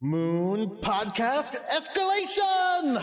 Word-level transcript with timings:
Moon 0.00 0.78
Podcast 0.80 1.56
Escalation! 1.74 3.02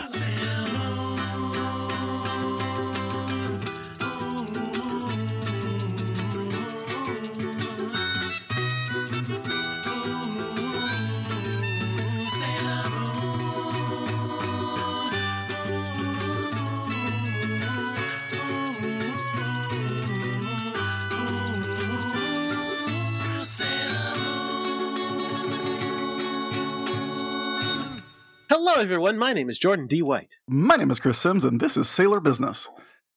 Hello, 28.58 28.80
everyone. 28.80 29.18
My 29.18 29.34
name 29.34 29.50
is 29.50 29.58
Jordan 29.58 29.86
D. 29.86 30.00
White. 30.00 30.36
My 30.48 30.76
name 30.76 30.90
is 30.90 30.98
Chris 30.98 31.18
Sims, 31.18 31.44
and 31.44 31.60
this 31.60 31.76
is 31.76 31.90
Sailor 31.90 32.20
Business. 32.20 32.70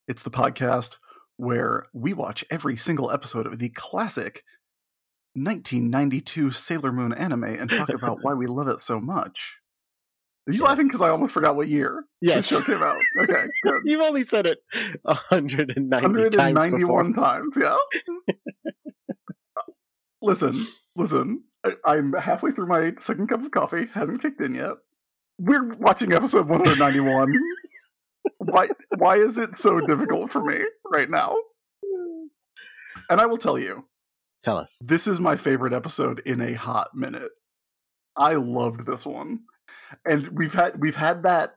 It's 0.05 0.21
the 0.21 0.29
podcast 0.29 0.97
where 1.37 1.85
we 1.93 2.11
watch 2.11 2.43
every 2.51 2.75
single 2.75 3.09
episode 3.09 3.45
of 3.47 3.57
the 3.57 3.69
classic 3.69 4.43
1992 5.35 6.51
Sailor 6.51 6.91
Moon 6.91 7.13
anime 7.13 7.45
and 7.45 7.69
talk 7.69 7.87
about 7.87 8.17
why 8.21 8.33
we 8.33 8.47
love 8.47 8.67
it 8.67 8.81
so 8.81 8.99
much. 8.99 9.55
Are 10.45 10.51
you 10.51 10.59
Yes. 10.59 10.67
laughing 10.67 10.87
because 10.87 11.01
I 11.01 11.07
almost 11.07 11.33
forgot 11.33 11.55
what 11.55 11.69
year 11.69 12.03
Yes. 12.21 12.49
this 12.49 12.59
show 12.59 12.65
came 12.73 12.83
out? 12.83 12.97
Okay, 13.23 13.45
good. 13.63 13.81
You've 13.85 14.01
only 14.01 14.23
said 14.23 14.45
it 14.45 14.59
190 15.03 15.89
times 16.35 16.35
191 16.35 17.11
before. 17.13 17.25
times, 17.25 17.57
yeah. 17.57 17.77
listen, 20.21 20.51
listen. 20.97 21.43
I, 21.63 21.75
I'm 21.85 22.11
halfway 22.11 22.51
through 22.51 22.67
my 22.67 22.91
second 22.99 23.27
cup 23.29 23.41
of 23.45 23.51
coffee. 23.51 23.85
Hasn't 23.93 24.21
kicked 24.21 24.41
in 24.41 24.55
yet. 24.55 24.73
We're 25.39 25.69
watching 25.75 26.11
episode 26.11 26.49
191. 26.49 27.33
why? 28.37 28.67
Why 28.97 29.15
is 29.15 29.37
it 29.37 29.57
so 29.57 29.79
difficult 29.79 30.31
for 30.33 30.43
me 30.43 30.59
right 30.91 31.09
now? 31.09 31.35
And 33.09 33.21
I 33.21 33.25
will 33.25 33.37
tell 33.37 33.57
you, 33.57 33.85
Tell 34.43 34.57
us. 34.57 34.81
this 34.83 35.07
is 35.07 35.19
my 35.21 35.37
favorite 35.37 35.73
episode 35.73 36.21
in 36.25 36.41
a 36.41 36.53
hot 36.53 36.89
minute. 36.93 37.31
I 38.17 38.33
loved 38.33 38.85
this 38.85 39.05
one, 39.05 39.39
and 40.05 40.27
we've 40.29 40.53
had 40.53 40.79
we've 40.79 40.95
had 40.97 41.23
that 41.23 41.55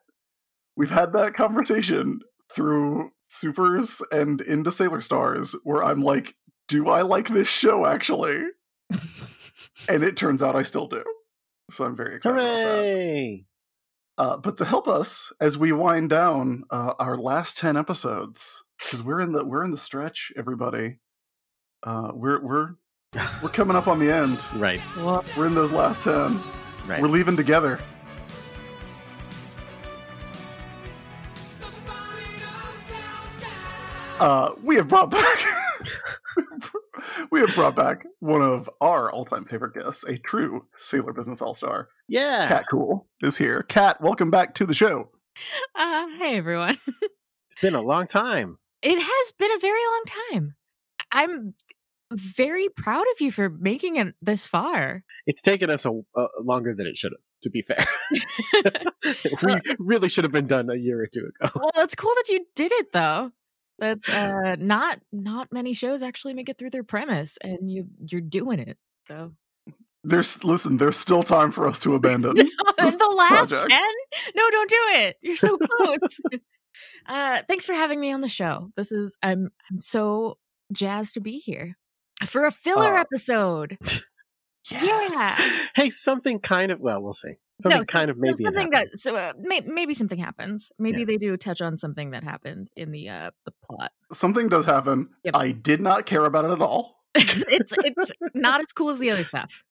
we've 0.77 0.91
had 0.91 1.13
that 1.15 1.35
conversation 1.35 2.21
through 2.55 3.11
supers 3.29 4.01
and 4.13 4.41
into 4.43 4.71
Sailor 4.71 5.01
Stars, 5.01 5.57
where 5.65 5.83
I'm 5.83 6.03
like, 6.03 6.37
do 6.69 6.89
I 6.89 7.03
like 7.03 7.29
this 7.29 7.49
show 7.49 7.85
actually? 7.85 8.43
and 9.89 10.05
it 10.05 10.17
turns 10.17 10.41
out 10.43 10.55
I 10.55 10.63
still 10.63 10.87
do. 10.87 11.03
So 11.73 11.85
I'm 11.85 11.97
very 11.97 12.15
excited 12.17 12.37
about 12.39 12.45
that. 12.45 12.77
Hooray! 12.77 13.47
Uh, 14.19 14.37
but 14.37 14.57
to 14.59 14.65
help 14.65 14.87
us 14.89 15.33
as 15.41 15.57
we 15.57 15.73
wind 15.73 16.11
down 16.11 16.65
uh, 16.71 16.93
our 16.99 17.17
last 17.17 17.57
ten 17.57 17.77
episodes, 17.77 18.63
because 18.79 19.03
we're 19.03 19.21
in 19.21 19.33
the 19.33 19.45
we're 19.45 19.65
in 19.65 19.71
the 19.71 19.79
stretch, 19.79 20.31
everybody. 20.37 20.99
Uh, 21.83 22.11
we're 22.15 22.41
we're 22.41 22.71
we're 23.43 23.49
coming 23.53 23.77
up 23.77 23.89
on 23.89 23.99
the 23.99 24.13
end. 24.13 24.39
Right, 24.55 24.81
We're 25.37 25.47
in 25.47 25.55
those 25.55 25.73
last 25.73 26.03
ten. 26.03 26.39
right. 26.87 27.01
We're 27.01 27.09
leaving 27.09 27.37
together. 27.37 27.79
Uh, 34.21 34.53
we 34.63 34.77
have 34.77 34.89
brought 34.89 35.11
back. 35.11 35.39
we 37.31 37.41
have 37.41 37.55
brought 37.55 37.75
back 37.77 38.05
one 38.21 38.43
of 38.43 38.69
our 38.81 39.11
all-time 39.11 39.45
favorite 39.47 39.75
guests, 39.75 40.05
a 40.05 40.19
true 40.19 40.67
Sailor 40.77 41.13
Business 41.13 41.41
All-Star. 41.43 41.89
yeah. 42.09 42.47
Kat 42.49 42.65
Cool 42.71 43.07
is 43.23 43.37
here. 43.39 43.63
Kat, 43.63 44.01
welcome 44.01 44.31
back 44.31 44.55
to 44.57 44.67
the 44.67 44.75
show. 44.75 45.11
Uh, 45.75 46.07
hey 46.19 46.37
everyone. 46.37 46.77
It's 47.55 47.61
been 47.61 47.75
a 47.75 47.83
long 47.83 48.07
time. 48.07 48.57
It 48.81 48.99
has 48.99 49.33
been 49.33 49.51
a 49.53 49.59
very 49.59 49.79
long 49.79 50.05
time. 50.31 50.55
I'm 51.13 51.55
very 52.11 52.69
proud 52.71 53.05
of 53.15 53.21
you 53.21 53.31
for 53.31 53.51
making 53.51 53.97
it 53.97 54.15
this 54.23 54.47
far. 54.47 55.05
It's 55.27 55.43
taken 55.43 55.69
us 55.69 55.85
a, 55.85 55.91
a 56.17 56.27
longer 56.41 56.75
than 56.75 56.87
it 56.87 56.97
should 56.97 57.13
have, 57.13 57.25
to 57.43 57.51
be 57.51 57.61
fair. 57.63 57.85
we 59.43 59.61
really 59.79 60.09
should 60.09 60.25
have 60.25 60.33
been 60.33 60.47
done 60.47 60.71
a 60.71 60.77
year 60.77 61.03
or 61.03 61.07
two 61.07 61.31
ago. 61.43 61.53
well, 61.55 61.85
it's 61.85 61.95
cool 61.95 62.13
that 62.17 62.31
you 62.31 62.47
did 62.57 62.73
it 62.73 62.93
though. 62.95 63.33
That's 63.83 64.09
uh 64.09 64.55
not 64.61 65.01
not 65.13 65.53
many 65.53 65.75
shows 65.75 66.03
actually 66.03 66.35
make 66.35 66.49
it 66.49 66.57
through 66.57 66.71
their 66.71 66.85
premise 66.85 67.37
and 67.43 67.69
you 67.71 67.87
you're 68.07 68.21
doing 68.21 68.61
it. 68.61 68.79
So 69.09 69.33
There's 70.05 70.45
listen. 70.45 70.77
There's 70.77 70.97
still 70.97 71.25
time 71.25 71.51
for 71.51 71.67
us 71.67 71.79
to 71.81 71.95
abandon. 71.97 72.35
The 72.35 73.15
last 73.17 73.49
project. 73.51 73.69
10? 73.71 73.81
No, 74.37 74.51
don't 74.51 74.71
do 74.71 74.77
it. 75.01 75.17
You're 75.21 75.37
so 75.37 75.59
close. 75.59 76.21
uh 77.07 77.43
thanks 77.49 77.65
for 77.67 77.73
having 77.75 77.99
me 77.99 78.13
on 78.13 78.21
the 78.21 78.29
show. 78.29 78.71
This 78.77 78.93
is 78.93 79.19
I'm 79.23 79.51
I'm 79.71 79.81
so 79.81 80.39
jazzed 80.73 81.15
to 81.15 81.21
be 81.21 81.39
here. 81.39 81.77
For 82.25 82.45
a 82.47 82.53
filler 82.53 82.95
Uh, 82.95 83.01
episode. 83.01 83.79
Yeah. 84.71 85.37
Hey, 85.75 85.91
something 85.91 86.39
kind 86.39 86.71
of, 86.71 86.81
well, 86.81 87.03
we'll 87.03 87.15
see. 87.15 87.35
Something 87.61 87.81
No, 87.81 87.85
kind 87.85 88.11
of 88.11 88.19
maybe. 88.19 88.33
it 88.35 88.45
something 88.45 88.71
that 88.71 88.89
so 88.99 89.17
uh, 89.17 89.33
may, 89.39 89.61
maybe 89.61 89.95
something 89.95 90.19
happens. 90.19 90.71
Maybe 90.79 91.01
Yeah. 91.01 91.05
they 91.07 91.17
do 91.17 91.37
touch 91.37 91.61
on 91.61 91.79
something 91.79 92.11
that 92.11 92.25
happened 92.25 92.71
in 92.77 92.91
the 92.91 93.09
uh 93.09 93.31
the 93.45 93.53
plot. 93.65 93.93
Something 94.13 94.49
does 94.49 94.65
happen. 94.67 95.11
Yep. 95.25 95.37
I 95.37 95.53
did 95.53 95.81
not 95.81 96.07
care 96.07 96.25
about 96.25 96.45
it 96.45 96.51
at 96.51 96.61
all. 96.63 96.97
it's 97.15 97.75
it's 97.79 98.11
not 98.35 98.61
as 98.61 98.73
cool 98.73 98.91
as 98.91 98.99
the 98.99 99.11
other 99.11 99.25
stuff. 99.25 99.63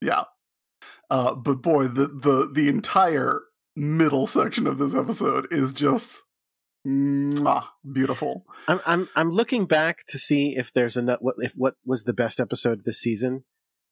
Yeah. 0.00 0.24
Uh, 1.10 1.34
but 1.34 1.62
boy, 1.62 1.88
the 1.88 2.06
the 2.06 2.50
the 2.52 2.68
entire 2.68 3.40
middle 3.74 4.26
section 4.26 4.66
of 4.66 4.78
this 4.78 4.94
episode 4.94 5.46
is 5.50 5.72
just 5.72 6.22
mwah, 6.86 7.64
beautiful. 7.90 8.44
I'm 8.68 8.80
I'm 8.86 9.08
I'm 9.16 9.30
looking 9.30 9.66
back 9.66 10.04
to 10.08 10.18
see 10.18 10.56
if 10.56 10.72
there's 10.72 10.96
a 10.96 11.02
what 11.20 11.34
if 11.38 11.52
what 11.56 11.74
was 11.84 12.04
the 12.04 12.14
best 12.14 12.38
episode 12.38 12.78
of 12.80 12.84
this 12.84 13.00
season 13.00 13.44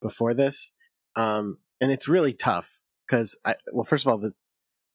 before 0.05 0.35
this, 0.35 0.71
um, 1.17 1.59
and 1.81 1.91
it's 1.91 2.07
really 2.07 2.35
tough 2.35 2.81
because 3.07 3.39
I 3.45 3.57
well 3.73 3.85
first 3.85 4.05
of 4.07 4.11
all 4.13 4.19
the 4.19 4.33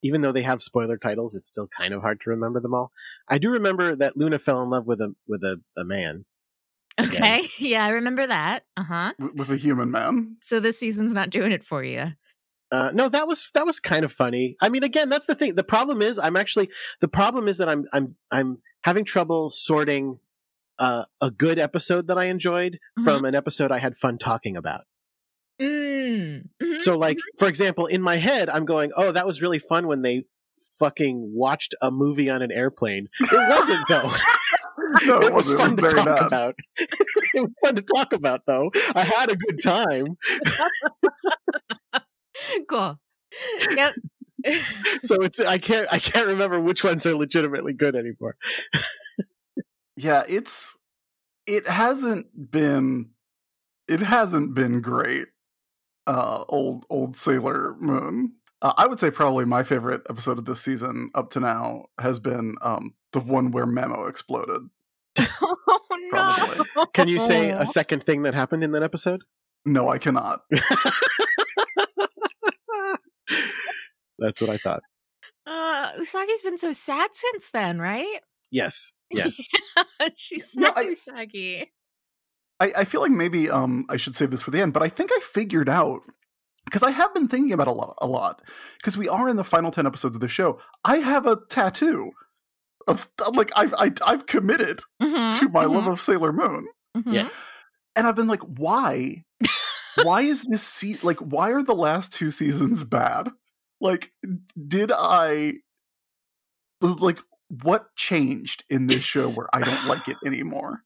even 0.02 0.22
though 0.22 0.32
they 0.32 0.44
have 0.44 0.62
spoiler 0.62 0.98
titles, 0.98 1.36
it's 1.36 1.50
still 1.50 1.68
kind 1.68 1.94
of 1.94 2.02
hard 2.02 2.22
to 2.22 2.30
remember 2.30 2.62
them 2.62 2.74
all. 2.74 2.92
I 3.28 3.38
do 3.38 3.50
remember 3.50 3.96
that 3.96 4.16
Luna 4.16 4.40
fell 4.40 4.64
in 4.64 4.70
love 4.70 4.86
with 4.86 5.02
a 5.02 5.14
with 5.28 5.44
a, 5.44 5.62
a 5.78 5.84
man. 5.84 6.26
Again. 6.98 7.24
Okay, 7.24 7.48
yeah, 7.60 7.86
I 7.86 7.90
remember 7.90 8.28
that. 8.28 8.64
Uh 8.78 8.84
huh. 8.84 9.14
w- 9.20 9.36
with 9.36 9.50
a 9.50 9.58
human 9.58 9.92
man. 9.92 10.38
So 10.42 10.60
this 10.60 10.80
season's 10.80 11.14
not 11.14 11.30
doing 11.30 11.52
it 11.52 11.64
for 11.64 11.84
you. 11.84 12.14
Uh, 12.72 12.92
no, 12.94 13.10
that 13.10 13.28
was 13.28 13.50
that 13.56 13.66
was 13.66 13.80
kind 13.80 14.06
of 14.06 14.12
funny. 14.12 14.56
I 14.62 14.70
mean, 14.70 14.84
again, 14.84 15.10
that's 15.10 15.26
the 15.26 15.36
thing. 15.36 15.56
The 15.56 15.64
problem 15.64 16.02
is, 16.02 16.20
I'm 16.20 16.36
actually 16.36 16.70
the 17.02 17.08
problem 17.08 17.48
is 17.48 17.58
that 17.58 17.68
I'm 17.68 17.86
I'm 17.92 18.16
I'm 18.32 18.62
having 18.84 19.06
trouble 19.06 19.50
sorting 19.50 20.20
uh, 20.78 21.06
a 21.20 21.30
good 21.30 21.60
episode 21.60 22.08
that 22.08 22.18
I 22.18 22.26
enjoyed 22.26 22.80
from 23.04 23.26
an 23.26 23.36
episode 23.36 23.72
I 23.72 23.80
had 23.80 23.98
fun 23.98 24.18
talking 24.18 24.56
about. 24.56 24.86
Mm. 25.62 26.44
mhm. 26.62 26.82
So, 26.82 26.98
like, 26.98 27.18
for 27.38 27.48
example, 27.48 27.86
in 27.86 28.02
my 28.02 28.16
head, 28.16 28.50
I'm 28.50 28.66
going, 28.66 28.92
"Oh, 28.96 29.12
that 29.12 29.28
was 29.28 29.42
really 29.42 29.60
fun 29.60 29.88
when 29.88 30.02
they 30.04 30.26
fucking 30.80 31.32
watched 31.34 31.76
a 31.82 31.92
movie 31.92 32.30
on 32.30 32.42
an 32.42 32.52
airplane." 32.52 33.10
It 33.20 33.50
wasn't 33.50 33.88
though. 33.88 34.10
No, 35.06 35.20
it 35.22 35.34
was 35.34 35.54
wasn't. 35.54 35.60
fun 35.60 35.78
to 35.78 35.88
talk 35.88 36.06
bad. 36.06 36.26
about. 36.26 36.56
it 36.78 37.42
was 37.42 37.54
fun 37.64 37.76
to 37.76 37.82
talk 37.84 38.12
about, 38.12 38.42
though. 38.48 38.72
I 38.96 39.04
had 39.04 39.30
a 39.32 39.36
good 39.36 39.62
time. 39.62 40.18
cool. 42.68 43.00
Yep. 43.76 43.94
So 45.04 45.16
it's 45.22 45.40
I 45.40 45.58
can't 45.60 45.88
I 45.92 46.00
can't 46.00 46.28
remember 46.28 46.60
which 46.60 46.84
ones 46.84 47.06
are 47.06 47.14
legitimately 47.14 47.74
good 47.74 47.96
anymore. 47.96 48.36
Yeah, 49.96 50.24
it's 50.28 50.78
it 51.46 51.68
hasn't 51.68 52.28
been 52.52 53.12
it 53.88 54.00
hasn't 54.00 54.56
been 54.56 54.82
great. 54.82 55.28
Uh, 56.10 56.44
old 56.50 56.86
old 56.90 57.16
Sailor 57.16 57.76
Moon. 57.80 58.34
Uh, 58.64 58.74
I 58.78 58.88
would 58.88 59.00
say 59.00 59.12
probably 59.12 59.46
my 59.46 59.62
favorite 59.62 60.02
episode 60.10 60.40
of 60.40 60.46
this 60.46 60.60
season 60.60 61.12
up 61.14 61.30
to 61.32 61.40
now 61.40 61.86
has 62.00 62.20
been 62.20 62.56
um 62.64 62.96
the 63.14 63.20
one 63.20 63.52
where 63.52 63.68
Memo 63.68 64.08
exploded. 64.08 64.62
oh 65.20 65.80
no. 66.12 66.32
Probably. 66.74 66.92
Can 66.94 67.08
you 67.10 67.20
say 67.20 67.52
a 67.52 67.66
second 67.80 68.04
thing 68.06 68.24
that 68.24 68.34
happened 68.34 68.64
in 68.64 68.72
that 68.72 68.82
episode? 68.82 69.22
No, 69.66 69.88
I 69.90 70.00
cannot. 70.00 70.42
That's 74.18 74.42
what 74.42 74.50
I 74.50 74.58
thought. 74.58 74.82
Uh, 75.46 75.94
Usagi's 76.00 76.42
been 76.42 76.58
so 76.58 76.72
sad 76.72 77.12
since 77.14 77.52
then, 77.52 77.80
right? 77.80 78.20
Yes. 78.52 78.94
Yes. 79.12 79.40
She's 80.16 80.56
No, 80.56 80.74
sad 80.74 80.78
I- 80.78 80.86
Usagi. 80.86 81.68
I, 82.60 82.72
I 82.80 82.84
feel 82.86 83.02
like 83.02 83.12
maybe 83.12 83.50
um 83.50 83.86
I 83.90 83.98
should 83.98 84.16
save 84.16 84.32
this 84.32 84.42
for 84.42 84.52
the 84.52 84.62
end, 84.62 84.74
but 84.74 84.84
I 84.84 84.90
think 84.90 85.12
I 85.14 85.20
figured 85.22 85.70
out 85.70 86.02
because 86.66 86.84
I 86.84 86.92
have 86.92 87.14
been 87.14 87.28
thinking 87.28 87.54
about 87.54 87.68
a 87.68 87.72
lot 87.72 87.96
a 88.00 88.08
lot 88.08 88.42
because 88.78 88.98
we 88.98 89.08
are 89.10 89.30
in 89.30 89.38
the 89.38 89.44
final 89.44 89.72
ten 89.72 89.86
episodes 89.88 90.16
of 90.16 90.22
the 90.22 90.28
show. 90.28 90.60
I 90.84 90.98
have 90.98 91.26
a 91.26 91.38
tattoo 91.50 92.12
of 92.88 93.08
like 93.34 93.52
I've 93.56 93.74
I, 93.76 93.92
I've 94.06 94.26
committed 94.26 94.82
Mhm, 95.02 95.40
to 95.40 95.50
my 95.50 95.66
love 95.66 95.84
mhm, 95.86 95.94
of 95.94 96.02
Sailor 96.02 96.34
Moon, 96.34 96.68
mhm. 96.98 97.14
yes. 97.14 97.48
and 97.96 98.06
I've 98.08 98.16
been 98.16 98.28
like, 98.28 98.42
why 98.42 99.24
why 100.04 100.22
is 100.22 100.44
this 100.44 100.64
se- 100.64 101.00
like 101.04 101.18
why 101.20 101.52
are 101.52 101.64
the 101.64 101.76
last 101.76 102.14
two 102.14 102.32
seasons 102.32 102.84
bad? 102.84 103.30
Like 103.82 104.12
did 104.68 104.92
I 104.94 105.54
like 106.82 107.20
what 107.64 107.96
changed 107.96 108.64
in 108.70 108.88
this 108.88 109.04
show 109.04 109.30
where 109.30 109.48
I 109.54 109.62
don't 109.62 109.86
like 109.88 110.08
it 110.08 110.18
anymore? 110.26 110.84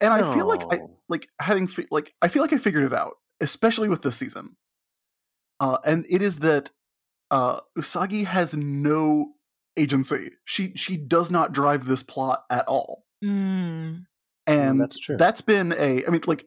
And 0.00 0.12
I 0.12 0.34
feel 0.34 0.46
like 0.46 0.62
I 0.70 0.80
like 1.08 1.28
having 1.40 1.66
fi- 1.66 1.86
like 1.90 2.12
I 2.22 2.28
feel 2.28 2.42
like 2.42 2.52
I 2.52 2.58
figured 2.58 2.84
it 2.84 2.94
out, 2.94 3.14
especially 3.40 3.88
with 3.88 4.02
this 4.02 4.16
season. 4.16 4.56
Uh, 5.60 5.78
and 5.84 6.06
it 6.08 6.22
is 6.22 6.38
that 6.40 6.70
uh, 7.30 7.60
Usagi 7.76 8.24
has 8.26 8.54
no 8.54 9.32
agency. 9.76 10.30
She 10.44 10.72
she 10.76 10.96
does 10.96 11.30
not 11.30 11.52
drive 11.52 11.84
this 11.84 12.02
plot 12.02 12.44
at 12.50 12.66
all, 12.68 13.04
Mm. 13.24 14.04
and 14.46 14.80
that's 14.80 14.98
true. 14.98 15.16
that's 15.16 15.40
been 15.40 15.72
a. 15.72 16.04
I 16.06 16.10
mean, 16.10 16.20
like, 16.26 16.44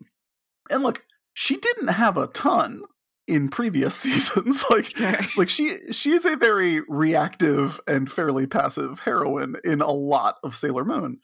and 0.69 0.81
look, 0.83 1.03
she 1.33 1.57
didn't 1.57 1.89
have 1.89 2.17
a 2.17 2.27
ton 2.27 2.83
in 3.27 3.49
previous 3.49 3.95
seasons. 4.03 4.63
like, 4.69 4.95
Sure. 4.97 5.17
like 5.37 5.49
she 5.49 5.77
she 5.91 6.11
is 6.13 6.23
a 6.25 6.35
very 6.37 6.81
reactive 6.87 7.79
and 7.87 8.09
fairly 8.11 8.47
passive 8.47 9.01
heroine 9.01 9.55
in 9.65 9.81
a 9.81 9.91
lot 9.91 10.37
of 10.43 10.55
Sailor 10.55 10.85
Moon, 10.85 11.19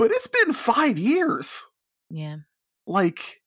but 0.00 0.10
it's 0.10 0.26
been 0.26 0.52
five 0.52 0.98
years. 0.98 1.64
Yeah. 2.10 2.38
like 2.86 3.42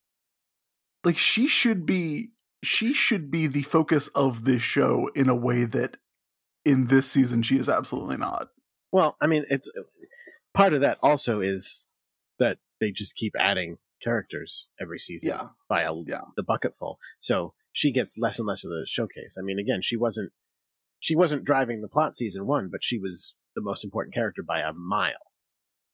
like 1.04 1.18
she 1.18 1.48
should 1.48 1.86
be 1.86 2.30
she 2.64 2.94
should 2.94 3.30
be 3.30 3.48
the 3.48 3.64
focus 3.64 4.08
of 4.10 4.46
this 4.46 4.62
show 4.62 5.10
in 5.16 5.28
a 5.28 5.36
way 5.36 5.66
that 5.66 5.98
in 6.64 6.88
this 6.88 7.12
season 7.12 7.42
she 7.44 7.58
is 7.58 7.68
absolutely 7.68 8.16
not 8.16 8.48
Well, 8.94 9.18
I 9.22 9.28
mean, 9.28 9.44
it's 9.50 9.70
part 10.54 10.74
of 10.74 10.80
that 10.82 10.98
also 11.04 11.42
is 11.42 11.86
that 12.40 12.60
they 12.80 12.92
just 12.92 13.16
keep 13.18 13.34
adding 13.38 13.80
characters 14.02 14.70
every 14.80 15.00
season 15.00 15.30
Yeah. 15.30 15.48
by 15.68 15.82
a, 15.82 15.94
Yeah. 16.08 16.22
the 16.38 16.44
bucketful. 16.44 17.00
So 17.20 17.54
she 17.74 17.92
gets 17.92 18.18
less 18.18 18.40
and 18.40 18.48
less 18.48 18.64
of 18.64 18.70
the 18.70 18.86
showcase. 18.88 19.36
I 19.38 19.42
mean, 19.44 19.60
again, 19.60 19.82
she 19.82 19.98
wasn't 19.98 20.32
she 21.00 21.18
wasn't 21.18 21.44
driving 21.44 21.82
the 21.82 21.90
plot 21.90 22.16
season 22.16 22.48
one, 22.48 22.70
but 22.72 22.82
she 22.82 22.98
was 22.98 23.36
the 23.56 23.62
most 23.62 23.84
important 23.84 24.14
character 24.16 24.42
by 24.42 24.62
a 24.62 24.72
mile. 24.72 25.33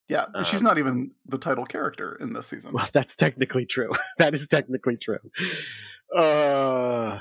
Yeah 0.10 0.26
and 0.34 0.46
she's 0.46 0.62
Um, 0.62 0.66
not 0.66 0.78
even 0.80 1.12
the 1.26 1.38
title 1.38 1.66
character 1.66 2.18
in 2.20 2.34
this 2.34 2.48
season 2.48 2.74
Well, 2.74 2.88
that's 2.94 3.16
technically 3.16 3.66
true. 3.66 3.92
that 4.18 4.34
is 4.34 4.48
technically 4.48 4.98
true. 4.98 5.20
Uh, 6.16 7.20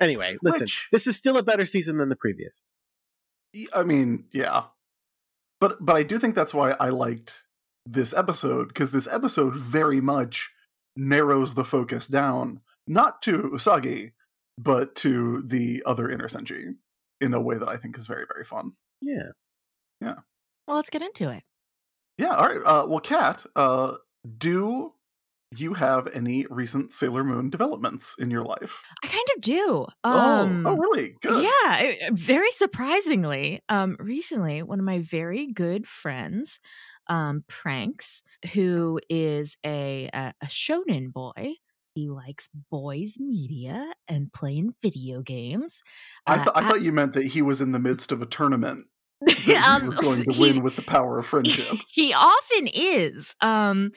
anyway, 0.00 0.36
listen, 0.42 0.64
Which- 0.64 0.88
this 0.92 1.06
is 1.06 1.16
still 1.16 1.36
a 1.38 1.42
better 1.42 1.66
season 1.66 1.98
than 1.98 2.08
the 2.08 2.16
previous. 2.16 2.66
I 3.72 3.84
mean 3.84 4.24
yeah 4.32 4.64
but 5.60 5.76
but 5.80 5.94
i 5.94 6.02
do 6.02 6.18
think 6.18 6.34
that's 6.34 6.52
why 6.52 6.72
i 6.72 6.88
liked 6.88 7.44
this 7.86 8.12
episode 8.12 8.66
because 8.66 8.90
this 8.90 9.06
episode 9.06 9.54
very 9.54 10.00
much 10.00 10.50
narrows 10.96 11.54
the 11.54 11.64
focus 11.64 12.08
down 12.08 12.60
not 12.88 13.22
to 13.22 13.50
usagi 13.54 14.10
but 14.58 14.96
to 14.96 15.40
the 15.46 15.84
other 15.86 16.08
inner 16.10 16.26
senshi 16.26 16.74
in 17.20 17.32
a 17.32 17.40
way 17.40 17.56
that 17.56 17.68
i 17.68 17.76
think 17.76 17.96
is 17.96 18.08
very 18.08 18.24
very 18.26 18.44
fun 18.44 18.72
Yeah, 19.02 19.30
Yeah. 20.00 20.16
Well, 20.66 20.76
let's 20.78 20.90
get 20.90 21.02
into 21.02 21.28
it. 21.30 21.44
Yeah, 22.18 22.34
all 22.34 22.46
right. 22.48 22.62
Uh, 22.64 22.86
well, 22.88 23.00
Kat, 23.00 23.44
uh, 23.56 23.94
do 24.38 24.92
you 25.56 25.74
have 25.74 26.08
any 26.14 26.46
recent 26.50 26.92
Sailor 26.92 27.22
Moon 27.24 27.50
developments 27.50 28.16
in 28.18 28.30
your 28.30 28.42
life? 28.42 28.82
I 29.02 29.06
kind 29.08 29.26
of 29.36 29.40
do. 29.42 29.86
Um, 30.04 30.66
oh, 30.66 30.70
oh, 30.72 30.76
really? 30.76 31.16
Good. 31.22 31.42
Yeah, 31.42 31.48
I- 31.50 31.98
very 32.12 32.50
surprisingly, 32.52 33.62
um, 33.68 33.96
recently 33.98 34.62
one 34.62 34.78
of 34.78 34.84
my 34.84 35.00
very 35.00 35.52
good 35.52 35.86
friends, 35.86 36.58
um, 37.08 37.44
Pranks, 37.48 38.22
who 38.52 39.00
is 39.10 39.56
a, 39.64 40.08
a 40.14 40.32
a 40.40 40.46
shonen 40.46 41.12
boy. 41.12 41.54
He 41.94 42.08
likes 42.08 42.48
boys 42.72 43.14
media 43.20 43.92
and 44.08 44.32
playing 44.32 44.74
video 44.82 45.22
games. 45.22 45.80
I, 46.26 46.34
Uh, 46.34 46.36
th- 46.38 46.48
I 46.56 46.60
at- 46.62 46.68
thought 46.68 46.82
you 46.82 46.90
meant 46.92 47.12
that 47.12 47.26
he 47.26 47.42
was 47.42 47.60
in 47.60 47.70
the 47.72 47.78
midst 47.78 48.10
of 48.10 48.20
a 48.22 48.26
tournament 48.26 48.86
Um, 49.66 49.86
were 49.86 49.92
going 49.92 50.24
to 50.24 50.32
he- 50.32 50.40
win 50.40 50.62
with 50.62 50.76
the 50.76 50.82
power 50.82 51.18
of 51.18 51.26
friendship. 51.26 51.78
he 51.88 52.12
often 52.12 52.68
is. 52.68 53.34
Um, 53.40 53.92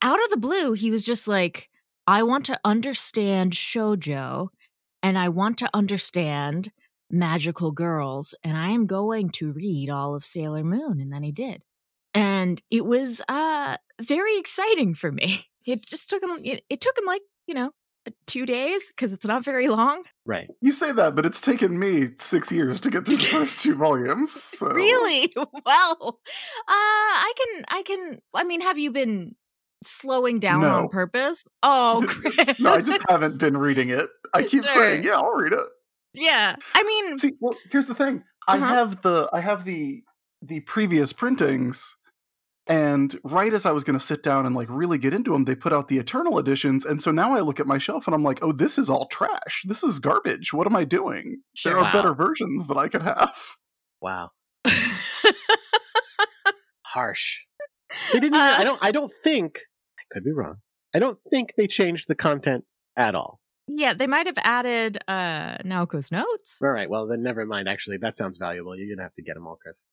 out 0.00 0.22
of 0.24 0.30
the 0.30 0.36
blue, 0.36 0.72
he 0.72 0.90
was 0.90 1.04
just 1.04 1.28
like, 1.28 1.68
I 2.06 2.22
want 2.24 2.46
to 2.46 2.58
understand 2.64 3.52
shojo 3.52 4.48
and 5.02 5.18
I 5.18 5.28
want 5.28 5.58
to 5.58 5.70
understand 5.74 6.72
magical 7.10 7.72
girls, 7.72 8.34
and 8.42 8.56
I 8.56 8.68
am 8.68 8.86
going 8.86 9.30
to 9.30 9.52
read 9.52 9.90
all 9.90 10.14
of 10.14 10.24
Sailor 10.24 10.64
Moon. 10.64 11.00
And 11.00 11.12
then 11.12 11.22
he 11.22 11.32
did. 11.32 11.62
And 12.14 12.60
it 12.70 12.84
was 12.84 13.20
uh 13.28 13.76
very 14.00 14.38
exciting 14.38 14.94
for 14.94 15.12
me. 15.12 15.46
It 15.64 15.86
just 15.86 16.10
took 16.10 16.20
him 16.20 16.40
it, 16.42 16.64
it 16.68 16.80
took 16.80 16.98
him 16.98 17.04
like, 17.06 17.22
you 17.46 17.54
know, 17.54 17.70
two 18.26 18.46
days 18.46 18.90
because 18.90 19.12
it's 19.12 19.26
not 19.26 19.44
very 19.44 19.68
long. 19.68 20.02
Right. 20.26 20.48
You 20.60 20.72
say 20.72 20.92
that, 20.92 21.14
but 21.14 21.24
it's 21.26 21.40
taken 21.40 21.78
me 21.78 22.08
six 22.18 22.50
years 22.50 22.80
to 22.82 22.90
get 22.90 23.04
through 23.06 23.16
the 23.16 23.26
first 23.26 23.60
two 23.60 23.74
volumes. 23.76 24.32
So. 24.32 24.68
Really? 24.74 25.32
Well, 25.64 26.18
uh, 26.18 26.64
I 26.68 27.32
can, 27.36 27.64
I 27.68 27.82
can. 27.82 28.18
I 28.34 28.44
mean, 28.44 28.60
have 28.62 28.78
you 28.78 28.90
been 28.90 29.34
slowing 29.84 30.38
down 30.40 30.64
on 30.64 30.88
purpose? 30.88 31.44
Oh, 31.62 32.04
Chris. 32.06 32.58
No, 32.60 32.74
I 32.74 32.80
just 32.80 33.00
haven't 33.08 33.38
been 33.44 33.56
reading 33.56 33.90
it. 33.90 34.08
I 34.34 34.42
keep 34.42 34.64
Sure. 34.64 34.74
saying, 34.74 35.04
yeah, 35.04 35.16
I'll 35.16 35.32
read 35.32 35.52
it. 35.52 35.66
Yeah, 36.14 36.56
I 36.74 36.82
mean, 36.82 37.18
See, 37.18 37.32
well, 37.40 37.56
here's 37.70 37.86
the 37.86 37.94
thing. 37.94 38.22
I 38.48 38.56
Uh-huh. 38.56 38.66
have 38.66 39.02
the 39.02 39.28
I 39.32 39.40
have 39.40 39.64
the 39.64 40.02
the 40.42 40.60
previous 40.60 41.12
printings, 41.12 41.96
and 42.66 43.18
right 43.24 43.52
as 43.52 43.66
I 43.66 43.72
was 43.72 43.84
going 43.84 43.98
to 43.98 44.04
sit 44.04 44.22
down 44.22 44.46
and 44.46 44.54
like 44.54 44.68
really 44.70 44.98
get 44.98 45.12
into 45.14 45.32
them, 45.32 45.44
they 45.44 45.54
put 45.54 45.72
out 45.72 45.88
the 45.88 45.98
Eternal 45.98 46.38
editions, 46.38 46.84
and 46.84 47.02
so 47.02 47.10
now 47.10 47.34
I 47.34 47.40
look 47.40 47.58
at 47.60 47.66
my 47.66 47.78
shelf 47.78 48.06
and 48.06 48.14
I'm 48.14 48.22
like, 48.22 48.38
oh, 48.42 48.52
this 48.52 48.78
is 48.78 48.88
all 48.90 49.06
trash. 49.08 49.62
This 49.66 49.82
is 49.82 49.98
garbage. 49.98 50.52
What 50.52 50.66
am 50.66 50.76
I 50.76 50.84
doing? 50.84 51.42
Sure. 51.54 51.72
There 51.72 51.78
are 51.80 51.84
Wow. 51.84 51.92
better 51.92 52.14
versions 52.14 52.66
that 52.68 52.76
I 52.76 52.88
could 52.88 53.02
have. 53.02 53.36
Wow. 54.00 54.30
Harsh. 56.86 57.40
They 58.12 58.20
didn't. 58.20 58.34
Even, 58.34 58.40
Uh, 58.40 58.54
I 58.58 58.64
don't. 58.64 58.78
I 58.82 58.92
don't 58.92 59.10
think. 59.24 59.52
I 59.98 60.02
could 60.10 60.24
be 60.24 60.32
wrong. 60.32 60.56
I 60.94 60.98
don't 60.98 61.18
think 61.30 61.54
they 61.56 61.66
changed 61.66 62.08
the 62.08 62.14
content 62.14 62.64
at 62.96 63.14
all. 63.14 63.40
yeah, 63.66 63.94
they 63.94 64.06
might 64.06 64.26
have 64.26 64.36
added 64.42 64.98
uh 65.08 65.56
Naoko's 65.64 66.10
notes. 66.12 66.58
All 66.62 66.68
right. 66.70 66.88
Well, 66.90 67.06
then 67.06 67.22
never 67.22 67.46
mind. 67.46 67.68
Actually, 67.68 67.96
that 67.98 68.16
sounds 68.16 68.36
valuable. 68.38 68.76
You're 68.76 68.94
gonna 68.94 69.04
have 69.04 69.14
to 69.14 69.22
get 69.22 69.34
them 69.34 69.46
all, 69.46 69.58
Chris. 69.62 69.86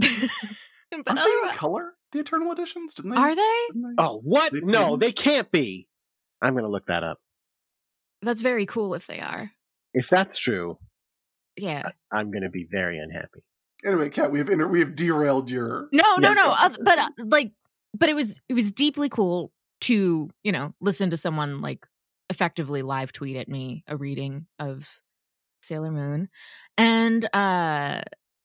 but 1.06 1.18
Aren't 1.18 1.24
they 1.42 1.48
in 1.48 1.54
color? 1.54 1.94
The 2.12 2.18
Eternal 2.20 2.52
editions? 2.52 2.94
Didn't 2.94 3.12
they? 3.12 3.16
are 3.16 3.34
they? 3.34 3.58
didn't 3.72 3.96
they- 3.96 4.02
Oh, 4.04 4.20
what? 4.22 4.52
They 4.52 4.60
No, 4.60 4.90
didn't? 4.90 5.00
they 5.00 5.12
can't 5.12 5.50
be. 5.50 5.88
I'm 6.42 6.54
gonna 6.54 6.68
look 6.68 6.86
that 6.86 7.04
up. 7.04 7.18
That's 8.22 8.42
very 8.42 8.66
cool 8.66 8.94
if 8.94 9.06
they 9.06 9.20
are. 9.20 9.50
If 9.94 10.08
that's 10.08 10.38
true, 10.38 10.78
Yeah. 11.56 11.90
I'm 12.12 12.30
gonna 12.30 12.50
be 12.50 12.66
very 12.70 12.98
unhappy. 12.98 13.42
Anyway, 13.84 14.10
Kat, 14.10 14.30
we 14.30 14.38
have 14.38 14.48
inter- 14.48 14.68
we 14.68 14.80
have 14.80 14.94
derailed 14.94 15.50
your. 15.50 15.88
No, 15.92 16.16
no, 16.16 16.30
no. 16.32 16.46
Uh, 16.56 16.70
but 16.82 16.98
uh, 16.98 17.08
like, 17.18 17.52
but 17.94 18.08
it 18.08 18.14
was 18.14 18.40
it 18.48 18.54
was 18.54 18.70
deeply 18.70 19.08
cool 19.08 19.52
to 19.82 20.30
you 20.44 20.52
know 20.52 20.72
listen 20.80 21.10
to 21.10 21.16
someone 21.16 21.60
like 21.60 21.84
effectively 22.30 22.82
live 22.82 23.12
tweet 23.12 23.36
at 23.36 23.48
me 23.48 23.82
a 23.88 23.96
reading 23.96 24.46
of 24.60 25.00
Sailor 25.62 25.90
Moon, 25.90 26.28
and 26.78 27.24
uh 27.34 28.02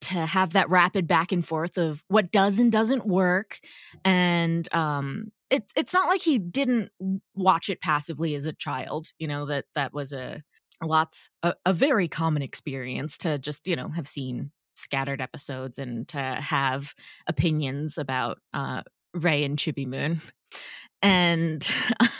to 0.07 0.25
have 0.25 0.53
that 0.53 0.69
rapid 0.69 1.07
back 1.07 1.31
and 1.31 1.45
forth 1.45 1.77
of 1.77 2.03
what 2.07 2.31
does 2.31 2.59
and 2.59 2.71
doesn't 2.71 3.05
work, 3.05 3.59
and 4.05 4.71
um, 4.73 5.31
it's 5.49 5.73
it's 5.75 5.93
not 5.93 6.07
like 6.07 6.21
he 6.21 6.37
didn't 6.37 6.91
watch 7.35 7.69
it 7.69 7.81
passively 7.81 8.35
as 8.35 8.45
a 8.45 8.53
child. 8.53 9.11
You 9.19 9.27
know 9.27 9.45
that 9.47 9.65
that 9.75 9.93
was 9.93 10.13
a 10.13 10.43
lots 10.83 11.29
a, 11.43 11.55
a 11.65 11.73
very 11.73 12.07
common 12.07 12.41
experience 12.41 13.17
to 13.19 13.37
just 13.37 13.67
you 13.67 13.75
know 13.75 13.89
have 13.89 14.07
seen 14.07 14.51
scattered 14.75 15.21
episodes 15.21 15.79
and 15.79 16.07
to 16.07 16.19
have 16.19 16.93
opinions 17.27 17.97
about 17.97 18.39
uh 18.53 18.81
Ray 19.13 19.43
and 19.43 19.57
Chibi 19.57 19.87
Moon. 19.87 20.21
And 21.01 21.67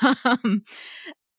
um 0.26 0.64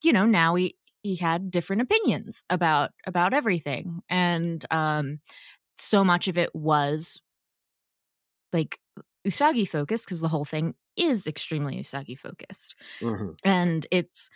you 0.03 0.13
know, 0.13 0.27
now 0.27 0.55
he 0.55 0.77
he 1.03 1.17
had 1.17 1.51
different 1.51 1.83
opinions 1.83 2.43
about 2.51 2.91
about 3.07 3.35
everything. 3.35 4.01
And 4.09 4.65
um 4.71 5.21
so 5.79 6.05
much 6.05 6.29
of 6.29 6.39
it 6.39 6.55
was 6.55 7.21
like 8.53 8.79
Usagi 9.27 9.69
focused 9.69 10.07
because 10.07 10.21
the 10.21 10.29
whole 10.29 10.45
thing 10.45 10.75
is 10.97 11.27
extremely 11.27 11.77
Usagi 11.77 12.19
focused. 12.19 12.75
Mhm. 13.01 13.37
and 13.45 13.87
it's 13.91 14.29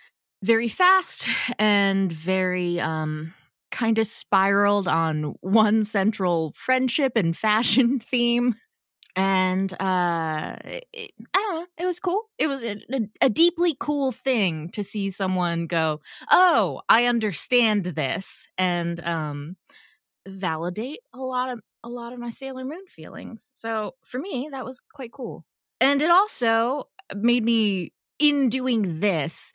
very 0.43 0.69
fast 0.69 1.29
and 1.59 2.13
very 2.13 2.81
um 2.81 3.35
kind 3.71 3.99
of 3.99 4.07
spiraled 4.07 4.87
on 4.87 5.35
one 5.41 5.83
central 5.85 6.53
friendship 6.55 7.13
and 7.17 7.37
fashion 7.47 7.99
theme. 7.99 8.55
And 9.17 9.73
uh 9.81 10.57
it, 10.65 11.13
i 11.35 11.41
don't 11.41 11.57
know 11.61 11.67
it 11.79 11.87
was 11.87 12.01
cool. 12.01 12.23
It 12.39 12.47
was 12.49 12.65
a, 12.65 12.77
a, 12.93 13.01
a 13.23 13.31
deeply 13.31 13.77
cool 13.81 14.13
thing 14.13 14.71
to 14.71 14.85
see 14.85 15.11
someone 15.11 15.67
go 15.67 16.01
oh 16.31 16.83
i 16.89 17.07
understand 17.07 17.87
this. 17.87 18.49
And 18.59 19.01
um 19.07 19.57
validate 20.27 21.01
a 21.13 21.19
lot 21.19 21.49
of 21.51 21.61
a 21.85 21.89
lot 21.89 22.13
of 22.13 22.19
my 22.19 22.31
sailor 22.31 22.65
moon 22.65 22.87
feelings 22.87 23.51
so 23.53 23.95
for 24.05 24.19
me 24.19 24.49
that 24.53 24.65
was 24.65 24.81
quite 24.95 25.13
cool 25.13 25.45
and 25.81 26.01
it 26.01 26.11
also 26.11 26.89
made 27.17 27.45
me 27.45 27.93
in 28.19 28.49
doing 28.49 29.01
this 29.01 29.53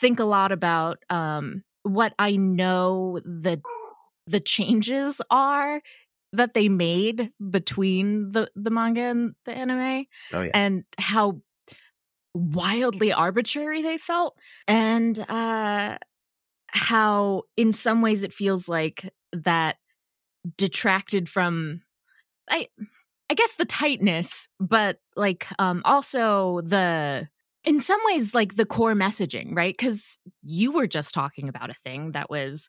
think 0.00 0.20
a 0.20 0.24
lot 0.24 0.52
about 0.52 0.98
um, 1.10 1.64
what 1.82 2.14
I 2.18 2.36
know 2.36 3.18
the 3.24 3.60
the 4.26 4.40
changes 4.40 5.20
are 5.30 5.82
that 6.32 6.54
they 6.54 6.68
made 6.68 7.32
between 7.50 8.30
the 8.30 8.48
the 8.54 8.70
manga 8.70 9.00
and 9.02 9.34
the 9.44 9.52
anime 9.52 10.04
Oh 10.32 10.42
yeah. 10.42 10.50
and 10.54 10.84
how 10.98 11.40
wildly 12.32 13.12
arbitrary 13.12 13.82
they 13.82 13.98
felt 13.98 14.38
and 14.68 15.18
uh 15.28 15.98
how 16.68 17.42
in 17.56 17.72
some 17.72 18.02
ways 18.02 18.22
it 18.22 18.32
feels 18.32 18.68
like 18.68 19.12
that 19.32 19.76
detracted 20.56 21.28
from 21.28 21.82
i 22.48 22.66
i 23.30 23.34
guess 23.34 23.52
the 23.52 23.64
tightness 23.64 24.48
but 24.58 24.98
like 25.16 25.46
um 25.58 25.82
also 25.84 26.60
the 26.62 27.28
in 27.64 27.80
some 27.80 28.00
ways 28.06 28.34
like 28.34 28.56
the 28.56 28.64
core 28.64 28.94
messaging 28.94 29.54
right? 29.54 29.76
Because 29.76 30.16
you 30.42 30.72
were 30.72 30.86
just 30.86 31.14
talking 31.14 31.48
about 31.48 31.70
a 31.70 31.74
thing 31.74 32.12
that 32.12 32.30
was 32.30 32.68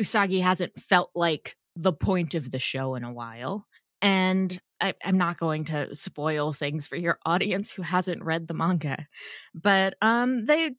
usagi 0.00 0.40
hasn't 0.42 0.78
felt 0.78 1.10
like 1.14 1.56
the 1.76 1.92
point 1.92 2.34
of 2.34 2.50
the 2.50 2.58
show 2.58 2.94
in 2.94 3.04
a 3.04 3.12
while 3.12 3.66
and 4.00 4.60
I, 4.80 4.94
i'm 5.04 5.18
not 5.18 5.38
going 5.38 5.64
to 5.64 5.92
spoil 5.94 6.52
things 6.52 6.86
for 6.86 6.96
your 6.96 7.18
audience 7.26 7.70
who 7.70 7.82
hasn't 7.82 8.22
read 8.22 8.46
the 8.46 8.54
manga 8.54 9.06
but 9.54 9.96
um 10.00 10.46
they 10.46 10.70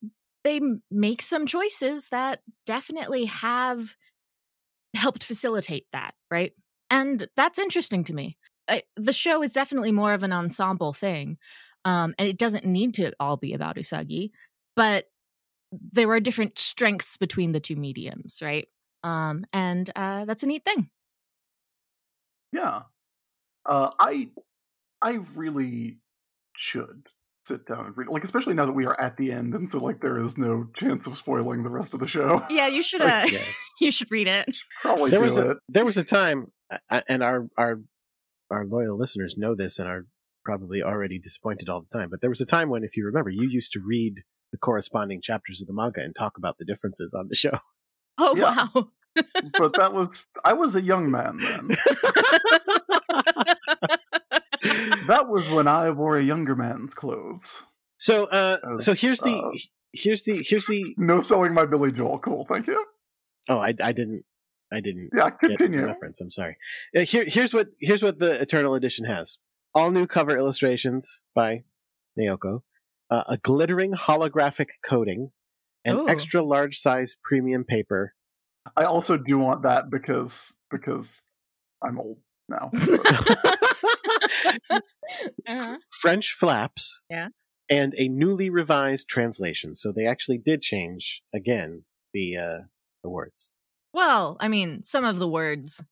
they 0.45 0.61
make 0.89 1.21
some 1.21 1.45
choices 1.45 2.07
that 2.11 2.39
definitely 2.65 3.25
have 3.25 3.95
helped 4.95 5.23
facilitate 5.23 5.85
that 5.91 6.13
right? 6.31 6.53
And 6.89 7.27
that's 7.35 7.59
interesting 7.59 8.03
to 8.05 8.13
me. 8.13 8.37
I, 8.67 8.83
the 8.95 9.13
show 9.13 9.41
is 9.43 9.51
definitely 9.51 9.91
more 9.91 10.13
of 10.13 10.23
an 10.23 10.31
ensemble 10.33 10.93
thing 10.93 11.37
um 11.85 12.13
and 12.19 12.27
it 12.27 12.37
doesn't 12.37 12.65
need 12.65 12.93
to 12.95 13.11
all 13.19 13.37
be 13.37 13.53
about 13.53 13.77
usagi 13.77 14.31
but 14.75 15.05
there 15.71 16.09
are 16.11 16.19
different 16.19 16.59
strengths 16.59 17.17
between 17.17 17.51
the 17.51 17.59
two 17.59 17.75
mediums 17.75 18.39
right? 18.41 18.67
Um 19.03 19.45
and 19.53 19.89
uh 19.95 20.25
that's 20.25 20.43
a 20.43 20.47
neat 20.47 20.65
thing. 20.65 20.89
Yeah. 22.51 22.83
Uh, 23.65 23.91
I 23.99 24.29
I 25.01 25.19
really 25.35 25.97
should 26.55 27.07
sit 27.49 27.65
down 27.65 27.85
and 27.87 27.97
read. 27.97 28.07
Like 28.07 28.23
especially 28.23 28.53
now 28.53 28.65
that 28.65 28.71
we 28.73 28.85
are 28.85 28.99
at 28.99 29.17
the 29.17 29.31
end 29.31 29.53
and 29.53 29.69
so 29.69 29.79
like 29.79 29.99
there 29.99 30.17
is 30.17 30.37
no 30.37 30.67
chance 30.77 31.05
of 31.07 31.17
spoiling 31.17 31.63
the 31.63 31.69
rest 31.69 31.93
of 31.93 31.99
the 31.99 32.07
show. 32.07 32.41
yeah 32.49 32.67
you 32.67 32.81
should 32.81 33.01
Like, 33.01 33.25
uh 33.25 33.27
yeah. 33.31 33.39
you 33.81 33.91
should 33.91 34.09
read 34.09 34.27
it 34.27 34.57
Probably 34.81 35.11
there 35.11 35.19
do 35.19 35.25
was 35.25 35.37
a 35.37 35.57
there 35.67 35.85
was 35.85 35.97
a 35.97 36.03
time, 36.03 36.51
and 37.09 37.21
our 37.21 37.49
our 37.57 37.81
our 38.49 38.65
loyal 38.65 38.97
listeners 38.97 39.35
know 39.37 39.55
this 39.55 39.79
and 39.79 39.89
are 39.89 40.05
probably 40.45 40.81
already 40.81 41.19
disappointed 41.19 41.67
all 41.67 41.81
the 41.81 41.99
time. 41.99 42.09
But 42.09 42.21
there 42.21 42.29
was 42.29 42.41
a 42.41 42.45
time 42.45 42.69
when, 42.69 42.83
if 42.83 42.95
you 42.97 43.05
remember, 43.05 43.29
you 43.29 43.47
used 43.47 43.73
to 43.73 43.81
read 43.85 44.21
the 44.51 44.57
corresponding 44.57 45.21
chapters 45.21 45.61
of 45.61 45.67
the 45.67 45.73
manga 45.73 46.01
and 46.01 46.15
talk 46.15 46.37
about 46.37 46.57
the 46.57 46.65
differences 46.65 47.13
on 47.13 47.27
the 47.27 47.35
show. 47.35 47.59
oh 48.17 48.35
Yeah. 48.35 48.67
wow 48.73 48.89
but 49.57 49.73
that 49.73 49.93
was 49.93 50.27
I 50.45 50.53
was 50.53 50.75
a 50.75 50.81
young 50.81 51.11
man 51.11 51.37
then. 51.37 51.69
That 55.09 55.27
was 55.27 55.49
when 55.49 55.67
I 55.67 55.89
wore 55.91 56.17
a 56.17 56.23
younger 56.23 56.55
man's 56.55 56.93
clothes. 56.93 57.63
so, 57.97 58.25
uh, 58.25 58.57
so 58.77 58.93
here's 58.93 59.19
the 59.19 59.35
uh, 59.35 59.51
here's 59.93 60.23
the 60.23 60.41
here's 60.47 60.65
the. 60.67 60.95
No 60.97 61.21
selling 61.21 61.53
my 61.53 61.65
Billy 61.65 61.91
Joel. 61.91 62.19
Cool, 62.19 62.45
thank 62.49 62.67
you. 62.67 62.85
Oh, 63.49 63.59
I 63.59 63.73
I 63.83 63.91
didn't 63.91 64.23
I 64.71 64.79
didn't 64.81 65.09
Yeah, 65.15 65.29
get 65.29 65.39
the 65.41 65.47
continue. 65.57 65.85
reference. 65.85 66.21
I'm 66.21 66.31
sorry. 66.31 66.57
Uh, 66.95 67.01
Here, 67.01 67.25
here's 67.27 67.53
what 67.53 67.67
here's 67.79 68.03
what 68.03 68.19
the 68.19 68.39
Eternal 68.41 68.75
Edition 68.75 69.05
has: 69.05 69.37
all 69.75 69.91
new 69.91 70.07
cover 70.07 70.37
illustrations 70.37 71.23
by 71.35 71.63
Naoko, 72.17 72.61
uh, 73.09 73.23
a 73.27 73.37
glittering 73.37 73.93
holographic 73.93 74.67
coating, 74.83 75.31
an 75.85 75.97
Ooh. 75.97 76.09
extra 76.09 76.41
large 76.43 76.77
size 76.77 77.15
premium 77.23 77.63
paper. 77.63 78.13
I 78.77 78.83
also 78.83 79.17
do 79.17 79.39
want 79.39 79.63
that 79.63 79.89
because 79.89 80.53
because 80.69 81.21
I'm 81.83 81.99
old 81.99 82.19
now. 82.47 82.69
uh-huh. 84.69 85.77
French 85.91 86.33
flaps, 86.33 87.03
Yeah. 87.09 87.29
and 87.69 87.93
a 87.97 88.07
newly 88.09 88.49
revised 88.49 89.07
translation. 89.07 89.75
So 89.75 89.91
they 89.91 90.05
actually 90.05 90.37
did 90.37 90.61
change 90.61 91.21
again 91.33 91.83
the 92.13 92.37
uh, 92.37 92.59
the 93.03 93.09
words. 93.09 93.49
Well, 93.93 94.37
I 94.39 94.47
mean, 94.47 94.83
some 94.83 95.03
of 95.05 95.17
the 95.19 95.27
words 95.29 95.83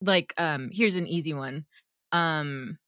like 0.00 0.32
um 0.38 0.70
here's 0.72 0.96
an 0.96 1.06
easy 1.06 1.34
one. 1.34 1.66
Um 2.12 2.78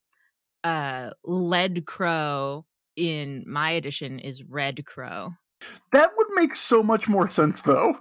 uh 0.64 1.10
lead 1.24 1.84
crow 1.86 2.64
in 2.96 3.44
my 3.46 3.70
edition 3.70 4.18
is 4.18 4.42
red 4.44 4.84
crow. 4.86 5.30
that 5.92 6.10
would 6.16 6.26
make 6.34 6.54
so 6.54 6.82
much 6.82 7.08
more 7.08 7.28
sense 7.28 7.60
though. 7.62 7.96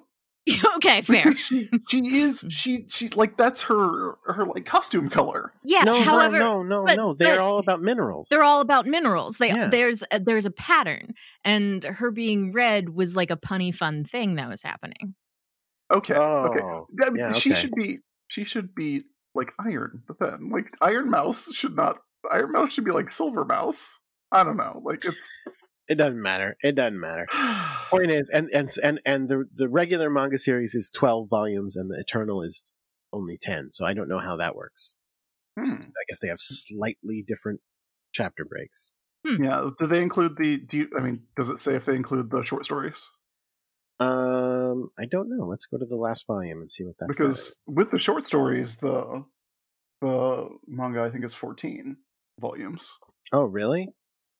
okay, 0.75 1.01
fair. 1.01 1.35
She 1.35 1.69
she 1.87 1.97
is 2.19 2.45
she 2.49 2.85
she 2.87 3.09
like 3.09 3.37
that's 3.37 3.63
her 3.63 4.15
her 4.25 4.45
like 4.45 4.65
costume 4.65 5.09
color. 5.09 5.53
Yeah, 5.63 5.83
no, 5.83 6.01
however, 6.01 6.39
no, 6.39 6.63
no, 6.63 6.81
no, 6.81 6.85
but- 6.85 6.95
no. 6.97 7.13
They're 7.13 7.35
but 7.37 7.41
all 7.41 7.57
about 7.59 7.81
minerals. 7.81 8.27
they're 8.29 8.43
all 8.43 8.61
about 8.61 8.85
minerals. 8.85 9.37
They 9.37 9.49
Yeah. 9.49 9.67
there's 9.69 10.03
a, 10.11 10.19
there's 10.19 10.45
a 10.45 10.51
pattern 10.51 11.13
and 11.43 11.83
her 11.83 12.11
being 12.11 12.51
red 12.51 12.89
was 12.89 13.15
like 13.15 13.31
a 13.31 13.37
punny 13.37 13.73
fun 13.73 14.03
thing 14.03 14.35
that 14.35 14.49
was 14.49 14.61
happening. 14.61 15.15
Okay. 15.91 16.13
okay. 16.13 16.59
Oh, 16.61 16.87
I 17.03 17.09
mean, 17.09 17.17
yeah, 17.17 17.31
she 17.33 17.51
okay. 17.51 17.59
should 17.61 17.71
be 17.75 17.99
she 18.27 18.43
should 18.43 18.75
be 18.75 19.03
like 19.35 19.51
iron, 19.59 20.03
but 20.07 20.17
then 20.19 20.49
like 20.51 20.65
Iron 20.81 21.09
Mouse 21.09 21.51
should 21.53 21.75
not 21.75 21.97
Iron 22.31 22.51
Mouse 22.51 22.73
should 22.73 22.85
be 22.85 22.91
like 22.91 23.11
Silver 23.11 23.45
Mouse. 23.45 23.99
I 24.31 24.43
don't 24.43 24.57
know. 24.57 24.81
Like 24.83 25.03
it's 25.05 25.17
It 25.89 25.97
doesn't 25.97 26.21
matter. 26.21 26.55
It 26.61 26.75
doesn't 26.75 26.99
matter. 26.99 27.27
Point 27.89 28.11
is, 28.11 28.29
and 28.29 28.49
and 28.53 28.69
and 28.83 29.01
and 29.05 29.27
the 29.27 29.45
the 29.53 29.67
regular 29.67 30.09
manga 30.09 30.37
series 30.37 30.75
is 30.75 30.91
twelve 30.91 31.29
volumes, 31.29 31.75
and 31.75 31.89
the 31.89 31.99
Eternal 31.99 32.43
is 32.43 32.71
only 33.11 33.37
ten. 33.41 33.69
So 33.71 33.85
I 33.85 33.93
don't 33.93 34.07
know 34.07 34.19
how 34.19 34.37
that 34.37 34.55
works. 34.55 34.93
Hmm. 35.59 35.73
I 35.73 36.03
guess 36.07 36.19
they 36.21 36.27
have 36.27 36.39
slightly 36.39 37.25
different 37.27 37.61
chapter 38.13 38.45
breaks. 38.45 38.91
Yeah. 39.25 39.69
Do 39.77 39.87
they 39.87 40.01
include 40.01 40.37
the 40.37 40.57
do 40.57 40.77
you 40.77 40.89
I 40.97 41.01
mean, 41.01 41.23
does 41.35 41.49
it 41.49 41.59
say 41.59 41.75
if 41.75 41.85
they 41.85 41.95
include 41.95 42.29
the 42.29 42.43
short 42.43 42.65
stories? 42.65 43.09
Um, 43.99 44.91
I 44.97 45.05
don't 45.05 45.29
know. 45.29 45.45
Let's 45.45 45.65
go 45.65 45.77
to 45.77 45.85
the 45.85 45.97
last 45.97 46.25
volume 46.25 46.59
and 46.59 46.71
see 46.71 46.85
what 46.85 46.95
that's 46.99 47.17
because 47.17 47.57
with 47.67 47.91
the 47.91 47.99
short 47.99 48.27
stories, 48.27 48.77
the 48.77 49.25
the 50.01 50.49
manga 50.67 51.01
I 51.01 51.09
think 51.09 51.25
is 51.25 51.33
fourteen 51.33 51.97
volumes. 52.39 52.93
Oh, 53.31 53.43
really? 53.43 53.89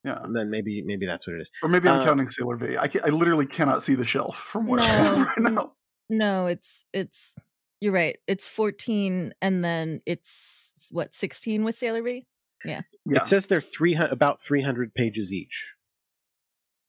Yeah, 0.04 0.18
And 0.22 0.34
then 0.34 0.48
maybe 0.50 0.82
maybe 0.82 1.04
that's 1.06 1.26
what 1.26 1.36
it 1.36 1.42
is. 1.42 1.50
or 1.62 1.68
maybe 1.68 1.88
I'm 1.88 2.00
Uh, 2.00 2.04
counting 2.04 2.30
Sailor 2.30 2.56
V. 2.56 2.76
I 2.78 2.88
can, 2.88 3.02
I 3.04 3.08
literally 3.08 3.46
cannot 3.46 3.84
see 3.84 3.94
the 3.94 4.06
shelf 4.06 4.36
from 4.36 4.66
where 4.66 4.80
I 4.80 4.86
am 4.86 5.14
No. 5.14 5.24
right 5.24 5.38
now. 5.54 5.72
No, 6.08 6.46
it's 6.46 6.86
it's 6.92 7.36
you're 7.80 7.92
right. 7.92 8.16
It's 8.26 8.48
14 8.48 9.32
and 9.42 9.62
then 9.64 10.00
it's 10.06 10.72
what 10.90 11.14
16 11.14 11.64
with 11.64 11.76
Sailor 11.78 12.02
V? 12.02 12.26
Yeah, 12.64 12.82
It 13.06 13.26
says 13.26 13.46
they're 13.46 13.60
three 13.60 13.94
hu- 13.94 14.04
about 14.04 14.40
three 14.40 14.60
hundred 14.62 14.92
pages 14.94 15.32
each. 15.32 15.74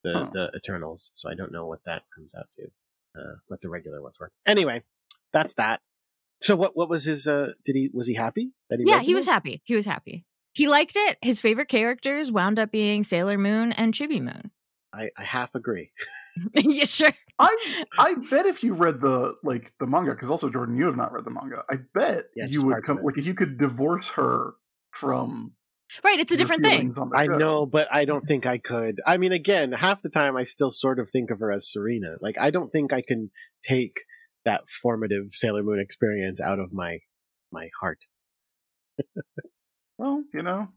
The 0.03 0.13
Huh. 0.13 0.29
the 0.33 0.51
Eternals. 0.55 1.11
So 1.13 1.29
I 1.29 1.35
don't 1.35 1.51
know 1.51 1.65
what 1.67 1.83
that 1.85 2.03
comes 2.15 2.33
out 2.35 2.47
to. 2.57 2.63
Uh, 3.13 3.35
what 3.47 3.61
the 3.61 3.69
regular 3.69 4.01
ones 4.01 4.15
were. 4.19 4.31
Anyway, 4.45 4.83
that's 5.33 5.53
that. 5.55 5.81
So 6.41 6.55
what 6.55 6.75
what 6.75 6.89
was 6.89 7.03
his? 7.05 7.27
Uh, 7.27 7.53
did 7.63 7.75
he 7.75 7.89
was 7.93 8.07
he 8.07 8.15
happy 8.15 8.51
that 8.69 8.79
he? 8.79 8.85
Yeah, 8.89 8.99
he 9.01 9.13
was 9.13 9.25
them? 9.25 9.33
happy. 9.33 9.61
He 9.65 9.75
was 9.75 9.85
happy. 9.85 10.25
He 10.53 10.67
liked 10.67 10.93
it. 10.95 11.17
His 11.21 11.41
favorite 11.41 11.69
characters 11.69 12.31
wound 12.31 12.59
up 12.59 12.71
being 12.71 13.03
Sailor 13.03 13.37
Moon 13.37 13.71
and 13.71 13.93
Chibi 13.93 14.21
Moon. 14.21 14.51
I, 14.93 15.09
I 15.17 15.23
half 15.23 15.55
agree. 15.55 15.91
yeah, 16.53 16.83
sure. 16.83 17.13
I 17.39 17.83
I 17.97 18.15
bet 18.29 18.45
if 18.45 18.63
you 18.63 18.73
read 18.73 19.01
the 19.01 19.35
like 19.43 19.71
the 19.79 19.87
manga, 19.87 20.11
because 20.11 20.29
also 20.29 20.49
Jordan, 20.49 20.75
you 20.75 20.85
have 20.85 20.97
not 20.97 21.13
read 21.13 21.25
the 21.25 21.31
manga. 21.31 21.63
I 21.69 21.77
bet 21.93 22.25
Yeah, 22.35 22.45
you 22.47 22.65
would 22.65 22.83
come 22.83 22.99
like 23.01 23.17
if 23.17 23.25
you 23.25 23.33
could 23.33 23.57
divorce 23.57 24.09
her 24.09 24.53
from 24.91 25.53
Right, 26.03 26.19
it's 26.19 26.31
a 26.31 26.37
different 26.37 26.63
thing. 26.63 26.77
feelings 26.77 26.97
on 26.97 27.09
the 27.09 27.17
I 27.17 27.25
show. 27.25 27.37
know, 27.37 27.65
but 27.65 27.87
I 27.91 28.05
don't 28.05 28.19
mm-hmm. 28.19 28.27
think 28.27 28.45
I 28.45 28.57
could. 28.59 29.01
I 29.05 29.17
mean, 29.17 29.33
again, 29.33 29.73
half 29.73 30.01
the 30.01 30.09
time 30.09 30.37
I 30.37 30.45
still 30.45 30.71
sort 30.71 30.99
of 30.99 31.09
think 31.09 31.31
of 31.31 31.39
her 31.39 31.51
as 31.51 31.69
Serena. 31.69 32.15
Like 32.21 32.37
I 32.39 32.49
don't 32.49 32.69
think 32.69 32.93
I 32.93 33.01
can 33.01 33.29
take 33.61 34.01
that 34.45 34.69
formative 34.69 35.31
Sailor 35.31 35.63
Moon 35.63 35.79
experience 35.79 36.39
out 36.39 36.59
of 36.59 36.71
my 36.71 36.99
my 37.51 37.69
heart. 37.79 37.99
Well, 40.01 40.23
you 40.33 40.41
know, 40.41 40.67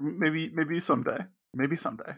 maybe 0.00 0.50
maybe 0.54 0.80
someday, 0.80 1.18
maybe 1.52 1.76
someday. 1.76 2.14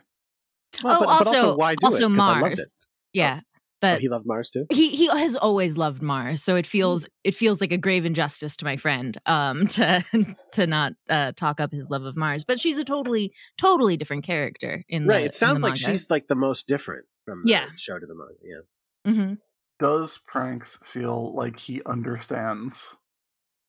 Oh, 0.85 1.01
but, 1.01 1.07
also- 1.09 1.25
but 1.25 1.37
also 1.37 1.57
why 1.57 1.75
do 1.75 1.87
also 1.87 2.09
it? 2.11 2.15
'Cause 2.15 2.29
I 2.29 2.31
loved 2.33 2.41
Mars. 2.43 2.61
it. 2.61 2.69
Yeah. 3.13 3.41
Oh, 3.43 3.49
That 3.81 4.01
he 4.01 4.09
loved 4.09 4.25
Mars 4.27 4.51
too. 4.51 4.65
he 4.71 4.91
he 4.91 5.07
has 5.09 5.35
always 5.37 5.77
loved 5.77 6.01
Mars, 6.03 6.43
so 6.43 6.55
it 6.57 6.67
feels 6.67 7.07
it 7.25 7.35
feels 7.35 7.61
like 7.61 7.73
a 7.73 7.77
grave 7.79 8.07
injustice 8.07 8.57
to 8.59 8.65
my 8.65 8.77
friend 8.77 9.19
um 9.27 9.67
to 9.77 10.05
to 10.53 10.67
not 10.69 10.93
uh 11.11 11.33
talk 11.33 11.61
up 11.61 11.73
his 11.73 11.91
love 11.91 12.05
of 12.05 12.17
Mars. 12.17 12.45
But 12.45 12.61
she's 12.61 12.79
a 12.79 12.85
totally 12.85 13.35
totally 13.59 13.97
different 13.97 14.25
character 14.25 14.85
in 14.89 15.07
Right. 15.07 15.21
the, 15.23 15.25
It 15.27 15.35
sounds 15.35 15.63
like 15.65 15.77
she's 15.77 16.09
like 16.11 16.29
the 16.29 16.37
most 16.37 16.69
different 16.69 17.07
from 17.25 17.43
the 17.45 17.51
Yeah. 17.51 17.67
show 17.77 17.99
to 17.99 18.07
the 18.07 18.15
manga. 18.15 18.35
Yeah. 18.43 19.11
Mm-hmm. 19.13 19.35
Does 19.81 20.19
Pranks 20.27 20.79
feel 20.85 21.35
like 21.35 21.59
he 21.59 21.83
understands 21.85 22.97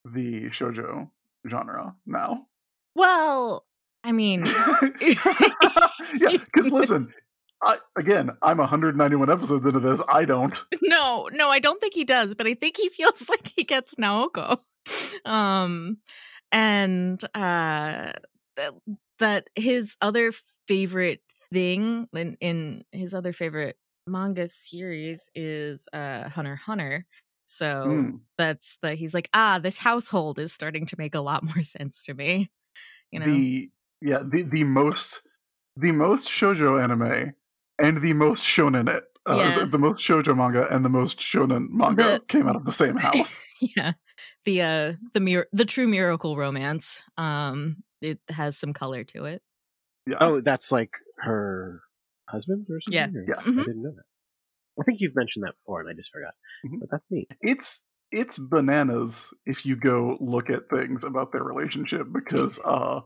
the 0.05 0.45
shojo 0.51 1.09
genre 1.47 1.95
now? 2.05 2.47
Well, 2.95 3.65
I 4.03 4.11
mean, 4.11 4.45
yeah, 5.01 6.37
because 6.37 6.71
listen, 6.71 7.11
I, 7.63 7.77
again, 7.97 8.29
I'm 8.41 8.57
191 8.57 9.29
episodes 9.31 9.65
into 9.65 9.79
this. 9.79 10.01
I 10.07 10.25
don't. 10.25 10.61
No, 10.81 11.29
no, 11.33 11.49
I 11.49 11.59
don't 11.59 11.81
think 11.81 11.93
he 11.93 12.05
does, 12.05 12.35
but 12.35 12.47
I 12.47 12.53
think 12.53 12.77
he 12.77 12.89
feels 12.89 13.27
like 13.27 13.51
he 13.55 13.63
gets 13.63 13.95
Naoko. 13.95 14.59
Um 15.25 15.97
and 16.51 17.21
uh 17.33 18.13
that, 18.55 18.73
that 19.19 19.49
his 19.55 19.95
other 19.99 20.31
favorite 20.67 21.21
thing 21.51 22.07
in, 22.13 22.37
in 22.39 22.83
his 22.91 23.13
other 23.13 23.33
favorite 23.33 23.77
manga 24.07 24.47
series 24.47 25.29
is 25.33 25.87
uh 25.91 26.29
Hunter 26.29 26.55
Hunter. 26.55 27.05
So 27.45 27.85
Mm. 27.87 28.19
that's 28.37 28.77
the 28.81 28.95
he's 28.95 29.13
like, 29.13 29.29
ah, 29.33 29.59
this 29.59 29.77
household 29.77 30.39
is 30.39 30.51
starting 30.53 30.85
to 30.87 30.95
make 30.97 31.15
a 31.15 31.21
lot 31.21 31.43
more 31.55 31.63
sense 31.63 32.03
to 32.05 32.13
me. 32.13 32.49
You 33.11 33.19
know? 33.19 33.25
The 33.27 33.69
yeah, 34.01 34.19
the 34.27 34.43
the 34.43 34.63
most 34.63 35.21
the 35.77 35.91
most 35.91 36.27
shojo 36.27 36.81
anime 36.83 37.33
and 37.79 38.01
the 38.01 38.13
most 38.13 38.43
shonen 38.43 38.89
it. 38.89 39.03
Uh, 39.27 39.37
Yeah. 39.37 39.59
the, 39.59 39.65
the 39.65 39.79
most 39.79 39.99
shojo 40.05 40.35
manga 40.35 40.67
and 40.73 40.85
the 40.85 40.89
most 40.89 41.19
shonen 41.19 41.69
manga 41.69 42.03
The- 42.03 42.25
came 42.27 42.47
out 42.47 42.55
of 42.55 42.65
the 42.65 42.71
same 42.71 42.97
house. 43.07 43.43
yeah. 43.59 43.93
The 44.45 44.61
uh 44.61 44.93
the 45.13 45.19
mir- 45.19 45.47
the 45.53 45.65
true 45.65 45.87
miracle 45.87 46.37
romance. 46.37 46.99
Um 47.17 47.77
it 48.01 48.19
has 48.29 48.57
some 48.57 48.73
color 48.73 49.03
to 49.05 49.25
it. 49.25 49.41
Yeah. 50.07 50.17
Oh, 50.21 50.41
that's 50.41 50.71
like 50.71 50.97
her 51.17 51.81
husband 52.29 52.67
or 52.69 52.79
something? 52.81 52.93
Yeah. 52.93 53.07
or- 53.07 53.25
Yes. 53.27 53.47
I 53.47 53.51
Mhm. 53.51 53.65
didn't 53.65 53.81
know 53.83 53.91
that. 53.95 54.03
I 54.79 54.83
think 54.83 54.99
you've 55.01 55.15
mentioned 55.15 55.45
that 55.45 55.55
before 55.57 55.79
and 55.81 55.89
I 55.89 55.93
just 55.93 56.11
forgot. 56.11 56.33
Mhm. 56.65 56.79
But 56.79 56.89
that's 56.91 57.09
neat. 57.11 57.29
it's 57.41 57.83
it's 58.11 58.37
bananas 58.37 59.33
if 59.45 59.65
you 59.65 59.75
go 59.75 60.17
look 60.19 60.49
at 60.49 60.69
things 60.69 61.03
about 61.03 61.31
their 61.31 61.43
relationship 61.43 62.07
because 62.13 62.59
uh 62.65 63.01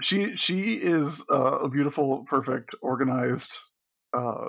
she 0.00 0.36
she 0.36 0.74
is 0.74 1.24
uh, 1.30 1.58
a 1.60 1.68
beautiful 1.68 2.24
perfect 2.28 2.74
organized 2.82 3.58
uh 4.16 4.48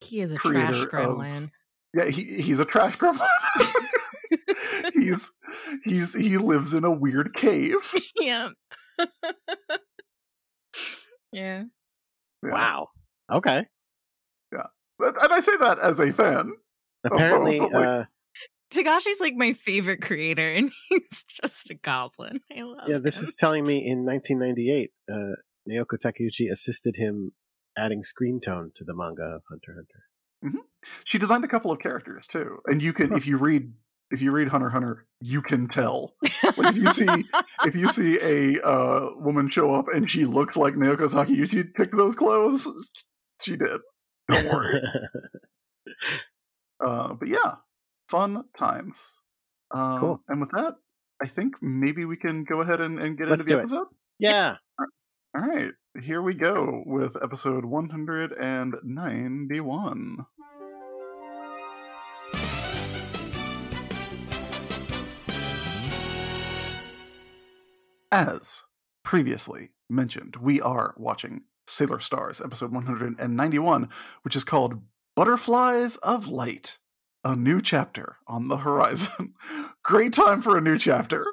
He 0.00 0.20
is 0.20 0.30
a 0.32 0.36
trash 0.36 0.84
Creator 0.84 0.98
of- 1.10 1.50
yeah 1.94 2.06
he 2.06 2.40
he's 2.40 2.60
a 2.60 2.64
trash 2.64 2.96
gremlin 2.98 3.26
he's 4.94 5.30
he's 5.84 6.14
he 6.14 6.36
lives 6.38 6.72
in 6.74 6.84
a 6.84 6.90
weird 6.92 7.34
cave 7.34 7.74
yeah. 8.16 8.50
yeah. 11.32 11.64
Yeah. 12.42 12.50
Wow. 12.52 12.88
Okay. 13.30 13.66
But- 15.00 15.22
and 15.22 15.32
i 15.32 15.40
say 15.40 15.56
that 15.58 15.78
as 15.80 15.98
a 16.00 16.12
fan 16.12 16.52
Apparently, 17.04 17.58
like- 17.60 17.72
uh, 17.72 18.04
Togashi's 18.72 19.20
like 19.20 19.34
my 19.34 19.52
favorite 19.52 20.00
creator, 20.00 20.48
and 20.48 20.70
he's 20.88 21.24
just 21.42 21.70
a 21.70 21.74
goblin. 21.74 22.40
I 22.56 22.62
love 22.62 22.88
yeah, 22.88 22.98
this 22.98 23.18
him. 23.18 23.24
is 23.24 23.36
telling 23.40 23.64
me 23.64 23.78
in 23.78 24.04
1998, 24.04 24.90
uh, 25.10 25.16
Naoko 25.68 25.96
Takeuchi 25.98 26.50
assisted 26.50 26.94
him 26.96 27.32
adding 27.76 28.02
screen 28.02 28.40
tone 28.40 28.70
to 28.76 28.84
the 28.84 28.94
manga 28.94 29.22
of 29.22 29.42
Hunter 29.48 29.76
x 29.80 29.88
Hunter. 30.42 30.58
she 31.04 31.18
designed 31.18 31.44
a 31.44 31.48
couple 31.48 31.70
of 31.72 31.78
characters 31.78 32.26
too 32.26 32.58
and 32.66 32.80
you 32.82 32.92
can 32.92 33.12
if 33.14 33.26
you 33.26 33.36
read 33.38 33.72
if 34.10 34.20
you 34.20 34.32
read 34.32 34.48
hunter 34.48 34.68
hunter 34.70 35.06
you 35.20 35.40
can 35.40 35.68
tell 35.68 36.14
Like, 36.56 36.74
if 36.74 36.76
you 36.76 36.92
see 36.92 37.06
if 37.64 37.74
you 37.76 37.92
see 37.92 38.18
a 38.20 38.60
uh, 38.66 39.10
woman 39.16 39.48
show 39.50 39.72
up 39.74 39.86
and 39.92 40.10
she 40.10 40.24
looks 40.24 40.56
like 40.56 40.74
Naoko 40.74 41.08
Takeuchi 41.08 41.72
picked 41.74 41.96
those 41.96 42.16
clothes, 42.16 42.66
she 43.40 43.56
did. 43.56 43.80
Don't 44.30 44.44
worry. 44.54 44.80
uh, 46.84 47.14
but 47.14 47.28
yeah, 47.28 47.56
fun 48.08 48.44
times. 48.56 49.20
Um, 49.72 49.98
Cool. 50.00 50.20
And 50.28 50.40
with 50.40 50.50
that, 50.50 50.74
I 51.22 51.28
think 51.28 51.54
maybe 51.62 52.04
we 52.04 52.16
can 52.16 52.42
go 52.44 52.60
ahead 52.62 52.80
and, 52.80 52.98
and 52.98 53.16
get 53.18 53.28
Let's 53.28 53.42
into 53.42 53.54
the 53.54 53.56
do 53.56 53.60
it. 53.60 53.64
episode. 53.64 53.86
yeah. 54.18 54.56
All 55.32 55.42
right, 55.46 55.70
here 56.02 56.20
we 56.22 56.34
go 56.34 56.82
with 56.86 57.16
episode 57.22 57.64
191. 57.64 60.26
As 68.12 68.64
previously 69.04 69.70
mentioned, 69.88 70.36
we 70.40 70.60
are 70.60 70.94
watching 70.96 71.42
Sailor 71.70 72.00
Stars, 72.00 72.40
episode 72.40 72.72
191, 72.72 73.88
which 74.22 74.36
is 74.36 74.44
called 74.44 74.82
Butterflies 75.14 75.96
of 75.96 76.26
Light, 76.26 76.78
a 77.24 77.36
new 77.36 77.60
chapter 77.60 78.16
on 78.26 78.48
the 78.48 78.58
horizon. 78.58 79.34
Great 79.84 80.12
time 80.12 80.42
for 80.42 80.58
a 80.58 80.60
new 80.60 80.76
chapter. 80.78 81.24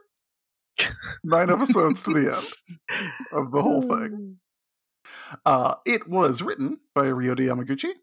Nine 1.24 1.50
episodes 1.50 2.04
to 2.04 2.14
the 2.14 2.36
end 2.36 2.82
of 3.32 3.52
the 3.52 3.62
whole 3.62 3.82
thing. 3.82 4.38
Uh, 5.46 5.76
it 5.86 6.08
was 6.08 6.42
written 6.42 6.80
by 6.94 7.06
Ryota 7.06 7.40
Yamaguchi. 7.40 7.94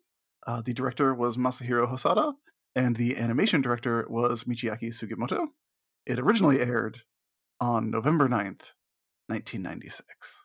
Uh, 0.46 0.60
the 0.60 0.74
director 0.74 1.14
was 1.14 1.36
Masahiro 1.36 1.90
Hosoda, 1.90 2.34
and 2.74 2.96
the 2.96 3.16
animation 3.16 3.62
director 3.62 4.06
was 4.10 4.44
Michiaki 4.44 4.88
Sugimoto. 4.88 5.46
It 6.04 6.18
originally 6.18 6.60
aired 6.60 7.02
on 7.60 7.90
November 7.90 8.28
9th, 8.28 8.72
1996. 9.28 10.43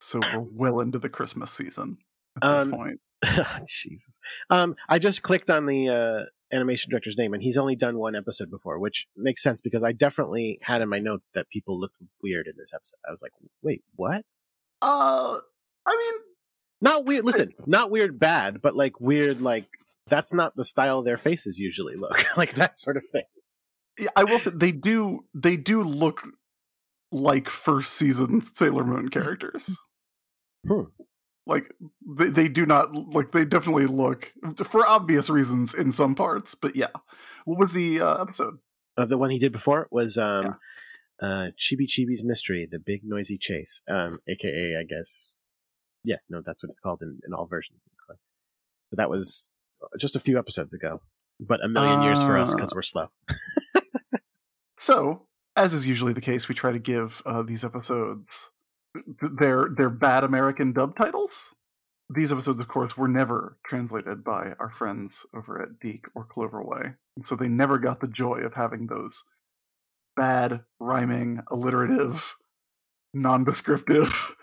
So 0.00 0.20
we're 0.34 0.40
well 0.52 0.80
into 0.80 0.98
the 0.98 1.08
Christmas 1.08 1.50
season 1.50 1.98
at 2.36 2.42
this 2.42 2.66
Um, 2.66 2.70
point. 2.72 3.00
Jesus. 3.68 4.20
Um, 4.50 4.76
I 4.88 4.98
just 4.98 5.22
clicked 5.22 5.50
on 5.50 5.66
the 5.66 5.88
uh, 5.88 6.22
animation 6.52 6.90
director's 6.90 7.18
name, 7.18 7.34
and 7.34 7.42
he's 7.42 7.56
only 7.58 7.74
done 7.74 7.98
one 7.98 8.14
episode 8.14 8.48
before, 8.50 8.78
which 8.78 9.06
makes 9.16 9.42
sense 9.42 9.60
because 9.60 9.82
I 9.82 9.90
definitely 9.92 10.58
had 10.62 10.82
in 10.82 10.88
my 10.88 11.00
notes 11.00 11.30
that 11.34 11.48
people 11.48 11.78
looked 11.80 11.96
weird 12.22 12.46
in 12.46 12.54
this 12.56 12.72
episode. 12.72 12.98
I 13.06 13.10
was 13.10 13.22
like, 13.22 13.32
wait, 13.62 13.82
what? 13.96 14.22
Uh, 14.80 15.38
I 15.86 15.96
mean, 15.96 16.14
Not 16.80 17.04
weird. 17.06 17.24
Listen, 17.24 17.52
not 17.66 17.90
weird 17.90 18.20
bad, 18.20 18.62
but 18.62 18.76
like 18.76 19.00
weird, 19.00 19.40
like 19.40 19.66
that's 20.06 20.32
not 20.32 20.54
the 20.54 20.64
style 20.64 21.02
their 21.02 21.18
faces 21.18 21.58
usually 21.58 21.96
look 21.96 22.24
like 22.36 22.52
that 22.54 22.78
sort 22.78 22.96
of 22.96 23.02
thing. 23.10 23.24
yeah, 23.98 24.08
I 24.14 24.22
will 24.24 24.38
say 24.38 24.52
they 24.54 24.70
do 24.72 25.24
they 25.34 25.56
do 25.56 25.82
look 25.82 26.22
like 27.10 27.48
first 27.48 27.94
season 27.94 28.40
Sailor 28.42 28.84
Moon 28.84 29.08
characters. 29.18 29.76
Hmm. 30.66 30.82
Like 31.46 31.72
they 32.06 32.28
they 32.28 32.48
do 32.48 32.66
not 32.66 32.94
like 32.94 33.32
they 33.32 33.44
definitely 33.44 33.86
look 33.86 34.32
for 34.64 34.86
obvious 34.86 35.30
reasons 35.30 35.74
in 35.74 35.92
some 35.92 36.14
parts, 36.14 36.54
but 36.54 36.76
yeah. 36.76 36.90
What 37.44 37.58
was 37.58 37.72
the 37.72 38.00
uh, 38.00 38.20
episode? 38.20 38.58
Uh, 38.98 39.06
the 39.06 39.16
one 39.16 39.30
he 39.30 39.38
did 39.38 39.52
before 39.52 39.88
was 39.90 40.18
um, 40.18 40.56
uh, 41.22 41.48
Chibi 41.58 41.86
Chibi's 41.86 42.22
Mystery, 42.22 42.68
the 42.70 42.78
Big 42.78 43.00
Noisy 43.04 43.38
Chase, 43.38 43.80
um, 43.88 44.18
aka 44.28 44.76
I 44.78 44.84
guess. 44.84 45.36
Yes, 46.04 46.26
no, 46.28 46.42
that's 46.44 46.62
what 46.62 46.70
it's 46.70 46.80
called 46.80 47.00
in, 47.02 47.18
in 47.26 47.32
all 47.32 47.46
versions. 47.46 47.86
It 47.86 47.92
looks 47.92 48.08
like. 48.08 48.18
So 48.90 48.96
that 48.96 49.10
was 49.10 49.48
just 49.98 50.16
a 50.16 50.20
few 50.20 50.38
episodes 50.38 50.74
ago, 50.74 51.00
but 51.40 51.64
a 51.64 51.68
million 51.68 52.02
years 52.02 52.22
for 52.22 52.36
us 52.36 52.52
because 52.52 52.74
we're 52.74 52.82
slow. 52.82 53.08
So, 54.78 55.26
as 55.56 55.74
is 55.74 55.88
usually 55.88 56.12
the 56.12 56.20
case, 56.20 56.48
we 56.48 56.54
try 56.54 56.70
to 56.70 56.78
give 56.78 57.20
uh, 57.26 57.42
these 57.42 57.64
episodes 57.64 58.50
their 59.20 59.68
their 59.74 59.90
bad 59.90 60.24
American 60.24 60.72
dub 60.72 60.96
titles. 60.96 61.54
These 62.10 62.32
episodes, 62.32 62.58
of 62.58 62.68
course, 62.68 62.96
were 62.96 63.08
never 63.08 63.58
translated 63.66 64.24
by 64.24 64.54
our 64.58 64.70
friends 64.70 65.26
over 65.34 65.60
at 65.60 65.78
DiC 65.78 66.06
or 66.14 66.26
Cloverway, 66.26 66.96
and 67.16 67.24
so 67.24 67.36
they 67.36 67.48
never 67.48 67.78
got 67.78 68.00
the 68.00 68.08
joy 68.08 68.38
of 68.38 68.54
having 68.54 68.86
those 68.86 69.24
bad, 70.16 70.64
rhyming, 70.80 71.40
alliterative, 71.50 72.36
non-descriptive, 73.14 74.34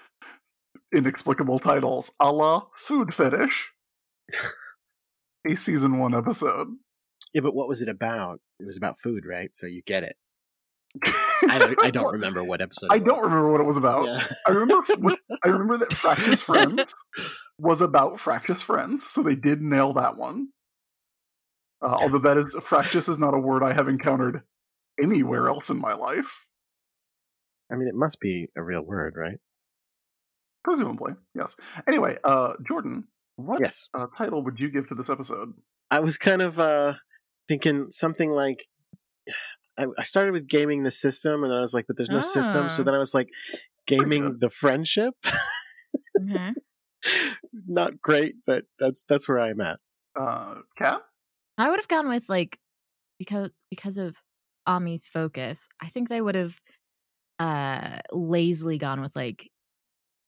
inexplicable 0.95 1.59
titles, 1.59 2.11
a 2.19 2.31
la 2.31 2.67
Food 2.75 3.13
Fetish, 3.13 3.71
a 5.47 5.55
season 5.55 5.97
one 5.99 6.15
episode. 6.15 6.67
Yeah, 7.33 7.41
but 7.41 7.55
what 7.55 7.67
was 7.67 7.81
it 7.81 7.89
about? 7.89 8.39
It 8.59 8.65
was 8.65 8.77
about 8.77 8.99
food, 8.99 9.25
right? 9.25 9.53
So 9.53 9.67
you 9.67 9.81
get 9.85 10.03
it. 10.03 10.15
I 11.49 11.59
don't. 11.59 11.85
I 11.85 11.89
don't 11.91 12.11
remember 12.13 12.43
what 12.43 12.61
episode. 12.61 12.87
I 12.91 12.95
was. 12.97 13.03
don't 13.03 13.21
remember 13.21 13.51
what 13.51 13.61
it 13.61 13.65
was 13.65 13.77
about. 13.77 14.05
Yeah. 14.07 14.23
I 14.47 14.51
remember. 14.51 14.85
I 15.43 15.47
remember 15.49 15.77
that 15.77 15.93
Fractious 15.93 16.41
Friends 16.41 16.93
was 17.59 17.81
about 17.81 18.19
Fractious 18.19 18.61
Friends, 18.61 19.05
so 19.05 19.21
they 19.23 19.35
did 19.35 19.61
nail 19.61 19.93
that 19.93 20.17
one. 20.17 20.49
Uh, 21.81 21.97
although 22.01 22.19
that 22.19 22.37
is 22.37 22.55
Fractious 22.63 23.07
is 23.09 23.19
not 23.19 23.33
a 23.33 23.39
word 23.39 23.63
I 23.63 23.73
have 23.73 23.87
encountered 23.87 24.41
anywhere 25.01 25.47
else 25.49 25.69
in 25.69 25.79
my 25.79 25.93
life. 25.93 26.45
I 27.71 27.75
mean, 27.75 27.87
it 27.87 27.95
must 27.95 28.19
be 28.19 28.49
a 28.55 28.63
real 28.63 28.81
word, 28.81 29.15
right? 29.17 29.37
Presumably, 30.63 31.13
yes. 31.35 31.55
Anyway, 31.87 32.17
uh, 32.23 32.53
Jordan, 32.67 33.05
what 33.35 33.59
Yes. 33.61 33.89
uh, 33.93 34.07
title 34.17 34.43
would 34.43 34.59
you 34.59 34.69
give 34.69 34.87
to 34.89 34.95
this 34.95 35.09
episode? 35.09 35.53
I 35.91 35.99
was 35.99 36.17
kind 36.17 36.41
of 36.41 36.59
uh, 36.59 36.95
thinking 37.47 37.87
something 37.91 38.31
like. 38.31 38.65
I, 39.77 39.85
I 39.97 40.03
started 40.03 40.31
with 40.31 40.47
gaming 40.47 40.83
the 40.83 40.91
system, 40.91 41.43
and 41.43 41.51
then 41.51 41.57
I 41.57 41.61
was 41.61 41.73
like, 41.73 41.87
"But 41.87 41.97
there's 41.97 42.09
no 42.09 42.21
system." 42.21 42.69
So 42.69 42.81
Ah. 42.81 42.85
then 42.85 42.93
I 42.93 42.97
was 42.97 43.13
like, 43.13 43.29
"Gaming 43.85 44.37
the 44.39 44.49
friendship." 44.49 45.15
Mhm. 46.19 46.55
Not 47.67 48.01
great, 48.01 48.35
but 48.45 48.65
that's 48.79 49.03
that's 49.05 49.27
where 49.27 49.39
I'm 49.39 49.61
at. 49.61 49.79
Uh, 50.19 50.61
Kat? 50.77 51.01
I 51.57 51.69
would 51.69 51.79
have 51.79 51.87
gone 51.87 52.09
with 52.09 52.29
like 52.29 52.57
because 53.19 53.51
because 53.69 53.97
of 53.97 54.17
Ami's 54.67 55.07
focus. 55.07 55.67
I 55.81 55.87
think 55.87 56.09
they 56.09 56.21
would 56.21 56.35
have 56.35 56.59
uh 57.39 57.99
lazily 58.11 58.77
gone 58.77 59.01
with 59.01 59.15
like 59.15 59.51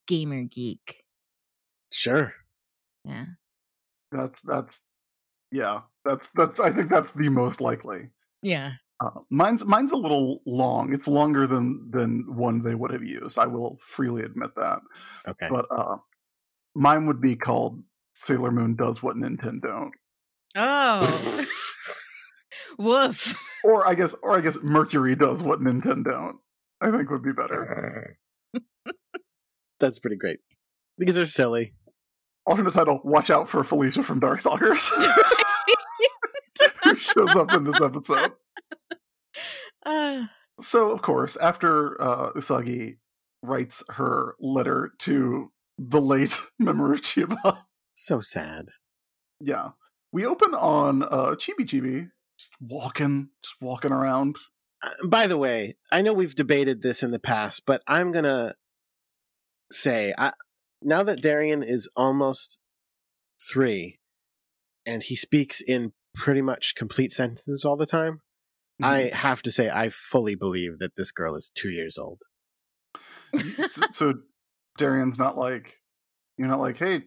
gamer 0.06 0.42
geek. 0.44 1.04
Sure. 1.92 2.32
Yeah. 3.04 3.24
That's 4.12 4.40
that's 4.42 4.82
yeah. 5.50 5.80
That's 6.04 6.28
that's 6.34 6.60
I 6.60 6.70
think 6.70 6.90
that's 6.90 7.12
the 7.12 7.28
most 7.28 7.60
likely. 7.60 8.10
Yeah. 8.42 8.72
Uh, 9.00 9.20
mine's 9.30 9.64
mine's 9.64 9.92
a 9.92 9.96
little 9.96 10.42
long. 10.44 10.92
It's 10.92 11.06
longer 11.06 11.46
than 11.46 11.88
than 11.90 12.24
one 12.36 12.62
they 12.62 12.74
would 12.74 12.92
have 12.92 13.04
used. 13.04 13.38
I 13.38 13.46
will 13.46 13.78
freely 13.86 14.22
admit 14.22 14.50
that. 14.56 14.80
Okay. 15.28 15.46
But 15.50 15.66
uh, 15.70 15.96
mine 16.74 17.06
would 17.06 17.20
be 17.20 17.36
called 17.36 17.82
Sailor 18.14 18.50
Moon 18.50 18.74
does 18.74 19.02
what 19.02 19.16
Nintendo 19.16 19.62
don't. 19.62 19.92
Oh. 20.56 21.44
Woof. 22.78 23.38
Or 23.64 23.86
I 23.86 23.94
guess 23.94 24.14
or 24.22 24.36
I 24.36 24.40
guess 24.40 24.58
Mercury 24.62 25.14
does 25.14 25.42
what 25.42 25.60
Nintendo 25.60 26.04
don't. 26.04 26.36
I 26.80 26.90
think 26.90 27.10
would 27.10 27.22
be 27.22 27.32
better. 27.32 28.16
That's 29.80 29.98
pretty 29.98 30.16
great. 30.16 30.38
These 30.96 31.18
are 31.18 31.26
silly. 31.26 31.74
Alternate 32.46 32.74
title: 32.74 33.00
Watch 33.04 33.30
out 33.30 33.48
for 33.48 33.62
Felicia 33.62 34.02
from 34.02 34.20
Darkstalkers, 34.20 34.88
who 36.82 36.96
shows 36.96 37.36
up 37.36 37.52
in 37.52 37.64
this 37.64 37.80
episode. 37.82 38.32
Uh, 39.84 40.26
So, 40.60 40.90
of 40.90 41.02
course, 41.02 41.36
after 41.36 42.00
uh, 42.00 42.32
Usagi 42.32 42.98
writes 43.42 43.82
her 43.90 44.34
letter 44.40 44.92
to 44.98 45.52
the 45.78 46.00
late 46.00 46.42
Mamoru 46.62 46.96
Chiba, 46.98 47.64
So 47.94 48.20
sad. 48.20 48.66
yeah, 49.40 49.70
we 50.12 50.24
open 50.26 50.54
on 50.54 51.02
uh, 51.04 51.34
Chibi 51.36 51.60
Chibi 51.64 52.10
just 52.38 52.52
walking, 52.60 53.28
just 53.44 53.56
walking 53.60 53.92
around. 53.92 54.36
Uh, 54.82 55.06
by 55.06 55.26
the 55.26 55.36
way, 55.36 55.76
I 55.92 56.02
know 56.02 56.12
we've 56.12 56.34
debated 56.34 56.82
this 56.82 57.02
in 57.02 57.10
the 57.10 57.18
past, 57.20 57.62
but 57.66 57.82
I'm 57.86 58.10
gonna 58.12 58.54
say, 59.70 60.14
I, 60.18 60.32
now 60.82 61.02
that 61.02 61.20
Darian 61.22 61.62
is 61.62 61.88
almost 61.96 62.58
three, 63.52 63.98
and 64.86 65.02
he 65.02 65.14
speaks 65.16 65.60
in 65.60 65.92
pretty 66.14 66.42
much 66.42 66.74
complete 66.74 67.12
sentences 67.12 67.64
all 67.64 67.76
the 67.76 67.86
time, 67.86 68.20
Mm-hmm. 68.82 68.84
I 68.84 69.16
have 69.16 69.42
to 69.42 69.52
say 69.52 69.70
I 69.70 69.88
fully 69.88 70.34
believe 70.34 70.78
that 70.78 70.96
this 70.96 71.12
girl 71.12 71.34
is 71.34 71.50
two 71.54 71.70
years 71.70 71.98
old. 71.98 72.22
so, 73.70 73.82
so 73.92 74.14
Darian's 74.76 75.18
not 75.18 75.36
like, 75.36 75.74
you're 76.36 76.48
not 76.48 76.60
like, 76.60 76.76
hey, 76.76 77.02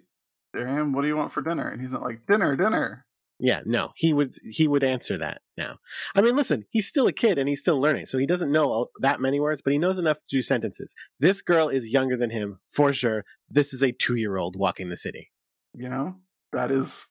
Darian, 0.53 0.91
what 0.91 1.01
do 1.01 1.07
you 1.07 1.15
want 1.15 1.31
for 1.31 1.41
dinner? 1.41 1.69
And 1.69 1.81
he's 1.81 1.91
not 1.91 2.01
like, 2.03 2.25
dinner, 2.27 2.55
dinner. 2.55 3.05
Yeah, 3.43 3.61
no, 3.65 3.89
he 3.95 4.13
would 4.13 4.35
he 4.51 4.67
would 4.67 4.83
answer 4.83 5.17
that 5.17 5.41
now. 5.57 5.77
I 6.13 6.21
mean, 6.21 6.35
listen, 6.35 6.63
he's 6.69 6.87
still 6.87 7.07
a 7.07 7.11
kid 7.11 7.39
and 7.39 7.49
he's 7.49 7.59
still 7.59 7.81
learning, 7.81 8.05
so 8.05 8.19
he 8.19 8.27
doesn't 8.27 8.51
know 8.51 8.65
all, 8.65 8.89
that 8.99 9.19
many 9.19 9.39
words, 9.39 9.63
but 9.63 9.73
he 9.73 9.79
knows 9.79 9.97
enough 9.97 10.17
to 10.17 10.37
do 10.37 10.43
sentences. 10.43 10.93
This 11.19 11.41
girl 11.41 11.67
is 11.67 11.91
younger 11.91 12.15
than 12.15 12.29
him 12.29 12.59
for 12.67 12.93
sure. 12.93 13.23
This 13.49 13.73
is 13.73 13.81
a 13.81 13.93
two 13.93 14.13
year 14.13 14.37
old 14.37 14.55
walking 14.59 14.89
the 14.89 14.95
city. 14.95 15.31
You 15.73 15.89
know, 15.89 16.17
that 16.53 16.69
is 16.69 17.09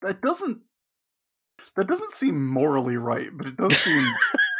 that 0.00 0.22
doesn't 0.22 0.62
that 1.76 1.86
doesn't 1.88 2.14
seem 2.14 2.46
morally 2.46 2.96
right, 2.96 3.28
but 3.32 3.46
it 3.46 3.56
does 3.56 3.76
seem 3.76 4.06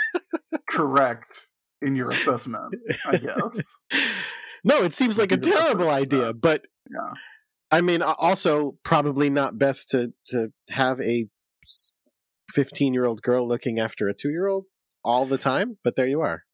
correct 0.71 1.49
in 1.81 1.97
your 1.97 2.09
assessment, 2.09 2.75
I 3.07 3.17
guess. 3.19 3.63
no, 4.65 4.83
it 4.83 4.95
seems 4.95 5.19
like 5.19 5.33
a 5.33 5.35
Would 5.35 5.41
be 5.43 5.47
the 5.47 5.51
best 5.53 5.63
way 5.63 5.67
terrible 5.67 5.91
idea, 5.91 6.33
but 6.33 6.65
Yeah. 6.91 7.15
I 7.71 7.81
mean, 7.81 8.03
also 8.03 8.77
probably 8.83 9.31
not 9.31 9.59
best 9.59 9.91
to 9.91 10.13
to 10.29 10.53
have 10.71 11.01
a 11.01 11.27
fifteen 12.51 12.93
year 12.93 13.07
old 13.07 13.23
girl 13.23 13.49
looking 13.49 13.79
after 13.81 14.09
a 14.09 14.15
two 14.15 14.31
year 14.31 14.47
old 14.47 14.69
all 15.03 15.25
the 15.27 15.39
time. 15.39 15.79
But 15.83 15.97
there 15.97 16.07
you 16.07 16.21
are, 16.21 16.45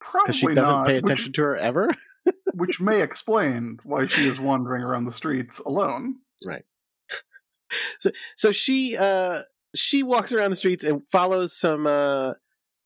because 0.00 0.36
she 0.36 0.46
doesn't 0.46 0.62
not, 0.62 0.86
pay 0.86 0.94
which- 0.96 1.04
attention 1.04 1.32
to 1.34 1.42
her 1.42 1.56
ever. 1.56 1.90
which 2.54 2.80
may 2.80 3.02
explain 3.02 3.78
why 3.84 4.06
she 4.06 4.26
is 4.28 4.38
wandering 4.40 4.82
around 4.82 5.04
the 5.06 5.12
streets 5.12 5.58
alone. 5.60 6.16
Right. 6.46 6.64
So, 8.00 8.10
so 8.36 8.50
she 8.52 8.96
uh 8.96 9.40
she 9.74 10.02
walks 10.02 10.32
around 10.32 10.50
the 10.50 10.56
streets 10.56 10.84
and 10.84 11.06
follows 11.08 11.56
some 11.56 11.86
uh 11.86 12.34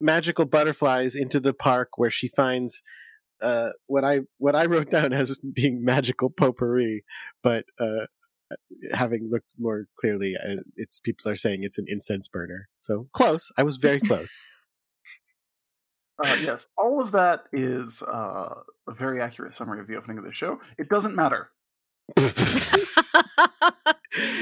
magical 0.01 0.45
butterflies 0.45 1.15
into 1.15 1.39
the 1.39 1.55
park 1.55 1.91
where 1.97 2.11
she 2.11 2.29
finds 2.29 2.83
uh 3.41 3.71
what 3.87 4.05
i 4.05 4.21
what 4.39 4.57
i 4.57 4.65
wrote 4.67 4.91
down 4.97 5.13
as 5.13 5.39
being 5.39 5.85
magical 5.85 6.31
potpourri 6.31 7.05
but 7.43 7.65
uh 7.79 8.07
having 8.93 9.31
looked 9.31 9.55
more 9.59 9.87
clearly 9.99 10.35
uh, 10.37 10.57
it's 10.77 11.01
people 11.01 11.31
are 11.31 11.37
saying 11.37 11.63
it's 11.63 11.79
an 11.79 11.87
incense 11.89 12.29
burner 12.29 12.69
so 12.81 13.09
close 13.13 13.51
i 13.57 13.63
was 13.63 13.79
very 13.79 14.01
close 14.01 14.47
Uh, 16.25 16.37
yes, 16.43 16.67
all 16.79 17.01
of 17.01 17.11
that 17.13 17.45
is 17.53 18.03
uh, 18.03 18.55
a 18.87 18.93
very 18.93 19.21
accurate 19.21 19.55
summary 19.55 19.81
of 19.81 19.87
the 19.87 19.97
opening 19.97 20.19
of 20.19 20.25
the 20.25 20.33
show. 20.33 20.61
It 20.79 20.89
doesn't 20.89 21.17
matter. 21.17 21.51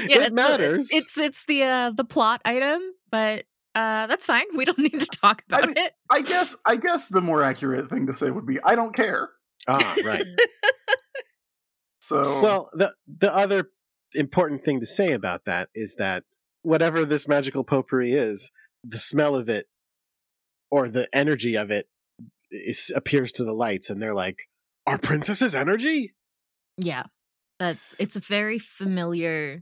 yeah, 0.07 0.17
it 0.17 0.21
it's, 0.27 0.31
matters 0.33 0.89
It's 0.91 1.17
it's 1.17 1.45
the 1.45 1.63
uh, 1.63 1.91
the 1.91 2.03
plot 2.03 2.41
item, 2.45 2.81
but 3.11 3.45
uh, 3.75 4.07
that's 4.07 4.25
fine. 4.25 4.45
We 4.55 4.65
don't 4.65 4.77
need 4.89 4.99
to 4.99 5.05
talk 5.07 5.43
I 5.51 5.55
about 5.57 5.67
mean- 5.69 5.77
it. 5.85 5.93
I 6.09 6.21
guess. 6.21 6.55
I 6.65 6.75
guess 6.75 7.07
the 7.07 7.21
more 7.21 7.41
accurate 7.43 7.89
thing 7.89 8.07
to 8.07 8.15
say 8.15 8.29
would 8.31 8.45
be, 8.45 8.59
I 8.63 8.75
don't 8.75 8.95
care. 8.95 9.29
ah 9.67 9.95
right 10.03 10.25
So, 12.01 12.41
Well, 12.41 12.69
the 12.73 12.93
the 13.19 13.33
other 13.33 13.69
important 14.15 14.65
thing 14.65 14.79
to 14.81 14.85
say 14.85 15.13
about 15.13 15.45
that 15.45 15.69
is 15.73 15.95
that 15.95 16.23
whatever 16.63 17.05
this 17.05 17.27
magical 17.27 17.63
potpourri 17.63 18.11
is, 18.13 18.51
the 18.83 18.97
smell 18.97 19.35
of 19.35 19.47
it 19.49 19.67
or 20.69 20.89
the 20.89 21.07
energy 21.13 21.55
of 21.55 21.71
it 21.71 21.87
is, 22.49 22.91
appears 22.95 23.31
to 23.33 23.43
the 23.43 23.53
lights, 23.53 23.89
and 23.89 24.01
they're 24.01 24.13
like, 24.13 24.39
"Our 24.87 24.97
princess's 24.97 25.55
energy." 25.55 26.13
Yeah, 26.77 27.03
that's 27.61 27.95
it's 27.99 28.15
a 28.15 28.19
very 28.19 28.57
familiar 28.57 29.61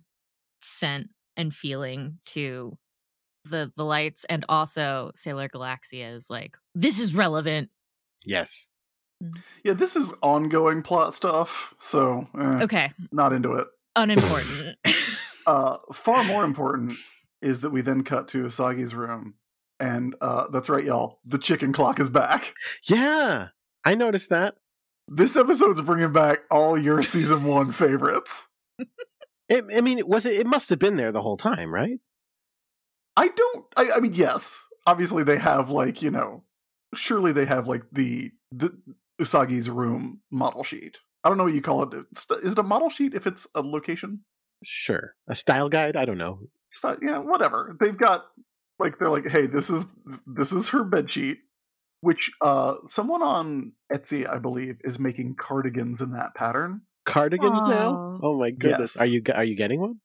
scent 0.61 1.09
and 1.35 1.53
feeling 1.53 2.19
to 2.27 2.77
the 3.43 3.71
the 3.75 3.83
lights, 3.83 4.25
and 4.29 4.45
also 4.47 5.11
Sailor 5.15 5.49
Galaxia 5.49 6.15
is 6.15 6.29
like 6.29 6.55
this 6.73 6.97
is 6.99 7.13
relevant. 7.13 7.69
Yes. 8.25 8.69
yeah, 9.65 9.73
this 9.73 9.97
is 9.97 10.13
ongoing 10.21 10.81
plot 10.81 11.13
stuff. 11.13 11.73
So, 11.79 12.25
eh, 12.39 12.63
Okay, 12.63 12.91
not 13.11 13.33
into 13.33 13.53
it. 13.53 13.67
unimportant. 13.95 14.77
Uh, 15.47 15.77
far 15.91 16.23
more 16.25 16.43
important 16.43 16.93
is 17.41 17.61
that 17.61 17.71
we 17.71 17.81
then 17.81 18.03
cut 18.03 18.27
to 18.27 18.43
Usagi's 18.43 18.93
room, 18.93 19.33
and 19.79 20.15
uh, 20.21 20.47
that's 20.49 20.69
right, 20.69 20.83
y'all. 20.83 21.17
The 21.25 21.39
chicken 21.39 21.73
clock 21.73 21.99
is 21.99 22.07
back. 22.09 22.53
Yeah, 22.83 23.47
I 23.83 23.95
noticed 23.95 24.29
that. 24.29 24.57
This 25.11 25.35
episode's 25.35 25.81
bringing 25.81 26.13
back 26.13 26.39
all 26.51 26.77
your 26.77 27.01
season 27.01 27.43
one 27.43 27.71
favorites. 27.73 28.47
It, 29.49 29.65
I 29.75 29.81
mean, 29.81 29.97
it 29.97 30.07
was 30.07 30.25
it? 30.25 30.39
It 30.39 30.45
must 30.47 30.69
have 30.69 30.79
been 30.79 30.95
there 30.97 31.11
the 31.11 31.21
whole 31.23 31.37
time, 31.37 31.73
right? 31.73 31.99
I 33.17 33.29
don't. 33.29 33.65
I, 33.75 33.89
I 33.95 33.99
mean, 33.99 34.13
yes. 34.13 34.65
Obviously, 34.85 35.23
they 35.23 35.37
have 35.37 35.69
like 35.69 36.01
you 36.01 36.11
know. 36.11 36.43
Surely 36.95 37.31
they 37.31 37.45
have 37.45 37.67
like 37.67 37.83
the 37.91 38.31
the 38.51 38.77
Usagi's 39.19 39.69
room 39.69 40.21
model 40.31 40.63
sheet. 40.63 40.99
I 41.23 41.29
don't 41.29 41.37
know 41.37 41.43
what 41.45 41.53
you 41.53 41.61
call 41.61 41.83
it. 41.83 42.05
Is 42.43 42.51
it 42.53 42.59
a 42.59 42.63
model 42.63 42.89
sheet 42.89 43.13
if 43.13 43.27
it's 43.27 43.47
a 43.55 43.61
location? 43.61 44.21
Sure, 44.63 45.15
a 45.27 45.35
style 45.35 45.69
guide. 45.69 45.95
I 45.95 46.05
don't 46.05 46.17
know. 46.17 46.41
Not- 46.83 46.99
yeah, 47.01 47.17
whatever. 47.17 47.75
They've 47.79 47.97
got 47.97 48.25
like 48.77 48.99
they're 48.99 49.09
like, 49.09 49.27
hey, 49.29 49.47
this 49.47 49.69
is 49.69 49.85
this 50.27 50.51
is 50.51 50.69
her 50.69 50.83
bed 50.83 51.11
sheet, 51.11 51.39
which 52.01 52.31
uh 52.41 52.75
someone 52.87 53.21
on 53.21 53.73
Etsy, 53.91 54.29
I 54.29 54.37
believe, 54.39 54.77
is 54.83 54.99
making 54.99 55.35
cardigans 55.35 56.01
in 56.01 56.11
that 56.13 56.35
pattern. 56.35 56.81
Cardigans 57.05 57.65
now. 57.65 58.19
Oh 58.21 58.37
my 58.39 58.51
goodness, 58.51 58.95
Yes. 58.95 59.01
are 59.01 59.05
you 59.07 59.21
are 59.33 59.43
you 59.43 59.55
getting 59.55 59.79
one? 59.81 59.99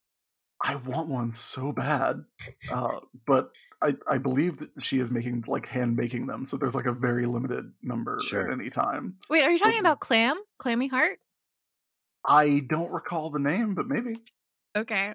I 0.62 0.76
want 0.76 1.08
one 1.08 1.34
so 1.34 1.72
bad, 1.72 2.24
uh, 2.72 3.00
but 3.26 3.50
I 3.82 3.96
I 4.10 4.16
believe 4.18 4.58
that 4.60 4.70
she 4.82 4.98
is 4.98 5.10
making 5.10 5.44
like 5.46 5.66
hand 5.66 5.96
making 5.96 6.26
them, 6.26 6.46
so 6.46 6.56
there's 6.56 6.74
like 6.74 6.86
a 6.86 6.92
very 6.92 7.26
limited 7.26 7.72
number 7.82 8.18
Sure. 8.22 8.46
at 8.46 8.52
any 8.58 8.70
time. 8.70 9.16
Wait, 9.28 9.42
are 9.42 9.50
you 9.50 9.58
talking 9.58 9.76
Mhm. 9.76 9.80
about 9.80 10.00
Clam? 10.00 10.40
Clammy 10.58 10.86
Heart? 10.88 11.18
I 12.26 12.60
don't 12.66 12.90
recall 12.90 13.30
the 13.30 13.38
name, 13.40 13.74
but 13.74 13.86
maybe. 13.86 14.16
Okay. 14.74 15.12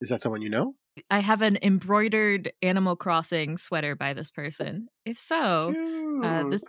Is 0.00 0.10
that 0.10 0.22
someone 0.22 0.42
you 0.42 0.50
know? 0.50 0.76
I 1.10 1.20
have 1.20 1.42
an 1.42 1.58
embroidered 1.62 2.52
Animal 2.62 2.96
Crossing 2.96 3.58
sweater 3.58 3.94
by 3.94 4.14
this 4.14 4.30
person. 4.30 4.88
If 5.04 5.18
so, 5.18 5.76
uh, 6.22 6.44
this 6.50 6.62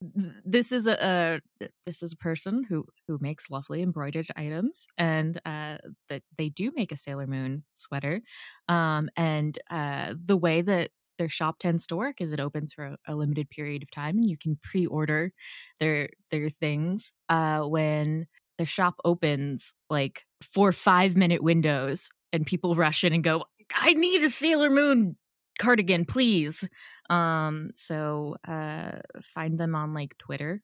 this 0.00 0.70
is 0.70 0.86
a, 0.86 1.40
a 1.60 1.68
this 1.86 2.02
is 2.02 2.12
a 2.12 2.16
person 2.16 2.64
who 2.68 2.84
who 3.08 3.18
makes 3.20 3.50
lovely 3.50 3.82
embroidered 3.82 4.28
items 4.36 4.86
and 4.96 5.38
uh 5.44 5.78
that 6.08 6.22
they 6.36 6.48
do 6.48 6.70
make 6.76 6.92
a 6.92 6.96
sailor 6.96 7.26
moon 7.26 7.64
sweater 7.74 8.20
um 8.68 9.08
and 9.16 9.58
uh 9.70 10.14
the 10.24 10.36
way 10.36 10.62
that 10.62 10.90
their 11.18 11.28
shop 11.28 11.58
tends 11.58 11.84
to 11.84 11.96
work 11.96 12.20
is 12.20 12.32
it 12.32 12.38
opens 12.38 12.72
for 12.72 12.84
a, 12.84 12.96
a 13.08 13.16
limited 13.16 13.50
period 13.50 13.82
of 13.82 13.90
time 13.90 14.16
and 14.18 14.30
you 14.30 14.36
can 14.38 14.56
pre-order 14.62 15.32
their 15.80 16.10
their 16.30 16.48
things 16.48 17.12
uh 17.28 17.62
when 17.62 18.26
their 18.56 18.66
shop 18.66 18.94
opens 19.04 19.74
like 19.90 20.24
for 20.42 20.70
five 20.72 21.16
minute 21.16 21.42
windows 21.42 22.08
and 22.32 22.46
people 22.46 22.76
rush 22.76 23.02
in 23.02 23.12
and 23.12 23.24
go 23.24 23.44
i 23.74 23.92
need 23.94 24.22
a 24.22 24.30
sailor 24.30 24.70
moon 24.70 25.16
cardigan 25.58 26.04
please 26.04 26.68
um 27.10 27.70
so 27.76 28.36
uh 28.46 28.92
find 29.34 29.58
them 29.58 29.74
on 29.74 29.92
like 29.94 30.16
twitter 30.18 30.62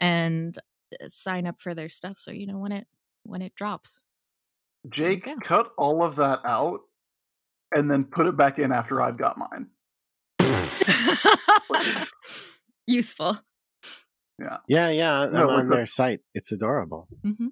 and 0.00 0.58
uh, 1.02 1.06
sign 1.12 1.46
up 1.46 1.60
for 1.60 1.74
their 1.74 1.88
stuff 1.88 2.18
so 2.18 2.30
you 2.30 2.46
know 2.46 2.58
when 2.58 2.72
it 2.72 2.86
when 3.24 3.42
it 3.42 3.54
drops 3.54 4.00
Jake, 4.90 5.24
go. 5.24 5.36
cut 5.42 5.72
all 5.78 6.02
of 6.04 6.16
that 6.16 6.40
out 6.44 6.80
and 7.74 7.90
then 7.90 8.04
put 8.04 8.26
it 8.26 8.36
back 8.36 8.58
in 8.58 8.70
after 8.70 9.00
I've 9.00 9.16
got 9.16 9.38
mine. 9.38 9.68
Useful. 12.86 13.38
Yeah, 14.68 14.90
yeah. 14.90 15.20
I'm 15.22 15.32
No, 15.32 15.46
like 15.46 15.58
on 15.60 15.68
the- 15.68 15.76
their 15.76 15.86
site. 15.86 16.20
It's 16.34 16.52
adorable. 16.52 17.08
hmm 17.22 17.48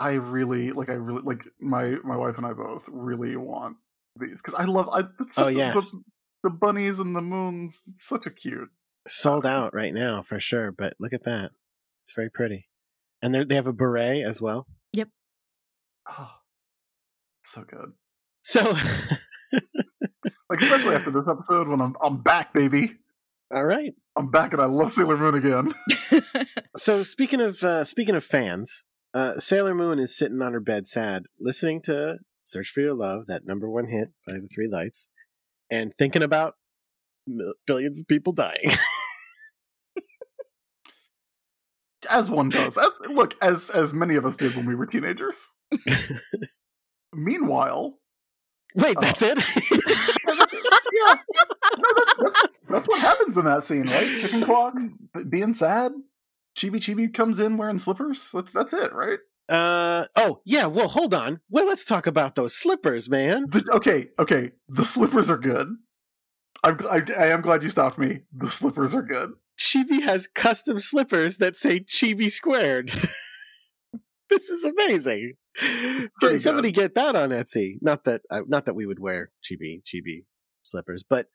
I 0.00 0.12
really 0.14 0.70
like. 0.70 0.88
I 0.90 0.94
really 0.94 1.22
like 1.22 1.44
my 1.60 1.96
my 2.04 2.16
wife 2.16 2.36
and 2.38 2.46
I 2.46 2.52
both 2.52 2.84
really 2.88 3.36
want 3.36 3.76
these 4.20 4.40
because 4.42 4.54
I 4.54 4.64
love. 4.64 4.88
I 4.92 5.00
it's 5.20 5.38
Oh, 5.38 5.44
such 5.44 5.54
a- 5.54 5.56
yes. 5.56 5.74
the, 5.92 6.02
the 6.44 6.50
bunnies 6.50 6.98
and 7.00 7.14
the 7.16 7.20
moons. 7.20 7.80
It's 7.86 8.06
such 8.06 8.26
a 8.26 8.30
cute. 8.30 8.68
Sold 9.06 9.46
out 9.46 9.74
right 9.74 9.94
now 9.94 10.22
for 10.22 10.38
sure. 10.40 10.70
But 10.72 10.94
look 11.00 11.12
at 11.12 11.24
that. 11.24 11.52
It's 12.04 12.14
very 12.14 12.30
pretty. 12.30 12.68
And 13.22 13.34
they 13.34 13.44
they 13.44 13.54
have 13.54 13.66
a 13.66 13.72
beret 13.72 14.24
as 14.24 14.40
well. 14.42 14.66
Yep. 14.92 15.08
Oh, 16.10 16.30
so 17.44 17.62
good. 17.68 17.92
So, 18.42 18.60
Like 20.50 20.62
especially 20.62 20.94
after 20.94 21.10
this 21.10 21.24
episode 21.28 21.68
when 21.68 21.80
I'm 21.80 21.94
I'm 22.02 22.22
back, 22.22 22.54
baby. 22.54 22.94
all 23.52 23.64
right. 23.64 23.92
I'm 24.16 24.30
back 24.30 24.52
and 24.52 24.62
I 24.62 24.64
love 24.66 24.92
Sailor 24.92 25.16
Moon 25.16 25.34
again. 25.34 25.74
So 26.76 27.02
speaking 27.02 27.40
of 27.40 27.62
uh, 27.64 27.84
speaking 27.84 28.14
of 28.14 28.24
fans, 28.24 28.84
uh, 29.12 29.40
Sailor 29.40 29.74
Moon 29.74 29.98
is 29.98 30.16
sitting 30.16 30.40
on 30.42 30.52
her 30.52 30.60
bed, 30.60 30.86
sad, 30.88 31.24
listening 31.40 31.82
to 31.82 32.18
"Search 32.48 32.70
for 32.70 32.80
Your 32.80 32.94
Love," 32.94 33.26
that 33.26 33.44
number 33.46 33.68
one 33.68 33.86
hit 33.88 34.08
by 34.26 34.34
the 34.34 34.48
Three 34.52 34.68
Lights, 34.68 35.10
and 35.70 35.92
thinking 35.98 36.22
about 36.22 36.54
billions 37.66 38.00
of 38.00 38.08
people 38.08 38.32
dying. 38.32 38.70
As 42.10 42.30
one 42.30 42.48
does. 42.48 42.78
As, 42.78 42.86
look, 43.10 43.34
as 43.42 43.68
as 43.70 43.92
many 43.92 44.14
of 44.14 44.24
us 44.24 44.36
did 44.36 44.54
when 44.56 44.66
we 44.66 44.74
were 44.74 44.86
teenagers. 44.86 45.50
Meanwhile, 47.12 47.98
Wait, 48.74 48.96
Oh. 48.96 49.00
that's 49.02 49.20
it. 49.22 49.38
yeah, 49.48 51.14
no, 51.76 51.88
that's, 51.96 52.14
that's, 52.22 52.42
that's 52.70 52.88
what 52.88 53.00
happens 53.00 53.36
in 53.36 53.44
that 53.46 53.64
scene, 53.64 53.82
right? 53.82 54.18
Chicken 54.20 54.42
clock 54.42 54.74
being 55.28 55.54
sad. 55.54 55.92
Chibi 56.56 56.76
Chibi 56.76 57.12
comes 57.12 57.40
in 57.40 57.56
wearing 57.56 57.78
slippers. 57.78 58.30
That's 58.32 58.52
that's 58.52 58.72
it, 58.72 58.92
right? 58.92 59.18
Uh 59.48 60.06
oh 60.16 60.40
yeah. 60.44 60.66
Well, 60.66 60.88
hold 60.88 61.14
on. 61.14 61.40
Well, 61.50 61.66
let's 61.66 61.84
talk 61.84 62.06
about 62.06 62.34
those 62.34 62.54
slippers, 62.54 63.08
man. 63.08 63.46
The, 63.50 63.64
okay, 63.72 64.08
okay. 64.18 64.52
The 64.68 64.84
slippers 64.84 65.30
are 65.30 65.38
good. 65.38 65.68
I'm, 66.64 66.78
I, 66.90 67.02
I 67.16 67.26
am 67.28 67.40
glad 67.40 67.62
you 67.62 67.70
stopped 67.70 67.98
me. 67.98 68.20
The 68.36 68.50
slippers 68.50 68.94
are 68.94 69.02
good. 69.02 69.32
Chibi 69.58 70.02
has 70.02 70.26
custom 70.26 70.80
slippers 70.80 71.38
that 71.38 71.56
say 71.56 71.80
Chibi 71.80 72.30
squared. 72.30 72.88
this 74.30 74.48
is 74.48 74.64
amazing. 74.64 75.34
Pretty 75.56 76.08
Get, 76.20 76.42
somebody 76.42 76.70
get 76.70 76.94
that 76.94 77.16
on 77.16 77.30
Etsy. 77.30 77.76
Not 77.80 78.04
that 78.04 78.22
uh, 78.30 78.42
not 78.46 78.66
that 78.66 78.74
we 78.74 78.86
would 78.86 79.00
wear 79.00 79.30
Chibi 79.42 79.82
Chibi 79.82 80.24
slippers, 80.62 81.04
but 81.08 81.26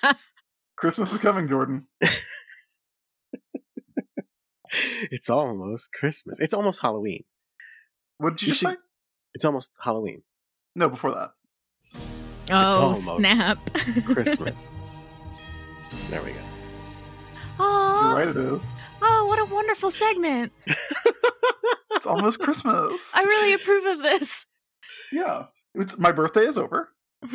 Christmas 0.76 1.12
is 1.12 1.18
coming, 1.18 1.48
Jordan. 1.48 1.86
it's 5.10 5.30
almost 5.30 5.92
Christmas. 5.92 6.38
It's 6.40 6.54
almost 6.54 6.80
Halloween. 6.80 7.24
What 8.18 8.30
did 8.36 8.42
you, 8.42 8.46
You 8.46 8.52
just 8.52 8.60
should- 8.60 8.70
say? 8.70 8.76
It's 9.34 9.44
almost 9.44 9.70
Halloween. 9.82 10.22
No, 10.74 10.88
before 10.88 11.10
that. 11.12 11.30
oh 12.50 12.80
almost 12.80 13.04
snap! 13.18 13.58
Christmas. 14.04 14.70
there 16.10 16.22
we 16.22 16.32
go. 16.32 16.38
Oh, 17.60 18.12
right, 18.14 18.28
it 18.28 18.36
is. 18.36 18.64
oh, 19.02 19.26
what 19.26 19.38
a 19.38 19.44
wonderful 19.54 19.90
segment! 19.90 20.52
It's 21.92 22.06
almost 22.06 22.38
Christmas. 22.38 23.12
I 23.16 23.22
really 23.24 23.54
approve 23.54 23.84
of 23.86 24.02
this. 24.04 24.46
Yeah. 25.10 25.46
It's 25.74 25.98
my 25.98 26.12
birthday 26.12 26.42
is 26.46 26.56
over. 26.56 26.90
so 27.32 27.34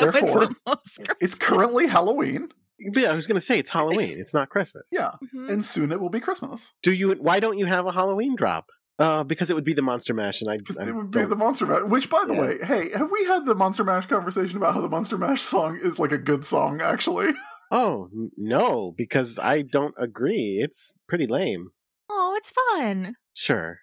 Therefore- 0.00 0.42
it's 0.44 0.62
almost 0.64 1.00
It's 1.20 1.34
currently 1.34 1.86
Halloween. 1.86 2.48
But 2.92 3.02
yeah, 3.02 3.10
I 3.12 3.14
was 3.14 3.26
going 3.26 3.36
to 3.36 3.40
say 3.40 3.58
it's 3.58 3.70
Halloween. 3.70 4.18
It's 4.18 4.34
not 4.34 4.48
Christmas. 4.48 4.88
Yeah. 4.90 5.12
Mhm. 5.34 5.50
And 5.50 5.64
soon 5.64 5.92
it 5.92 6.00
will 6.00 6.10
be 6.10 6.20
Christmas. 6.20 6.72
Do 6.82 6.92
you? 6.92 7.12
Why 7.12 7.40
don't 7.40 7.58
you 7.58 7.66
have 7.66 7.86
a 7.86 7.92
Halloween 7.92 8.34
drop? 8.36 8.66
Uh, 8.98 9.24
because 9.24 9.50
it 9.50 9.54
would 9.54 9.64
be 9.64 9.72
the 9.74 9.82
Monster 9.82 10.14
Mash, 10.14 10.40
and 10.40 10.48
I, 10.50 10.56
Because 10.56 10.78
I 10.78 10.86
it 10.88 10.94
would 10.94 11.10
be 11.10 11.18
don't- 11.20 11.28
the 11.30 11.34
Monster 11.36 11.66
Mash. 11.66 11.82
Which, 11.82 12.08
by 12.08 12.24
the 12.26 12.34
Yeah. 12.34 12.40
way, 12.40 12.58
hey, 12.64 12.90
have 12.96 13.10
we 13.10 13.24
had 13.24 13.44
the 13.44 13.54
Monster 13.56 13.82
Mash 13.82 14.06
conversation 14.06 14.56
about 14.56 14.74
how 14.74 14.80
the 14.80 14.88
Monster 14.88 15.18
Mash 15.18 15.42
song 15.42 15.78
is 15.82 15.98
like 15.98 16.12
a 16.12 16.18
good 16.18 16.44
song, 16.44 16.80
actually? 16.80 17.32
Oh 17.70 18.08
n- 18.14 18.30
no, 18.36 18.92
because 18.96 19.38
I 19.38 19.62
don't 19.62 19.94
agree. 19.98 20.60
It's 20.62 20.92
pretty 21.08 21.26
lame. 21.26 21.70
Oh, 22.08 22.34
it's 22.36 22.50
fun. 22.50 23.16
Sure. 23.32 23.80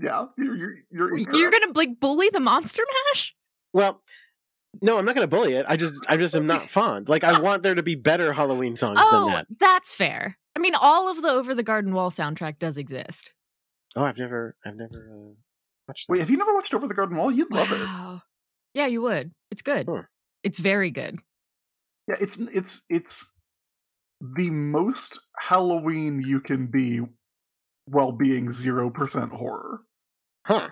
Yeah. 0.00 0.26
You're, 0.38 0.56
you're, 0.56 0.74
you're, 0.90 1.18
You're 1.18 1.50
gonna 1.50 1.72
like 1.74 2.00
bully 2.00 2.30
the 2.32 2.40
Monster 2.40 2.84
Mash? 3.12 3.34
Well, 3.74 4.02
no, 4.82 4.98
I'm 4.98 5.04
not 5.04 5.14
going 5.14 5.24
to 5.24 5.28
bully 5.36 5.54
it. 5.54 5.64
I 5.68 5.76
just, 5.76 5.94
I 6.08 6.16
just 6.16 6.34
am 6.34 6.46
not 6.46 6.62
fond. 6.62 7.08
Like, 7.08 7.24
I 7.24 7.40
want 7.40 7.62
there 7.62 7.74
to 7.74 7.82
be 7.82 7.94
better 7.94 8.32
Halloween 8.32 8.76
songs 8.76 8.98
Oh, 9.02 9.24
than 9.26 9.34
that. 9.34 9.46
that's 9.58 9.94
fair. 9.94 10.36
I 10.56 10.58
mean, 10.60 10.74
all 10.74 11.10
of 11.10 11.20
the 11.22 11.28
Over 11.30 11.54
the 11.54 11.62
Garden 11.62 11.92
Wall 11.94 12.10
soundtrack 12.10 12.58
does 12.58 12.76
exist. 12.76 13.32
Oh, 13.96 14.04
I've 14.04 14.18
never, 14.18 14.56
I've 14.64 14.76
never 14.76 15.10
uh, 15.12 15.32
watched 15.88 16.06
that. 16.08 16.12
Wait, 16.12 16.20
have 16.20 16.30
you 16.30 16.36
never 16.36 16.54
watched 16.54 16.74
Over 16.74 16.86
the 16.88 16.94
Garden 16.94 17.16
Wall? 17.16 17.30
You'd 17.30 17.50
love 17.52 17.70
it. 17.72 18.20
Yeah, 18.74 18.86
you 18.86 19.02
would. 19.02 19.32
It's 19.50 19.62
good. 19.62 19.86
Huh. 19.88 20.02
It's 20.42 20.58
very 20.58 20.90
good. 20.90 21.18
Yeah, 22.08 22.16
it's 22.20 22.36
it's 22.38 22.82
it's 22.90 23.32
the 24.20 24.50
most 24.50 25.20
Halloween 25.38 26.22
you 26.26 26.40
can 26.40 26.66
be 26.66 27.00
while 27.86 28.12
being 28.12 28.52
zero 28.52 28.90
percent 28.90 29.32
horror. 29.32 29.80
Huh. 30.46 30.70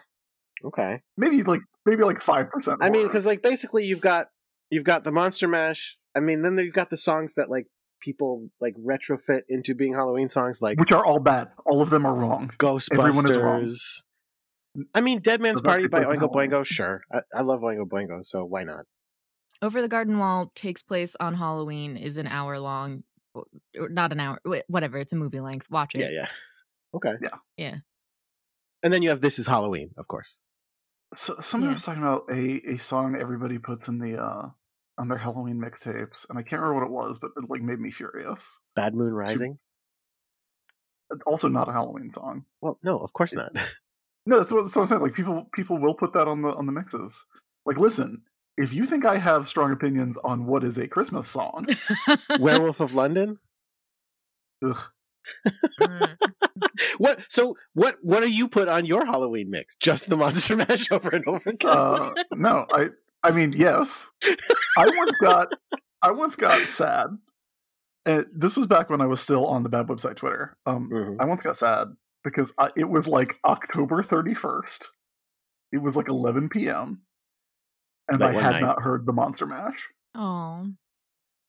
Okay. 0.64 1.00
Maybe 1.16 1.42
like 1.42 1.60
maybe 1.86 2.04
like 2.04 2.20
five 2.20 2.50
percent. 2.50 2.78
I 2.80 2.90
mean, 2.90 3.06
because 3.06 3.26
like 3.26 3.42
basically 3.42 3.84
you've 3.84 4.00
got 4.00 4.28
you've 4.70 4.84
got 4.84 5.04
the 5.04 5.12
Monster 5.12 5.48
Mash. 5.48 5.98
I 6.14 6.20
mean, 6.20 6.42
then 6.42 6.58
you've 6.58 6.74
got 6.74 6.90
the 6.90 6.96
songs 6.96 7.34
that 7.34 7.50
like 7.50 7.66
people 8.00 8.48
like 8.60 8.74
retrofit 8.76 9.42
into 9.48 9.74
being 9.74 9.94
Halloween 9.94 10.28
songs, 10.28 10.60
like 10.60 10.78
which 10.78 10.92
are 10.92 11.04
all 11.04 11.20
bad. 11.20 11.48
All 11.66 11.80
of 11.82 11.90
them 11.90 12.06
are 12.06 12.14
wrong. 12.14 12.50
Everyone 12.62 13.30
is 13.30 13.36
wrong. 13.36 13.62
Ghostbusters. 13.62 14.04
I 14.94 15.00
mean, 15.02 15.18
Dead 15.20 15.40
Man's 15.40 15.60
Party 15.60 15.86
by 15.86 16.00
because 16.00 16.16
Oingo 16.16 16.20
Halloween. 16.20 16.50
Boingo. 16.50 16.64
Sure, 16.64 17.02
I, 17.12 17.20
I 17.34 17.42
love 17.42 17.60
Oingo 17.60 17.86
Boingo, 17.86 18.24
so 18.24 18.44
why 18.44 18.64
not? 18.64 18.86
Over 19.60 19.82
the 19.82 19.88
Garden 19.88 20.18
Wall 20.18 20.50
takes 20.54 20.82
place 20.82 21.14
on 21.20 21.34
Halloween, 21.34 21.96
is 21.96 22.16
an 22.16 22.26
hour 22.26 22.58
long, 22.58 23.04
not 23.74 24.12
an 24.12 24.18
hour, 24.18 24.38
whatever. 24.66 24.98
It's 24.98 25.12
a 25.12 25.16
movie 25.16 25.40
length. 25.40 25.70
Watch 25.70 25.94
it. 25.94 26.00
Yeah, 26.00 26.10
yeah. 26.10 26.26
Okay. 26.94 27.14
Yeah. 27.22 27.36
Yeah. 27.56 27.76
And 28.82 28.92
then 28.92 29.02
you 29.02 29.10
have 29.10 29.20
This 29.20 29.38
Is 29.38 29.46
Halloween, 29.46 29.90
of 29.96 30.08
course. 30.08 30.40
So 31.14 31.36
somebody 31.40 31.70
Yeah. 31.70 31.74
was 31.74 31.84
talking 31.84 32.02
about 32.02 32.24
a 32.30 32.62
a 32.74 32.78
song 32.78 33.16
everybody 33.16 33.58
puts 33.58 33.88
in 33.88 33.98
the 33.98 34.22
uh 34.22 34.48
on 34.98 35.08
their 35.08 35.18
Halloween 35.18 35.58
mixtapes, 35.58 36.28
and 36.28 36.38
I 36.38 36.42
can't 36.42 36.60
remember 36.62 36.74
what 36.74 36.86
it 36.86 37.08
was, 37.08 37.18
but 37.18 37.30
it 37.36 37.48
like 37.48 37.62
made 37.62 37.80
me 37.80 37.90
furious. 37.90 38.60
Bad 38.76 38.94
Moon 38.94 39.12
Rising. 39.12 39.58
It's 41.10 41.22
also 41.26 41.48
not 41.48 41.68
a 41.68 41.72
Halloween 41.72 42.10
song. 42.10 42.44
Well, 42.60 42.78
no, 42.82 42.98
of 42.98 43.12
course 43.12 43.34
not. 43.34 43.52
No, 44.24 44.38
that's 44.38 44.52
what, 44.52 44.62
that's 44.62 44.76
what 44.76 44.82
I'm 44.84 44.88
saying. 44.88 45.02
Like 45.02 45.14
people 45.14 45.48
people 45.52 45.80
will 45.80 45.94
put 45.94 46.12
that 46.12 46.28
on 46.28 46.42
the 46.42 46.54
on 46.54 46.66
the 46.66 46.70
mixes. 46.72 47.26
Like, 47.66 47.76
listen, 47.76 48.22
if 48.56 48.72
you 48.72 48.86
think 48.86 49.04
I 49.04 49.18
have 49.18 49.48
strong 49.48 49.72
opinions 49.72 50.16
on 50.22 50.46
what 50.46 50.62
is 50.62 50.78
a 50.78 50.86
Christmas 50.86 51.28
song, 51.28 51.66
Werewolf 52.38 52.78
of 52.86 52.94
London. 52.94 53.38
ugh, 54.64 54.78
Mm. 55.80 56.16
What? 56.98 57.24
So 57.30 57.56
what? 57.74 57.96
What 58.02 58.20
do 58.22 58.30
you 58.30 58.48
put 58.48 58.68
on 58.68 58.84
your 58.84 59.04
Halloween 59.06 59.50
mix? 59.50 59.76
Just 59.76 60.08
the 60.08 60.16
Monster 60.16 60.56
Mash 60.56 60.90
over 60.90 61.10
and 61.10 61.26
over 61.26 61.50
again. 61.50 61.70
uh, 61.70 62.12
no, 62.32 62.66
I 62.72 62.88
I 63.22 63.30
mean 63.32 63.52
yes. 63.56 64.10
I 64.76 64.86
once 64.96 65.12
got 65.20 65.48
I 66.02 66.10
once 66.10 66.36
got 66.36 66.58
sad. 66.58 67.06
And 68.04 68.26
this 68.34 68.56
was 68.56 68.66
back 68.66 68.90
when 68.90 69.00
I 69.00 69.06
was 69.06 69.20
still 69.20 69.46
on 69.46 69.62
the 69.62 69.68
bad 69.68 69.86
website 69.86 70.16
Twitter. 70.16 70.56
Um, 70.66 70.90
Mhm. 70.92 71.16
I 71.20 71.24
once 71.24 71.42
got 71.42 71.56
sad 71.56 71.88
because 72.24 72.52
I, 72.58 72.70
it 72.76 72.88
was 72.88 73.06
like 73.06 73.36
October 73.44 74.02
31st. 74.02 74.86
It 75.70 75.78
was 75.78 75.94
like 75.94 76.08
11 76.08 76.48
p.m. 76.48 77.02
And 78.08 78.20
That 78.20 78.30
I 78.36 78.40
had 78.42 78.50
night. 78.54 78.62
not 78.62 78.82
heard 78.82 79.06
the 79.06 79.12
Monster 79.12 79.46
Mash. 79.46 79.88
Oh. 80.16 80.66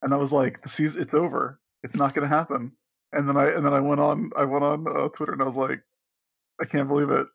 And 0.03 0.13
I 0.13 0.17
was 0.17 0.32
like, 0.32 0.62
the 0.62 0.69
season, 0.69 1.01
it's 1.01 1.15
over. 1.15 1.60
It's 1.82 1.95
not 1.95 2.13
going 2.13 2.29
to 2.29 2.34
happen. 2.36 2.73
And 3.13 3.28
then 3.28 3.38
I 3.38 3.52
and 3.52 3.65
then 3.65 3.73
I 3.73 3.80
went 3.80 4.02
on 4.02 4.32
I 4.38 4.45
went 4.45 4.63
on 4.63 4.86
uh, 4.88 5.10
Twitter 5.10 5.34
and 5.34 5.41
I 5.41 5.45
was 5.45 5.56
like, 5.56 5.82
I 6.62 6.65
can't 6.65 6.88
believe 6.88 7.10
it. 7.10 7.28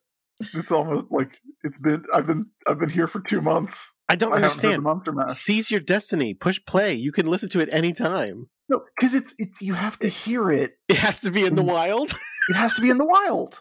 It's 0.55 0.71
almost 0.71 1.07
like 1.11 1.41
it's 1.65 1.79
been 1.79 2.05
I've 2.13 2.27
been 2.27 2.47
I've 2.67 2.79
been 2.79 2.91
here 2.91 3.07
for 3.07 3.21
two 3.21 3.41
months. 3.41 3.93
I 4.09 4.17
don't 4.17 4.33
I 4.33 4.41
haven't 4.41 4.63
heard 4.63 4.83
the 4.85 4.89
understand. 4.89 5.31
Seize 5.31 5.71
your 5.71 5.81
destiny. 5.81 6.35
Push 6.35 6.61
play. 6.67 6.95
You 6.95 7.13
can 7.13 7.27
listen 7.27 7.49
to 7.51 7.61
it 7.61 7.69
anytime. 7.73 8.49
No, 8.69 8.83
because 8.97 9.15
it's 9.15 9.35
it's 9.39 9.61
you 9.63 9.75
have 9.75 9.99
to 10.01 10.09
hear 10.09 10.51
it. 10.51 10.73
It 10.89 10.97
has 10.97 11.21
to 11.21 11.31
be 11.31 11.45
in 11.45 11.55
the 11.55 11.63
wild. 11.63 12.13
It 12.49 12.57
has 12.57 12.75
to 12.77 12.83
be 12.83 12.91
in 12.91 12.99
the 12.99 13.07
wild. 13.07 13.61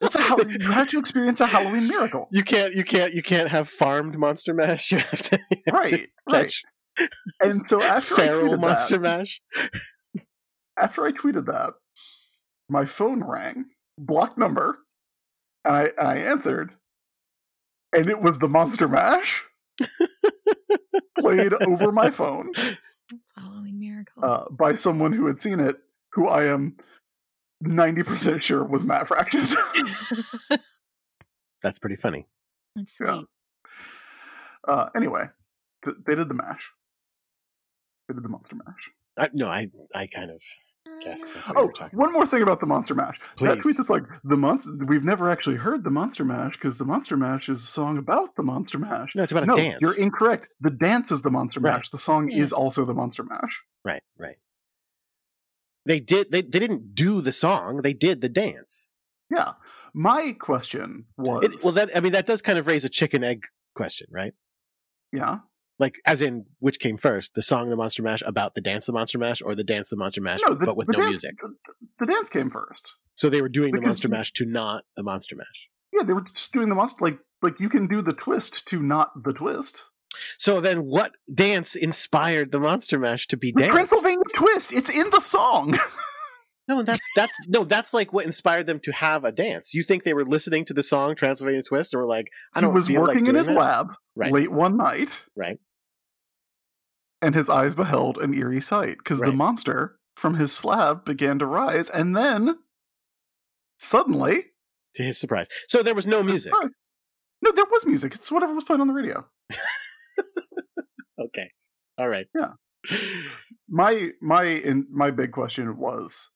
It's 0.00 0.16
a 0.16 0.58
you 0.60 0.70
have 0.70 0.88
to 0.90 0.98
experience 0.98 1.40
a 1.40 1.46
Halloween 1.46 1.86
miracle. 1.86 2.28
You 2.30 2.42
can't. 2.42 2.74
You 2.74 2.84
can't. 2.84 3.12
You 3.12 3.22
can't 3.22 3.48
have 3.48 3.68
farmed 3.68 4.18
Monster 4.18 4.54
Mash. 4.54 4.92
You 4.92 4.98
have 4.98 5.22
to. 5.22 5.40
You 5.50 5.62
have 5.66 5.86
to 5.86 5.96
Right, 5.96 6.08
right. 6.30 6.54
And 7.40 7.66
so 7.66 7.82
after 7.82 8.16
feral 8.16 8.56
Monster 8.56 8.98
that, 8.98 9.18
Mash. 9.18 9.40
after 10.78 11.04
I 11.04 11.12
tweeted 11.12 11.46
that, 11.46 11.74
my 12.68 12.84
phone 12.86 13.22
rang, 13.24 13.66
block 13.98 14.36
number, 14.38 14.78
and 15.64 15.74
I 15.76 15.82
and 15.98 16.08
I 16.08 16.16
answered, 16.18 16.74
and 17.94 18.08
it 18.08 18.20
was 18.22 18.38
the 18.38 18.48
Monster 18.48 18.88
Mash 18.88 19.44
played 21.18 21.52
over 21.66 21.92
my 21.92 22.10
phone 22.10 22.50
It's 22.56 23.32
a 23.36 23.40
Halloween 23.40 23.78
miracle. 23.78 24.24
uh, 24.24 24.44
by 24.50 24.74
someone 24.76 25.12
who 25.12 25.26
had 25.26 25.40
seen 25.40 25.60
it, 25.60 25.76
who 26.12 26.28
I 26.28 26.44
am 26.46 26.76
ninety 27.60 28.02
percent 28.02 28.42
sure 28.42 28.64
was 28.64 28.84
Matt 28.84 29.08
Fraction. 29.08 29.46
That's 31.62 31.78
pretty 31.78 31.96
funny. 31.96 32.26
That's 32.74 32.96
yeah. 33.00 33.16
sweet. 33.16 33.26
uh, 34.66 34.88
anyway, 34.96 35.26
th- 35.84 35.96
they 36.06 36.14
did 36.14 36.28
the 36.28 36.34
mash. 36.34 36.70
They 38.08 38.14
did 38.14 38.24
the 38.24 38.28
Monster 38.30 38.56
Mash. 38.56 38.90
I, 39.18 39.28
no, 39.32 39.48
I 39.48 39.68
I 39.94 40.06
kind 40.06 40.30
of 40.30 40.42
guessed 41.02 41.26
that's 41.34 41.48
what 41.48 41.56
you 41.56 41.62
Oh, 41.62 41.66
were 41.66 41.72
talking. 41.72 41.98
one 41.98 42.12
more 42.12 42.26
thing 42.26 42.42
about 42.42 42.60
the 42.60 42.66
Monster 42.66 42.94
Mash. 42.94 43.18
Please. 43.36 43.46
That 43.48 43.54
Please. 43.56 43.62
tweet 43.62 43.76
that's 43.76 43.90
like 43.90 44.04
the 44.24 44.36
month. 44.36 44.66
We've 44.86 45.04
never 45.04 45.28
actually 45.28 45.56
heard 45.56 45.84
the 45.84 45.90
Monster 45.90 46.24
Mash 46.24 46.52
because 46.52 46.78
the 46.78 46.84
Monster 46.84 47.16
Mash 47.16 47.48
is 47.48 47.62
a 47.62 47.66
song 47.66 47.98
about 47.98 48.36
the 48.36 48.42
Monster 48.42 48.78
Mash. 48.78 49.14
No, 49.14 49.22
it's 49.22 49.32
about 49.32 49.44
a 49.44 49.46
no, 49.46 49.54
dance. 49.54 49.78
you're 49.80 49.98
incorrect. 49.98 50.46
The 50.60 50.70
dance 50.70 51.10
is 51.12 51.22
the 51.22 51.30
Monster 51.30 51.60
Right. 51.60 51.74
Mash. 51.74 51.90
The 51.90 51.98
song 51.98 52.30
Yeah. 52.30 52.42
is 52.42 52.52
also 52.52 52.84
the 52.84 52.94
Monster 52.94 53.24
Mash. 53.24 53.62
Right, 53.84 54.02
right. 54.18 54.36
They 55.84 55.98
did. 56.00 56.30
They 56.30 56.42
they 56.42 56.58
didn't 56.60 56.94
do 56.94 57.20
the 57.20 57.32
song. 57.32 57.78
They 57.82 57.92
did 57.94 58.20
the 58.20 58.28
dance. 58.28 58.92
Yeah. 59.34 59.52
My 59.94 60.32
question 60.38 61.06
was. 61.18 61.44
It, 61.44 61.64
well, 61.64 61.72
that 61.72 61.90
I 61.96 62.00
mean, 62.00 62.12
that 62.12 62.26
does 62.26 62.40
kind 62.40 62.58
of 62.58 62.66
raise 62.66 62.84
a 62.84 62.88
chicken 62.88 63.24
egg 63.24 63.44
question, 63.74 64.06
right? 64.10 64.32
yeah. 65.12 65.38
Like, 65.78 65.96
as 66.06 66.22
in, 66.22 66.46
which 66.58 66.78
came 66.78 66.96
first, 66.96 67.34
the 67.34 67.42
song 67.42 67.68
"The 67.68 67.76
Monster 67.76 68.02
Mash" 68.02 68.22
about 68.24 68.54
the 68.54 68.60
dance, 68.60 68.86
"The 68.86 68.92
Monster 68.92 69.18
Mash," 69.18 69.42
or 69.42 69.54
the 69.54 69.64
dance, 69.64 69.88
"The 69.88 69.96
Monster 69.96 70.20
Mash," 70.20 70.40
No, 70.46 70.54
the, 70.54 70.64
but 70.64 70.76
with 70.76 70.88
no 70.88 70.98
dance, 70.98 71.10
music? 71.10 71.36
The, 71.40 71.54
the 72.00 72.12
dance 72.12 72.30
came 72.30 72.50
first. 72.50 72.94
So 73.14 73.28
they 73.28 73.42
were 73.42 73.48
doing 73.48 73.74
the 73.74 73.80
Monster 73.80 74.08
Mash 74.08 74.32
to 74.32 74.44
not 74.44 74.84
the 74.96 75.02
Monster 75.02 75.36
Mash. 75.36 75.68
Yeah, 75.92 76.04
they 76.04 76.12
were 76.12 76.24
just 76.34 76.52
doing 76.52 76.68
the 76.68 76.74
monster. 76.74 77.04
Like, 77.04 77.18
like 77.42 77.60
you 77.60 77.68
can 77.68 77.86
do 77.86 78.00
the 78.00 78.14
twist 78.14 78.66
to 78.68 78.80
not 78.80 79.10
the 79.24 79.32
twist. 79.32 79.84
So 80.38 80.60
then, 80.60 80.84
what 80.84 81.12
dance 81.32 81.74
inspired 81.74 82.52
the 82.52 82.60
Monster 82.60 82.98
Mash 82.98 83.26
to 83.28 83.36
be 83.36 83.52
dance? 83.52 83.72
The 83.72 83.78
dance? 83.78 83.90
Transylvania 83.90 84.24
twist. 84.36 84.72
It's 84.72 84.96
in 84.96 85.10
the 85.10 85.20
song. 85.20 85.78
No, 86.68 86.82
that's 86.82 87.06
that's 87.16 87.36
no, 87.48 87.64
that's 87.64 87.92
like 87.92 88.12
what 88.12 88.24
inspired 88.24 88.66
them 88.66 88.78
to 88.80 88.92
have 88.92 89.24
a 89.24 89.32
dance. 89.32 89.74
You 89.74 89.82
think 89.82 90.04
they 90.04 90.14
were 90.14 90.24
listening 90.24 90.64
to 90.66 90.74
the 90.74 90.82
song 90.82 91.14
Transylvania 91.16 91.62
Twist 91.62 91.92
and 91.92 92.00
were 92.00 92.06
like, 92.08 92.28
I 92.54 92.60
don't 92.60 92.72
was 92.72 92.86
feel 92.86 93.00
like 93.00 93.08
working 93.16 93.26
in 93.26 93.34
his 93.34 93.46
that? 93.46 93.56
lab 93.56 93.92
Right. 94.14 94.32
late 94.32 94.52
one 94.52 94.76
night, 94.76 95.24
Right. 95.36 95.58
and 97.20 97.34
his 97.34 97.48
eyes 97.48 97.74
beheld 97.74 98.18
an 98.18 98.32
eerie 98.34 98.60
sight 98.60 98.98
because 98.98 99.18
the 99.20 99.32
monster 99.32 99.96
from 100.16 100.34
his 100.34 100.52
slab 100.52 101.04
began 101.04 101.38
to 101.40 101.46
rise, 101.46 101.88
and 101.90 102.14
then 102.16 102.58
suddenly, 103.78 104.52
To 104.94 105.02
his 105.02 105.18
surprise. 105.18 105.48
So 105.68 105.82
there 105.82 105.94
was 105.94 106.06
no 106.06 106.22
music. 106.22 106.52
surprise. 106.52 106.70
No, 107.42 107.50
there 107.50 107.64
was 107.72 107.84
music. 107.86 108.14
It's 108.14 108.30
whatever 108.30 108.54
was 108.54 108.62
playing 108.64 108.80
on 108.82 108.88
the 108.88 108.94
radio. 108.94 109.26
Okay. 111.20 111.50
All 111.98 112.08
right. 112.08 112.26
Yeah. 112.34 112.52
My 113.68 114.10
my 114.20 114.44
in, 114.44 114.86
my 114.90 115.10
big 115.10 115.30
question 115.32 115.76
was 115.78 116.30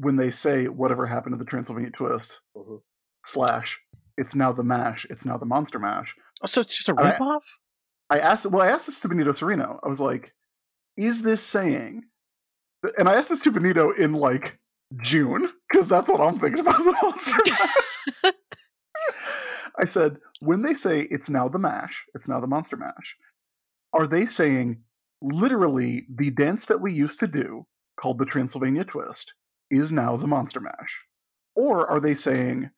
when 0.00 0.16
they 0.16 0.30
say 0.30 0.66
whatever 0.68 1.06
happened 1.06 1.34
to 1.34 1.38
the 1.38 1.44
Transylvania 1.50 1.90
twist 1.90 2.40
Mhm. 2.56 2.80
slash 3.24 3.78
it's 4.16 4.34
now 4.34 4.52
the 4.52 4.62
mash, 4.62 5.06
it's 5.10 5.24
now 5.24 5.36
the 5.38 5.46
monster 5.46 5.78
mash. 5.78 6.14
Oh, 6.42 6.46
so 6.46 6.60
it's 6.62 6.76
just 6.76 6.88
a 6.88 6.94
I- 7.00 7.12
ripoff? 7.12 7.42
I 8.10 8.18
asked 8.18 8.46
well, 8.46 8.62
I 8.62 8.68
asked 8.68 8.86
this 8.86 8.98
to 9.00 9.08
Benito 9.08 9.32
Sereno. 9.32 9.78
I 9.84 9.88
was 9.88 10.00
like, 10.00 10.34
is 10.96 11.22
this 11.22 11.42
saying 11.46 12.04
and 12.98 13.08
I 13.08 13.14
asked 13.14 13.28
this 13.28 13.40
to 13.40 13.50
Benito 13.50 13.90
in 13.92 14.14
like 14.14 14.58
June, 15.02 15.52
because 15.70 15.88
that's 15.88 16.08
what 16.08 16.20
I'm 16.20 16.38
thinking 16.38 16.60
about 16.60 16.78
the 16.78 16.92
monster 17.02 17.36
mash. 17.46 18.32
I 19.78 19.84
said, 19.84 20.16
when 20.40 20.62
they 20.62 20.74
say 20.74 21.02
it's 21.02 21.30
now 21.30 21.48
the 21.48 21.58
mash, 21.58 22.04
it's 22.14 22.26
now 22.28 22.40
the 22.40 22.46
monster 22.46 22.76
mash, 22.76 23.16
are 23.92 24.06
they 24.06 24.26
saying 24.26 24.82
literally 25.22 26.06
the 26.14 26.30
dance 26.30 26.64
that 26.66 26.80
we 26.80 26.92
used 26.92 27.20
to 27.20 27.26
do, 27.26 27.66
called 28.00 28.18
the 28.18 28.24
Transylvania 28.24 28.84
twist, 28.84 29.34
is 29.70 29.92
now 29.92 30.16
the 30.16 30.26
monster 30.26 30.60
mash? 30.60 30.98
Or 31.54 31.86
are 31.90 32.00
they 32.00 32.14
saying 32.14 32.70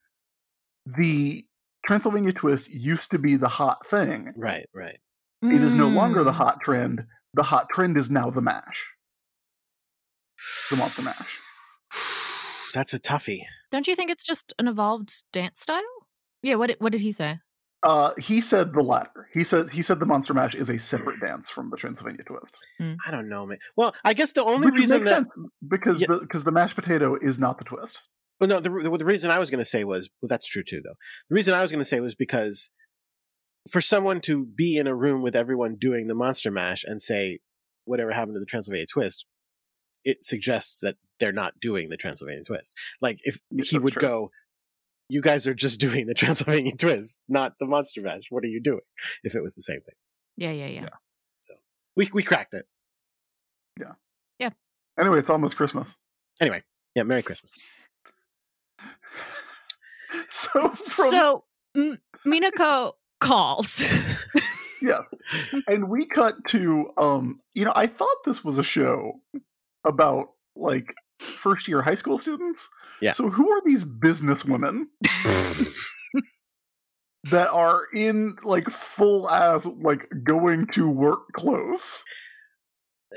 the 0.87 1.45
Transylvania 1.87 2.33
twist 2.33 2.71
used 2.71 3.11
to 3.11 3.19
be 3.19 3.37
the 3.37 3.49
hot 3.49 3.87
thing? 3.87 4.33
Right, 4.37 4.67
right. 4.75 4.99
It 5.43 5.63
is 5.63 5.75
no 5.75 5.89
longer 5.89 6.23
the 6.23 6.31
Mm. 6.31 6.35
hot 6.37 6.61
trend. 6.61 7.05
The 7.35 7.43
hot 7.43 7.69
trend 7.71 7.97
is 7.97 8.11
now 8.11 8.31
the 8.31 8.41
mash. 8.41 8.87
The 10.71 10.77
monster 10.77 11.03
mash. 11.03 11.39
That's 12.75 12.95
a 12.95 13.01
toughie. 13.01 13.43
Don't 13.71 13.87
you 13.89 13.97
think 13.97 14.11
it's 14.11 14.25
just 14.25 14.53
an 14.59 14.69
evolved 14.69 15.25
dance 15.33 15.61
style? 15.61 15.83
Yeah. 16.43 16.55
What 16.57 16.69
did, 16.69 16.77
what 16.81 16.93
did 16.93 17.01
he 17.01 17.11
say? 17.13 17.41
Uh, 17.83 18.13
he 18.17 18.41
said 18.41 18.73
the 18.73 18.81
latter. 18.83 19.29
He 19.33 19.43
said 19.43 19.71
he 19.71 19.83
said 19.83 19.99
the 19.99 20.07
monster 20.07 20.33
mash 20.35 20.55
is 20.55 20.69
a 20.71 20.79
separate 20.79 21.19
dance 21.21 21.51
from 21.51 21.71
the 21.71 21.77
Transylvania 21.77 22.23
twist. 22.25 22.57
I 22.81 23.11
don't 23.11 23.29
know, 23.29 23.45
man. 23.47 23.59
Well, 23.77 23.95
I 24.05 24.15
guess 24.15 24.33
the 24.33 24.45
only 24.45 24.71
Which 24.71 24.81
reason 24.81 24.99
makes 24.99 25.11
that 25.11 25.17
sense 25.23 25.29
because 25.67 26.01
Yeah. 26.01 26.07
the 26.11 26.19
because 26.21 26.45
the 26.45 26.53
mashed 26.53 26.77
potato 26.77 27.17
is 27.21 27.39
not 27.41 27.59
the 27.59 27.65
twist. 27.65 28.01
Well, 28.41 28.49
no, 28.49 28.61
the, 28.61 28.71
the, 28.71 28.99
the 28.99 29.05
reason 29.05 29.31
I 29.31 29.39
was 29.39 29.51
going 29.51 29.59
to 29.61 29.65
say 29.65 29.85
was, 29.85 30.09
well, 30.21 30.29
that's 30.29 30.47
true 30.49 30.63
too, 30.65 30.81
though. 30.81 30.95
The 31.29 31.35
reason 31.35 31.55
I 31.55 31.63
was 31.63 31.71
going 31.71 31.79
to 31.81 31.85
say 31.85 32.01
was 32.01 32.15
because 32.15 32.71
for 33.71 33.81
someone 33.81 34.21
to 34.23 34.45
be 34.47 34.77
in 34.77 34.87
a 34.89 34.95
room 34.95 35.23
with 35.23 35.37
everyone 35.37 35.77
doing 35.77 36.09
the 36.09 36.15
Monster 36.15 36.51
Mash 36.51 36.83
and 36.85 37.01
say, 37.01 37.39
whatever 37.85 38.11
happened 38.11 38.35
to 38.35 38.41
the 38.41 38.47
Transylvania 38.47 38.87
Twist, 38.87 39.27
it 40.05 40.25
suggests 40.25 40.81
that 40.81 40.97
they're 41.21 41.31
not 41.33 41.55
doing 41.61 41.89
the 41.89 41.97
Transylvania 41.97 42.43
Twist. 42.45 42.77
Like, 43.01 43.19
if 43.23 43.37
he 43.51 43.57
that's 43.59 43.73
would 43.75 43.93
true. 43.93 44.03
go, 44.03 44.31
you 45.13 45.21
guys 45.21 45.47
are 45.47 45.55
just 45.55 45.79
doing 45.87 46.07
the 46.07 46.15
Transylvania 46.15 46.75
Twist, 46.75 47.21
not 47.29 47.55
the 47.61 47.67
Monster 47.67 48.01
Mash. 48.01 48.25
What 48.31 48.45
are 48.45 48.49
you 48.49 48.61
doing? 48.61 48.81
If 49.23 49.35
it 49.35 49.43
was 49.43 49.55
the 49.55 49.63
same 49.63 49.81
thing. 49.81 49.95
Yeah, 50.37 50.53
yeah, 50.53 50.67
yeah. 50.67 50.83
Yeah. 50.83 51.57
We, 51.95 52.09
we 52.15 52.23
cracked 52.23 52.55
it. 52.55 52.65
Yeah. 53.79 53.93
Yeah. 54.39 54.51
Anyway, 54.99 55.19
it's 55.19 55.29
almost 55.29 55.57
Christmas. 55.57 55.99
Anyway, 56.41 56.63
yeah, 56.95 57.03
Merry 57.03 57.23
Christmas. 57.23 57.59
So 60.29 60.69
from, 60.71 61.11
so 61.11 61.45
M- 61.75 61.99
Minako 62.27 62.93
calls. 63.21 63.83
Yeah, 64.83 65.03
and 65.69 65.89
we 65.89 66.07
cut 66.07 66.45
to 66.47 66.91
um 66.99 67.41
you 67.55 67.65
know, 67.65 67.73
I 67.77 67.87
thought 67.87 68.17
this 68.25 68.43
was 68.45 68.59
a 68.59 68.65
show 68.65 69.21
about 69.87 70.33
like 70.57 70.93
first 71.21 71.69
year 71.69 71.83
high 71.83 71.95
school 71.95 72.19
students. 72.19 72.69
Yeah. 73.03 73.13
So 73.13 73.29
who 73.29 73.51
are 73.51 73.61
these 73.67 73.85
business 73.85 74.45
women 74.45 74.89
that 77.25 77.51
are 77.51 77.83
in 77.95 78.37
like 78.45 78.71
full 78.71 79.29
as 79.29 79.67
like 79.67 80.09
going 80.25 80.69
to 80.69 80.89
work 80.89 81.33
clothes? 81.33 82.05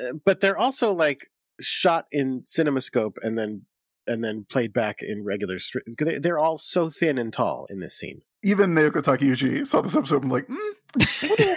Uh, 0.01 0.13
but 0.25 0.41
they're 0.41 0.57
also 0.57 0.91
like 0.91 1.29
shot 1.61 2.05
in 2.11 2.41
cinemascope 2.41 3.15
and 3.21 3.37
then 3.37 3.61
and 4.07 4.23
then 4.23 4.45
played 4.49 4.73
back 4.73 5.01
in 5.01 5.23
regular 5.23 5.57
they, 5.99 6.19
they're 6.19 6.37
all 6.37 6.57
so 6.57 6.89
thin 6.89 7.17
and 7.17 7.33
tall 7.33 7.65
in 7.69 7.79
this 7.79 7.97
scene 7.97 8.21
Even 8.43 8.71
Naoko 8.75 9.01
Takeuchi 9.01 9.65
saw 9.65 9.81
this 9.81 9.95
episode 9.95 10.23
and 10.23 10.31
was 10.31 10.41
like, 10.41 10.47
mm, 10.47 11.29
little, 11.29 11.55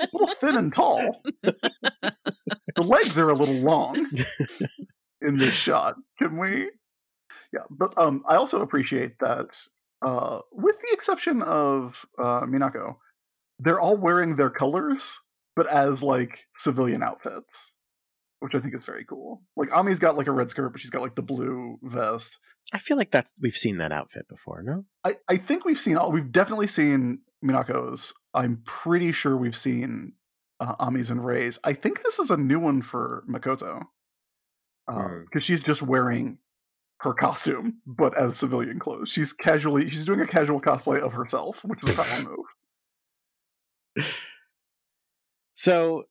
a 0.00 0.08
little 0.12 0.34
thin 0.36 0.56
and 0.56 0.72
tall. 0.72 1.22
the 1.42 2.82
legs 2.82 3.18
are 3.18 3.30
a 3.30 3.34
little 3.34 3.54
long 3.56 3.96
in 5.20 5.36
this 5.36 5.52
shot. 5.52 5.94
Can 6.18 6.38
we? 6.38 6.70
Yeah, 7.52 7.60
but 7.70 7.92
um, 7.96 8.22
I 8.28 8.36
also 8.36 8.60
appreciate 8.62 9.18
that, 9.20 9.56
uh, 10.04 10.40
with 10.52 10.76
the 10.76 10.92
exception 10.92 11.42
of 11.42 12.04
uh, 12.18 12.42
Minako, 12.42 12.96
they're 13.58 13.80
all 13.80 13.96
wearing 13.96 14.36
their 14.36 14.50
colors, 14.50 15.20
but 15.54 15.66
as 15.66 16.02
like 16.02 16.46
civilian 16.54 17.02
outfits, 17.02 17.74
which 18.40 18.54
I 18.54 18.60
think 18.60 18.74
is 18.74 18.84
very 18.84 19.04
cool. 19.04 19.42
Like 19.56 19.70
Ami's 19.74 19.98
got 19.98 20.16
like 20.16 20.26
a 20.26 20.32
red 20.32 20.50
skirt, 20.50 20.70
but 20.70 20.80
she's 20.80 20.90
got 20.90 21.02
like 21.02 21.14
the 21.14 21.22
blue 21.22 21.78
vest. 21.82 22.38
i 22.74 22.78
feel 22.78 22.96
like 22.96 23.10
that's 23.12 23.32
we've 23.40 23.54
seen 23.54 23.78
that 23.78 23.92
outfit 23.92 24.26
before 24.28 24.60
no 24.62 24.84
I, 25.04 25.12
I 25.28 25.36
think 25.36 25.64
we've 25.64 25.78
seen 25.78 25.96
all 25.96 26.10
we've 26.12 26.32
definitely 26.32 26.66
seen 26.66 27.20
Minako's. 27.44 28.12
I'm 28.34 28.62
pretty 28.64 29.12
sure 29.12 29.36
we've 29.36 29.56
seen 29.56 30.14
uh, 30.58 30.74
Ami's 30.80 31.10
and 31.10 31.24
Rei's. 31.24 31.58
I 31.64 31.74
think 31.74 32.02
this 32.02 32.18
is 32.18 32.30
a 32.30 32.36
new 32.36 32.58
one 32.58 32.82
for 32.82 33.24
Makoto 33.30 33.82
because 34.86 35.24
Hmm. 35.32 35.38
she's 35.40 35.60
just 35.62 35.82
wearing 35.82 36.38
her 37.06 37.14
costume, 37.14 37.80
but 37.86 38.16
as 38.20 38.36
civilian 38.38 38.78
clothes. 38.78 39.10
She's 39.10 39.32
casually 39.32 39.88
she's 39.90 40.04
doing 40.04 40.20
a 40.20 40.26
casual 40.26 40.60
cosplay 40.60 41.00
of 41.00 41.12
herself, 41.14 41.64
which 41.64 41.82
is 41.84 41.98
a 41.98 42.02
power 42.02 42.22
move. 43.96 44.04
so 45.52 46.04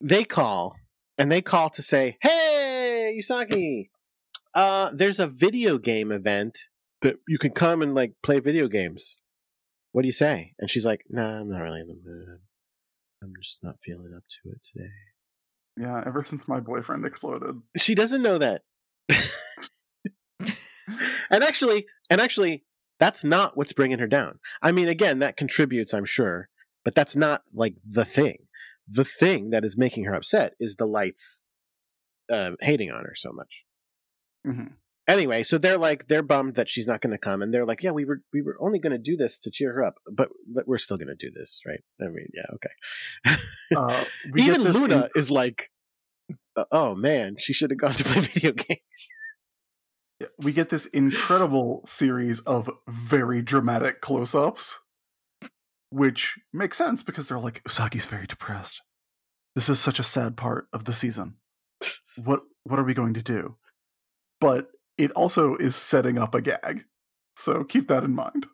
they 0.00 0.24
call 0.24 0.76
and 1.18 1.30
they 1.32 1.42
call 1.42 1.68
to 1.70 1.82
say 1.82 2.16
hey 2.22 3.18
usagi 3.20 3.88
uh 4.54 4.90
there's 4.94 5.18
a 5.18 5.26
video 5.26 5.78
game 5.78 6.12
event 6.12 6.58
that 7.02 7.16
you 7.26 7.38
can 7.38 7.50
come 7.50 7.82
and 7.82 7.94
like 7.94 8.12
play 8.22 8.38
video 8.40 8.68
games 8.68 9.16
what 9.92 10.02
do 10.02 10.06
you 10.08 10.12
say 10.12 10.52
and 10.58 10.70
she's 10.70 10.86
like 10.86 11.02
nah 11.08 11.40
i'm 11.40 11.50
not 11.50 11.58
really 11.60 11.80
in 11.80 11.88
the 11.88 11.94
mood 12.04 12.38
i'm 13.22 13.32
just 13.42 13.62
not 13.64 13.76
feeling 13.84 14.12
up 14.16 14.22
to 14.28 14.50
it 14.50 14.62
today 14.62 14.90
Yeah, 15.76 16.02
ever 16.06 16.22
since 16.22 16.46
my 16.46 16.60
boyfriend 16.60 17.04
exploded. 17.04 17.60
she 17.76 17.94
doesn't 17.96 18.22
know 18.22 18.38
that 18.38 18.62
and 21.30 21.42
actually 21.44 21.86
and 22.10 22.20
actually 22.20 22.64
That's 23.00 23.24
not 23.24 23.56
what's 23.56 23.72
bringing 23.72 23.98
her 23.98 24.06
down. 24.06 24.38
I 24.62 24.70
mean, 24.72 24.88
again, 24.88 25.18
that 25.18 25.36
contributes, 25.36 25.92
I'm 25.92 26.04
sure, 26.04 26.48
but 26.84 26.94
that's 26.94 27.16
not 27.16 27.42
like 27.52 27.74
the 27.84 28.04
thing. 28.04 28.46
The 28.86 29.04
thing 29.04 29.50
that 29.50 29.64
is 29.64 29.76
making 29.76 30.04
her 30.04 30.14
upset 30.14 30.54
is 30.60 30.76
the 30.76 30.86
lights 30.86 31.42
um, 32.30 32.56
hating 32.60 32.90
on 32.92 33.04
her 33.04 33.14
so 33.16 33.32
much. 33.32 33.64
hmm 34.44 34.74
Anyway, 35.06 35.42
so 35.42 35.58
they're 35.58 35.76
like 35.76 36.06
they're 36.08 36.22
bummed 36.22 36.54
that 36.54 36.66
she's 36.70 36.86
not 36.86 37.02
going 37.02 37.12
to 37.12 37.18
come, 37.18 37.42
and 37.42 37.52
they're 37.52 37.66
like, 37.66 37.82
"Yeah, 37.82 37.90
we 37.90 38.06
were 38.06 38.22
we 38.32 38.40
were 38.40 38.56
only 38.58 38.78
going 38.78 38.92
to 38.92 38.98
do 38.98 39.18
this 39.18 39.38
to 39.40 39.50
cheer 39.50 39.70
her 39.74 39.84
up, 39.84 39.96
but 40.10 40.30
we're 40.66 40.78
still 40.78 40.96
going 40.96 41.14
to 41.14 41.26
do 41.26 41.30
this, 41.30 41.60
right?" 41.66 41.82
I 42.00 42.06
mean, 42.06 42.28
yeah, 42.32 42.46
okay. 42.54 43.36
Uh, 43.76 44.04
Even 44.38 44.62
Luna 44.62 44.96
in- 45.04 45.20
is 45.20 45.30
like, 45.30 45.70
uh, 46.56 46.64
"Oh 46.72 46.94
man, 46.94 47.36
she 47.38 47.52
should 47.52 47.70
have 47.70 47.78
gone 47.78 47.92
to 47.92 48.04
play 48.04 48.20
video 48.32 48.52
games." 48.52 49.12
Yeah, 50.24 50.44
we 50.44 50.52
get 50.52 50.68
this 50.70 50.86
incredible 50.86 51.82
series 51.86 52.40
of 52.40 52.70
very 52.88 53.42
dramatic 53.42 54.00
close-ups 54.00 54.80
which 55.90 56.36
makes 56.52 56.76
sense 56.76 57.02
because 57.02 57.28
they're 57.28 57.38
like 57.38 57.62
usagi's 57.64 58.04
very 58.04 58.26
depressed 58.26 58.80
this 59.54 59.68
is 59.68 59.78
such 59.78 59.98
a 60.00 60.02
sad 60.02 60.36
part 60.36 60.66
of 60.72 60.84
the 60.84 60.92
season 60.94 61.36
what 62.24 62.40
what 62.64 62.78
are 62.78 62.84
we 62.84 62.94
going 62.94 63.14
to 63.14 63.22
do 63.22 63.56
but 64.40 64.68
it 64.98 65.10
also 65.12 65.54
is 65.56 65.76
setting 65.76 66.18
up 66.18 66.34
a 66.34 66.40
gag 66.42 66.84
so 67.36 67.62
keep 67.64 67.86
that 67.88 68.02
in 68.04 68.14
mind 68.14 68.46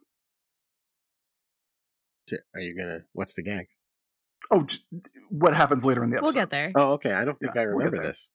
Are 2.55 2.61
you 2.61 2.77
gonna? 2.77 3.01
What's 3.13 3.35
the 3.35 3.43
gag? 3.43 3.67
oh 4.51 4.67
what 5.31 5.55
happens 5.55 5.85
later 5.85 6.03
in 6.05 6.11
the 6.11 6.17
episode 6.17 6.27
We'll 6.27 6.35
get 6.45 6.51
there. 6.51 6.73
Oh, 6.75 6.93
okay. 6.95 7.13
I 7.13 7.25
don't 7.25 7.39
think 7.39 7.55
Yeah, 7.55 7.63
I 7.63 7.67
we'll 7.67 7.77
remember 7.79 8.03
this. 8.03 8.31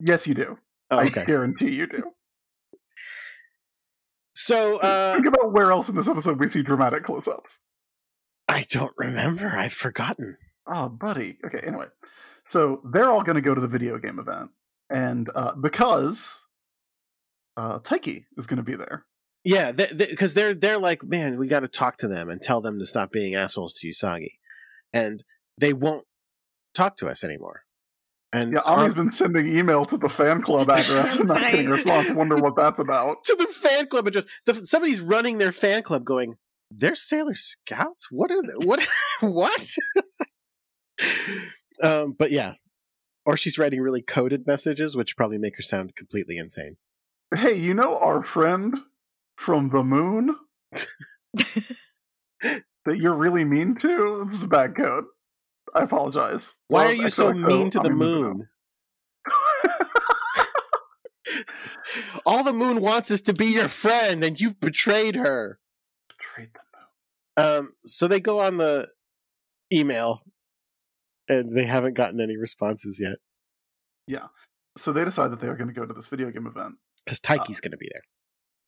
yes 0.00 0.26
you 0.26 0.34
do 0.34 0.58
Oh, 0.90 0.98
i 0.98 1.08
guarantee 1.08 1.70
you 1.74 1.86
do 1.86 2.02
So 4.38 4.78
uh, 4.78 5.14
think 5.14 5.26
about 5.26 5.52
where 5.52 5.72
else 5.72 5.88
in 5.88 5.96
this 5.96 6.08
episode 6.08 6.38
we 6.38 6.48
see 6.50 6.62
dramatic 6.62 7.04
close-ups 7.04 7.60
I 8.48 8.64
don't 8.70 8.92
remember. 8.96 9.48
I've 9.48 9.72
forgotten. 9.72 10.36
Oh, 10.66 10.88
buddy. 10.88 11.38
Okay, 11.44 11.60
anyway. 11.66 11.86
So 12.44 12.80
they're 12.92 13.10
all 13.10 13.22
going 13.22 13.36
to 13.36 13.40
go 13.40 13.54
to 13.54 13.60
the 13.60 13.68
video 13.68 13.98
game 13.98 14.18
event. 14.18 14.50
And 14.88 15.28
uh, 15.34 15.54
because 15.54 16.46
uh, 17.56 17.80
Taiki 17.80 18.24
is 18.36 18.46
going 18.46 18.58
to 18.58 18.62
be 18.62 18.76
there. 18.76 19.04
Yeah, 19.44 19.72
because 19.72 20.34
they, 20.34 20.44
are 20.44 20.54
they're 20.54 20.78
like, 20.78 21.04
man, 21.04 21.38
we 21.38 21.48
got 21.48 21.60
to 21.60 21.68
talk 21.68 21.98
to 21.98 22.08
them 22.08 22.28
and 22.28 22.42
tell 22.42 22.60
them 22.60 22.78
to 22.78 22.86
stop 22.86 23.12
being 23.12 23.36
assholes 23.36 23.74
to 23.74 23.88
Usagi, 23.88 24.32
and 24.92 25.22
they 25.56 25.72
won't 25.72 26.04
talk 26.74 26.96
to 26.96 27.08
us 27.08 27.22
anymore. 27.22 27.62
And 28.32 28.52
Yeah, 28.52 28.60
Ami's 28.66 28.92
um, 28.92 29.04
been 29.04 29.12
sending 29.12 29.48
email 29.48 29.84
to 29.86 29.96
the 29.96 30.08
fan 30.08 30.42
club 30.42 30.68
address 30.68 31.16
and 31.16 31.28
not 31.28 31.40
getting 31.40 31.68
a 31.68 31.70
response. 31.72 32.10
Wonder 32.10 32.36
what 32.36 32.56
that's 32.56 32.78
about. 32.78 33.24
to 33.24 33.36
the 33.36 33.46
fan 33.46 33.86
club 33.86 34.06
address. 34.06 34.26
The, 34.46 34.54
somebody's 34.54 35.00
running 35.00 35.38
their 35.38 35.52
fan 35.52 35.82
club, 35.82 36.04
going, 36.04 36.36
"They're 36.70 36.94
Sailor 36.96 37.34
Scouts. 37.34 38.10
What 38.10 38.30
are 38.30 38.42
they? 38.42 38.66
What? 38.66 38.86
what?" 39.20 39.74
um, 41.82 42.14
but 42.18 42.30
yeah, 42.30 42.54
or 43.24 43.36
she's 43.36 43.58
writing 43.58 43.80
really 43.80 44.02
coded 44.02 44.46
messages, 44.46 44.96
which 44.96 45.16
probably 45.16 45.38
make 45.38 45.56
her 45.56 45.62
sound 45.62 45.94
completely 45.94 46.36
insane. 46.36 46.76
Hey, 47.34 47.54
you 47.54 47.74
know 47.74 47.98
our 47.98 48.22
friend 48.22 48.76
from 49.36 49.70
the 49.70 49.82
moon 49.82 50.36
that 52.86 52.98
you're 52.98 53.14
really 53.14 53.44
mean 53.44 53.74
to? 53.76 54.24
This 54.26 54.38
is 54.38 54.44
a 54.44 54.48
bad 54.48 54.76
code. 54.76 55.04
I 55.76 55.82
apologize. 55.82 56.54
Why 56.68 56.84
Love 56.84 56.90
are 56.90 56.94
you 57.02 57.10
so 57.10 57.32
mean 57.34 57.68
to 57.70 57.78
the 57.78 57.90
Mizuno. 57.90 57.98
moon? 57.98 58.48
All 62.24 62.42
the 62.44 62.52
moon 62.52 62.80
wants 62.80 63.10
is 63.10 63.20
to 63.22 63.32
be 63.32 63.46
your 63.46 63.68
friend, 63.68 64.24
and 64.24 64.40
you've 64.40 64.58
betrayed 64.60 65.16
her. 65.16 65.58
Betrayed 66.08 66.50
the 66.54 67.42
moon. 67.42 67.58
Um, 67.58 67.72
so 67.84 68.08
they 68.08 68.20
go 68.20 68.40
on 68.40 68.56
the 68.56 68.88
email, 69.72 70.22
and 71.28 71.54
they 71.56 71.64
haven't 71.64 71.94
gotten 71.94 72.20
any 72.20 72.36
responses 72.36 72.98
yet 73.00 73.18
Yeah. 74.06 74.26
So 74.78 74.92
they 74.92 75.04
decide 75.04 75.30
that 75.32 75.40
they 75.40 75.48
are 75.48 75.56
going 75.56 75.68
to 75.68 75.74
go 75.74 75.86
to 75.86 75.92
this 75.94 76.06
video 76.06 76.30
game 76.30 76.46
event. 76.46 76.74
because 77.04 77.20
Taiki's 77.20 77.60
going 77.60 77.72
to 77.72 77.76
be 77.78 77.88
there. 77.92 78.02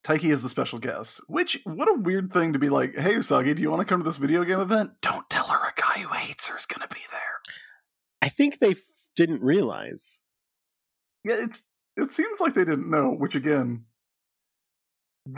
Taiki 0.08 0.32
is 0.32 0.40
the 0.40 0.48
special 0.48 0.78
guest. 0.78 1.20
Which, 1.28 1.60
what 1.64 1.88
a 1.88 2.00
weird 2.00 2.32
thing 2.32 2.54
to 2.54 2.58
be 2.58 2.70
like, 2.70 2.96
hey, 2.96 3.14
Usagi, 3.14 3.54
do 3.54 3.60
you 3.60 3.70
want 3.70 3.80
to 3.80 3.84
come 3.84 4.00
to 4.00 4.04
this 4.04 4.16
video 4.16 4.42
game 4.42 4.58
event? 4.58 4.92
Don't 5.02 5.28
tell 5.28 5.48
her 5.48 5.68
a 5.68 5.78
guy 5.78 6.00
who 6.00 6.14
hates 6.14 6.48
her 6.48 6.56
is 6.56 6.64
going 6.64 6.86
to 6.86 6.94
be 6.94 7.02
there. 7.10 7.40
I 8.22 8.30
think 8.30 8.58
they 8.58 8.70
f- 8.70 8.78
didn't 9.16 9.42
realize. 9.42 10.22
Yeah, 11.24 11.36
it's 11.38 11.62
it 11.96 12.14
seems 12.14 12.40
like 12.40 12.54
they 12.54 12.64
didn't 12.64 12.90
know, 12.90 13.10
which 13.10 13.34
again, 13.34 13.84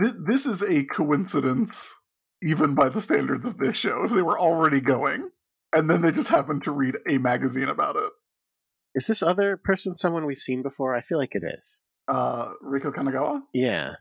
th- 0.00 0.14
this 0.28 0.46
is 0.46 0.62
a 0.62 0.84
coincidence, 0.84 1.96
even 2.40 2.76
by 2.76 2.90
the 2.90 3.00
standards 3.00 3.48
of 3.48 3.58
this 3.58 3.76
show. 3.76 4.04
If 4.04 4.12
they 4.12 4.22
were 4.22 4.38
already 4.38 4.80
going, 4.80 5.30
and 5.74 5.90
then 5.90 6.00
they 6.00 6.12
just 6.12 6.28
happened 6.28 6.62
to 6.64 6.70
read 6.70 6.96
a 7.08 7.18
magazine 7.18 7.68
about 7.68 7.96
it. 7.96 8.12
Is 8.94 9.08
this 9.08 9.22
other 9.22 9.56
person 9.56 9.96
someone 9.96 10.26
we've 10.26 10.36
seen 10.38 10.62
before? 10.62 10.94
I 10.94 11.00
feel 11.00 11.18
like 11.18 11.34
it 11.34 11.42
is. 11.44 11.82
Uh, 12.06 12.50
Riko 12.64 12.94
Kanagawa? 12.94 13.40
Yeah. 13.52 13.94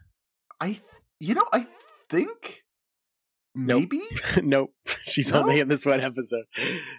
I, 0.62 0.68
th- 0.68 0.82
you 1.20 1.36
know, 1.36 1.45
I 1.53 1.66
think 2.10 2.64
maybe 3.55 4.01
nope. 4.43 4.74
She's 5.03 5.32
No? 5.32 5.39
only 5.41 5.60
in 5.60 5.68
this 5.68 5.86
one 5.86 6.01
episode. 6.01 6.45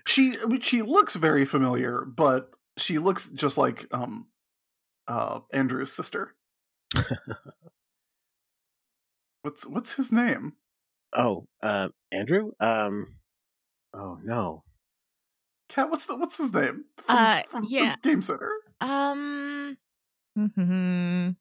she 0.06 0.34
I 0.42 0.46
mean, 0.46 0.60
she 0.60 0.82
looks 0.82 1.14
very 1.16 1.44
familiar, 1.44 2.04
but 2.04 2.50
she 2.76 2.98
looks 2.98 3.28
just 3.28 3.58
like 3.58 3.86
um 3.92 4.26
uh 5.08 5.40
Andrew's 5.52 5.92
sister. 5.92 6.34
what's 9.42 9.66
what's 9.66 9.94
his 9.96 10.12
name? 10.12 10.54
Oh, 11.12 11.46
uh, 11.62 11.88
Andrew? 12.12 12.52
Um, 12.60 13.06
oh 13.94 14.18
no. 14.22 14.62
Cat, 15.68 15.90
what's 15.90 16.06
the 16.06 16.16
what's 16.16 16.38
his 16.38 16.52
name? 16.52 16.84
From, 17.04 17.16
Uh, 17.16 17.42
from- 17.48 17.62
from 17.62 17.66
yeah. 17.70 17.96
Game 18.02 18.22
Center. 18.22 18.50
Um. 18.80 19.76
mhm. 20.38 21.36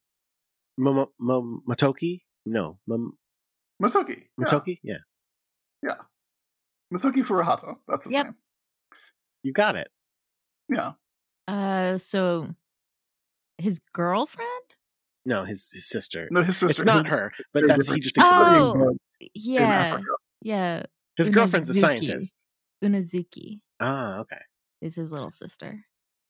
Momo- 0.80 1.12
Mo- 1.20 1.62
Motoki? 1.68 2.22
No. 2.46 2.80
Mom- 2.88 3.18
Matoki. 3.82 4.28
Yeah. 4.38 4.46
Motoki? 4.46 4.80
Yeah. 4.84 4.98
Matoki 6.94 7.24
Furuhata. 7.24 7.76
That's 7.88 8.06
his 8.06 8.14
Yep. 8.14 8.26
name. 8.26 8.36
You 9.44 9.54
got 9.54 9.76
it. 9.76 9.90
Yeah. 10.70 10.94
Uh. 11.48 11.98
So, 11.98 12.56
his 13.58 13.80
girlfriend. 13.94 14.50
No, 15.26 15.44
his 15.44 15.70
his 15.72 15.88
sister. 15.88 16.28
No, 16.32 16.42
his 16.42 16.58
sister. 16.58 16.82
it's 16.82 16.86
not 16.86 17.08
her, 17.08 17.32
but 17.54 17.60
they're 17.68 17.68
that's 17.78 17.92
he 17.94 18.00
just 18.00 18.16
thinks. 18.16 18.30
Oh. 18.32 18.74
bugs 18.74 18.98
in 19.20 19.28
Yeah. 19.36 19.62
Africa. 19.64 20.04
Yeah. 20.42 20.84
his 21.18 21.30
girlfriend's 21.30 21.70
a 21.70 21.74
scientist. 21.74 22.46
Unazuki 22.84 23.60
Ah, 23.80 24.20
okay. 24.20 24.42
is 24.82 24.96
his 24.96 25.12
little 25.12 25.32
sister. 25.32 25.86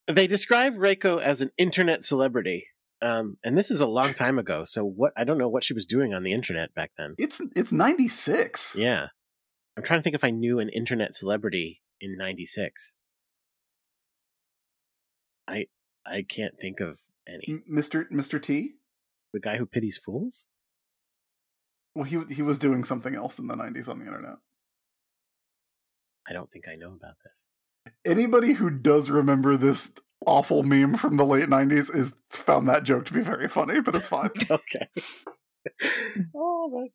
They 0.07 0.25
describe 0.27 0.75
Reiko 0.75 1.21
as 1.21 1.41
an 1.41 1.51
internet 1.57 2.03
celebrity. 2.03 2.65
Um, 3.01 3.37
and 3.43 3.57
this 3.57 3.71
is 3.71 3.79
a 3.79 3.87
long 3.87 4.13
time 4.13 4.37
ago, 4.37 4.65
so 4.65 4.83
what 4.83 5.13
I 5.15 5.23
don't 5.23 5.37
know 5.37 5.47
what 5.47 5.63
she 5.63 5.73
was 5.73 5.85
doing 5.85 6.13
on 6.13 6.23
the 6.23 6.33
internet 6.33 6.73
back 6.73 6.91
then. 6.97 7.15
It's 7.17 7.41
it's 7.55 7.71
ninety 7.71 8.09
six. 8.09 8.75
Yeah. 8.77 9.07
I'm 9.77 9.83
trying 9.83 9.99
to 9.99 10.03
think 10.03 10.15
if 10.15 10.25
I 10.25 10.31
knew 10.31 10.59
an 10.59 10.67
internet 10.67 11.15
celebrity 11.15 11.81
in 12.01 12.17
96. 12.17 12.95
I 15.47 15.67
I 16.05 16.23
can't 16.27 16.59
think 16.59 16.79
of 16.79 16.99
any. 17.27 17.61
Mr. 17.71 18.03
Mr. 18.11 18.41
T. 18.41 18.73
The 19.33 19.39
guy 19.39 19.57
who 19.57 19.65
pities 19.65 19.97
fools? 19.97 20.47
Well, 21.95 22.05
he 22.05 22.19
he 22.29 22.41
was 22.41 22.57
doing 22.57 22.83
something 22.83 23.15
else 23.15 23.39
in 23.39 23.47
the 23.47 23.55
nineties 23.55 23.87
on 23.87 23.99
the 23.99 24.05
internet. 24.05 24.35
I 26.27 26.33
don't 26.33 26.51
think 26.51 26.65
I 26.67 26.75
know 26.75 26.93
about 26.93 27.15
this. 27.23 27.49
Anybody 28.05 28.53
who 28.53 28.69
does 28.69 29.09
remember 29.09 29.57
this 29.57 29.93
awful 30.25 30.63
meme 30.63 30.95
from 30.97 31.15
the 31.15 31.25
late 31.25 31.49
nineties 31.49 31.89
is 31.89 32.13
found 32.29 32.67
that 32.67 32.83
joke 32.83 33.05
to 33.05 33.13
be 33.13 33.21
very 33.21 33.47
funny, 33.47 33.81
but 33.81 33.95
it's 33.95 34.07
fine. 34.07 34.29
okay. 34.51 34.87
oh, 36.35 36.69
my. 36.69 36.87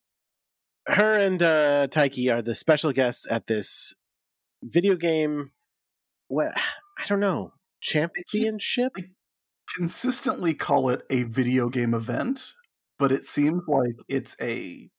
Her 0.95 1.15
and 1.19 1.43
uh, 1.43 1.89
Taiki 1.89 2.35
are 2.35 2.43
the 2.43 2.55
special 2.55 2.93
guests 2.93 3.27
at 3.31 3.47
this 3.47 3.95
video 4.63 4.97
game. 4.97 5.53
What 6.29 6.53
I 6.99 7.07
don't 7.07 7.21
know 7.21 7.53
championship. 7.85 8.93
Consistently 9.77 10.55
call 10.55 10.91
it 10.91 11.03
a 11.11 11.23
video 11.25 11.69
game 11.69 11.95
event, 11.95 12.53
but 12.99 13.13
it 13.13 13.25
seems 13.27 13.63
like 13.67 13.95
it's 14.09 14.37
a 14.41 14.91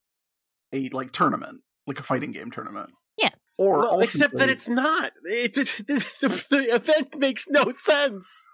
a 0.73 0.89
like 0.89 1.11
tournament, 1.11 1.61
like 1.87 1.99
a 1.99 2.03
fighting 2.03 2.31
game 2.31 2.51
tournament. 2.51 2.89
Yes. 3.17 3.55
Or 3.57 3.79
Well, 3.79 3.99
except 4.01 4.35
that 4.37 4.49
it's 4.49 4.67
not. 4.67 5.11
It, 5.23 5.57
it- 5.57 5.85
the, 5.87 6.45
the 6.49 6.75
event 6.75 7.17
makes 7.17 7.47
no 7.49 7.69
sense. 7.71 8.47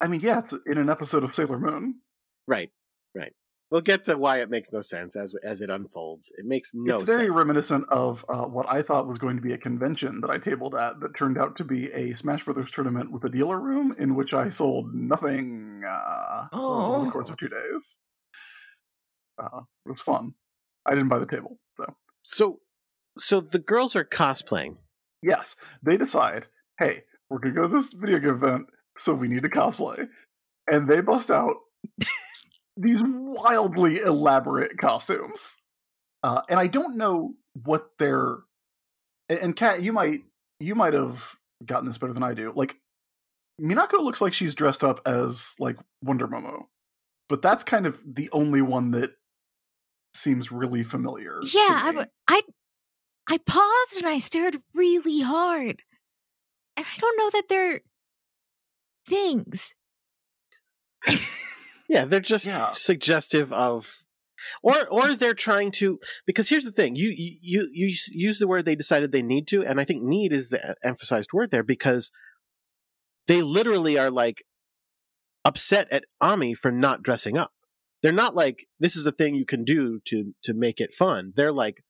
I 0.00 0.08
mean, 0.08 0.20
yeah, 0.20 0.40
it's 0.40 0.54
in 0.66 0.78
an 0.78 0.90
episode 0.90 1.22
of 1.24 1.32
Sailor 1.32 1.58
Moon. 1.58 2.00
Right, 2.48 2.70
right. 3.14 3.32
We'll 3.70 3.80
get 3.80 4.04
to 4.04 4.18
why 4.18 4.40
it 4.40 4.50
makes 4.50 4.70
no 4.72 4.82
sense 4.82 5.16
as 5.16 5.34
as 5.42 5.60
it 5.62 5.70
unfolds. 5.70 6.30
It 6.36 6.44
makes 6.44 6.72
no 6.74 6.96
it's 6.96 7.04
very 7.04 7.26
sense. 7.28 7.36
reminiscent 7.36 7.84
of 7.90 8.22
uh, 8.28 8.44
what 8.44 8.66
I 8.68 8.82
thought 8.82 9.06
was 9.08 9.18
going 9.18 9.36
to 9.36 9.42
be 9.42 9.52
a 9.54 9.58
convention 9.58 10.20
that 10.20 10.28
I 10.30 10.36
tabled 10.38 10.74
at 10.74 11.00
that 11.00 11.16
turned 11.16 11.38
out 11.38 11.56
to 11.56 11.64
be 11.64 11.90
a 11.92 12.14
Smash 12.14 12.44
Brothers 12.44 12.70
tournament 12.70 13.10
with 13.10 13.24
a 13.24 13.30
dealer 13.30 13.58
room 13.58 13.94
in 13.98 14.14
which 14.14 14.34
I 14.34 14.50
sold 14.50 14.92
nothing 14.94 15.82
uh, 15.88 16.48
over 16.52 16.96
Oh. 17.00 17.04
the 17.06 17.10
course 17.10 17.30
of 17.30 17.38
two 17.38 17.48
days. 17.48 17.96
Uh, 19.42 19.60
it 19.86 19.88
was 19.88 20.00
fun. 20.02 20.34
I 20.84 20.90
didn't 20.90 21.08
buy 21.08 21.18
the 21.18 21.26
table. 21.26 21.58
So 21.74 21.86
So, 22.22 22.58
so 23.16 23.40
the 23.40 23.58
girls 23.58 23.94
are 23.96 24.04
cosplaying. 24.04 24.76
yes, 25.22 25.56
they 25.82 25.96
decide, 25.96 26.46
hey, 26.78 27.02
we're 27.30 27.38
gonna 27.38 27.54
go 27.54 27.62
to 27.62 27.68
this 27.68 27.92
video 27.92 28.18
game 28.18 28.30
event, 28.42 28.66
so 28.96 29.14
we 29.14 29.28
need 29.28 29.42
to 29.42 29.48
cosplay, 29.48 30.06
and 30.70 30.88
they 30.88 31.00
bust 31.00 31.30
out 31.30 31.54
these 32.76 33.02
wildly 33.04 33.98
elaborate 33.98 34.78
costumes. 34.78 35.58
Uh, 36.22 36.42
and 36.48 36.58
I 36.60 36.66
don't 36.68 36.96
know 36.96 37.34
what 37.64 37.88
they're. 37.98 38.36
And, 39.28 39.38
and 39.40 39.56
Kat, 39.56 39.82
you 39.82 39.92
might 39.92 40.20
you 40.60 40.74
might 40.74 40.94
have 40.94 41.36
gotten 41.66 41.86
this 41.86 41.98
better 41.98 42.12
than 42.12 42.22
I 42.22 42.34
do. 42.34 42.52
Like 42.54 42.76
Minako 43.60 44.00
looks 44.00 44.20
like 44.20 44.32
she's 44.32 44.54
dressed 44.54 44.84
up 44.84 45.00
as 45.06 45.54
like 45.58 45.76
Wonder 46.02 46.28
Momo, 46.28 46.64
but 47.28 47.42
that's 47.42 47.64
kind 47.64 47.86
of 47.86 47.98
the 48.06 48.28
only 48.32 48.62
one 48.62 48.90
that 48.92 49.10
seems 50.14 50.52
really 50.52 50.84
familiar. 50.84 51.40
Yeah, 51.42 51.60
I, 51.70 51.86
me. 51.90 51.96
w- 51.96 52.06
I 52.28 52.42
I 53.28 53.38
paused 53.38 53.96
and 53.98 54.06
I 54.06 54.18
stared 54.18 54.62
really 54.74 55.20
hard. 55.20 55.82
And 56.76 56.86
I 56.86 56.98
don't 56.98 57.18
know 57.18 57.30
that 57.30 57.48
they're 57.48 57.80
things. 59.06 59.74
Yeah, 61.88 62.06
they're 62.06 62.20
just 62.20 62.46
Yeah. 62.46 62.72
suggestive 62.72 63.52
of, 63.52 64.06
or 64.62 64.88
or 64.88 65.14
they're 65.14 65.34
trying 65.34 65.72
to. 65.72 66.00
Because 66.24 66.48
here's 66.48 66.64
the 66.64 66.72
thing: 66.72 66.96
you 66.96 67.12
you 67.14 67.36
you 67.42 67.68
you 67.72 67.94
use 68.12 68.38
the 68.38 68.48
word 68.48 68.64
they 68.64 68.76
decided 68.76 69.12
they 69.12 69.20
need 69.20 69.46
to, 69.48 69.62
and 69.62 69.78
I 69.78 69.84
think 69.84 70.02
need 70.02 70.32
is 70.32 70.48
the 70.48 70.70
uh, 70.70 70.74
emphasized 70.82 71.34
word 71.34 71.50
there 71.50 71.62
because 71.62 72.10
they 73.26 73.42
literally 73.42 73.98
are 73.98 74.10
like 74.10 74.44
upset 75.44 75.86
at 75.92 76.04
Ami 76.20 76.54
for 76.54 76.70
not 76.70 77.02
dressing 77.02 77.36
up. 77.36 77.52
They're 78.02 78.10
not 78.10 78.34
like 78.34 78.66
this 78.80 78.96
is 78.96 79.04
a 79.04 79.12
thing 79.12 79.34
you 79.34 79.44
can 79.44 79.62
do 79.64 80.00
to 80.06 80.34
to 80.44 80.54
make 80.54 80.80
it 80.80 80.94
fun. 80.94 81.34
They're 81.36 81.52
like 81.52 81.84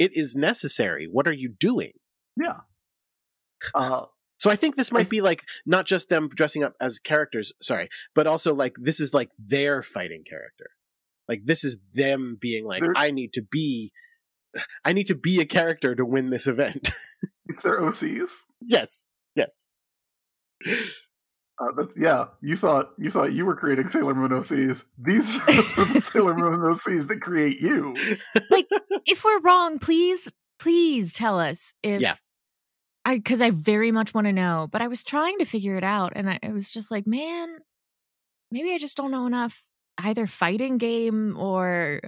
it 0.00 0.16
is 0.16 0.34
necessary. 0.34 1.04
What 1.04 1.28
are 1.28 1.32
you 1.32 1.48
doing? 1.48 1.92
yeah. 2.36 2.60
Uh, 3.74 4.06
So 4.38 4.48
I 4.50 4.56
think 4.56 4.74
this 4.74 4.90
might 4.90 5.10
be 5.10 5.20
like 5.20 5.42
not 5.66 5.84
just 5.84 6.08
them 6.08 6.30
dressing 6.34 6.64
up 6.64 6.72
as 6.80 6.98
characters, 6.98 7.52
sorry, 7.60 7.88
but 8.14 8.26
also 8.26 8.54
like 8.54 8.74
this 8.80 8.98
is 8.98 9.12
like 9.12 9.28
their 9.38 9.82
fighting 9.82 10.24
character. 10.26 10.70
Like 11.28 11.40
this 11.44 11.62
is 11.62 11.78
them 11.92 12.38
being 12.40 12.64
like, 12.64 12.82
I 12.96 13.10
need 13.10 13.34
to 13.34 13.42
be, 13.42 13.92
I 14.84 14.94
need 14.94 15.08
to 15.08 15.14
be 15.14 15.40
a 15.40 15.44
character 15.46 15.94
to 15.94 16.04
win 16.06 16.30
this 16.30 16.46
event. 16.46 16.90
it's 17.46 17.62
their 17.62 17.80
OCs. 17.80 18.32
yes, 18.62 19.04
yes. 19.36 19.68
Uh, 21.60 21.72
that's, 21.76 21.94
yeah, 21.96 22.24
you 22.40 22.56
thought 22.56 22.92
you 22.96 23.10
thought 23.10 23.32
you 23.32 23.44
were 23.44 23.54
creating 23.54 23.88
Sailor 23.90 24.14
Moon 24.14 24.30
OCs. 24.30 24.84
These 24.98 25.38
are 25.40 25.92
the 25.92 26.00
Sailor 26.00 26.34
Moon 26.34 26.58
OCs 26.60 27.06
that 27.08 27.20
create 27.20 27.60
you. 27.60 27.94
Like, 28.50 28.66
if 29.06 29.24
we're 29.24 29.40
wrong, 29.40 29.78
please, 29.78 30.32
please 30.58 31.12
tell 31.12 31.38
us 31.38 31.74
if 31.82 32.00
Yeah. 32.00 32.14
I 33.04 33.16
because 33.16 33.42
I 33.42 33.50
very 33.50 33.92
much 33.92 34.14
want 34.14 34.26
to 34.26 34.32
know. 34.32 34.68
But 34.72 34.80
I 34.80 34.88
was 34.88 35.04
trying 35.04 35.38
to 35.38 35.44
figure 35.44 35.76
it 35.76 35.84
out, 35.84 36.14
and 36.16 36.30
I, 36.30 36.38
I 36.42 36.48
was 36.52 36.70
just 36.70 36.90
like, 36.90 37.06
man, 37.06 37.58
maybe 38.50 38.72
I 38.72 38.78
just 38.78 38.96
don't 38.96 39.10
know 39.10 39.26
enough 39.26 39.62
either 39.98 40.26
fighting 40.26 40.78
game 40.78 41.36
or 41.36 42.00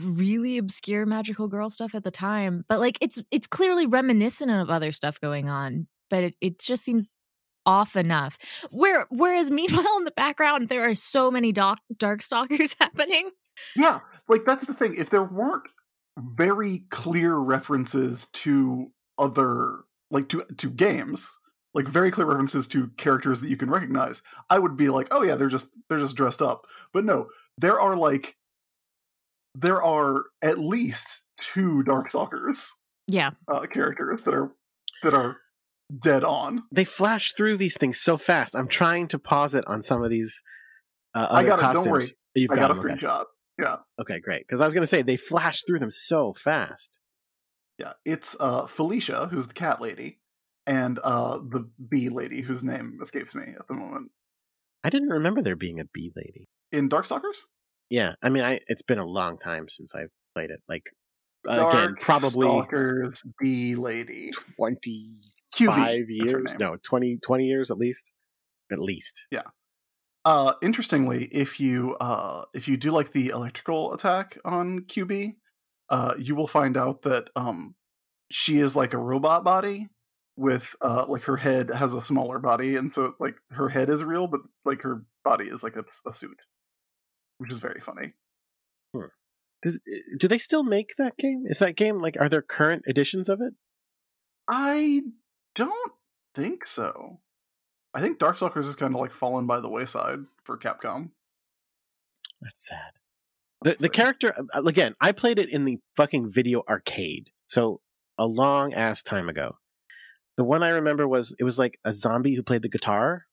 really 0.00 0.58
obscure 0.58 1.06
magical 1.06 1.48
girl 1.48 1.70
stuff 1.70 1.94
at 1.94 2.04
the 2.04 2.10
time. 2.12 2.64
But 2.68 2.78
like, 2.78 2.98
it's 3.00 3.20
it's 3.32 3.48
clearly 3.48 3.86
reminiscent 3.86 4.50
of 4.50 4.70
other 4.70 4.92
stuff 4.92 5.20
going 5.20 5.48
on, 5.48 5.88
but 6.08 6.22
it, 6.22 6.34
it 6.40 6.58
just 6.60 6.84
seems 6.84 7.16
off 7.66 7.96
enough. 7.96 8.38
Where 8.70 9.06
whereas 9.10 9.50
meanwhile 9.50 9.98
in 9.98 10.04
the 10.04 10.10
background 10.12 10.68
there 10.68 10.88
are 10.88 10.94
so 10.94 11.30
many 11.30 11.52
dark 11.52 11.78
Darkstalkers 11.94 12.76
happening. 12.80 13.30
Yeah, 13.76 14.00
like 14.28 14.44
that's 14.44 14.66
the 14.66 14.74
thing. 14.74 14.94
If 14.96 15.10
there 15.10 15.22
weren't 15.22 15.64
very 16.18 16.84
clear 16.90 17.36
references 17.36 18.26
to 18.32 18.90
other, 19.18 19.80
like 20.10 20.28
to 20.30 20.44
to 20.58 20.70
games, 20.70 21.36
like 21.74 21.86
very 21.86 22.10
clear 22.10 22.26
references 22.26 22.66
to 22.68 22.88
characters 22.96 23.40
that 23.40 23.50
you 23.50 23.56
can 23.56 23.70
recognize, 23.70 24.22
I 24.50 24.58
would 24.58 24.76
be 24.76 24.88
like, 24.88 25.08
oh 25.10 25.22
yeah, 25.22 25.36
they're 25.36 25.48
just 25.48 25.70
they're 25.88 25.98
just 25.98 26.16
dressed 26.16 26.42
up. 26.42 26.66
But 26.92 27.04
no, 27.04 27.28
there 27.58 27.80
are 27.80 27.96
like 27.96 28.36
there 29.54 29.82
are 29.82 30.24
at 30.42 30.58
least 30.58 31.22
two 31.36 31.82
Darkstalkers. 31.86 32.68
Yeah. 33.06 33.32
uh, 33.48 33.66
characters 33.66 34.22
that 34.22 34.32
are 34.34 34.50
that 35.02 35.12
are 35.14 35.36
dead 36.02 36.24
on. 36.24 36.62
They 36.72 36.84
flash 36.84 37.32
through 37.34 37.56
these 37.56 37.76
things 37.76 38.00
so 38.00 38.16
fast. 38.16 38.56
I'm 38.56 38.68
trying 38.68 39.08
to 39.08 39.18
pause 39.18 39.54
it 39.54 39.64
on 39.66 39.82
some 39.82 40.02
of 40.02 40.10
these 40.10 40.42
uh, 41.14 41.26
I 41.30 41.40
other 41.40 41.48
got 41.48 41.58
it, 41.58 41.62
don't 41.62 41.74
costumes. 41.74 41.86
worry. 41.88 42.04
You've 42.34 42.50
I 42.50 42.56
got 42.56 42.70
a 42.70 42.74
free 42.74 42.92
okay. 42.92 43.06
screenshot. 43.06 43.24
Yeah. 43.58 43.76
Okay, 44.00 44.20
great. 44.20 44.46
Because 44.46 44.60
I 44.60 44.64
was 44.64 44.74
going 44.74 44.82
to 44.82 44.88
say 44.88 45.02
they 45.02 45.16
flash 45.16 45.62
through 45.66 45.78
them 45.78 45.90
so 45.90 46.32
fast. 46.32 46.98
Yeah, 47.78 47.92
it's 48.04 48.36
uh, 48.38 48.66
Felicia, 48.66 49.28
who's 49.30 49.46
the 49.46 49.54
cat 49.54 49.80
lady, 49.80 50.20
and 50.66 50.98
uh, 51.02 51.38
the 51.38 51.68
bee 51.88 52.08
lady, 52.08 52.40
whose 52.40 52.62
name 52.62 52.98
escapes 53.02 53.34
me 53.34 53.44
at 53.58 53.66
the 53.68 53.74
moment. 53.74 54.10
I 54.84 54.90
didn't 54.90 55.08
remember 55.08 55.42
there 55.42 55.56
being 55.56 55.80
a 55.80 55.84
bee 55.84 56.12
lady. 56.14 56.46
In 56.70 56.88
Darkstalkers? 56.88 57.38
Yeah, 57.90 58.14
I 58.22 58.28
mean, 58.28 58.44
I 58.44 58.60
it's 58.68 58.82
been 58.82 58.98
a 58.98 59.06
long 59.06 59.38
time 59.38 59.68
since 59.68 59.94
I've 59.94 60.10
played 60.34 60.50
it. 60.50 60.60
Like 60.68 60.90
uh, 61.48 61.68
again, 61.68 61.94
probably 62.00 62.46
Darkstalkers 62.46 63.22
bee 63.40 63.74
lady. 63.74 64.30
Twenty 64.56 65.08
five 65.54 65.56
Q-Bee, 65.56 65.72
five 65.72 66.04
that's 66.08 66.30
her 66.30 66.38
years. 66.38 66.56
No, 66.58 66.76
20, 66.82 67.18
20 67.18 67.44
years 67.44 67.70
at 67.70 67.78
least. 67.78 68.12
At 68.72 68.78
least. 68.78 69.26
Yeah. 69.30 69.42
Uh, 70.24 70.54
interestingly, 70.62 71.26
if 71.26 71.60
you 71.60 71.96
uh, 72.00 72.44
if 72.54 72.66
you 72.66 72.78
do 72.78 72.90
like 72.90 73.12
the 73.12 73.28
electrical 73.28 73.92
attack 73.92 74.38
on 74.44 74.84
Q-Bee, 74.84 75.36
uh, 75.90 76.14
you 76.18 76.34
will 76.34 76.46
find 76.46 76.78
out 76.78 77.02
that 77.02 77.28
um, 77.36 77.74
she 78.30 78.58
is 78.58 78.74
like 78.74 78.94
a 78.94 78.98
robot 78.98 79.44
body 79.44 79.88
with 80.36 80.74
uh, 80.80 81.04
like 81.08 81.24
her 81.24 81.36
head 81.36 81.70
has 81.74 81.92
a 81.92 82.02
smaller 82.02 82.38
body, 82.38 82.76
and 82.76 82.92
so 82.92 83.14
like 83.20 83.36
her 83.50 83.68
head 83.68 83.90
is 83.90 84.02
real, 84.02 84.26
but 84.26 84.40
like 84.64 84.80
her 84.80 85.04
body 85.24 85.44
is 85.44 85.62
like 85.62 85.76
a, 85.76 85.84
a 86.08 86.14
suit, 86.14 86.40
which 87.36 87.52
is 87.52 87.58
very 87.58 87.80
funny. 87.82 88.14
Is, 89.64 89.80
do 90.18 90.28
they 90.28 90.38
still 90.38 90.62
make 90.62 90.90
that 90.98 91.16
game? 91.16 91.44
Is 91.46 91.58
that 91.58 91.74
game 91.76 91.96
like? 92.00 92.20
Are 92.20 92.28
there 92.28 92.42
current 92.42 92.84
editions 92.86 93.28
of 93.28 93.40
it? 93.40 93.54
I 94.48 95.02
don't 95.56 95.92
think 96.34 96.66
so. 96.66 97.20
I 97.94 98.00
think 98.00 98.18
Darkstalkers 98.18 98.66
is 98.66 98.76
kind 98.76 98.94
of 98.94 99.00
like 99.00 99.12
fallen 99.12 99.46
by 99.46 99.60
the 99.60 99.70
wayside 99.70 100.18
for 100.44 100.58
Capcom. 100.58 101.10
That's 102.42 102.66
sad. 102.66 102.92
The 103.62 103.74
the 103.80 103.88
character 103.88 104.34
uh, 104.36 104.62
again. 104.64 104.94
I 105.00 105.12
played 105.12 105.38
it 105.38 105.48
in 105.48 105.64
the 105.64 105.78
fucking 105.96 106.30
video 106.30 106.62
arcade, 106.68 107.30
so 107.46 107.80
a 108.18 108.26
long 108.26 108.74
ass 108.74 109.02
time 109.02 109.28
ago. 109.28 109.56
The 110.36 110.44
one 110.44 110.62
I 110.62 110.70
remember 110.70 111.08
was 111.08 111.34
it 111.38 111.44
was 111.44 111.58
like 111.58 111.78
a 111.84 111.92
zombie 111.92 112.34
who 112.34 112.42
played 112.42 112.62
the 112.62 112.68
guitar. 112.68 113.24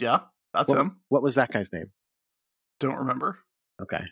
Yeah, 0.00 0.20
that's 0.52 0.68
What, 0.68 0.78
him. 0.78 1.00
what 1.10 1.22
was 1.22 1.36
that 1.36 1.52
guy's 1.52 1.72
name? 1.72 1.92
Don't 2.80 2.96
remember. 2.96 3.38
Okay, 3.80 4.02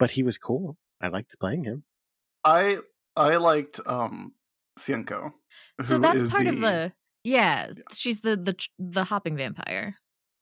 but 0.00 0.10
he 0.10 0.24
was 0.24 0.38
cool. 0.38 0.76
I 1.00 1.08
liked 1.08 1.38
playing 1.38 1.62
him. 1.62 1.84
I 2.42 2.78
I 3.14 3.36
liked 3.36 3.78
um 3.86 4.32
Hsien-Ko. 4.76 5.30
So 5.82 5.98
that's 5.98 6.22
is 6.22 6.32
part 6.32 6.48
of 6.48 6.58
the 6.60 6.92
yeah, 7.22 7.72
she's 7.92 8.20
the 8.20 8.36
the 8.36 8.56
the 8.78 9.04
hopping 9.04 9.36
vampire. 9.36 9.94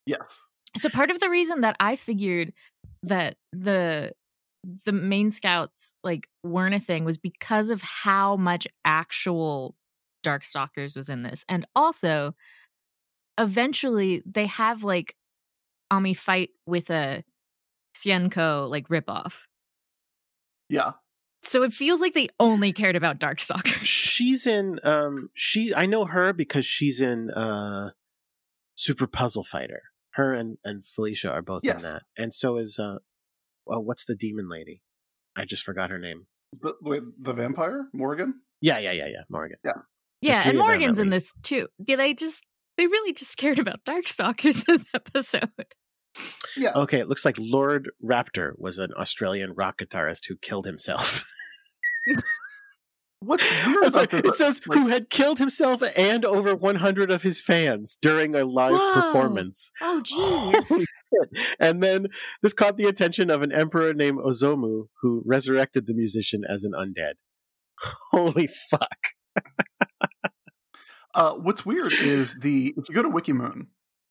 yes. 0.06 0.46
So 0.76 0.88
part 0.88 1.10
of 1.10 1.18
the 1.18 1.28
reason 1.28 1.62
that 1.62 1.76
I 1.80 1.96
figured 1.96 2.52
that 3.02 3.36
the 3.52 4.12
the 4.84 4.92
main 4.92 5.30
scouts 5.30 5.94
like 6.04 6.28
weren't 6.44 6.74
a 6.74 6.80
thing 6.80 7.04
was 7.04 7.18
because 7.18 7.70
of 7.70 7.82
how 7.82 8.36
much 8.36 8.66
actual 8.84 9.74
Darkstalkers 10.24 10.96
was 10.96 11.08
in 11.08 11.22
this. 11.22 11.44
And 11.48 11.66
also 11.74 12.34
eventually 13.38 14.22
they 14.26 14.46
have 14.46 14.84
like 14.84 15.14
Ami 15.90 16.14
fight 16.14 16.50
with 16.66 16.90
a 16.90 17.24
Hsien-Ko 17.96 18.68
like 18.70 18.88
ripoff. 18.88 19.47
Yeah. 20.68 20.92
So 21.44 21.62
it 21.62 21.72
feels 21.72 22.00
like 22.00 22.14
they 22.14 22.28
only 22.40 22.72
cared 22.72 22.96
about 22.96 23.20
Darkstalkers. 23.20 23.84
She's 23.84 24.46
in. 24.46 24.80
Um, 24.82 25.30
she. 25.34 25.74
I 25.74 25.86
know 25.86 26.04
her 26.04 26.32
because 26.32 26.66
she's 26.66 27.00
in 27.00 27.30
uh, 27.30 27.90
Super 28.74 29.06
Puzzle 29.06 29.44
Fighter. 29.44 29.82
Her 30.10 30.34
and 30.34 30.58
and 30.64 30.84
Felicia 30.84 31.30
are 31.30 31.42
both 31.42 31.64
in 31.64 31.78
that, 31.78 32.02
and 32.16 32.34
so 32.34 32.56
is 32.56 32.78
uh, 32.78 32.98
well, 33.66 33.84
what's 33.84 34.04
the 34.04 34.16
demon 34.16 34.48
lady? 34.48 34.82
I 35.36 35.44
just 35.44 35.62
forgot 35.62 35.90
her 35.90 35.98
name. 35.98 36.26
The 36.60 36.74
wait, 36.82 37.02
the 37.20 37.34
vampire 37.34 37.86
Morrigan. 37.92 38.40
Yeah, 38.60 38.78
yeah, 38.78 38.92
yeah, 38.92 39.06
yeah. 39.06 39.22
Morrigan. 39.28 39.58
Yeah, 39.64 39.72
Yeah, 40.20 40.40
and 40.40 40.50
of 40.50 40.56
them, 40.56 40.66
Morrigan's 40.66 40.98
in 40.98 41.10
this 41.10 41.32
too. 41.42 41.68
Yeah, 41.86 41.96
they 41.96 42.14
just 42.14 42.44
they 42.76 42.86
really 42.86 43.12
just 43.12 43.36
cared 43.36 43.58
about 43.58 43.84
Darkstalkers 43.84 44.64
this 44.66 44.84
episode. 44.94 45.50
Yeah. 46.56 46.72
Okay, 46.74 46.98
it 46.98 47.08
looks 47.08 47.24
like 47.24 47.36
Lord 47.38 47.90
Raptor 48.04 48.52
was 48.58 48.78
an 48.78 48.90
Australian 48.96 49.52
rock 49.54 49.78
guitarist 49.78 50.26
who 50.28 50.36
killed 50.36 50.66
himself. 50.66 51.24
What's 53.20 53.44
weird 53.66 53.92
sorry, 53.92 54.06
this? 54.06 54.20
it 54.24 54.34
says 54.34 54.66
like- 54.66 54.78
who 54.78 54.86
had 54.88 55.10
killed 55.10 55.38
himself 55.38 55.82
and 55.96 56.24
over 56.24 56.54
100 56.54 57.10
of 57.10 57.22
his 57.22 57.40
fans 57.42 57.98
during 58.00 58.34
a 58.34 58.44
live 58.44 58.72
Whoa. 58.78 58.94
performance. 58.94 59.72
Oh, 59.80 60.02
jeez. 60.70 60.84
And 61.58 61.82
then 61.82 62.06
this 62.42 62.52
caught 62.52 62.76
the 62.76 62.86
attention 62.86 63.30
of 63.30 63.42
an 63.42 63.50
emperor 63.50 63.92
named 63.94 64.18
Ozomu, 64.18 64.88
who 65.02 65.22
resurrected 65.26 65.86
the 65.86 65.94
musician 65.94 66.44
as 66.48 66.64
an 66.64 66.72
undead. 66.72 67.14
Holy 68.10 68.48
fuck! 68.70 68.98
Uh, 71.14 71.32
what's 71.34 71.64
weird 71.64 71.92
is 71.92 72.38
the 72.40 72.74
if 72.76 72.88
you 72.88 72.94
go 72.94 73.02
to 73.02 73.08
Wikimoon, 73.08 73.68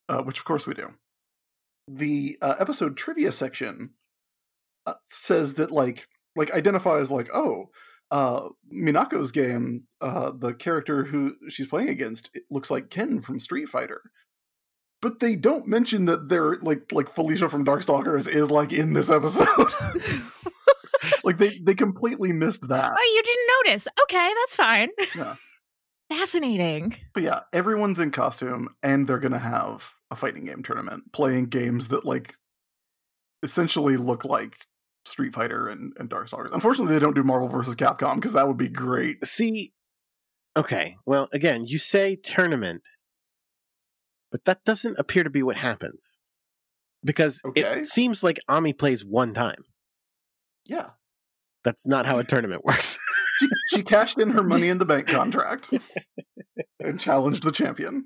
uh, 0.10 0.24
which 0.24 0.40
of 0.40 0.46
course 0.46 0.66
we 0.66 0.74
do, 0.74 0.94
the 1.88 2.38
uh, 2.42 2.56
episode 2.60 2.98
trivia 2.98 3.32
section 3.32 3.92
uh, 4.86 4.94
says 5.10 5.56
that 5.56 5.72
like 5.72 6.08
like 6.36 6.52
identifies 6.54 7.10
like 7.12 7.28
oh 7.34 7.66
uh 8.12 8.50
Minako's 8.74 9.32
game 9.32 9.84
uh 10.02 10.32
the 10.38 10.54
character 10.54 11.04
who 11.06 11.36
she's 11.50 11.68
playing 11.68 11.90
against 11.90 12.30
it 12.34 12.44
looks 12.50 12.70
like 12.72 12.90
Ken 12.90 13.22
from 13.22 13.40
Street 13.40 13.68
Fighter 13.70 14.02
but 15.02 15.20
they 15.20 15.36
don't 15.36 15.68
mention 15.68 16.06
that 16.06 16.30
they're 16.30 16.58
like 16.62 16.92
like 16.92 17.14
Felicia 17.14 17.50
from 17.50 17.66
Darkstalkers 17.66 18.28
is 18.28 18.50
like 18.52 18.72
in 18.72 18.94
this 18.94 19.10
episode 19.10 19.48
like 21.24 21.38
they 21.38 21.60
they 21.60 21.76
completely 21.76 22.32
missed 22.32 22.68
that 22.70 22.92
Oh, 22.96 23.14
you 23.16 23.24
didn't 23.24 23.74
notice. 23.74 23.88
Okay, 24.04 24.34
that's 24.42 24.56
fine. 24.56 24.90
Yeah. 25.16 25.36
Fascinating. 26.10 26.96
but 27.14 27.24
yeah 27.24 27.42
everyone's 27.54 28.00
in 28.00 28.12
costume 28.12 28.70
and 28.82 29.08
they're 29.08 29.20
gonna 29.20 29.38
have 29.40 29.90
a 30.12 30.16
fighting 30.16 30.46
game 30.46 30.64
tournament 30.64 31.04
playing 31.12 31.46
games 31.48 31.90
that 31.90 32.06
like 32.06 32.34
essentially 33.44 33.98
look 33.98 34.26
like 34.26 34.58
Street 35.06 35.34
Fighter 35.34 35.68
and, 35.70 35.94
and 36.00 36.10
Darkstalkers. 36.10 36.54
Unfortunately, 36.54 36.94
they 36.94 37.00
don't 37.00 37.16
do 37.16 37.24
Marvel 37.24 37.48
versus 37.48 37.76
Capcom 37.76 38.16
because 38.16 38.34
that 38.34 38.46
would 38.48 38.58
be 38.58 38.68
great. 38.68 39.24
See, 39.24 39.72
okay, 40.58 40.98
well, 41.06 41.30
again, 41.32 41.66
you 41.66 41.78
say 41.78 42.16
tournament, 42.18 42.82
but 44.32 44.44
that 44.46 44.66
doesn't 44.66 45.00
appear 45.00 45.24
to 45.24 45.30
be 45.30 45.44
what 45.44 45.56
happens 45.56 46.18
because 47.06 47.42
Okay. 47.46 47.62
it 47.80 47.86
seems 47.86 48.22
like 48.24 48.40
Ami 48.50 48.74
plays 48.74 49.06
one 49.06 49.34
time. 49.34 49.64
Yeah, 50.66 50.90
That's 51.68 51.86
not 51.86 52.06
how 52.06 52.18
a 52.18 52.24
tournament 52.24 52.64
works. 52.64 52.98
she 53.40 53.48
she 53.72 53.84
cashed 53.84 54.18
in 54.18 54.30
her 54.30 54.42
money 54.42 54.70
in 54.70 54.78
the 54.78 54.86
bank 54.86 55.08
contract 55.08 55.74
and 56.80 56.98
challenged 56.98 57.44
the 57.44 57.52
champion. 57.52 58.06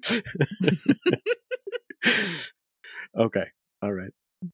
okay, 3.15 3.45
all 3.83 3.93
right. 3.93 4.09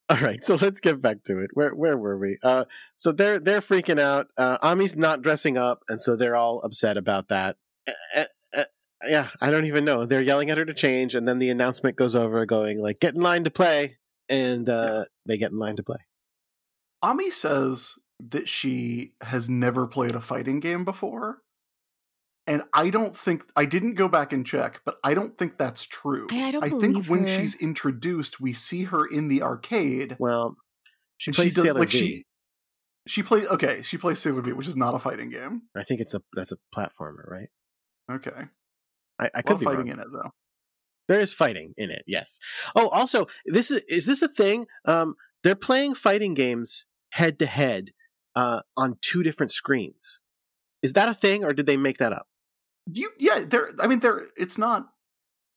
All 0.10 0.18
right, 0.18 0.44
so 0.44 0.56
let's 0.62 0.82
get 0.82 1.02
back 1.02 1.24
to 1.24 1.40
it. 1.40 1.52
Where 1.54 1.74
where 1.74 1.98
were 1.98 2.18
we? 2.18 2.38
Uh, 2.44 2.66
so 2.96 3.14
they're 3.14 3.40
they're 3.40 3.62
freaking 3.62 3.98
out. 3.98 4.28
Uh, 4.38 4.58
Ami's 4.62 4.98
not 4.98 5.22
dressing 5.22 5.58
up, 5.58 5.84
and 5.88 6.02
so 6.02 6.18
they're 6.18 6.36
all 6.36 6.60
upset 6.60 6.98
about 6.98 7.30
that. 7.30 7.56
Uh, 8.14 8.26
uh, 8.54 8.66
yeah, 9.08 9.30
I 9.40 9.52
don't 9.52 9.68
even 9.68 9.86
know. 9.86 10.06
They're 10.06 10.22
yelling 10.22 10.50
at 10.50 10.58
her 10.58 10.66
to 10.66 10.74
change, 10.74 11.16
and 11.16 11.26
then 11.26 11.40
the 11.40 11.50
announcement 11.50 11.96
goes 11.96 12.14
over, 12.14 12.46
going 12.46 12.82
like, 12.82 13.00
"Get 13.00 13.16
in 13.16 13.22
line 13.22 13.46
to 13.46 13.52
play," 13.52 14.00
and 14.28 14.68
uh, 14.68 15.06
they 15.26 15.38
get 15.38 15.52
in 15.52 15.60
line 15.60 15.78
to 15.78 15.84
play. 15.84 16.00
Ami 17.02 17.32
says 17.32 17.94
that 18.20 18.50
she 18.50 19.14
has 19.22 19.50
never 19.50 19.88
played 19.88 20.16
a 20.16 20.22
fighting 20.22 20.60
game 20.60 20.84
before. 20.86 21.40
And 22.50 22.64
I 22.74 22.90
don't 22.90 23.16
think 23.16 23.44
I 23.58 23.66
didn't 23.66 23.96
go 23.96 24.08
back 24.08 24.32
and 24.32 24.46
check, 24.46 24.80
but 24.86 24.96
I 25.04 25.14
don't 25.14 25.38
think 25.38 25.58
that's 25.58 25.86
true. 25.86 26.28
I, 26.32 26.46
I 26.48 26.52
don't 26.52 26.64
I 26.64 26.70
think 26.70 27.06
when 27.08 27.22
her. 27.24 27.28
she's 27.28 27.56
introduced, 27.56 28.40
we 28.40 28.54
see 28.54 28.84
her 28.86 29.06
in 29.06 29.28
the 29.28 29.42
arcade. 29.42 30.16
Well, 30.18 30.56
she 31.18 31.30
and 31.32 31.36
plays 31.36 31.56
does- 31.56 31.66
Sailor 31.66 31.80
like 31.82 31.92
V. 31.92 31.98
she 31.98 32.24
she 33.06 33.24
plays 33.24 33.48
okay, 33.48 33.82
she 33.82 33.98
plays 33.98 34.20
Sailor 34.20 34.42
V, 34.42 34.54
which 34.54 34.68
is 34.68 34.78
not 34.78 34.96
a 34.96 35.00
fighting 35.00 35.30
game. 35.30 35.64
I 35.76 35.84
think 35.84 36.00
it's 36.00 36.14
a 36.14 36.22
that's 36.34 36.54
a 36.54 36.58
platformer, 36.76 37.28
right? 37.30 37.50
Okay. 38.10 38.46
I, 39.20 39.24
lot 39.24 39.46
could 39.46 39.54
of 39.56 39.60
be 39.60 39.66
fighting 39.66 39.88
wrong. 39.88 39.90
in 39.90 40.00
it 40.00 40.08
though. 40.14 40.32
There 41.10 41.20
is 41.20 41.34
fighting 41.34 41.74
in 41.78 41.90
it, 41.90 42.04
yes. 42.08 42.40
Oh, 42.76 42.88
also, 42.90 43.28
this 43.46 43.72
is 43.72 43.80
is 43.90 44.06
this 44.06 44.22
a 44.22 44.28
thing? 44.30 44.68
Um, 44.86 45.16
they're 45.44 45.56
playing 45.56 45.96
fighting 45.96 46.34
games 46.34 46.86
head 47.12 47.40
to 47.40 47.46
head 47.46 47.92
uh, 48.38 48.62
on 48.78 48.98
two 49.02 49.24
different 49.24 49.52
screens. 49.52 50.20
Is 50.84 50.94
that 50.94 51.10
a 51.10 51.14
thing, 51.14 51.44
or 51.44 51.54
did 51.54 51.66
they 51.66 51.76
make 51.76 51.98
that 51.98 52.14
up? 52.14 52.28
You 52.86 53.10
yeah, 53.18 53.44
there 53.46 53.72
I 53.80 53.88
mean 53.88 54.00
there 54.00 54.28
it's 54.38 54.60
not 54.60 54.88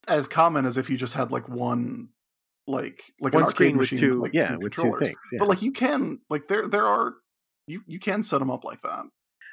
as 0.08 0.26
common 0.26 0.64
as 0.64 0.78
if 0.78 0.88
you 0.88 0.96
just 0.96 1.12
had 1.12 1.30
like 1.30 1.46
one 1.46 2.08
like 2.66 3.02
like 3.20 3.34
One 3.34 3.42
an 3.42 3.46
arcade 3.46 3.54
screen 3.54 3.76
with 3.76 3.92
machine 3.92 3.98
two, 3.98 4.22
like, 4.22 4.34
yeah, 4.34 4.52
two 4.52 4.58
with 4.60 4.72
two 4.72 4.92
things, 4.92 5.18
yeah. 5.30 5.38
But 5.40 5.48
like 5.48 5.62
you 5.62 5.72
can 5.72 6.20
like 6.30 6.48
there 6.48 6.66
there 6.66 6.86
are 6.86 7.14
you 7.66 7.82
you 7.86 7.98
can 7.98 8.22
set 8.22 8.38
them 8.38 8.50
up 8.50 8.64
like 8.64 8.80
that. 8.80 9.04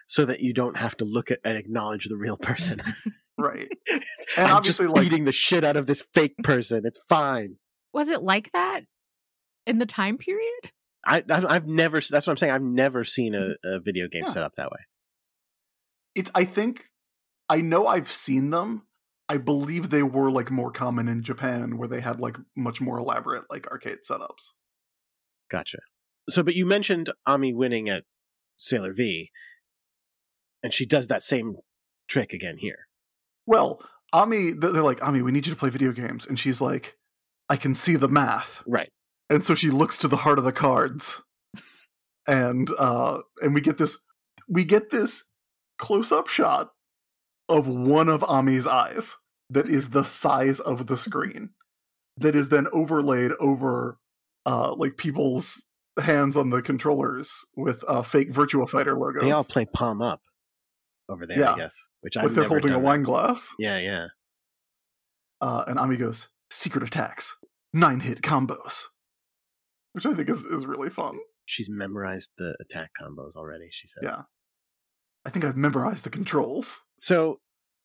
so 0.07 0.23
that 0.23 0.39
you 0.39 0.53
don't 0.53 0.78
have 0.78 0.95
to 0.97 1.05
look 1.05 1.30
at 1.30 1.39
and 1.43 1.57
acknowledge 1.57 2.05
the 2.05 2.17
real 2.17 2.38
person. 2.38 2.82
Right. 3.39 3.67
And 3.91 4.47
I'm 4.47 4.63
just 4.63 4.80
obviously, 4.80 4.88
like- 4.88 5.03
beating 5.03 5.25
the 5.25 5.32
shit 5.32 5.63
out 5.63 5.78
of 5.78 5.86
this 5.86 6.01
fake 6.01 6.38
person. 6.43 6.88
It's 6.88 6.99
fine. 7.07 7.57
Was 7.93 8.09
it 8.09 8.23
like 8.23 8.51
that 8.53 8.82
in 9.67 9.78
the 9.78 9.86
time 9.86 10.17
period? 10.17 10.71
I, 11.06 11.24
I 11.30 11.43
I've 11.48 11.68
never. 11.68 12.00
That's 12.00 12.28
what 12.28 12.30
I'm 12.30 12.38
saying. 12.38 12.54
I've 12.54 12.62
never 12.62 13.04
seen 13.04 13.36
a, 13.36 13.39
mm-hmm. 13.39 13.74
a 13.74 13.80
video 13.80 14.08
game 14.08 14.24
Yeah. 14.26 14.32
set 14.32 14.43
up 14.43 14.56
that 14.56 14.72
way. 14.72 14.80
It's 16.16 16.32
I 16.34 16.45
think 16.45 16.86
I 17.50 17.62
know 17.62 17.88
I've 17.88 18.12
seen 18.12 18.50
them. 18.50 18.84
I 19.30 19.38
believe 19.38 19.89
they 19.89 20.04
were 20.04 20.32
like 20.32 20.50
more 20.52 20.72
common 20.72 21.08
in 21.08 21.22
Japan 21.22 21.78
where 21.78 21.88
they 21.88 22.00
had 22.00 22.20
like 22.20 22.38
much 22.56 22.80
more 22.80 22.98
elaborate 22.98 23.43
like 23.50 23.68
arcade 23.68 24.00
setups. 24.10 24.52
Gotcha. 25.50 25.80
So, 26.30 26.43
but 26.43 26.56
you 26.56 26.66
mentioned 26.66 27.10
Ami 27.26 27.54
winning 27.54 27.89
at 27.89 28.04
Sailor 28.58 28.93
V, 28.93 29.32
and 30.64 30.74
she 30.74 30.86
does 30.86 31.08
that 31.08 31.24
same 31.24 31.58
trick 32.08 32.34
again 32.34 32.58
here. 32.58 32.88
Well, 33.45 33.82
Ami, 34.14 34.52
they're 34.52 34.72
like, 34.82 35.04
Ami, 35.04 35.22
we 35.22 35.32
need 35.32 35.48
you 35.48 35.54
to 35.54 35.60
play 35.60 35.70
video 35.70 35.91
games. 35.91 36.26
And 36.26 36.39
she's 36.39 36.62
like, 36.62 36.98
I 37.50 37.56
can 37.56 37.76
see 37.76 37.95
the 37.95 38.08
math. 38.10 38.64
Right. 38.68 38.89
And 39.30 39.43
so 39.43 39.55
she 39.55 39.69
looks 39.69 39.97
to 39.99 40.07
the 40.07 40.17
heart 40.17 40.39
of 40.39 40.45
the 40.45 40.51
cards. 40.51 41.21
And 42.28 42.69
uh 42.78 43.19
and 43.41 43.53
we 43.53 43.61
get 43.61 43.78
this 43.78 43.97
we 44.49 44.63
get 44.65 44.89
this 44.89 45.25
close 45.78 46.11
up 46.11 46.28
shot 46.28 46.71
of 47.49 47.67
one 47.67 48.09
of 48.09 48.23
Ami's 48.28 48.67
eyes 48.67 49.15
that 49.49 49.69
is 49.69 49.89
the 49.91 50.03
size 50.03 50.59
of 50.59 50.88
the 50.88 50.97
screen. 50.97 51.51
That 52.17 52.36
is 52.36 52.49
then 52.49 52.67
overlaid 52.73 53.32
over 53.39 53.97
uh 54.45 54.73
like 54.75 54.97
people's 54.97 55.65
hands 56.01 56.36
on 56.38 56.49
the 56.49 56.61
controllers 56.61 57.45
with 57.55 57.84
uh 57.88 58.03
fake 58.03 58.32
Virtua 58.34 58.69
Fighter 58.69 58.97
logos. 58.97 59.21
They 59.23 59.32
all 59.32 59.43
play 59.45 59.65
palm 59.65 60.01
up 60.01 60.21
over 61.09 61.25
there, 61.25 61.39
Yeah. 61.39 61.53
I 61.53 61.57
guess. 61.57 61.88
Which 62.01 62.17
I've 62.17 62.36
they're 62.36 62.47
holding 62.47 62.71
a 62.71 62.80
wine 62.80 63.01
that. 63.01 63.05
glass. 63.05 63.53
Yeah, 63.57 63.78
yeah. 63.80 64.07
Uh, 65.39 65.63
and 65.67 65.80
Ami 65.80 65.97
goes, 65.97 66.28
secret 66.51 66.84
attacks, 66.84 67.38
nine 67.73 67.99
hit 68.01 68.21
combos. 68.21 68.86
Which 69.98 70.06
I 70.06 70.14
think 70.14 70.30
is, 70.30 70.45
is 70.45 70.68
really 70.68 70.91
fun. 70.91 71.18
She's 71.45 71.72
memorized 71.72 72.30
the 72.38 72.56
attack 72.62 72.91
combos 73.02 73.36
already. 73.36 73.70
She 73.72 73.88
says. 73.88 74.04
Yeah. 74.04 74.22
I 75.26 75.32
think 75.32 75.43
I've 75.43 75.58
memorized 75.58 76.04
the 76.06 76.12
controls. 76.12 76.84
So 76.98 77.39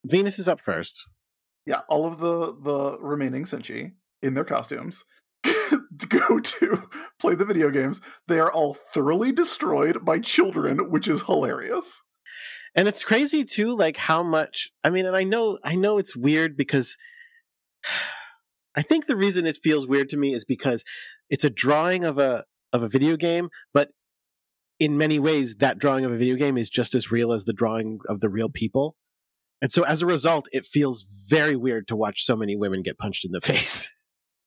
Venus 0.05 0.39
is 0.39 0.47
up 0.47 0.61
first. 0.61 1.09
Yeah, 1.65 1.81
all 1.89 2.05
of 2.05 2.19
the 2.19 2.55
the 2.63 2.99
remaining 3.01 3.45
Senshi 3.45 3.93
in 4.21 4.35
their 4.35 4.45
costumes 4.45 5.05
go 6.09 6.39
to 6.39 6.83
play 7.19 7.35
the 7.35 7.47
video 7.47 7.71
games. 7.71 8.03
They 8.29 8.39
are 8.39 8.53
all 8.53 8.75
thoroughly 8.93 9.33
destroyed 9.33 10.05
by 10.05 10.19
children, 10.19 10.91
which 10.91 11.09
is 11.09 11.23
hilarious. 11.23 12.03
and 12.75 12.89
it's 12.89 13.05
crazy 13.05 13.43
too 13.43 13.75
like 13.75 13.97
how 13.97 14.23
much 14.23 14.71
i 14.85 14.91
mean 14.91 15.07
and 15.07 15.17
i 15.17 15.25
know 15.25 15.59
i 15.65 15.75
know 15.75 15.99
it's 15.99 16.17
weird 16.17 16.57
because 16.57 16.97
i 18.77 18.83
think 18.83 19.07
the 19.07 19.17
reason 19.17 19.47
it 19.47 19.59
feels 19.63 19.87
weird 19.87 20.09
to 20.09 20.17
me 20.17 20.33
is 20.33 20.45
because 20.45 20.85
it's 21.31 21.45
a 21.45 21.51
drawing 21.51 22.05
of 22.05 22.19
a 22.19 22.45
of 22.73 22.83
a 22.83 22.89
video 22.89 23.17
game 23.17 23.49
but 23.75 23.91
in 24.83 24.99
many 24.99 25.17
ways 25.21 25.55
that 25.57 25.79
drawing 25.79 26.05
of 26.05 26.11
a 26.11 26.17
video 26.17 26.35
game 26.35 26.59
is 26.59 26.69
just 26.69 26.93
as 26.97 27.13
real 27.13 27.33
as 27.33 27.45
the 27.45 27.53
drawing 27.53 28.01
of 28.09 28.19
the 28.19 28.29
real 28.29 28.49
people. 28.49 28.97
And 29.61 29.71
so 29.71 29.85
as 29.85 30.03
a 30.03 30.07
result 30.07 30.49
it 30.53 30.67
feels 30.67 31.27
very 31.31 31.55
weird 31.55 31.87
to 31.87 31.95
watch 31.95 32.25
so 32.25 32.35
many 32.35 32.57
women 32.57 32.83
get 32.83 32.99
punched 32.99 33.25
in 33.25 33.31
the 33.31 33.41
face. 33.53 33.89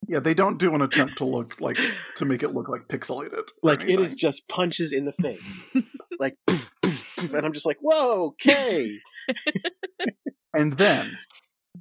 Yeah, 0.10 0.20
they 0.20 0.34
don't 0.34 0.58
do 0.58 0.76
an 0.76 0.82
attempt 0.82 1.18
to 1.20 1.26
look 1.26 1.62
like 1.62 1.78
to 2.18 2.26
make 2.26 2.44
it 2.44 2.50
look 2.50 2.68
like 2.68 2.90
pixelated. 2.90 3.48
or 3.64 3.72
like 3.72 3.84
it 3.84 3.98
is 3.98 4.14
just 4.14 4.46
punches 4.50 4.92
in 4.92 5.06
the 5.06 5.14
face. 5.14 5.42
Like 6.18 6.38
poof, 6.48 6.72
poof, 6.82 7.14
poof, 7.18 7.34
and 7.34 7.46
i'm 7.46 7.52
just 7.52 7.66
like 7.66 7.78
whoa 7.82 8.28
okay. 8.28 8.98
And 10.54 10.78
then 10.78 11.12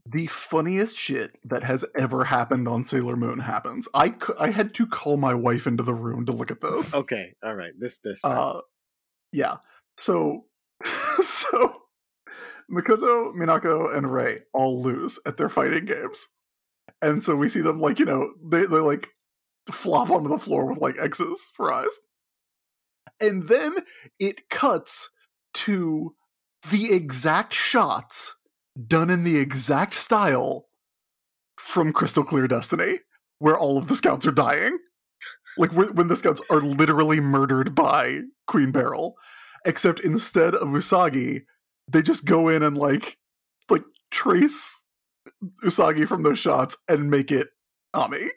the 0.06 0.26
funniest 0.26 0.96
shit 0.96 1.38
that 1.44 1.62
has 1.62 1.84
ever 1.98 2.24
happened 2.24 2.68
on 2.68 2.84
Sailor 2.84 3.16
Moon 3.16 3.38
happens. 3.38 3.88
I, 3.94 4.14
I 4.38 4.50
had 4.50 4.74
to 4.74 4.86
call 4.86 5.16
my 5.16 5.32
wife 5.34 5.66
into 5.66 5.82
the 5.82 5.94
room 5.94 6.26
to 6.26 6.32
look 6.32 6.50
at 6.50 6.60
this. 6.60 6.94
okay 6.94 7.34
all 7.42 7.54
right 7.54 7.72
this 7.78 7.98
this 8.04 8.20
Uh, 8.24 8.60
yeah. 9.32 9.56
So, 9.98 10.44
so 11.22 11.82
Makoto, 12.70 13.34
Minako, 13.34 13.94
and 13.96 14.12
Rei 14.12 14.40
all 14.52 14.82
lose 14.82 15.18
at 15.26 15.36
their 15.36 15.48
fighting 15.48 15.84
games, 15.84 16.28
and 17.02 17.22
so 17.22 17.36
we 17.36 17.48
see 17.48 17.60
them 17.60 17.80
like 17.80 17.98
you 17.98 18.04
know 18.04 18.32
they 18.42 18.64
they 18.66 18.78
like 18.78 19.08
flop 19.70 20.10
onto 20.10 20.28
the 20.28 20.38
floor 20.38 20.66
with 20.66 20.78
like 20.78 20.96
X's 20.98 21.50
for 21.54 21.72
eyes, 21.72 21.98
and 23.20 23.48
then 23.48 23.78
it 24.18 24.48
cuts 24.48 25.10
to 25.54 26.14
the 26.70 26.92
exact 26.92 27.52
shots 27.52 28.36
done 28.86 29.10
in 29.10 29.24
the 29.24 29.38
exact 29.38 29.94
style 29.94 30.66
from 31.58 31.92
Crystal 31.92 32.24
Clear 32.24 32.48
Destiny, 32.48 33.00
where 33.38 33.56
all 33.56 33.78
of 33.78 33.86
the 33.86 33.96
scouts 33.96 34.26
are 34.26 34.32
dying. 34.32 34.78
like 35.58 35.72
when, 35.72 36.08
the 36.08 36.16
scouts 36.16 36.40
are 36.50 36.60
literally 36.60 37.20
murdered 37.20 37.74
by 37.74 38.20
Queen 38.46 38.72
Beryl, 38.72 39.14
except 39.64 40.00
instead 40.00 40.54
of 40.54 40.68
Usagi, 40.68 41.42
they 41.88 42.02
just 42.02 42.24
go 42.24 42.48
in 42.48 42.62
and 42.62 42.76
like 42.76 43.18
like 43.70 43.84
trace 44.10 44.84
Usagi 45.64 46.06
from 46.06 46.22
those 46.22 46.38
shots 46.38 46.76
and 46.88 47.10
make 47.10 47.30
it 47.30 47.48
Ami. 47.92 48.28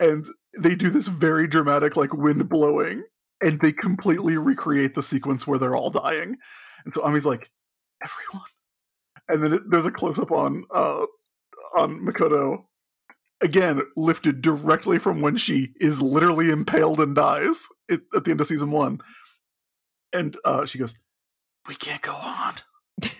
And 0.00 0.26
they 0.60 0.74
do 0.74 0.90
this 0.90 1.08
very 1.08 1.46
dramatic 1.46 1.96
like 1.96 2.12
wind 2.12 2.48
blowing 2.48 3.04
and 3.40 3.60
they 3.60 3.72
completely 3.72 4.36
recreate 4.36 4.94
the 4.94 5.02
sequence 5.02 5.46
where 5.46 5.58
they're 5.58 5.76
all 5.76 5.90
dying. 5.90 6.36
And 6.84 6.94
so 6.94 7.04
Ami's 7.04 7.26
like, 7.26 7.50
everyone. 8.02 8.48
And 9.28 9.42
then 9.42 9.52
it, 9.54 9.62
there's 9.70 9.86
a 9.86 9.90
close 9.90 10.18
up 10.18 10.32
on 10.32 10.64
uh 10.72 11.06
on 11.76 12.00
Makoto 12.06 12.64
again 13.40 13.82
lifted 13.96 14.42
directly 14.42 14.98
from 14.98 15.20
when 15.20 15.36
she 15.36 15.68
is 15.76 16.00
literally 16.00 16.50
impaled 16.50 17.00
and 17.00 17.14
dies 17.14 17.68
at, 17.90 18.00
at 18.14 18.24
the 18.24 18.30
end 18.30 18.40
of 18.40 18.46
season 18.46 18.70
one. 18.70 19.00
And 20.12 20.36
uh, 20.44 20.66
she 20.66 20.78
goes, 20.78 20.98
"We 21.68 21.74
can't 21.74 22.02
go 22.02 22.12
on." 22.12 22.54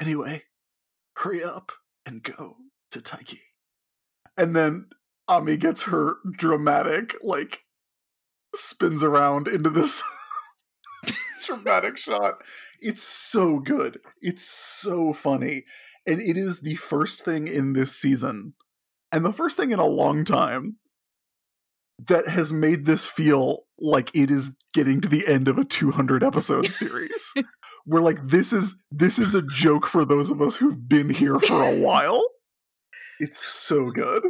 anyway, 0.00 0.44
hurry 1.16 1.44
up 1.44 1.72
and 2.06 2.22
go 2.22 2.56
to 2.90 3.00
Taiki. 3.00 3.40
And 4.36 4.54
then 4.56 4.88
Ami 5.26 5.56
gets 5.56 5.84
her 5.84 6.16
dramatic, 6.30 7.16
like, 7.22 7.60
spins 8.54 9.04
around 9.04 9.48
into 9.48 9.68
this 9.68 10.02
dramatic 11.46 11.96
shot. 11.96 12.42
It's 12.80 13.02
so 13.02 13.58
good. 13.58 14.00
It's 14.20 14.44
so 14.44 15.12
funny. 15.12 15.64
And 16.06 16.20
it 16.20 16.36
is 16.36 16.60
the 16.60 16.76
first 16.76 17.24
thing 17.24 17.48
in 17.48 17.74
this 17.74 17.96
season, 17.96 18.54
and 19.12 19.24
the 19.24 19.32
first 19.32 19.56
thing 19.56 19.72
in 19.72 19.78
a 19.78 19.86
long 19.86 20.24
time, 20.24 20.76
that 22.06 22.28
has 22.28 22.52
made 22.52 22.86
this 22.86 23.06
feel 23.06 23.64
like 23.78 24.14
it 24.14 24.30
is 24.30 24.52
getting 24.72 25.00
to 25.00 25.08
the 25.08 25.26
end 25.26 25.48
of 25.48 25.58
a 25.58 25.64
200 25.64 26.22
episode 26.22 26.72
series. 26.72 27.32
We're 27.86 28.00
like, 28.00 28.18
this 28.26 28.52
is 28.52 28.76
this 28.90 29.18
is 29.18 29.34
a 29.34 29.42
joke 29.42 29.86
for 29.86 30.04
those 30.04 30.30
of 30.30 30.42
us 30.42 30.56
who've 30.56 30.88
been 30.88 31.10
here 31.10 31.38
for 31.38 31.62
a 31.62 31.78
while. 31.80 32.24
It's 33.18 33.40
so 33.40 33.90
good. 33.90 34.22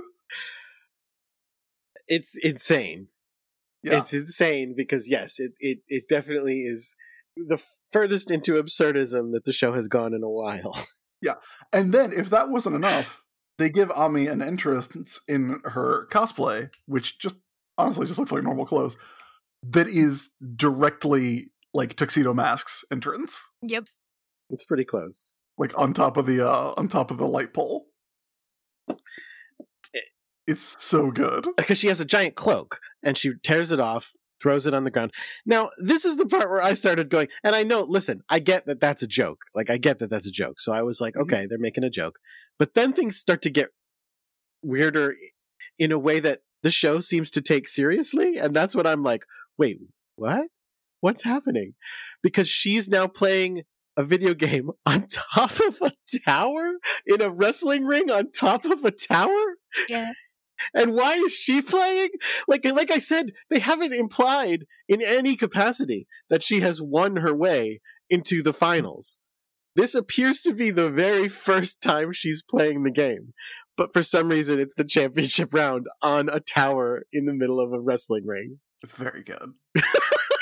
It's 2.06 2.36
insane. 2.38 3.08
Yeah. 3.82 3.98
It's 3.98 4.12
insane 4.12 4.74
because 4.76 5.08
yes, 5.08 5.38
it, 5.38 5.52
it 5.60 5.78
it 5.88 6.04
definitely 6.08 6.62
is 6.62 6.96
the 7.36 7.62
furthest 7.92 8.30
into 8.30 8.54
absurdism 8.54 9.32
that 9.32 9.44
the 9.44 9.52
show 9.52 9.72
has 9.72 9.86
gone 9.88 10.12
in 10.14 10.22
a 10.22 10.30
while. 10.30 10.76
Yeah. 11.20 11.34
And 11.72 11.92
then, 11.92 12.12
if 12.16 12.30
that 12.30 12.48
wasn't 12.48 12.76
enough, 12.76 13.22
they 13.58 13.68
give 13.70 13.90
Ami 13.90 14.28
an 14.28 14.40
entrance 14.40 15.20
in 15.26 15.60
her 15.64 16.06
cosplay, 16.12 16.70
which 16.86 17.18
just 17.18 17.34
honestly 17.76 18.06
just 18.06 18.20
looks 18.20 18.30
like 18.30 18.44
normal 18.44 18.66
clothes, 18.66 18.96
that 19.64 19.88
is 19.88 20.30
directly 20.54 21.50
like 21.74 21.96
tuxedo 21.96 22.32
masks 22.32 22.84
entrance, 22.92 23.48
Yep. 23.62 23.86
It's 24.50 24.64
pretty 24.64 24.84
close. 24.84 25.34
like 25.58 25.76
on 25.76 25.92
top 25.92 26.16
of 26.16 26.26
the 26.26 26.40
uh 26.48 26.72
on 26.76 26.86
top 26.86 27.10
of 27.10 27.18
the 27.18 27.26
light 27.26 27.52
pole. 27.52 27.86
It's 30.48 30.82
so 30.82 31.10
good. 31.10 31.46
Because 31.56 31.78
she 31.78 31.88
has 31.88 32.00
a 32.00 32.04
giant 32.04 32.34
cloak 32.34 32.80
and 33.02 33.16
she 33.18 33.32
tears 33.42 33.70
it 33.70 33.80
off, 33.80 34.12
throws 34.42 34.66
it 34.66 34.72
on 34.74 34.84
the 34.84 34.90
ground. 34.90 35.12
Now, 35.44 35.68
this 35.78 36.04
is 36.04 36.16
the 36.16 36.26
part 36.26 36.48
where 36.48 36.62
I 36.62 36.72
started 36.74 37.10
going, 37.10 37.28
and 37.44 37.54
I 37.54 37.64
know, 37.64 37.82
listen, 37.82 38.22
I 38.30 38.38
get 38.38 38.64
that 38.66 38.80
that's 38.80 39.02
a 39.02 39.06
joke. 39.06 39.42
Like, 39.54 39.68
I 39.68 39.76
get 39.76 39.98
that 39.98 40.08
that's 40.10 40.26
a 40.26 40.30
joke. 40.32 40.58
So 40.58 40.72
I 40.72 40.82
was 40.82 41.00
like, 41.00 41.14
Mhm. 41.14 41.22
okay, 41.22 41.46
they're 41.46 41.58
making 41.58 41.84
a 41.84 41.90
joke. 41.90 42.18
But 42.58 42.72
then 42.74 42.92
things 42.94 43.16
start 43.16 43.42
to 43.42 43.50
get 43.50 43.68
weirder 44.62 45.14
in 45.78 45.92
a 45.92 45.98
way 45.98 46.18
that 46.20 46.40
the 46.62 46.70
show 46.70 47.00
seems 47.00 47.30
to 47.32 47.42
take 47.42 47.68
seriously. 47.68 48.38
And 48.38 48.56
that's 48.56 48.74
what 48.74 48.86
I'm 48.86 49.02
like, 49.02 49.24
wait, 49.58 49.78
what? 50.16 50.48
What's 51.00 51.22
happening? 51.22 51.74
Because 52.22 52.48
she's 52.48 52.88
now 52.88 53.06
playing 53.06 53.62
a 53.96 54.02
video 54.04 54.34
game 54.34 54.70
on 54.86 55.06
top 55.08 55.60
of 55.60 55.78
a 55.82 55.92
tower 56.26 56.72
in 57.06 57.20
a 57.20 57.30
wrestling 57.30 57.84
ring 57.84 58.10
on 58.10 58.30
top 58.32 58.64
of 58.64 58.84
a 58.84 58.90
tower? 58.90 59.44
Yeah. 59.88 60.10
And 60.74 60.94
why 60.94 61.14
is 61.14 61.32
she 61.32 61.62
playing? 61.62 62.10
Like 62.46 62.64
like 62.64 62.90
I 62.90 62.98
said, 62.98 63.32
they 63.50 63.58
haven't 63.58 63.92
implied 63.92 64.66
in 64.88 65.02
any 65.02 65.36
capacity 65.36 66.06
that 66.30 66.42
she 66.42 66.60
has 66.60 66.82
won 66.82 67.16
her 67.16 67.34
way 67.34 67.80
into 68.10 68.42
the 68.42 68.52
finals. 68.52 69.18
This 69.76 69.94
appears 69.94 70.40
to 70.42 70.54
be 70.54 70.70
the 70.70 70.90
very 70.90 71.28
first 71.28 71.80
time 71.80 72.12
she's 72.12 72.42
playing 72.42 72.82
the 72.82 72.90
game. 72.90 73.32
But 73.76 73.92
for 73.92 74.02
some 74.02 74.28
reason 74.28 74.58
it's 74.58 74.74
the 74.74 74.84
championship 74.84 75.54
round 75.54 75.86
on 76.02 76.28
a 76.28 76.40
tower 76.40 77.04
in 77.12 77.26
the 77.26 77.34
middle 77.34 77.60
of 77.60 77.72
a 77.72 77.80
wrestling 77.80 78.26
ring. 78.26 78.58
It's 78.82 78.94
very 78.94 79.22
good. 79.22 79.52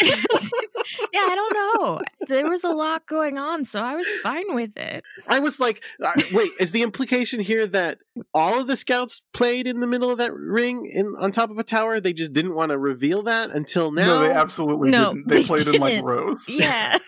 yeah, 1.12 1.20
I 1.20 1.34
don't 1.34 1.54
know. 1.54 2.00
There 2.28 2.48
was 2.48 2.64
a 2.64 2.68
lot 2.70 3.06
going 3.06 3.38
on, 3.38 3.64
so 3.64 3.80
I 3.80 3.94
was 3.94 4.08
fine 4.22 4.54
with 4.54 4.76
it. 4.76 5.04
I 5.26 5.40
was 5.40 5.58
like, 5.60 5.82
uh, 6.02 6.12
wait, 6.32 6.50
is 6.60 6.72
the 6.72 6.82
implication 6.82 7.40
here 7.40 7.66
that 7.68 7.98
all 8.34 8.60
of 8.60 8.66
the 8.66 8.76
scouts 8.76 9.22
played 9.32 9.66
in 9.66 9.80
the 9.80 9.86
middle 9.86 10.10
of 10.10 10.18
that 10.18 10.32
ring 10.34 10.86
in 10.92 11.14
on 11.18 11.30
top 11.32 11.50
of 11.50 11.58
a 11.58 11.64
tower? 11.64 12.00
They 12.00 12.12
just 12.12 12.32
didn't 12.32 12.54
want 12.54 12.70
to 12.70 12.78
reveal 12.78 13.22
that 13.24 13.50
until 13.50 13.90
now. 13.92 14.06
No, 14.06 14.20
they 14.20 14.32
absolutely 14.32 14.90
No, 14.90 15.12
didn't. 15.14 15.28
They, 15.28 15.38
they 15.42 15.44
played 15.44 15.66
in 15.68 15.80
like 15.80 16.02
rows. 16.02 16.48
Yeah. 16.48 16.98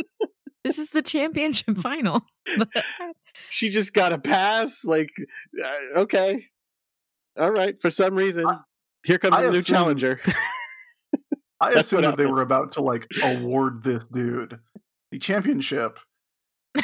this 0.64 0.78
is 0.78 0.90
the 0.90 1.02
championship 1.02 1.76
final. 1.78 2.22
she 3.50 3.68
just 3.68 3.94
got 3.94 4.12
a 4.12 4.18
pass. 4.18 4.84
Like, 4.84 5.10
uh, 5.62 6.00
okay, 6.00 6.44
all 7.38 7.52
right. 7.52 7.80
For 7.80 7.90
some 7.90 8.14
reason, 8.14 8.46
I- 8.46 8.58
here 9.04 9.18
comes 9.18 9.36
I 9.36 9.44
a 9.44 9.50
new 9.50 9.58
assume- 9.58 9.74
challenger. 9.74 10.20
I 11.62 11.74
That's 11.74 11.86
assumed 11.86 12.04
that 12.04 12.16
they 12.16 12.26
were 12.26 12.42
about 12.42 12.72
to 12.72 12.82
like 12.82 13.06
award 13.22 13.82
this 13.84 14.04
dude 14.04 14.58
the 15.12 15.18
championship, 15.18 16.00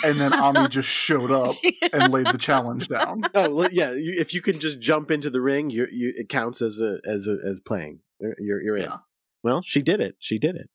and 0.04 0.20
then 0.20 0.32
Ami 0.32 0.68
just 0.68 0.88
showed 0.88 1.30
up 1.32 1.56
and 1.92 2.12
laid 2.12 2.26
the 2.26 2.38
challenge 2.38 2.86
down. 2.88 3.22
oh, 3.34 3.52
well, 3.52 3.68
yeah. 3.72 3.92
You, 3.92 4.14
if 4.16 4.32
you 4.32 4.40
can 4.40 4.60
just 4.60 4.78
jump 4.78 5.10
into 5.10 5.30
the 5.30 5.40
ring, 5.40 5.70
you, 5.70 5.88
you 5.90 6.12
it 6.16 6.28
counts 6.28 6.62
as 6.62 6.80
a 6.80 7.00
as 7.04 7.26
a, 7.26 7.38
as 7.44 7.58
playing. 7.58 8.00
You're 8.20 8.62
you're, 8.62 8.76
in. 8.76 8.84
Yeah. 8.84 8.98
Well, 9.42 9.62
she 9.62 9.82
did 9.82 10.00
it. 10.00 10.16
She 10.20 10.38
did 10.38 10.54
it. 10.54 10.70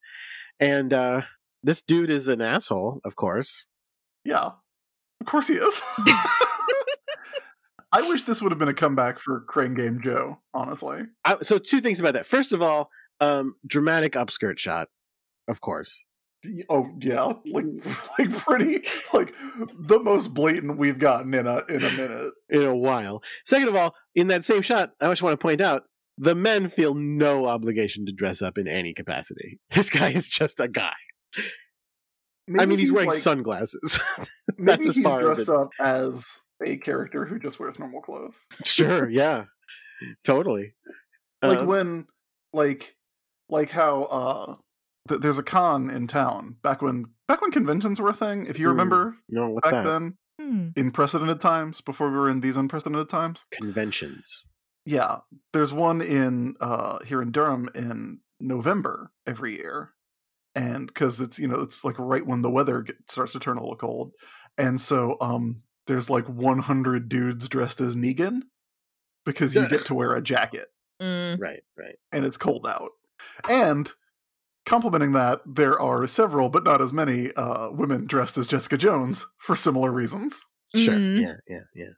And 0.60 0.94
uh 0.94 1.22
this 1.62 1.82
dude 1.82 2.10
is 2.10 2.28
an 2.28 2.42
asshole, 2.42 3.00
of 3.06 3.16
course. 3.16 3.66
Yeah, 4.26 4.50
of 5.22 5.28
course 5.28 5.48
he 5.48 5.56
is. 5.56 5.82
I 7.96 8.02
wish 8.10 8.24
this 8.24 8.42
would 8.42 8.52
have 8.52 8.60
been 8.60 8.70
a 8.70 8.74
comeback 8.74 9.20
for 9.20 9.42
Crane 9.42 9.76
Game 9.76 10.02
Joe. 10.04 10.40
Honestly, 10.54 11.04
I, 11.24 11.38
so 11.42 11.60
two 11.60 11.80
things 11.80 12.00
about 12.00 12.16
that. 12.16 12.26
First 12.26 12.52
of 12.52 12.62
all, 12.62 12.90
um, 13.20 13.56
dramatic 13.66 14.14
upskirt 14.14 14.58
shot, 14.60 14.90
of 15.48 15.62
course. 15.62 16.06
Oh 16.70 16.90
yeah, 17.00 17.32
like 17.46 17.66
like 18.20 18.32
pretty 18.38 18.82
like 19.14 19.34
the 19.80 20.00
most 20.00 20.34
blatant 20.34 20.78
we've 20.78 21.00
gotten 21.00 21.34
in 21.34 21.48
a 21.48 21.62
in 21.70 21.84
a 21.84 21.92
minute. 21.92 22.34
in 22.50 22.64
a 22.64 22.76
while. 22.76 23.24
Second 23.46 23.70
of 23.70 23.76
all, 23.76 23.96
in 24.16 24.28
that 24.28 24.44
same 24.44 24.62
shot, 24.62 24.92
I 25.02 25.08
just 25.10 25.22
want 25.22 25.34
to 25.40 25.42
point 25.42 25.62
out 25.62 25.84
the 26.18 26.36
men 26.36 26.68
feel 26.68 26.96
no 26.96 27.46
obligation 27.46 28.06
to 28.06 28.12
dress 28.12 28.42
up 28.42 28.58
in 28.58 28.68
any 28.68 28.94
capacity. 28.94 29.60
This 29.70 29.90
guy 29.90 30.10
is 30.10 30.28
just 30.28 30.60
a 30.60 30.68
guy. 30.68 30.92
I 32.60 32.66
mean, 32.66 32.78
he's, 32.78 32.92
wearing 32.92 33.10
like, 33.10 33.18
sunglasses. 33.18 34.00
maybe 34.58 34.66
That's 34.66 34.88
as 34.88 34.96
he's 34.98 35.06
far 35.06 35.30
as 35.30 35.38
dressed 35.38 35.50
it. 35.50 35.56
up 35.56 35.70
as 35.80 36.42
a 36.64 36.76
character 36.78 37.26
who 37.26 37.40
just 37.40 37.58
wears 37.60 37.80
normal 37.80 38.02
clothes. 38.02 38.48
Sure, 38.66 39.08
yeah, 39.10 39.46
totally. 40.26 40.74
like 41.42 41.60
Um, 41.60 41.68
when 41.68 42.06
like 42.52 42.96
like 43.54 43.70
how 43.72 44.04
uh 44.04 44.56
th- 45.08 45.22
there's 45.22 45.38
a 45.40 45.44
con 45.44 45.90
in 45.90 46.08
town 46.08 46.58
back 46.64 46.82
when 46.82 47.06
back 47.28 47.42
when 47.42 47.52
conventions 47.52 48.00
were 48.02 48.10
a 48.10 48.14
thing 48.14 48.46
if 48.48 48.58
you 48.60 48.66
Hmm, 48.66 48.72
remember 48.72 49.16
no, 49.30 49.50
what's 49.50 49.70
back 49.70 49.84
that? 49.84 49.90
then 49.90 50.18
Hmm. 50.42 50.70
in 50.76 50.92
precedented 50.92 51.40
times 51.40 51.80
before 51.82 52.10
we 52.10 52.18
were 52.18 52.28
in 52.30 52.42
these 52.42 52.58
unprecedented 52.58 53.08
times 53.10 53.46
Conventions. 53.52 54.44
yeah 54.86 55.20
there's 55.54 55.72
one 55.72 56.02
in 56.02 56.56
uh 56.60 56.98
here 57.06 57.22
in 57.22 57.32
durham 57.32 57.70
in 57.76 58.20
november 58.40 59.12
every 59.28 59.56
year 59.58 59.92
and 60.56 60.88
because 60.88 61.22
it's 61.22 61.38
you 61.40 61.48
know 61.48 61.60
it's 61.60 61.84
like 61.84 61.96
right 62.00 62.26
when 62.26 62.42
the 62.42 62.50
weather 62.50 62.82
get, 62.82 62.96
starts 63.10 63.34
to 63.34 63.40
turn 63.40 63.58
a 63.58 63.62
little 63.62 63.78
cold 63.78 64.12
and 64.58 64.82
so 64.82 65.18
um 65.22 65.62
there's 65.88 66.10
like 66.10 66.26
100 66.28 67.10
dudes 67.10 67.48
dressed 67.48 67.80
as 67.82 67.96
negan 67.96 68.42
because 69.26 69.54
you 69.56 69.68
get 69.70 69.86
to 69.86 69.94
wear 70.00 70.14
a 70.16 70.22
jacket 70.22 70.68
Mm. 71.02 71.38
Right, 71.42 71.64
right. 71.78 71.96
and 72.14 72.24
it's 72.24 72.38
cold 72.38 72.66
out. 72.68 72.92
And 73.48 73.92
complementing 74.66 75.12
that, 75.14 75.42
there 75.46 75.80
are 75.80 76.06
several, 76.08 76.50
but 76.50 76.64
not 76.64 76.82
as 76.82 76.94
many, 76.94 77.32
uh, 77.34 77.70
women 77.72 78.06
dressed 78.06 78.38
as 78.38 78.48
Jessica 78.48 78.78
Jones 78.78 79.26
for 79.40 79.56
similar 79.56 79.92
reasons. 79.92 80.44
Sure. 80.76 80.96
Mhm. 80.96 81.22
Yeah, 81.22 81.36
yeah, 81.48 81.64
yeah. 81.76 81.90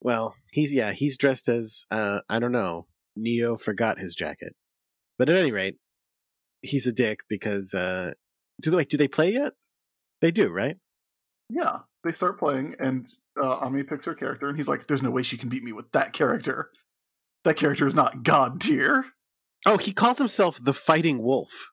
Well, 0.00 0.34
he's 0.50 0.72
yeah, 0.72 0.92
he's 0.92 1.16
dressed 1.16 1.48
as 1.48 1.86
uh 1.90 2.20
I 2.28 2.38
don't 2.40 2.52
know. 2.52 2.88
Neo 3.14 3.56
forgot 3.56 3.98
his 3.98 4.14
jacket. 4.14 4.54
But 5.18 5.28
at 5.28 5.36
any 5.36 5.52
rate, 5.52 5.76
he's 6.62 6.86
a 6.86 6.92
dick 6.92 7.20
because 7.28 7.74
uh 7.74 8.12
do 8.60 8.70
they 8.70 8.76
wait, 8.78 8.88
do 8.88 8.96
they 8.96 9.08
play 9.08 9.32
yet? 9.32 9.52
They 10.20 10.30
do, 10.30 10.50
right? 10.50 10.76
Yeah, 11.48 11.80
they 12.04 12.12
start 12.12 12.38
playing, 12.38 12.76
and 12.78 13.06
uh, 13.40 13.56
Ami 13.56 13.82
picks 13.82 14.04
her 14.06 14.14
character, 14.14 14.48
and 14.48 14.56
he's 14.56 14.68
like, 14.68 14.86
"There's 14.86 15.02
no 15.02 15.10
way 15.10 15.22
she 15.22 15.36
can 15.36 15.48
beat 15.48 15.62
me 15.64 15.72
with 15.72 15.90
that 15.92 16.12
character." 16.12 16.70
that 17.44 17.56
character 17.56 17.86
is 17.86 17.94
not 17.94 18.22
god 18.22 18.60
tier. 18.60 19.04
Oh, 19.66 19.76
he 19.78 19.92
calls 19.92 20.18
himself 20.18 20.58
the 20.62 20.72
Fighting 20.74 21.22
Wolf, 21.22 21.70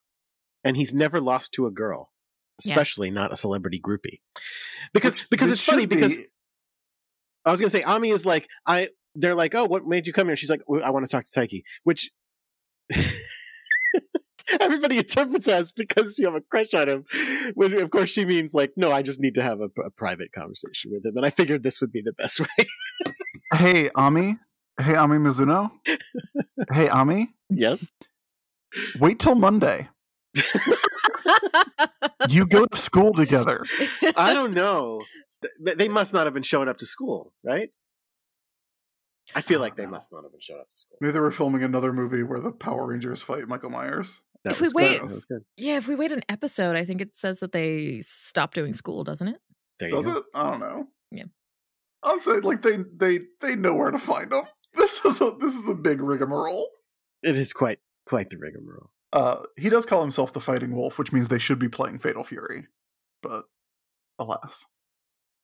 and 0.63 0.77
he's 0.77 0.93
never 0.93 1.19
lost 1.19 1.53
to 1.53 1.65
a 1.65 1.71
girl, 1.71 2.11
Yeah. 2.63 2.73
especially 2.73 3.09
not 3.11 3.33
a 3.33 3.35
celebrity 3.35 3.79
groupie. 3.83 4.19
Because 4.93 5.15
Which- 5.15 5.29
because 5.29 5.49
which 5.49 5.59
it's 5.59 5.63
funny 5.67 5.83
should 5.83 5.89
because 5.89 6.19
I 7.45 7.51
was 7.51 7.59
gonna 7.61 7.69
say 7.71 7.83
Ami 7.83 8.09
is 8.09 8.25
like 8.25 8.47
I. 8.65 8.89
They're 9.15 9.35
like, 9.35 9.55
oh, 9.55 9.65
what 9.65 9.85
made 9.85 10.05
you 10.05 10.13
come 10.13 10.27
here? 10.27 10.35
She's 10.35 10.51
like, 10.51 10.61
I 10.83 10.91
want 10.91 11.03
to 11.03 11.09
talk 11.11 11.23
to 11.25 11.31
Taiki, 11.39 11.63
which 11.83 12.11
everybody 14.59 14.97
interprets 14.99 15.47
as 15.47 15.71
because 15.71 16.17
you 16.19 16.25
have 16.25 16.35
a 16.35 16.41
crush 16.41 16.73
on 16.73 16.87
him. 16.89 17.05
When 17.55 17.73
of 17.81 17.89
course 17.89 18.09
she 18.11 18.23
means 18.25 18.53
like, 18.53 18.71
no, 18.77 18.91
I 18.91 19.01
just 19.01 19.19
need 19.19 19.35
to 19.35 19.41
have 19.41 19.59
a, 19.61 19.69
a 19.81 19.89
private 19.89 20.31
conversation 20.31 20.91
with 20.93 21.05
him, 21.05 21.17
and 21.17 21.25
I 21.25 21.29
figured 21.31 21.63
this 21.63 21.81
would 21.81 21.91
be 21.91 22.01
the 22.01 22.13
best 22.13 22.39
way. 22.57 22.67
hey 23.53 23.89
Ami, 23.95 24.37
hey 24.79 24.95
Ami 24.95 25.17
Mizuno, 25.17 25.71
hey 26.71 26.87
Ami, 26.87 27.33
yes. 27.49 27.95
wait 28.99 29.19
till 29.19 29.35
Monday. 29.35 29.87
You 32.27 32.45
go 32.45 32.65
to 32.65 32.77
school 32.77 33.13
together. 33.13 33.65
I 34.15 34.33
don't 34.33 34.53
know. 34.53 35.03
They 35.59 35.87
must 35.89 36.13
not 36.13 36.25
have 36.27 36.33
been 36.33 36.43
showing 36.43 36.67
up 36.67 36.77
to 36.77 36.85
school, 36.85 37.33
right? 37.43 37.69
I 39.35 39.41
feel 39.41 39.59
I 39.59 39.61
like 39.61 39.71
don't 39.75 39.77
they 39.77 39.85
know. 39.85 39.91
must 39.91 40.11
not 40.11 40.23
have 40.23 40.31
been 40.31 40.41
showing 40.41 40.61
up 40.61 40.69
to 40.69 40.77
school. 40.77 40.97
Maybe 41.01 41.11
they 41.13 41.19
were 41.19 41.31
filming 41.31 41.63
another 41.63 41.93
movie 41.93 42.23
where 42.23 42.39
the 42.39 42.51
Power 42.51 42.87
Rangers 42.87 43.21
fight 43.21 43.47
Michael 43.47 43.69
Myers. 43.69 44.23
That 44.43 44.51
If 44.53 44.59
we 44.61 44.65
was 44.65 44.73
wait- 44.73 44.97
That 44.97 45.03
was 45.03 45.25
good. 45.25 45.41
yeah, 45.57 45.77
if 45.77 45.87
we 45.87 45.95
wait 45.95 46.11
an 46.11 46.21
episode, 46.29 46.75
I 46.75 46.83
think 46.85 47.01
it 47.01 47.15
says 47.15 47.39
that 47.39 47.51
they 47.51 47.99
stop 48.01 48.53
doing 48.53 48.73
school, 48.73 49.03
doesn't 49.03 49.27
it? 49.27 49.37
There 49.79 49.89
Does 49.89 50.07
it? 50.07 50.23
I 50.33 50.49
don't 50.49 50.59
know. 50.59 50.87
Yeah. 51.11 51.25
I'm 52.03 52.19
saying 52.19 52.41
like 52.41 52.61
they 52.61 52.77
they 52.97 53.19
they 53.41 53.55
know 53.55 53.73
where 53.75 53.91
to 53.91 53.97
find 53.97 54.31
them. 54.31 54.43
This 54.75 55.03
is 55.05 55.19
a 55.21 55.31
this 55.39 55.55
is 55.55 55.67
a 55.69 55.73
big 55.73 55.99
rigmarole. 56.01 56.67
It 57.24 57.38
is 57.38 57.53
quite 57.53 57.80
quite 58.05 58.30
the 58.30 58.38
rigmarole. 58.38 58.91
Uh, 59.11 59.43
he 59.57 59.70
does 59.70 59.86
call 59.86 60.01
himself 60.01 60.34
the 60.34 60.41
Fighting 60.41 60.76
Wolf, 60.76 60.99
which 60.99 61.11
means 61.11 61.28
they 61.28 61.39
should 61.39 61.59
be 61.59 61.70
playing 61.70 61.99
Fatal 61.99 62.24
Fury, 62.24 62.67
but 63.24 63.45
alas, 64.20 64.65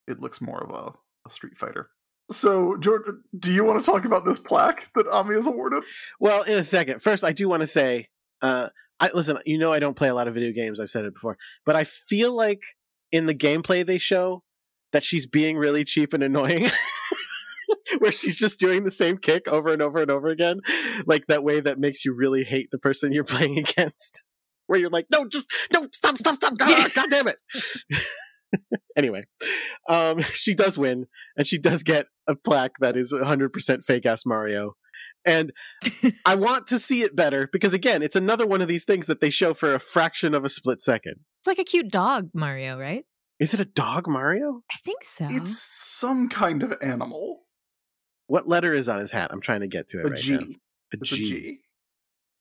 it 0.08 0.20
looks 0.20 0.40
more 0.40 0.64
of 0.64 0.70
a, 0.70 0.94
a 1.28 1.32
Street 1.32 1.58
Fighter. 1.58 1.90
So, 2.32 2.78
Jordan, 2.78 3.24
do 3.38 3.54
you 3.54 3.64
want 3.64 3.84
to 3.84 3.92
talk 3.92 4.06
about 4.06 4.26
this 4.26 4.40
plaque 4.40 4.90
that 4.96 5.08
Ami 5.08 5.36
is 5.36 5.48
awarded? 5.48 5.84
Well, 6.20 6.44
in 6.44 6.58
a 6.58 6.64
second. 6.64 7.02
First, 7.02 7.24
I 7.24 7.32
do 7.32 7.48
want 7.48 7.62
to 7.62 7.68
say, 7.68 8.08
uh, 8.42 8.70
I 9.00 9.10
listen. 9.14 9.38
You 9.46 9.58
know, 9.58 9.72
I 9.72 9.80
don't 9.80 9.96
play 9.96 10.10
a 10.10 10.14
lot 10.14 10.28
of 10.28 10.34
video 10.34 10.52
games. 10.52 10.80
I've 10.80 10.90
said 10.90 11.06
it 11.06 11.14
before, 11.14 11.38
but 11.66 11.76
I 11.76 11.84
feel 11.84 12.36
like 12.36 12.64
in 13.12 13.26
the 13.26 13.36
gameplay 13.36 13.86
they 13.86 13.98
show 13.98 14.44
that 14.92 15.04
she's 15.04 15.26
being 15.26 15.58
really 15.58 15.84
cheap 15.84 16.14
and 16.14 16.24
annoying. 16.24 16.68
Where 18.00 18.12
she's 18.12 18.36
just 18.36 18.60
doing 18.60 18.84
the 18.84 18.92
same 18.92 19.18
kick 19.18 19.48
over 19.48 19.72
and 19.72 19.82
over 19.82 20.02
and 20.02 20.12
over 20.12 20.28
again, 20.28 20.62
like 21.06 21.28
that 21.28 21.44
way 21.44 21.60
that 21.60 21.80
makes 21.80 22.06
you 22.06 22.16
really 22.16 22.44
hate 22.44 22.70
the 22.72 22.80
person 22.80 23.12
you're 23.12 23.24
playing 23.26 23.58
against. 23.58 24.24
Where 24.68 24.80
you're 24.80 24.90
like, 24.90 25.08
no, 25.12 25.28
just 25.28 25.52
no, 25.72 25.88
stop, 25.94 26.18
stop, 26.18 26.38
stop, 26.38 26.58
God, 26.58 26.92
God 26.94 27.08
damn 27.10 27.28
it. 27.28 27.38
anyway, 28.98 29.26
um, 29.88 30.22
she 30.22 30.56
does 30.56 30.78
win, 30.78 31.06
and 31.38 31.46
she 31.46 31.60
does 31.60 31.84
get 31.84 32.08
a 32.28 32.36
plaque 32.36 32.78
that 32.80 32.98
is 32.98 33.14
100% 33.14 33.84
fake 33.84 34.06
ass 34.08 34.26
Mario. 34.26 34.76
And 35.24 35.52
I 36.26 36.36
want 36.36 36.68
to 36.68 36.80
see 36.80 37.02
it 37.02 37.16
better 37.16 37.48
because, 37.52 37.74
again, 37.74 38.02
it's 38.02 38.16
another 38.16 38.46
one 38.46 38.62
of 38.62 38.68
these 38.68 38.86
things 38.86 39.08
that 39.08 39.22
they 39.22 39.30
show 39.30 39.54
for 39.54 39.74
a 39.74 39.80
fraction 39.80 40.34
of 40.34 40.46
a 40.46 40.50
split 40.50 40.82
second. 40.82 41.16
It's 41.42 41.48
like 41.48 41.60
a 41.60 41.64
cute 41.64 41.92
dog, 41.92 42.30
Mario, 42.34 42.80
right? 42.80 43.06
Is 43.40 43.54
it 43.54 43.60
a 43.60 43.66
dog 43.66 44.08
Mario? 44.08 44.62
I 44.72 44.78
think 44.78 45.04
so. 45.04 45.28
It's 45.30 45.62
some 45.62 46.30
kind 46.30 46.64
of 46.64 46.74
animal. 46.82 47.45
What 48.28 48.48
letter 48.48 48.74
is 48.74 48.90
on 48.90 49.00
his 49.00 49.12
hat? 49.12 49.32
I'm 49.32 49.42
trying 49.42 49.62
to 49.62 49.68
get 49.68 49.88
to 49.90 50.00
it 50.00 50.08
A 50.08 50.10
right 50.10 50.20
G. 50.20 50.32
now. 50.34 50.40
A 50.40 50.98
It's 50.98 51.12
a 51.12 51.16
G. 51.16 51.60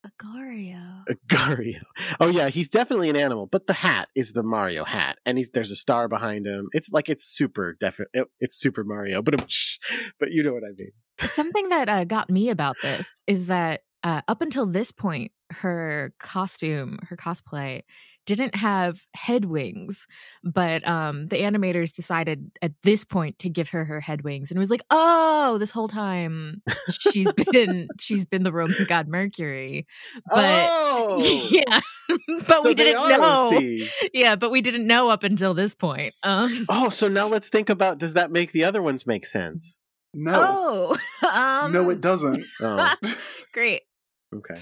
Agario. 0.05 1.03
A 1.09 1.15
Gario. 1.29 1.81
Oh 2.21 2.29
yeah, 2.29 2.49
he's 2.49 2.69
definitely 2.69 3.09
an 3.09 3.17
animal, 3.17 3.47
but 3.47 3.67
the 3.67 3.73
hat 3.73 4.09
is 4.15 4.33
the 4.33 4.43
Mario 4.43 4.85
hat, 4.85 5.19
and 5.25 5.39
he's 5.39 5.51
there's 5.51 5.71
a 5.71 5.77
star 5.77 6.09
behind 6.09 6.47
him. 6.47 6.69
It's 6.73 6.93
like 6.93 7.09
it's 7.09 7.25
super 7.25 7.77
definite. 7.81 8.11
It, 8.13 8.29
it's 8.39 8.57
Super 8.57 8.85
Mario, 8.85 9.23
but 9.23 9.35
but 10.21 10.31
you 10.31 10.43
know 10.43 10.53
what 10.53 10.63
I 10.63 10.73
mean. 10.77 10.93
Something 11.19 11.71
that 11.71 11.89
uh, 11.89 12.05
got 12.05 12.29
me 12.29 12.51
about 12.51 12.77
this 12.83 13.11
is 13.27 13.47
that 13.47 13.81
uh, 14.03 14.21
up 14.29 14.43
until 14.43 14.67
this 14.67 14.93
point, 14.93 15.33
her 15.51 16.13
costume, 16.21 16.99
her 17.09 17.17
cosplay, 17.17 17.83
didn't 18.27 18.55
have 18.57 19.01
head 19.15 19.45
wings, 19.45 20.07
but 20.43 20.87
um, 20.87 21.27
the 21.29 21.37
animators 21.37 21.95
decided 21.95 22.51
at 22.63 22.73
this 22.83 23.05
point 23.05 23.39
to 23.41 23.49
give 23.49 23.69
her 23.71 23.85
her 23.85 24.01
head 24.01 24.23
wings, 24.23 24.51
and 24.51 24.59
it 24.59 24.61
was 24.61 24.71
like, 24.71 24.83
oh, 24.91 25.59
this 25.59 25.71
whole 25.71 25.89
time 25.89 26.63
she's 26.91 27.31
been 27.33 27.89
she's 28.01 28.25
been 28.25 28.43
the 28.43 28.53
Roman 28.53 28.77
god 28.89 29.09
Mercury, 29.09 29.87
but 30.29 30.69
oh, 30.71 31.49
yeah, 31.51 31.81
but 32.47 32.57
so 32.57 32.63
we 32.65 32.75
didn't 32.75 33.09
know. 33.09 33.51
OCs. 33.53 33.93
Yeah, 34.13 34.37
but 34.37 34.51
we 34.51 34.61
didn't 34.61 34.87
know 34.87 35.09
up 35.11 35.23
until 35.23 35.55
this 35.55 35.75
point. 35.75 36.13
Um, 36.23 36.67
Oh, 36.69 36.91
so 36.91 37.09
now 37.09 37.27
let's 37.27 37.49
think 37.49 37.71
about 37.71 37.99
does 37.99 38.15
that 38.15 38.31
make 38.31 38.53
the 38.53 38.65
other 38.65 38.83
ones 38.83 39.07
make 39.07 39.27
sense? 39.27 39.81
No. 40.15 40.97
oh, 41.23 41.29
um, 41.29 41.73
no, 41.73 41.91
it 41.91 42.01
doesn't. 42.01 42.45
Oh, 42.61 42.95
great. 43.53 43.83
okay. 44.35 44.61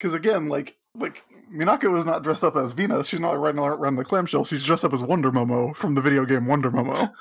Because 0.00 0.14
again, 0.14 0.48
like 0.48 0.78
like 0.96 1.22
Minako 1.54 1.96
is 1.98 2.06
not 2.06 2.22
dressed 2.24 2.42
up 2.42 2.56
as 2.56 2.72
Venus. 2.72 3.06
She's 3.06 3.20
not 3.20 3.38
riding 3.38 3.60
around 3.60 3.96
the 3.96 4.04
clamshell. 4.04 4.44
She's 4.46 4.64
dressed 4.64 4.84
up 4.84 4.92
as 4.94 5.02
Wonder 5.02 5.30
Momo 5.30 5.76
from 5.76 5.94
the 5.94 6.00
video 6.00 6.24
game 6.24 6.46
Wonder 6.46 6.70
Momo, 6.70 7.12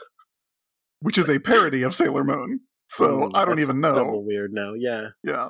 which 1.02 1.18
is 1.18 1.30
a 1.30 1.40
parody 1.40 1.84
of 1.84 1.94
Sailor 1.94 2.24
Moon. 2.24 2.62
So 2.88 3.26
Ooh, 3.26 3.32
I 3.34 3.46
don't 3.46 3.60
even 3.60 3.82
know. 3.82 3.94
Double 3.94 4.24
weird 4.24 4.54
now. 4.54 4.74
Yeah. 4.74 5.10
Yeah. 5.24 5.50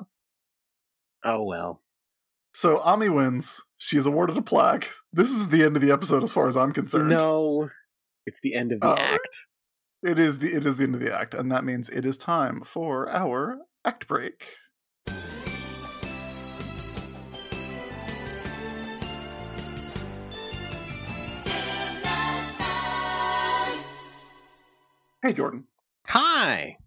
Oh 1.24 1.44
well. 1.44 1.82
So 2.52 2.80
Ami 2.80 3.08
wins. 3.08 3.62
She 3.78 3.96
is 3.96 4.06
awarded 4.06 4.36
a 4.36 4.42
plaque. 4.42 4.90
This 5.12 5.30
is 5.30 5.48
the 5.48 5.62
end 5.62 5.76
of 5.76 5.82
the 5.82 5.92
episode, 5.92 6.24
as 6.24 6.32
far 6.32 6.48
as 6.48 6.56
I'm 6.56 6.72
concerned. 6.72 7.08
No, 7.10 7.70
it's 8.26 8.40
the 8.40 8.54
end 8.54 8.72
of 8.72 8.80
the 8.80 8.88
Oh. 8.88 8.96
act. 8.96 9.46
It 10.02 10.18
is 10.18 10.38
the 10.40 10.48
it 10.54 10.66
is 10.66 10.78
the 10.78 10.84
end 10.84 10.94
of 10.96 11.00
the 11.00 11.14
act, 11.16 11.34
and 11.34 11.52
that 11.52 11.64
means 11.64 11.88
it 11.90 12.04
is 12.04 12.16
time 12.16 12.62
for 12.64 13.08
our 13.08 13.58
act 13.84 14.08
break. 14.08 14.46
Hey 25.22 25.32
Jordan, 25.34 25.64
Hi. 26.06 26.78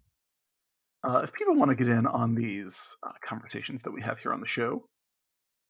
uh, 1.06 1.20
if 1.22 1.32
people 1.32 1.54
want 1.54 1.70
to 1.70 1.76
get 1.76 1.86
in 1.88 2.06
on 2.06 2.34
these 2.34 2.96
uh, 3.06 3.12
conversations 3.24 3.82
that 3.82 3.92
we 3.92 4.02
have 4.02 4.18
here 4.18 4.32
on 4.32 4.40
the 4.40 4.46
show, 4.46 4.88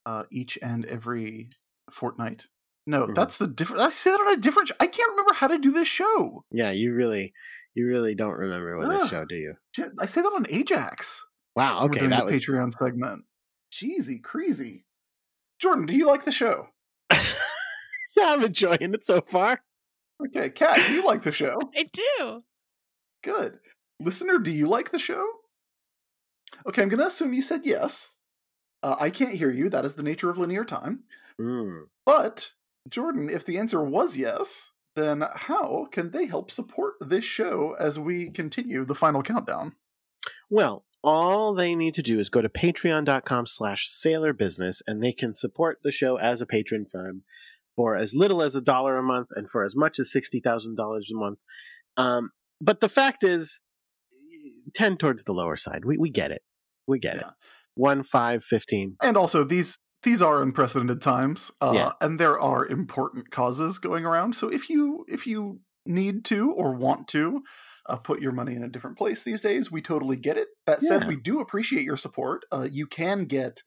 uh, 0.07 0.23
each 0.33 0.59
and 0.63 0.85
every 0.87 1.51
fortnight. 1.93 2.47
No, 2.87 3.07
Mhm. 3.07 3.15
that's 3.15 3.37
the 3.39 3.47
different. 3.47 3.83
I 3.83 3.91
say 3.91 4.11
that 4.11 4.21
on 4.21 4.33
a 4.33 4.37
different. 4.39 4.71
I 4.81 4.87
can't 4.87 5.11
remember 5.11 5.35
how 5.35 5.49
to 5.49 5.59
do 5.59 5.71
this 5.73 5.89
show. 5.89 6.45
Yeah, 6.51 6.71
you 6.71 6.95
really, 6.95 7.33
you 7.75 7.87
really 7.87 8.15
don't 8.15 8.33
remember 8.37 8.77
what 8.79 8.89
this 8.89 9.11
show, 9.11 9.25
do 9.27 9.37
you? 9.37 9.55
I 9.99 10.07
say 10.07 10.23
that 10.23 10.33
on 10.33 10.47
Ajax. 10.49 11.23
Wow. 11.57 11.81
We're 11.81 11.87
Okay, 11.91 11.99
doing 12.01 12.11
that 12.11 12.21
the 12.27 12.33
was. 12.33 12.45
Patreon 12.47 12.73
segment. 12.79 13.25
Jeezy, 13.73 14.23
crazy. 14.23 14.85
Jordan, 15.59 15.87
do 15.87 15.95
you 15.95 16.07
like 16.07 16.25
the 16.25 16.33
show? 16.33 16.69
yeah, 17.13 18.33
I'm 18.33 18.43
enjoying 18.45 18.79
it 18.95 19.05
so 19.05 19.21
far. 19.21 19.61
Okay, 20.27 20.49
Kat, 20.51 20.79
do 20.87 20.95
you 20.95 21.05
like 21.05 21.23
the 21.23 21.33
show? 21.33 21.59
I 21.77 21.85
do. 21.93 22.43
Good. 23.25 23.59
Listener, 24.01 24.39
do 24.39 24.51
you 24.51 24.69
like 24.69 24.91
the 24.91 24.99
show? 24.99 25.25
Okay, 26.67 26.83
I'm 26.83 26.89
going 26.89 27.01
to 27.01 27.07
assume 27.07 27.33
you 27.33 27.43
said 27.43 27.63
yes. 27.65 28.13
Uh, 28.83 28.97
I 29.01 29.11
can't 29.11 29.35
hear 29.35 29.51
you. 29.51 29.71
That 29.71 29.85
is 29.85 29.95
the 29.95 30.03
nature 30.03 30.31
of 30.31 30.39
linear 30.39 30.65
time. 30.65 31.05
Mm. 31.41 31.85
But, 32.05 32.53
Jordan, 32.89 33.31
if 33.31 33.45
the 33.47 33.59
answer 33.59 33.83
was 33.83 34.17
yes, 34.17 34.73
then 34.95 35.25
how 35.35 35.87
can 35.91 36.11
they 36.11 36.27
help 36.27 36.51
support 36.51 36.95
this 37.01 37.25
show 37.25 37.75
as 37.81 37.99
we 37.99 38.31
continue 38.31 38.85
the 38.85 38.95
final 38.95 39.23
countdown? 39.23 39.75
Well, 40.51 40.85
all 41.03 41.55
they 41.55 41.75
need 41.75 41.95
to 41.95 42.03
do 42.03 42.19
is 42.19 42.29
go 42.29 42.43
to 42.43 42.49
patreon.com 42.49 43.47
slash 43.47 43.89
sailor 43.89 44.33
business 44.33 44.83
and 44.87 45.03
they 45.03 45.13
can 45.13 45.35
support 45.35 45.79
the 45.83 45.93
show 45.93 46.17
as 46.17 46.41
a 46.41 46.47
patron 46.47 46.87
firm 46.87 47.23
for 47.77 47.97
as 47.97 48.15
little 48.15 48.43
as 48.43 48.55
a 48.55 48.61
dollar 48.61 48.97
a 48.97 49.03
month 49.03 49.29
and 49.35 49.51
for 49.51 49.65
as 49.65 49.75
much 49.75 49.99
as 49.99 50.13
$60,000 50.15 50.77
a 50.77 51.15
month. 51.15 51.39
Um, 51.97 52.31
but 52.61 52.81
the 52.81 52.89
fact 52.89 53.23
is, 53.23 53.61
tend 54.75 54.99
towards 55.01 55.25
the 55.25 55.33
lower 55.33 55.57
side. 55.57 55.85
We, 55.85 55.97
we 55.99 56.11
get 56.11 56.31
it. 56.31 56.43
We 56.87 56.99
get 56.99 57.17
it. 57.17 57.23
Yeah. 57.25 57.31
One, 57.75 58.03
five, 58.03 58.45
fifteen. 58.45 58.97
And 59.03 59.17
also, 59.17 59.45
these 59.45 59.77
these 60.03 60.21
are 60.23 60.43
unprecedented 60.43 61.01
times, 61.01 61.51
uh, 61.63 61.73
Yeah. 61.75 61.93
and 62.01 62.21
there 62.21 62.39
are 62.39 62.67
important 62.67 63.31
causes 63.31 63.79
going 63.79 64.05
around. 64.05 64.37
So 64.37 64.49
if 64.49 64.69
you 64.69 65.05
if 65.09 65.27
you 65.27 65.61
need 65.87 66.25
to 66.27 66.53
or 66.53 66.75
want 66.75 67.09
to 67.09 67.43
uh, 67.89 67.97
put 67.97 68.21
your 68.21 68.33
money 68.33 68.55
in 68.55 68.63
a 68.63 68.69
different 68.69 68.97
place 68.97 69.23
these 69.23 69.41
days, 69.41 69.71
we 69.73 69.83
totally 69.83 70.17
get 70.17 70.37
it. 70.39 70.49
That 70.67 70.83
said, 70.83 71.03
Yeah. 71.03 71.09
we 71.09 71.17
do 71.17 71.41
appreciate 71.41 71.83
your 71.83 71.97
support. 71.97 72.45
Uh, 72.53 72.67
you 72.71 72.87
can 72.87 73.25
get 73.25 73.63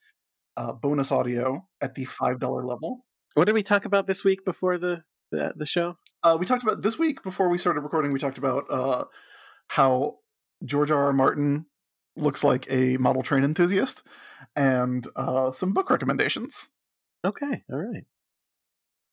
uh, 0.56 0.74
bonus 0.74 1.12
audio 1.12 1.68
at 1.82 1.96
the 1.96 2.06
five 2.06 2.40
dollar 2.40 2.66
level. 2.66 3.06
What 3.36 3.46
did 3.46 3.54
we 3.54 3.62
talk 3.64 3.86
about 3.86 4.08
this 4.08 4.24
week 4.24 4.44
before 4.46 4.78
the, 4.80 5.04
the, 5.32 5.54
the 5.56 5.66
show? 5.66 5.98
Uh, 6.24 6.38
we 6.40 6.46
talked 6.46 6.64
about 6.64 6.82
this 6.82 6.98
week 6.98 7.24
before 7.24 7.50
we 7.50 7.58
started 7.58 7.82
recording. 7.82 8.12
We 8.12 8.20
talked 8.20 8.38
about 8.38 8.66
uh, 8.70 9.06
how 9.68 10.18
George 10.66 10.92
R. 10.92 11.06
R. 11.06 11.14
Martin 11.14 11.66
looks 12.16 12.44
like 12.44 12.66
a 12.70 12.98
model 12.98 13.24
train 13.24 13.44
enthusiast, 13.44 14.04
and 14.56 15.08
uh, 15.16 15.52
some 15.52 15.74
book 15.74 15.90
recommendations. 15.90 16.70
Okay, 17.24 17.64
all 17.72 17.80
right. 17.80 18.06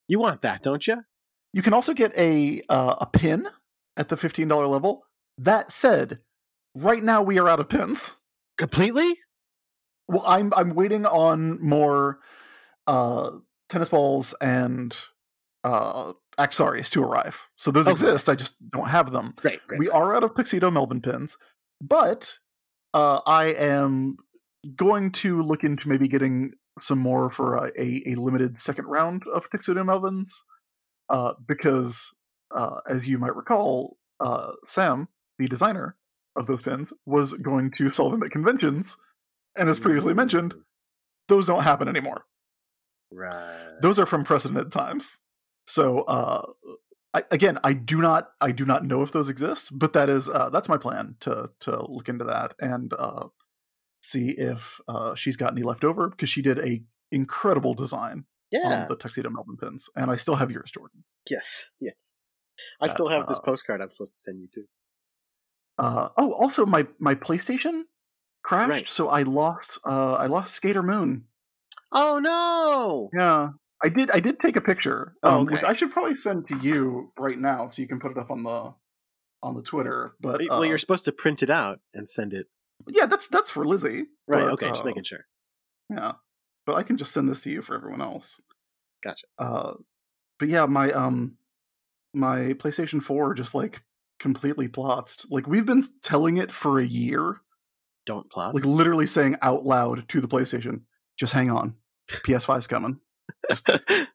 You 0.08 0.18
want 0.18 0.42
that, 0.42 0.62
don't 0.62 0.86
you? 0.86 1.04
You 1.52 1.62
can 1.62 1.72
also 1.72 1.94
get 1.94 2.16
a 2.16 2.62
uh, 2.68 2.96
a 3.00 3.06
pin 3.06 3.48
at 3.96 4.08
the 4.08 4.16
fifteen 4.16 4.48
dollar 4.48 4.66
level. 4.66 5.04
That 5.38 5.70
said, 5.70 6.20
right 6.74 7.02
now 7.02 7.22
we 7.22 7.38
are 7.38 7.48
out 7.48 7.60
of 7.60 7.68
pins. 7.68 8.16
Completely? 8.58 9.18
Well, 10.08 10.24
I'm 10.26 10.52
I'm 10.54 10.74
waiting 10.74 11.06
on 11.06 11.62
more 11.62 12.18
uh, 12.86 13.30
tennis 13.68 13.88
balls 13.88 14.34
and 14.40 14.96
uh, 15.64 16.12
Axaris 16.38 16.88
to 16.90 17.02
arrive. 17.02 17.48
So 17.56 17.70
those 17.70 17.86
Okay. 17.86 17.92
exist. 17.92 18.28
I 18.28 18.34
just 18.34 18.54
don't 18.70 18.88
have 18.88 19.10
them. 19.10 19.34
Great, 19.36 19.60
great. 19.66 19.78
We 19.80 19.88
are 19.90 20.14
out 20.14 20.22
of 20.22 20.34
Tuxedo 20.36 20.70
Melvin 20.70 21.00
pins, 21.00 21.36
but 21.80 22.38
uh, 22.92 23.20
I 23.26 23.46
am 23.46 24.16
going 24.76 25.10
to 25.12 25.42
look 25.42 25.64
into 25.64 25.88
maybe 25.88 26.06
getting 26.08 26.52
some 26.78 26.98
more 26.98 27.30
for 27.30 27.56
a, 27.56 27.72
a, 27.78 28.02
a 28.06 28.14
limited 28.16 28.58
second 28.58 28.86
round 28.86 29.22
of 29.32 29.48
Tuxedo 29.50 29.82
Melvins, 29.84 30.32
uh, 31.08 31.32
because 31.46 32.14
uh, 32.56 32.80
as 32.88 33.08
you 33.08 33.18
might 33.18 33.34
recall, 33.34 33.96
uh, 34.20 34.52
Sam, 34.64 35.08
the 35.38 35.48
designer 35.48 35.96
of 36.36 36.46
those 36.46 36.62
pins, 36.62 36.92
was 37.06 37.32
going 37.34 37.70
to 37.78 37.90
sell 37.90 38.10
them 38.10 38.22
at 38.22 38.30
conventions, 38.30 38.96
and 39.56 39.68
as 39.68 39.78
previously 39.78 40.14
mentioned, 40.14 40.54
those 41.28 41.46
don't 41.46 41.62
happen 41.62 41.88
anymore 41.88 42.24
Right. 43.10 43.76
those 43.80 43.98
are 44.00 44.06
from 44.06 44.24
precedent 44.24 44.72
times 44.72 45.20
so 45.66 46.00
uh 46.02 46.42
I, 47.14 47.22
again 47.30 47.58
i 47.64 47.72
do 47.72 48.00
not 48.00 48.30
i 48.40 48.50
do 48.52 48.64
not 48.64 48.84
know 48.84 49.02
if 49.02 49.12
those 49.12 49.28
exist 49.28 49.70
but 49.78 49.92
that 49.92 50.08
is 50.08 50.28
uh 50.28 50.50
that's 50.50 50.68
my 50.68 50.76
plan 50.76 51.16
to 51.20 51.50
to 51.60 51.84
look 51.90 52.08
into 52.08 52.24
that 52.24 52.54
and 52.60 52.92
uh 52.98 53.28
see 54.02 54.30
if 54.36 54.80
uh 54.88 55.14
she's 55.14 55.36
got 55.36 55.52
any 55.52 55.62
left 55.62 55.84
over 55.84 56.08
because 56.08 56.28
she 56.28 56.42
did 56.42 56.58
a 56.58 56.82
incredible 57.12 57.74
design 57.74 58.24
yeah. 58.50 58.82
on 58.82 58.88
the 58.88 58.96
tuxedo 58.96 59.30
melvin 59.30 59.56
pins 59.56 59.88
and 59.96 60.10
i 60.10 60.16
still 60.16 60.34
have 60.36 60.50
yours 60.50 60.70
jordan 60.70 61.04
Yes, 61.30 61.70
yes. 61.80 62.20
I 62.82 62.88
still 62.88 63.08
have 63.08 63.26
this 63.28 63.38
uh, 63.38 63.42
postcard 63.42 63.80
I'm 63.80 63.90
supposed 63.90 64.12
to 64.12 64.18
send 64.18 64.40
you 64.42 64.48
too. 64.54 64.64
uh 65.78 66.08
oh 66.18 66.32
also 66.34 66.66
my 66.66 66.86
my 66.98 67.14
playstation 67.14 67.84
crashed 68.42 68.70
Right. 68.70 68.90
so 68.90 69.08
i 69.08 69.22
lost 69.22 69.78
uh 69.86 70.14
i 70.14 70.26
lost 70.26 70.54
skater 70.54 70.82
moon 70.82 71.24
Oh 71.96 72.18
no! 72.18 73.08
Yeah, 73.16 73.50
I 73.84 73.88
did. 73.90 74.10
I 74.12 74.20
did 74.20 74.38
take 74.40 74.56
a 74.56 74.60
picture, 74.62 75.14
Oh, 75.22 75.40
um, 75.40 75.46
which. 75.46 75.62
I 75.62 75.74
should 75.74 75.92
probably 75.92 76.14
send 76.14 76.48
to 76.48 76.56
you 76.58 77.12
right 77.18 77.38
now, 77.38 77.68
so 77.68 77.82
you 77.82 77.88
can 77.88 78.00
put 78.00 78.12
it 78.12 78.18
up 78.18 78.30
on 78.30 78.42
the 78.42 78.74
on 79.42 79.54
the 79.54 79.62
Twitter. 79.62 80.14
But 80.20 80.40
well, 80.48 80.60
uh, 80.60 80.62
you're 80.62 80.78
supposed 80.78 81.04
to 81.04 81.12
print 81.12 81.42
it 81.42 81.50
out 81.50 81.80
and 81.92 82.08
send 82.08 82.32
it. 82.32 82.46
yeah, 82.88 83.04
that's 83.04 83.28
that's 83.28 83.50
for 83.50 83.64
Lizzie. 83.64 84.06
Right. 84.26 84.44
but, 84.44 84.52
okay. 84.54 84.68
Just 84.68 84.82
uh, 84.82 84.86
making 84.86 85.04
sure. 85.04 85.26
Yeah, 85.90 86.12
but 86.64 86.76
I 86.76 86.82
can 86.82 86.96
just 86.96 87.12
send 87.12 87.28
this 87.28 87.42
to 87.42 87.50
you 87.50 87.60
for 87.60 87.74
everyone 87.76 88.00
else. 88.00 88.40
Gotcha. 89.02 89.26
Uh, 89.38 89.74
but 90.38 90.48
yeah, 90.48 90.64
my 90.64 90.90
um, 90.90 91.36
my 92.14 92.54
PlayStation 92.54 93.02
Four 93.02 93.34
just 93.34 93.54
like 93.54 93.82
completely 94.18 94.66
plotzed. 94.66 95.26
Like 95.30 95.46
we've 95.46 95.66
been 95.66 95.82
telling 96.02 96.38
it 96.38 96.50
for 96.50 96.78
a 96.80 96.86
year, 96.86 97.42
Don't 98.06 98.30
plot. 98.30 98.54
like 98.54 98.64
literally 98.64 99.06
saying 99.06 99.36
out 99.42 99.64
loud 99.64 100.08
to 100.08 100.20
the 100.22 100.28
PlayStation, 100.28 100.82
"Just 101.18 101.34
hang 101.34 101.50
on, 101.50 101.74
PS5's 102.08 102.66
coming." 102.66 103.00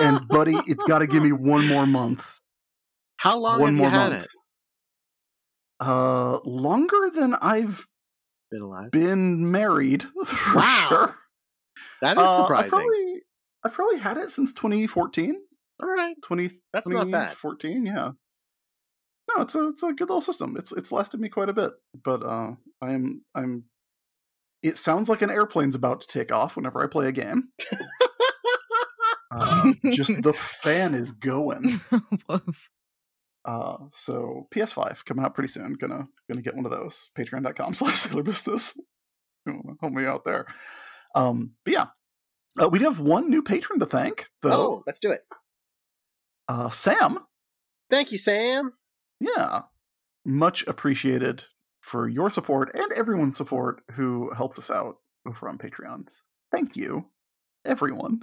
And 0.00 0.28
buddy, 0.28 0.56
it's 0.66 0.84
got 0.84 1.00
to 1.00 1.06
give 1.08 1.22
me 1.22 1.32
one 1.32 1.66
more 1.66 1.86
month. 1.86 2.24
How 3.16 3.36
long 3.38 3.60
one 3.60 3.70
have 3.70 3.76
more 3.76 3.86
you 3.86 3.90
had 3.90 4.12
month. 4.12 4.24
it? 4.24 4.30
Uh, 5.80 6.38
longer 6.44 7.10
than 7.12 7.34
I've 7.34 7.86
Been 8.50 8.62
alive. 8.62 8.90
been 8.92 9.50
married, 9.50 10.02
for 10.26 10.56
Wow. 10.56 10.86
sure. 10.88 11.14
That 12.02 12.16
is 12.16 12.22
Uh, 12.22 12.36
surprising. 12.42 12.64
I've 12.64 12.70
probably, 12.70 13.22
I've 13.64 13.72
probably 13.72 13.98
had 13.98 14.18
it 14.18 14.30
since 14.30 14.52
2014. 14.52 15.36
All 15.82 15.88
right. 15.88 16.14
20, 16.22 16.50
That's 16.72 16.88
not 16.90 17.10
bad. 17.10 17.30
2014, 17.32 17.86
yeah. 17.86 18.10
No, 19.36 19.42
it's 19.42 19.54
a 19.54 19.68
it's 19.68 19.82
a 19.82 19.92
good 19.92 20.08
little 20.08 20.20
system. 20.22 20.56
It's 20.56 20.72
it's 20.72 20.90
lasted 20.90 21.20
me 21.20 21.28
quite 21.28 21.50
a 21.50 21.52
bit, 21.52 21.72
but 22.02 22.22
uh, 22.22 22.52
I'm 22.80 23.22
I'm. 23.34 23.64
It 24.62 24.76
sounds 24.78 25.08
like 25.08 25.22
an 25.22 25.30
airplane's 25.30 25.74
about 25.76 26.00
to 26.00 26.06
take 26.06 26.32
off 26.32 26.56
whenever 26.56 26.82
I 26.82 26.86
play 26.88 27.06
a 27.08 27.12
game. 27.12 27.48
Uh, 29.30 29.72
just 29.92 30.22
the 30.22 30.32
fan 30.32 30.94
is 30.94 31.12
going. 31.12 31.80
Uh, 33.44 33.86
so 33.94 34.46
PS5 34.54 35.06
coming 35.06 35.24
out 35.24 35.34
pretty 35.34 35.48
soon. 35.48 35.72
Gonna 35.72 36.06
gonna 36.28 36.42
get 36.42 36.54
one 36.54 36.66
of 36.66 36.70
those. 36.70 37.08
Patreon.com 37.16 37.72
slash 37.74 38.00
Sailor 38.00 38.22
Business. 38.22 38.78
You 39.46 39.62
Help 39.80 39.92
me 39.94 40.04
out 40.04 40.24
there. 40.26 40.46
Um, 41.14 41.52
but 41.64 41.72
yeah, 41.72 41.86
uh, 42.60 42.68
we 42.68 42.78
do 42.78 42.84
have 42.84 43.00
one 43.00 43.30
new 43.30 43.42
patron 43.42 43.78
to 43.78 43.86
thank, 43.86 44.26
Though. 44.42 44.52
oh, 44.52 44.82
let's 44.86 45.00
do 45.00 45.10
it. 45.12 45.22
Uh, 46.46 46.68
Sam. 46.68 47.20
Thank 47.88 48.12
you, 48.12 48.18
Sam. 48.18 48.74
Yeah, 49.18 49.62
much 50.26 50.66
appreciated 50.66 51.44
for 51.88 52.08
your 52.08 52.30
support 52.30 52.70
and 52.74 52.92
everyone's 52.96 53.36
support 53.36 53.80
who 53.92 54.30
helps 54.36 54.58
us 54.58 54.70
out 54.70 54.96
over 55.26 55.48
on 55.48 55.58
Patreon. 55.58 56.06
Thank 56.52 56.76
you, 56.76 57.06
everyone. 57.64 58.20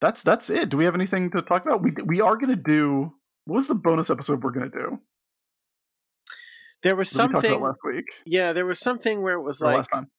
That's 0.00 0.22
that's 0.22 0.50
it. 0.50 0.68
Do 0.68 0.76
we 0.76 0.84
have 0.84 0.94
anything 0.94 1.30
to 1.30 1.42
talk 1.42 1.64
about? 1.64 1.82
We 1.82 1.92
we 2.04 2.20
are 2.20 2.36
gonna 2.36 2.56
do. 2.56 3.12
What 3.46 3.58
was 3.58 3.68
the 3.68 3.74
bonus 3.74 4.10
episode 4.10 4.42
we're 4.42 4.50
gonna 4.50 4.68
do? 4.68 4.98
There 6.82 6.96
was 6.96 7.08
something. 7.10 7.50
about 7.52 7.62
last 7.62 7.80
week. 7.84 8.04
Yeah, 8.26 8.52
there 8.52 8.66
was 8.66 8.78
something 8.78 9.22
where 9.22 9.34
it 9.34 9.42
was 9.42 9.60
or 9.62 9.66
like 9.66 9.76
last 9.78 9.88
time. 9.92 10.10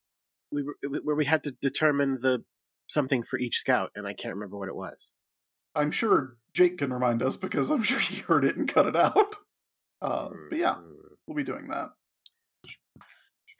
we 0.51 0.63
were, 0.63 0.75
where 1.03 1.15
we 1.15 1.25
had 1.25 1.43
to 1.43 1.51
determine 1.61 2.19
the 2.21 2.43
something 2.87 3.23
for 3.23 3.37
each 3.37 3.57
scout, 3.57 3.91
and 3.95 4.07
I 4.07 4.13
can't 4.13 4.33
remember 4.33 4.57
what 4.57 4.69
it 4.69 4.75
was. 4.75 5.15
I'm 5.75 5.91
sure 5.91 6.37
Jake 6.53 6.77
can 6.77 6.91
remind 6.93 7.21
us 7.21 7.35
because 7.35 7.69
I'm 7.69 7.83
sure 7.83 7.99
he 7.99 8.21
heard 8.21 8.45
it 8.45 8.55
and 8.55 8.67
cut 8.67 8.87
it 8.87 8.95
out. 8.95 9.35
Uh, 10.01 10.29
but 10.49 10.57
yeah, 10.59 10.75
Mm, 10.75 10.93
we'll 11.27 11.35
be 11.35 11.43
doing 11.43 11.67
that. 11.69 11.89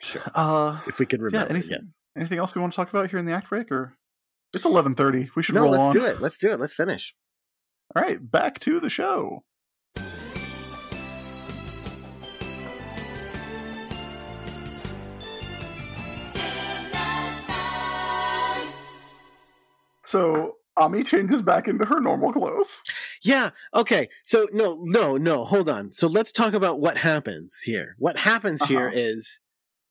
Sure. 0.02 0.22
Uh, 0.34 0.82
If 0.88 1.00
we 1.00 1.06
could 1.06 1.22
remember, 1.22 1.50
anything- 1.50 1.72
yes. 1.72 2.00
anything 2.18 2.38
else 2.40 2.54
we 2.56 2.62
want 2.62 2.74
to 2.74 2.78
talk 2.78 2.90
about 2.90 3.10
here 3.10 3.20
in 3.20 3.26
the 3.26 3.34
act 3.34 3.50
break, 3.50 3.72
or 3.72 3.96
it's 4.54 4.66
11:30. 4.66 5.30
We 5.36 5.44
should 5.44 5.56
No, 5.56 5.62
roll 5.64 5.72
let's 5.72 5.84
on. 5.84 5.94
do 5.94 6.06
it. 6.06 6.22
Let's 6.22 6.38
do 6.38 6.52
it. 6.52 6.60
Let's 6.60 6.74
finish. 6.74 7.16
All 7.96 8.02
right, 8.02 8.20
back 8.32 8.60
to 8.62 8.80
the 8.80 8.90
show. 8.90 9.44
So 20.04 20.58
Ami 20.78 21.04
changes 21.04 21.42
back 21.42 21.68
into 21.68 21.86
her 21.86 22.00
normal 22.00 22.32
clothes. 22.34 22.84
Yeah. 23.24 23.52
Okay. 23.74 24.10
So 24.24 24.48
no, 24.54 24.78
no, 24.84 25.18
no. 25.18 25.46
Hold 25.46 25.70
on. 25.70 25.92
So 25.92 26.08
let's 26.08 26.32
talk 26.32 26.54
about 26.54 26.80
what 26.80 26.98
happens 26.98 27.60
here. 27.64 27.96
What 27.98 28.18
happens 28.18 28.64
here 28.66 28.88
Uh-huh. 28.88 28.96
is 28.98 29.40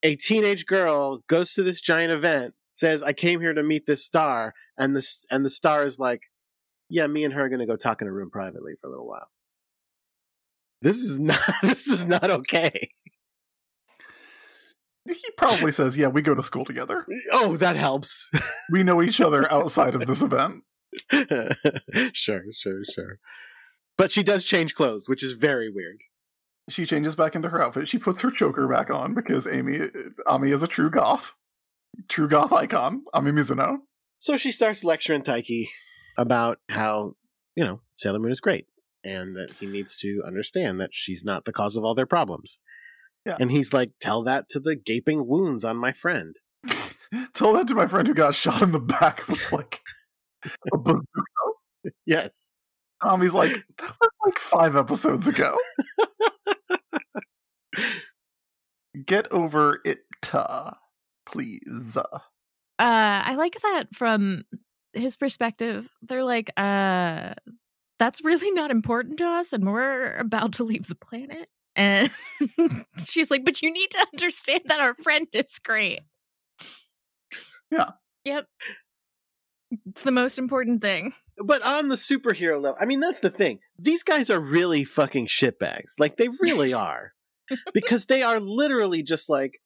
a 0.05 0.15
teenage 0.17 0.67
girl 0.67 1.25
goes 1.27 1.55
to 1.55 1.65
this 1.65 1.81
giant 1.81 2.13
event, 2.13 2.55
says, 2.73 3.03
"I 3.03 3.13
came 3.13 3.41
here 3.41 3.55
to 3.55 3.63
meet 3.63 3.87
this 3.87 4.05
star," 4.05 4.55
and 4.77 4.95
this 4.95 5.27
and 5.31 5.45
the 5.45 5.51
star 5.51 5.83
is 5.83 5.99
like, 5.99 6.31
"Yeah, 6.89 7.09
me 7.09 7.25
and 7.25 7.35
her 7.35 7.47
are 7.47 7.49
going 7.49 7.61
to 7.61 7.67
go 7.67 7.77
talk 7.77 8.03
in 8.03 8.07
a 8.07 8.13
room 8.13 8.31
privately 8.31 8.75
for 8.81 8.87
a 8.87 8.91
little 8.91 9.09
while." 9.09 9.31
This 10.83 10.99
is 10.99 11.19
not. 11.19 11.41
This 11.63 11.89
is 11.89 12.07
not 12.07 12.31
okay. 12.31 12.91
He 15.07 15.31
probably 15.37 15.73
says, 15.73 15.97
"Yeah, 15.97 16.09
we 16.09 16.23
go 16.23 16.35
to 16.35 16.43
school 16.43 16.65
together. 16.65 17.07
Oh, 17.33 17.57
that 17.57 17.77
helps. 17.77 18.31
We 18.71 18.83
know 18.83 19.03
each 19.03 19.21
other 19.21 19.51
outside 19.51 19.95
of 19.95 20.07
this 20.07 20.23
event." 20.23 20.63
sure, 22.13 22.45
sure, 22.53 22.83
sure. 22.85 23.19
But 23.97 24.13
she 24.13 24.23
does 24.23 24.45
change 24.45 24.75
clothes, 24.75 25.09
which 25.09 25.23
is 25.23 25.33
very 25.33 25.71
weird. 25.71 26.03
She 26.69 26.87
changes 26.87 27.15
back 27.15 27.35
into 27.35 27.51
her 27.51 27.62
outfit. 27.62 27.91
She 27.91 27.99
puts 27.99 28.23
her 28.23 28.31
choker 28.31 28.67
back 28.67 28.91
on 28.91 29.15
because 29.15 29.47
Amy 29.47 29.79
Ami 30.27 30.51
is 30.51 30.62
a 30.62 30.67
true 30.67 30.91
goth, 30.91 31.35
true 32.09 32.29
goth 32.29 32.53
icon. 32.53 33.05
Ami 33.12 33.33
Mizuno. 33.33 33.79
So 34.19 34.37
she 34.37 34.51
starts 34.51 34.85
lecturing 34.85 35.23
Taiki 35.23 35.67
about 36.17 36.59
how, 36.71 37.17
you 37.55 37.65
know, 37.65 37.81
Sailor 37.97 38.19
Moon 38.19 38.33
is 38.33 38.41
great 38.41 38.67
and 39.05 39.37
that 39.37 39.53
he 39.61 39.67
needs 39.67 39.97
to 39.97 40.23
understand 40.27 40.81
that 40.81 40.91
she's 40.93 41.23
not 41.23 41.45
the 41.45 41.53
cause 41.53 41.77
of 41.77 41.85
all 41.85 41.95
their 41.95 42.07
problems. 42.07 42.61
Yeah. 43.27 43.37
And 43.39 43.51
he's 43.51 43.73
like, 43.73 43.91
tell 44.01 44.23
that 44.25 44.49
to 44.51 44.61
the 44.61 44.77
gaping 44.77 45.27
wounds 45.27 45.65
on 45.65 45.77
my 45.77 45.93
friend. 45.93 46.37
Tell 47.35 47.53
that 47.53 47.69
to 47.69 47.75
my 47.75 47.87
friend 47.87 48.09
who 48.09 48.15
got 48.15 48.35
shot 48.35 48.62
in 48.62 48.73
the 48.73 48.81
back 48.81 49.29
with 49.29 49.53
like 49.53 49.83
a 50.73 50.79
bazooka. 50.79 51.05
Yes. 52.07 52.55
Tommy's 53.03 53.35
like, 53.35 53.53
that 53.53 53.95
was 54.01 54.11
like 54.25 54.39
five 54.39 54.75
episodes 54.75 55.29
ago. 55.29 55.57
Get 59.07 59.31
over 59.33 59.81
it, 59.85 60.01
please. 61.27 61.97
Uh, 61.97 62.16
I 62.79 63.35
like 63.37 63.61
that 63.61 63.95
from 63.95 64.45
his 64.93 65.16
perspective. 65.16 65.89
They're 66.03 66.25
like, 66.25 66.51
uh, 66.57 67.35
that's 67.99 68.25
really 68.25 68.51
not 68.53 68.70
important 68.70 69.18
to 69.18 69.25
us, 69.25 69.53
and 69.53 69.66
we're 69.66 70.16
about 70.16 70.55
to 70.55 70.64
leave 70.64 70.87
the 70.87 70.95
planet. 70.95 71.49
And 71.77 72.11
she's 73.05 73.31
like, 73.31 73.45
but 73.45 73.62
you 73.62 73.72
need 73.72 73.91
to 73.91 74.07
understand 74.12 74.62
that 74.66 74.81
our 74.81 74.95
friend 74.95 75.27
is 75.33 75.59
great. 75.59 76.01
Yeah. 77.70 77.91
Yep. 78.25 78.47
It's 79.87 80.03
the 80.03 80.12
most 80.12 80.39
important 80.39 80.83
thing. 80.83 81.14
But 81.45 81.64
on 81.66 81.89
the 81.89 81.97
superhero 81.97 82.61
level, 82.61 82.77
I 82.81 82.85
mean, 82.85 83.01
that's 83.01 83.20
the 83.20 83.31
thing. 83.31 83.59
These 83.79 84.05
guys 84.05 84.31
are 84.31 84.39
really 84.39 84.85
fucking 84.85 85.27
shitbags. 85.27 85.99
Like, 85.99 86.16
they 86.16 86.29
really 86.41 86.72
are. 86.72 87.14
Because 87.72 88.07
they 88.07 88.22
are 88.22 88.40
literally 88.40 89.03
just 89.03 89.28
like, 89.28 89.61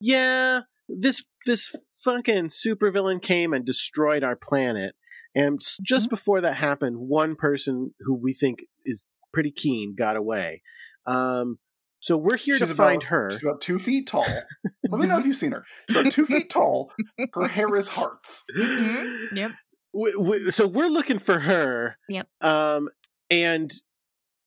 yeah, 0.00 0.60
this 0.88 1.24
this 1.46 1.74
fucking 2.02 2.46
supervillain 2.48 3.20
came 3.20 3.52
and 3.52 3.64
destroyed 3.64 4.22
our 4.24 4.36
planet. 4.36 4.94
And 5.34 5.60
s- 5.60 5.78
just 5.82 6.06
Mhm. 6.06 6.10
before 6.10 6.40
that 6.42 6.54
happened, 6.56 6.96
one 6.98 7.34
person 7.36 7.94
who 8.00 8.14
we 8.14 8.32
think 8.32 8.64
is 8.84 9.08
pretty 9.32 9.50
keen 9.50 9.94
got 9.94 10.16
away. 10.16 10.62
Um, 11.06 11.58
so 12.00 12.16
we're 12.16 12.36
here 12.36 12.56
She's 12.58 12.68
to 12.68 12.74
find 12.74 13.02
her. 13.04 13.30
She's 13.32 13.42
about 13.42 13.60
two 13.60 13.78
feet 13.78 14.06
tall. 14.06 14.26
Let 14.90 15.00
me 15.00 15.06
know 15.06 15.18
if 15.18 15.26
you've 15.26 15.36
seen 15.36 15.52
her. 15.52 15.64
She's 15.88 15.98
about 15.98 16.12
two 16.12 16.26
feet 16.26 16.50
tall. 16.50 16.92
Her 17.34 17.48
hair 17.48 17.74
is 17.76 17.88
hearts. 17.88 18.44
Mhm. 18.56 19.36
Yep. 19.36 19.50
w- 19.94 20.18
w- 20.18 20.50
so 20.50 20.66
we're 20.66 20.88
looking 20.88 21.18
for 21.18 21.38
her. 21.40 21.98
Yep. 22.08 22.26
Um, 22.40 22.88
and 23.30 23.72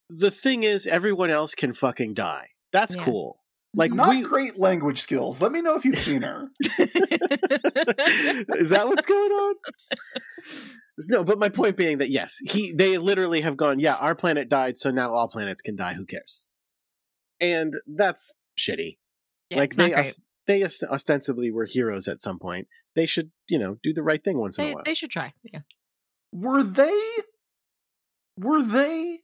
the 0.08 0.30
thing 0.30 0.62
is, 0.62 0.86
everyone 0.86 1.30
else 1.30 1.54
can 1.54 1.72
fucking 1.72 2.14
die. 2.14 2.50
That's 2.72 2.96
Yeah. 2.96 3.04
cool. 3.04 3.40
Like 3.74 3.90
mm-hmm. 3.90 3.96
Not 3.98 4.08
we, 4.10 4.22
great 4.22 4.58
language 4.58 5.00
skills. 5.00 5.40
Let 5.42 5.52
me 5.52 5.60
know 5.60 5.76
if 5.76 5.84
you've 5.84 5.98
seen 5.98 6.22
her. 6.22 6.48
is 8.54 8.70
that 8.70 8.86
what's 8.88 9.06
going 9.06 9.30
on? 9.30 9.54
No, 11.10 11.22
but 11.22 11.38
my 11.38 11.48
point 11.48 11.76
being 11.76 11.98
that 11.98 12.08
yes, 12.10 12.38
he 12.50 12.72
they 12.72 12.98
literally 12.98 13.42
have 13.42 13.56
gone. 13.56 13.78
Yeah, 13.78 13.94
our 13.94 14.14
planet 14.16 14.48
died, 14.48 14.78
so 14.78 14.90
now 14.90 15.10
all 15.10 15.28
planets 15.28 15.62
can 15.62 15.76
die. 15.76 15.92
Who 15.94 16.04
cares? 16.06 16.42
And 17.40 17.74
that's 17.86 18.34
shitty. 18.58 18.96
Yeah, 19.50 19.58
like 19.58 19.74
they 19.74 19.90
great. 19.90 19.98
os- 20.06 20.20
they 20.46 20.64
os- 20.64 20.82
ostensibly 20.82 21.50
were 21.52 21.66
heroes 21.66 22.08
at 22.08 22.20
some 22.22 22.38
point. 22.38 22.66
They 22.96 23.06
should 23.06 23.30
you 23.48 23.58
know 23.58 23.76
do 23.82 23.92
the 23.92 24.02
right 24.02 24.24
thing 24.24 24.38
once 24.38 24.58
in 24.58 24.64
a 24.64 24.72
while. 24.74 24.82
they 24.84 24.94
should 24.94 25.10
try. 25.10 25.34
Yeah. 25.44 25.60
Were 26.32 26.64
they? 26.64 26.98
Were 28.38 28.62
they? 28.62 29.20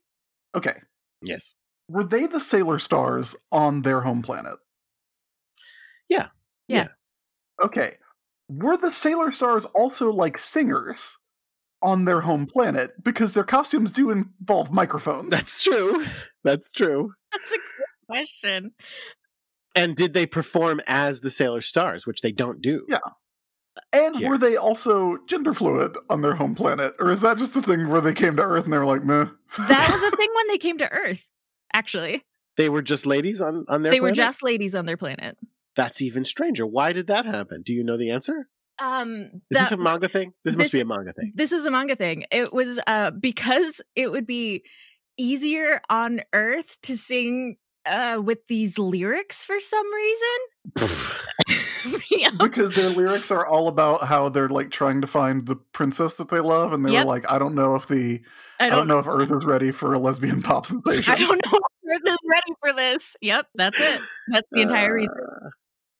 Okay. 0.55 0.77
yes. 1.23 1.55
Were 1.89 2.05
they 2.05 2.27
the 2.27 2.41
Sailor 2.41 2.79
Stars 2.79 3.37
on 3.53 3.83
their 3.83 4.01
home 4.01 4.23
planet? 4.23 4.57
Yeah. 6.09 6.29
Yeah. 6.69 6.89
Okay. 7.63 7.95
Were 8.49 8.77
the 8.77 8.93
Sailor 8.93 9.33
Stars 9.33 9.65
also 9.75 10.11
like 10.13 10.39
singers 10.39 11.19
on 11.83 12.05
their 12.05 12.21
home 12.23 12.47
planet? 12.47 12.93
Because 13.03 13.35
their 13.35 13.45
costumes 13.45 13.91
do 13.93 14.11
involve 14.11 14.71
microphones. 14.71 15.31
That's 15.31 15.63
true. 15.63 16.05
That's 16.43 16.73
true. 16.73 17.13
That's 17.33 17.53
a 17.53 17.57
good 17.57 18.07
question. 18.09 18.73
And 19.77 19.97
did 19.97 20.15
they 20.15 20.27
perform 20.27 20.81
as 20.87 21.21
the 21.21 21.31
Sailor 21.31 21.61
Stars, 21.61 22.07
which 22.07 22.21
they 22.21 22.33
don't 22.33 22.63
do? 22.63 22.87
Yeah. 22.89 22.99
and 23.93 24.15
here. 24.17 24.29
were 24.31 24.39
they 24.39 24.57
also 24.57 25.17
gender 25.27 25.53
fluid 25.53 25.97
on 26.09 26.23
their 26.23 26.35
home 26.35 26.55
planet? 26.55 26.95
Or 27.01 27.11
is 27.11 27.23
that 27.23 27.39
just 27.39 27.57
a 27.57 27.63
thing 27.63 27.89
where 27.89 28.01
they 28.01 28.15
came 28.15 28.37
to 28.37 28.43
Earth 28.43 28.65
and 28.65 28.73
they 28.73 28.79
were 28.79 28.85
like, 28.87 29.05
meh? 29.05 29.27
That 29.59 29.91
was 29.91 30.03
a 30.13 30.17
thing 30.17 30.29
when 30.35 30.49
they 30.49 30.59
came 30.59 30.79
to 30.79 30.91
Earth, 30.93 31.29
actually. 31.75 32.23
They 32.57 32.69
were 32.71 32.83
just 32.83 33.05
ladies 33.05 33.41
on 33.41 33.65
on 33.69 33.83
their 33.83 33.93
they 33.93 34.01
were 34.01 34.09
planet? 34.09 34.17
just 34.17 34.43
ladies 34.43 34.75
on 34.75 34.87
their 34.87 34.97
planet. 34.97 35.37
That's 35.77 36.01
even 36.01 36.25
stranger. 36.25 36.65
Why 36.67 36.93
did 36.93 37.09
that 37.09 37.27
happen? 37.27 37.63
Do 37.63 37.73
you 37.75 37.83
know 37.85 37.97
the 37.97 38.11
answer? 38.13 38.49
Um, 38.81 39.43
Is 39.51 39.59
this 39.59 39.73
a 39.73 39.77
manga 39.77 40.09
thing? 40.09 40.33
This, 40.45 40.57
must 40.57 40.73
be 40.73 40.81
a 40.81 40.85
manga 40.85 41.13
thing. 41.13 41.33
this 41.35 41.53
is 41.53 41.67
a 41.67 41.71
manga 41.71 41.95
thing. 41.97 42.25
It 42.31 42.53
was 42.53 42.81
uh 42.87 43.11
because 43.11 43.81
it 43.95 44.11
would 44.11 44.27
be 44.27 44.63
easier 45.17 45.81
on 45.91 46.23
Earth 46.33 46.81
to 46.83 46.97
sing 46.97 47.57
uh 47.87 48.21
with 48.25 48.47
these 48.49 48.79
lyrics 48.79 49.45
for 49.45 49.61
some 49.61 49.87
reason. 49.93 50.99
Yeah. 52.11 52.31
because 52.39 52.73
their 52.75 52.91
lyrics 52.91 53.31
are 53.31 53.47
all 53.47 53.69
about 53.69 54.05
how 54.05 54.29
they're 54.29 54.49
like 54.49 54.71
trying 54.71 55.01
to 55.01 55.07
find 55.07 55.47
the 55.47 55.57
princess 55.57 56.15
that 56.15 56.29
they 56.29 56.41
love, 56.41 56.73
and 56.73 56.85
they 56.85 56.93
Yep. 56.93 57.05
were 57.05 57.13
like, 57.13 57.25
I 57.31 57.39
don't 57.39 57.55
know 57.55 57.75
if 57.75 57.87
the 57.87 58.21
I 58.61 58.67
I 58.67 58.69
don't, 58.71 58.79
don't 58.81 58.89
know 58.89 58.99
if 58.99 59.07
Earth 59.09 59.33
is 59.33 59.45
ready 59.45 59.71
for 59.71 59.93
a 59.95 59.99
lesbian 59.99 60.43
pop 60.43 60.67
sensation. 60.67 61.13
I 61.13 61.17
don't 61.17 61.45
know 61.45 61.59
if 61.59 61.91
Earth 61.97 62.09
is 62.13 62.19
ready 62.29 62.53
for 62.61 62.73
this. 62.73 63.17
Yep, 63.21 63.47
that's 63.55 63.79
it. 63.81 64.03
That's 64.29 64.49
the 64.51 64.63
entire 64.63 64.95
reason. 64.95 65.17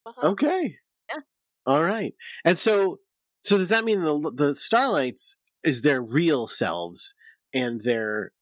Uh, 0.07 0.11
okay. 0.29 0.77
Yeah. 1.13 1.21
All 1.67 1.83
right. 1.83 2.15
And 2.45 2.59
so, 2.59 2.99
so 3.43 3.57
does 3.59 3.69
that 3.71 3.85
mean 3.85 4.01
the 4.03 4.33
the 4.35 4.55
Starlights 4.55 5.37
is 5.63 5.83
their 5.83 6.03
real 6.03 6.47
selves, 6.47 7.15
and 7.53 7.81
their 7.83 8.33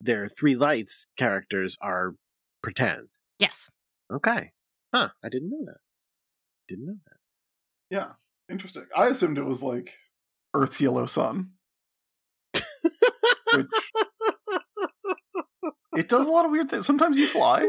their 0.00 0.28
three 0.28 0.56
lights 0.56 1.06
characters 1.16 1.76
are 1.80 2.14
pretend? 2.62 3.08
Yes. 3.38 3.70
Okay. 4.10 4.50
Huh. 4.94 5.08
I 5.24 5.28
didn't 5.28 5.50
know 5.50 5.64
that. 5.64 5.78
Didn't 6.72 6.86
know 6.86 6.96
that. 7.06 7.16
Yeah, 7.90 8.12
interesting. 8.50 8.86
I 8.96 9.08
assumed 9.08 9.36
it 9.36 9.44
was 9.44 9.62
like 9.62 9.90
Earth's 10.54 10.80
yellow 10.80 11.04
sun. 11.04 11.50
Which 13.54 13.66
it 15.94 16.08
does 16.08 16.26
a 16.26 16.30
lot 16.30 16.46
of 16.46 16.50
weird 16.50 16.70
things. 16.70 16.86
Sometimes 16.86 17.18
you 17.18 17.26
fly, 17.26 17.68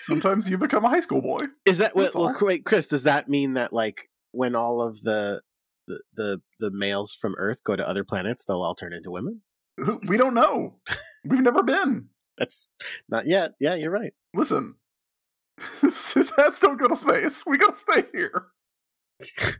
sometimes 0.00 0.50
you 0.50 0.58
become 0.58 0.84
a 0.84 0.90
high 0.90 1.00
school 1.00 1.22
boy. 1.22 1.38
Is 1.64 1.78
that 1.78 1.96
well, 1.96 2.04
That's 2.04 2.14
well 2.14 2.36
wait, 2.42 2.66
Chris? 2.66 2.88
Does 2.88 3.04
that 3.04 3.30
mean 3.30 3.54
that 3.54 3.72
like 3.72 4.10
when 4.32 4.54
all 4.54 4.82
of 4.82 5.00
the 5.00 5.40
the 5.88 6.02
the, 6.14 6.42
the 6.60 6.70
males 6.70 7.14
from 7.14 7.34
Earth 7.38 7.64
go 7.64 7.74
to 7.74 7.88
other 7.88 8.04
planets, 8.04 8.44
they'll 8.44 8.60
all 8.60 8.74
turn 8.74 8.92
into 8.92 9.10
women? 9.10 9.40
We 10.06 10.18
don't 10.18 10.34
know. 10.34 10.80
We've 11.24 11.40
never 11.40 11.62
been. 11.62 12.08
That's 12.38 12.68
not 13.08 13.26
yet. 13.26 13.52
Yeah, 13.58 13.74
you're 13.74 13.90
right. 13.90 14.12
Listen, 14.34 14.74
hats 15.58 16.58
don't 16.60 16.78
go 16.78 16.88
to 16.88 16.96
space. 16.96 17.44
We 17.46 17.58
gotta 17.58 17.76
stay 17.76 18.04
here. 18.12 18.46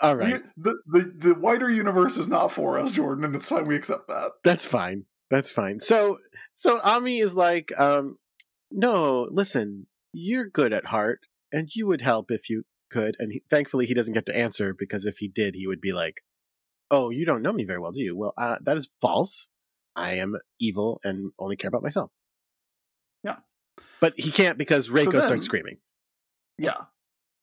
all 0.00 0.16
right. 0.16 0.42
We- 0.42 0.62
the, 0.62 0.78
the 0.86 1.12
the 1.28 1.34
wider 1.34 1.70
universe 1.70 2.16
is 2.16 2.28
not 2.28 2.52
for 2.52 2.78
us, 2.78 2.92
Jordan, 2.92 3.24
and 3.24 3.34
it's 3.34 3.48
time 3.48 3.66
we 3.66 3.76
accept 3.76 4.08
that. 4.08 4.32
That's 4.44 4.64
fine. 4.64 5.04
That's 5.30 5.50
fine. 5.50 5.80
So 5.80 6.18
so 6.54 6.80
Ami 6.84 7.20
is 7.20 7.34
like, 7.36 7.70
um, 7.78 8.18
no, 8.70 9.28
listen, 9.30 9.86
you're 10.12 10.46
good 10.48 10.72
at 10.72 10.86
heart, 10.86 11.20
and 11.52 11.68
you 11.74 11.86
would 11.86 12.00
help 12.00 12.30
if 12.30 12.50
you 12.50 12.64
could. 12.90 13.16
And 13.18 13.32
he, 13.32 13.42
thankfully, 13.50 13.86
he 13.86 13.94
doesn't 13.94 14.14
get 14.14 14.26
to 14.26 14.36
answer 14.36 14.74
because 14.76 15.04
if 15.06 15.18
he 15.18 15.28
did, 15.28 15.54
he 15.54 15.66
would 15.66 15.80
be 15.80 15.92
like, 15.92 16.22
"Oh, 16.90 17.10
you 17.10 17.24
don't 17.24 17.42
know 17.42 17.52
me 17.52 17.64
very 17.64 17.78
well, 17.78 17.92
do 17.92 18.00
you?" 18.00 18.16
Well, 18.16 18.34
uh, 18.36 18.56
that 18.64 18.76
is 18.76 18.96
false. 19.00 19.48
I 19.96 20.14
am 20.14 20.36
evil 20.60 21.00
and 21.04 21.32
only 21.38 21.56
care 21.56 21.68
about 21.68 21.82
myself. 21.82 22.10
Yeah. 24.02 24.08
but 24.08 24.14
he 24.18 24.30
can't 24.30 24.58
because 24.58 24.88
Reiko 24.88 25.12
then- 25.12 25.22
starts 25.22 25.44
screaming. 25.44 25.78
Yeah. 26.58 26.76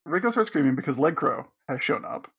Reiko 0.08 0.32
starts 0.32 0.50
screaming 0.50 0.76
because 0.76 0.98
Lead 1.00 1.16
Crow 1.16 1.48
has 1.68 1.84
shown 1.84 2.06
up 2.06 2.32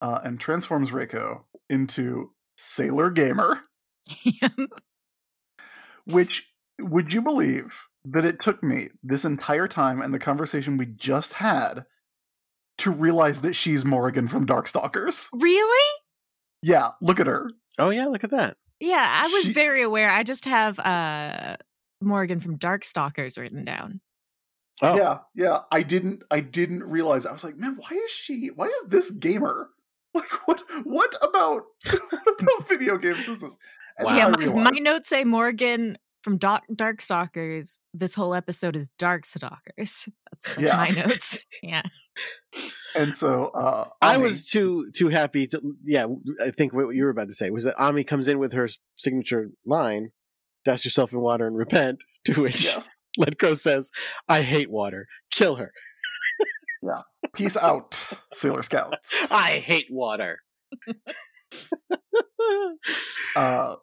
uh, 0.00 0.20
and 0.24 0.40
transforms 0.40 0.90
Reiko 0.90 1.42
into 1.70 2.32
Sailor 2.56 3.10
Gamer, 3.10 3.60
which 6.04 6.50
would 6.80 7.12
you 7.12 7.20
believe 7.22 7.76
that 8.04 8.24
it 8.24 8.40
took 8.40 8.62
me 8.62 8.88
this 9.02 9.24
entire 9.24 9.68
time 9.68 10.00
and 10.00 10.14
the 10.14 10.18
conversation 10.18 10.76
we 10.76 10.86
just 10.86 11.34
had 11.34 11.84
to 12.78 12.90
realize 12.90 13.40
that 13.42 13.54
she's 13.54 13.84
Morrigan 13.84 14.28
from 14.28 14.46
Darkstalkers? 14.46 15.28
really? 15.32 15.94
Yeah, 16.62 16.90
look 17.00 17.20
at 17.20 17.26
her. 17.28 17.50
Oh 17.78 17.90
yeah, 17.90 18.06
look 18.06 18.24
at 18.24 18.30
that. 18.30 18.56
Yeah, 18.80 19.22
I 19.24 19.28
was 19.28 19.44
She- 19.44 19.52
very 19.52 19.82
aware. 19.82 20.10
I 20.10 20.22
just 20.24 20.44
have 20.46 20.78
uh 20.80 21.56
Morrigan 22.00 22.40
from 22.40 22.58
Darkstalkers 22.58 23.38
written 23.38 23.64
down. 23.64 24.00
Oh, 24.80 24.96
Yeah, 24.96 25.18
yeah. 25.34 25.58
I 25.72 25.82
didn't 25.82 26.22
I 26.30 26.40
didn't 26.40 26.84
realize. 26.84 27.26
I 27.26 27.32
was 27.32 27.42
like, 27.44 27.56
man, 27.56 27.76
why 27.78 27.96
is 27.96 28.10
she 28.10 28.50
why 28.54 28.66
is 28.66 28.84
this 28.88 29.10
gamer? 29.10 29.70
Like 30.14 30.48
what 30.48 30.62
what 30.84 31.14
about 31.22 31.64
what 32.10 32.40
about 32.40 32.68
video 32.68 32.96
games 32.96 33.28
is 33.28 33.40
this? 33.40 33.56
And 33.98 34.06
Wow. 34.06 34.16
Yeah, 34.16 34.28
my, 34.28 34.70
my 34.70 34.78
notes 34.78 35.08
say 35.10 35.22
Morrigan 35.22 35.98
from 36.22 36.38
Dark 36.38 36.62
Darkstalkers. 36.72 37.74
This 37.92 38.14
whole 38.14 38.34
episode 38.34 38.74
is 38.74 38.88
Darkstalkers. 38.98 39.58
That's, 40.32 40.54
that's 40.56 40.58
Yeah. 40.58 40.76
my 40.76 40.88
notes. 40.88 41.40
Yeah. 41.62 41.82
and 42.96 43.16
so 43.16 43.48
uh 43.48 43.88
I 44.00 44.14
Ami- 44.14 44.24
was 44.24 44.48
too 44.48 44.90
too 44.96 45.08
happy 45.08 45.46
to. 45.48 45.60
Yeah, 45.84 46.06
I 46.42 46.50
think 46.52 46.72
what 46.72 46.94
you 46.96 47.04
were 47.04 47.10
about 47.10 47.28
to 47.28 47.34
say 47.34 47.50
was 47.50 47.64
that 47.64 47.78
Ami 47.78 48.02
comes 48.02 48.28
in 48.28 48.38
with 48.38 48.54
her 48.54 48.66
signature 48.96 49.50
line, 49.66 50.10
"Douse 50.68 50.84
yourself 50.84 51.12
in 51.12 51.20
water 51.20 51.46
and 51.46 51.56
repent." 51.56 52.04
To 52.24 52.42
which 52.42 52.64
yes. 52.64 52.88
Lead 53.18 53.38
Crow 53.38 53.54
says, 53.54 53.90
"I 54.28 54.42
hate 54.42 54.70
water. 54.70 55.06
Kill 55.30 55.56
her. 55.56 55.72
yeah. 56.82 57.02
Peace 57.34 57.56
out, 57.56 58.12
Sailor 58.32 58.62
Scouts. 58.62 58.96
I 59.30 59.62
hate 59.64 59.88
water." 59.90 60.40
Uh, 63.34 63.76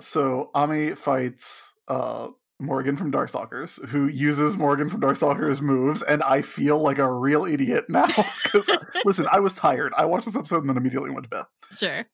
so 0.00 0.50
Ami 0.54 0.94
fights 0.94 1.74
uh, 1.88 2.28
Morrigan 2.60 2.96
from 2.96 3.12
Darkstalkers, 3.12 3.84
who 3.88 4.06
uses 4.08 4.56
Morrigan 4.56 4.88
from 4.88 5.00
Darkstalkers 5.00 5.60
moves, 5.60 6.02
and 6.02 6.22
I 6.22 6.42
feel 6.42 6.78
like 6.80 6.98
a 6.98 7.10
real 7.12 7.44
idiot 7.44 7.84
now. 7.88 8.06
Because 8.42 8.68
listen, 9.04 9.26
I 9.30 9.40
was 9.40 9.54
tired. 9.54 9.92
I 9.96 10.04
watched 10.06 10.26
this 10.26 10.36
episode 10.36 10.60
and 10.60 10.70
then 10.70 10.76
immediately 10.76 11.10
went 11.10 11.24
to 11.24 11.30
bed. 11.30 11.44
Sure. 11.70 12.06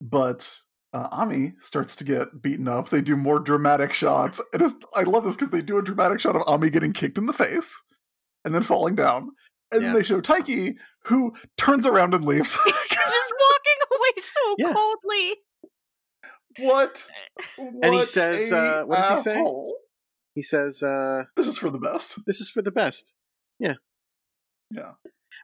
But 0.00 0.58
uh, 0.92 1.08
Ami 1.10 1.52
starts 1.60 1.96
to 1.96 2.04
get 2.04 2.42
beaten 2.42 2.68
up. 2.68 2.88
They 2.90 3.00
do 3.00 3.16
more 3.16 3.38
dramatic 3.38 3.92
shots. 3.92 4.40
It 4.52 4.60
is, 4.62 4.74
I 4.94 5.02
love 5.02 5.24
this 5.24 5.36
because 5.36 5.50
they 5.50 5.62
do 5.62 5.78
a 5.78 5.82
dramatic 5.82 6.20
shot 6.20 6.36
of 6.36 6.42
Ami 6.46 6.70
getting 6.70 6.92
kicked 6.92 7.18
in 7.18 7.26
the 7.26 7.32
face 7.32 7.74
and 8.44 8.54
then 8.54 8.62
falling 8.62 8.94
down. 8.94 9.30
And 9.70 9.80
Yeah. 9.82 9.88
then 9.88 9.94
they 9.96 10.02
show 10.02 10.20
Taiki, 10.20 10.74
who 11.04 11.32
turns 11.56 11.86
around 11.86 12.12
and 12.14 12.24
leaves. 12.24 12.52
Just 12.66 13.32
walking 13.40 13.80
away 13.90 14.10
so 14.18 14.54
Yeah. 14.58 14.72
coldly. 14.74 15.36
what? 16.58 17.08
And 17.82 17.94
he 17.94 18.04
says, 18.04 18.52
a 18.52 18.58
uh, 18.58 18.84
what 18.84 18.96
does 18.96 19.08
he 19.10 19.16
say? 19.30 19.44
He 20.34 20.42
says, 20.42 20.82
uh, 20.82 21.24
This 21.36 21.46
is 21.46 21.58
for 21.58 21.70
the 21.70 21.78
best. 21.78 22.18
"This 22.26 22.40
is 22.40 22.50
for 22.50 22.62
the 22.62 22.70
best." 22.70 23.14
Yeah. 23.58 23.74
Yeah. 24.70 24.92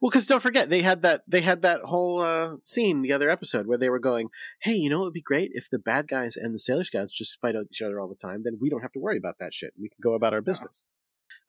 Well, 0.01 0.11
because 0.11 0.27
don't 0.27 0.43
forget 0.43 0.71
they 0.71 0.83
had 0.83 1.03
that 1.03 1.23
they 1.27 1.41
had 1.41 1.63
that 1.63 1.81
whole 1.85 2.21
uh, 2.21 2.57
scene 2.63 3.03
the 3.03 3.13
other 3.13 3.31
episode 3.31 3.67
where 3.67 3.79
they 3.79 3.91
were 3.91 3.99
going, 3.99 4.29
"Hey, 4.63 4.75
you 4.75 4.91
know 4.91 5.01
it 5.01 5.05
would 5.05 5.13
be 5.13 5.23
great 5.23 5.51
if 5.55 5.69
the 5.71 5.79
bad 5.79 6.09
guys 6.09 6.37
and 6.37 6.55
the 6.55 6.59
Sailor 6.59 6.85
Scouts 6.85 7.13
just 7.13 7.41
fight 7.41 7.55
each 7.71 7.83
other 7.83 8.01
all 8.01 8.09
the 8.09 8.15
time. 8.15 8.43
Then 8.45 8.59
we 8.61 8.71
don't 8.71 8.83
have 8.83 8.93
to 8.93 9.01
worry 9.01 9.17
about 9.19 9.39
that 9.41 9.55
shit. 9.55 9.73
We 9.81 9.89
can 9.89 10.01
go 10.03 10.15
about 10.15 10.35
our 10.35 10.43
business." 10.43 10.85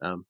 Um, 0.02 0.26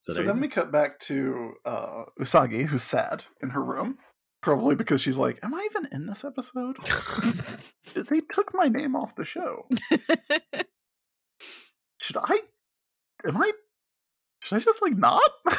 so, 0.00 0.14
So, 0.14 0.22
then 0.22 0.40
we 0.40 0.48
cut 0.48 0.72
back 0.72 0.98
to 1.00 1.52
uh, 1.64 2.04
Usagi, 2.18 2.66
who's 2.66 2.82
sad 2.82 3.24
in 3.42 3.50
her 3.50 3.62
room. 3.62 3.98
Probably 4.40 4.74
because 4.74 5.02
she's 5.02 5.18
like, 5.18 5.38
Am 5.42 5.52
I 5.54 5.68
even 5.70 5.88
in 5.92 6.06
this 6.06 6.24
episode? 6.24 6.78
they 7.94 8.20
took 8.20 8.54
my 8.54 8.68
name 8.68 8.96
off 8.96 9.14
the 9.14 9.24
show. 9.24 9.66
Should 12.00 12.16
I? 12.16 12.38
Am 13.26 13.36
I? 13.36 13.52
Should 14.42 14.56
I 14.56 14.60
just 14.60 14.80
like 14.80 14.96
not? 14.96 15.30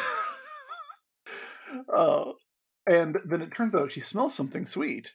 uh, 1.93 2.31
and 2.89 3.19
then 3.25 3.41
it 3.41 3.53
turns 3.53 3.75
out 3.75 3.91
she 3.91 4.01
smells 4.01 4.33
something 4.33 4.65
sweet. 4.65 5.13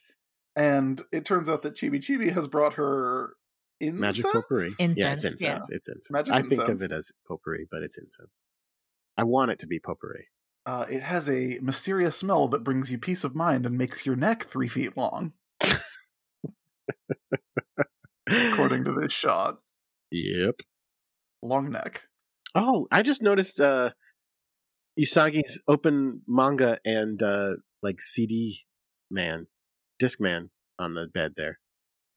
And 0.55 1.01
it 1.11 1.25
turns 1.25 1.49
out 1.49 1.61
that 1.61 1.75
Chibi 1.75 1.99
Chibi 1.99 2.33
has 2.33 2.47
brought 2.47 2.73
her 2.75 3.33
incense? 3.79 4.01
magic 4.01 4.25
potpourri. 4.31 4.69
yeah, 4.79 5.13
it's 5.13 5.23
Incense, 5.23 5.41
yeah. 5.43 5.57
It's 5.57 5.69
incense. 5.69 6.09
Magic 6.09 6.33
I 6.33 6.41
think 6.41 6.67
of 6.67 6.81
it 6.81 6.91
as 6.91 7.11
potpourri, 7.27 7.67
but 7.69 7.83
it's 7.83 7.97
incense. 7.97 8.33
I 9.17 9.23
want 9.23 9.51
it 9.51 9.59
to 9.59 9.67
be 9.67 9.79
potpourri. 9.79 10.27
Uh, 10.65 10.85
it 10.89 11.01
has 11.03 11.29
a 11.29 11.59
mysterious 11.61 12.17
smell 12.17 12.47
that 12.49 12.63
brings 12.63 12.91
you 12.91 12.97
peace 12.97 13.23
of 13.23 13.35
mind 13.35 13.65
and 13.65 13.77
makes 13.77 14.05
your 14.05 14.15
neck 14.15 14.45
three 14.45 14.67
feet 14.67 14.97
long, 14.97 15.31
according 18.29 18.83
to 18.83 18.93
this 18.99 19.13
shot. 19.13 19.57
Yep. 20.09 20.61
Long 21.41 21.69
neck. 21.69 22.03
Oh, 22.55 22.87
I 22.89 23.03
just 23.03 23.21
noticed 23.21 23.59
uh 23.59 23.89
Usagi's 24.99 25.61
open 25.67 26.21
manga 26.27 26.79
and 26.85 27.21
uh 27.21 27.53
like 27.83 28.01
CD 28.01 28.59
man, 29.11 29.47
disc 29.99 30.19
man 30.19 30.49
on 30.79 30.93
the 30.95 31.07
bed 31.13 31.33
there. 31.37 31.59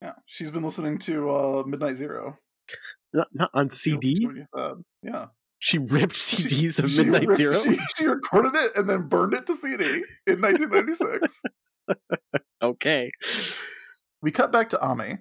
Yeah, 0.02 0.14
she's 0.26 0.50
been 0.50 0.62
listening 0.62 0.98
to 1.00 1.30
uh, 1.30 1.62
Midnight 1.66 1.96
Zero. 1.96 2.38
Not, 3.12 3.28
not 3.34 3.50
on 3.52 3.68
CD. 3.70 4.24
What 4.26 4.36
you 4.36 4.46
said. 4.56 4.72
Yeah. 5.02 5.26
She 5.58 5.76
ripped 5.78 6.16
She- 6.16 6.36
CDs 6.48 6.78
of 6.82 6.90
she 6.90 7.02
Midnight 7.04 7.26
ripped- 7.26 7.38
Zero. 7.38 7.52
She, 7.52 7.78
she 7.96 8.06
recorded 8.06 8.54
it 8.54 8.72
and 8.76 8.88
then 8.88 9.08
burned 9.08 9.34
it 9.34 9.46
to 9.46 9.54
CD 9.54 9.84
in 10.26 10.40
1996. 10.40 11.42
Okay. 12.62 13.10
we 14.22 14.30
cut 14.30 14.52
back 14.52 14.68
to 14.70 14.80
Ami, 14.80 15.18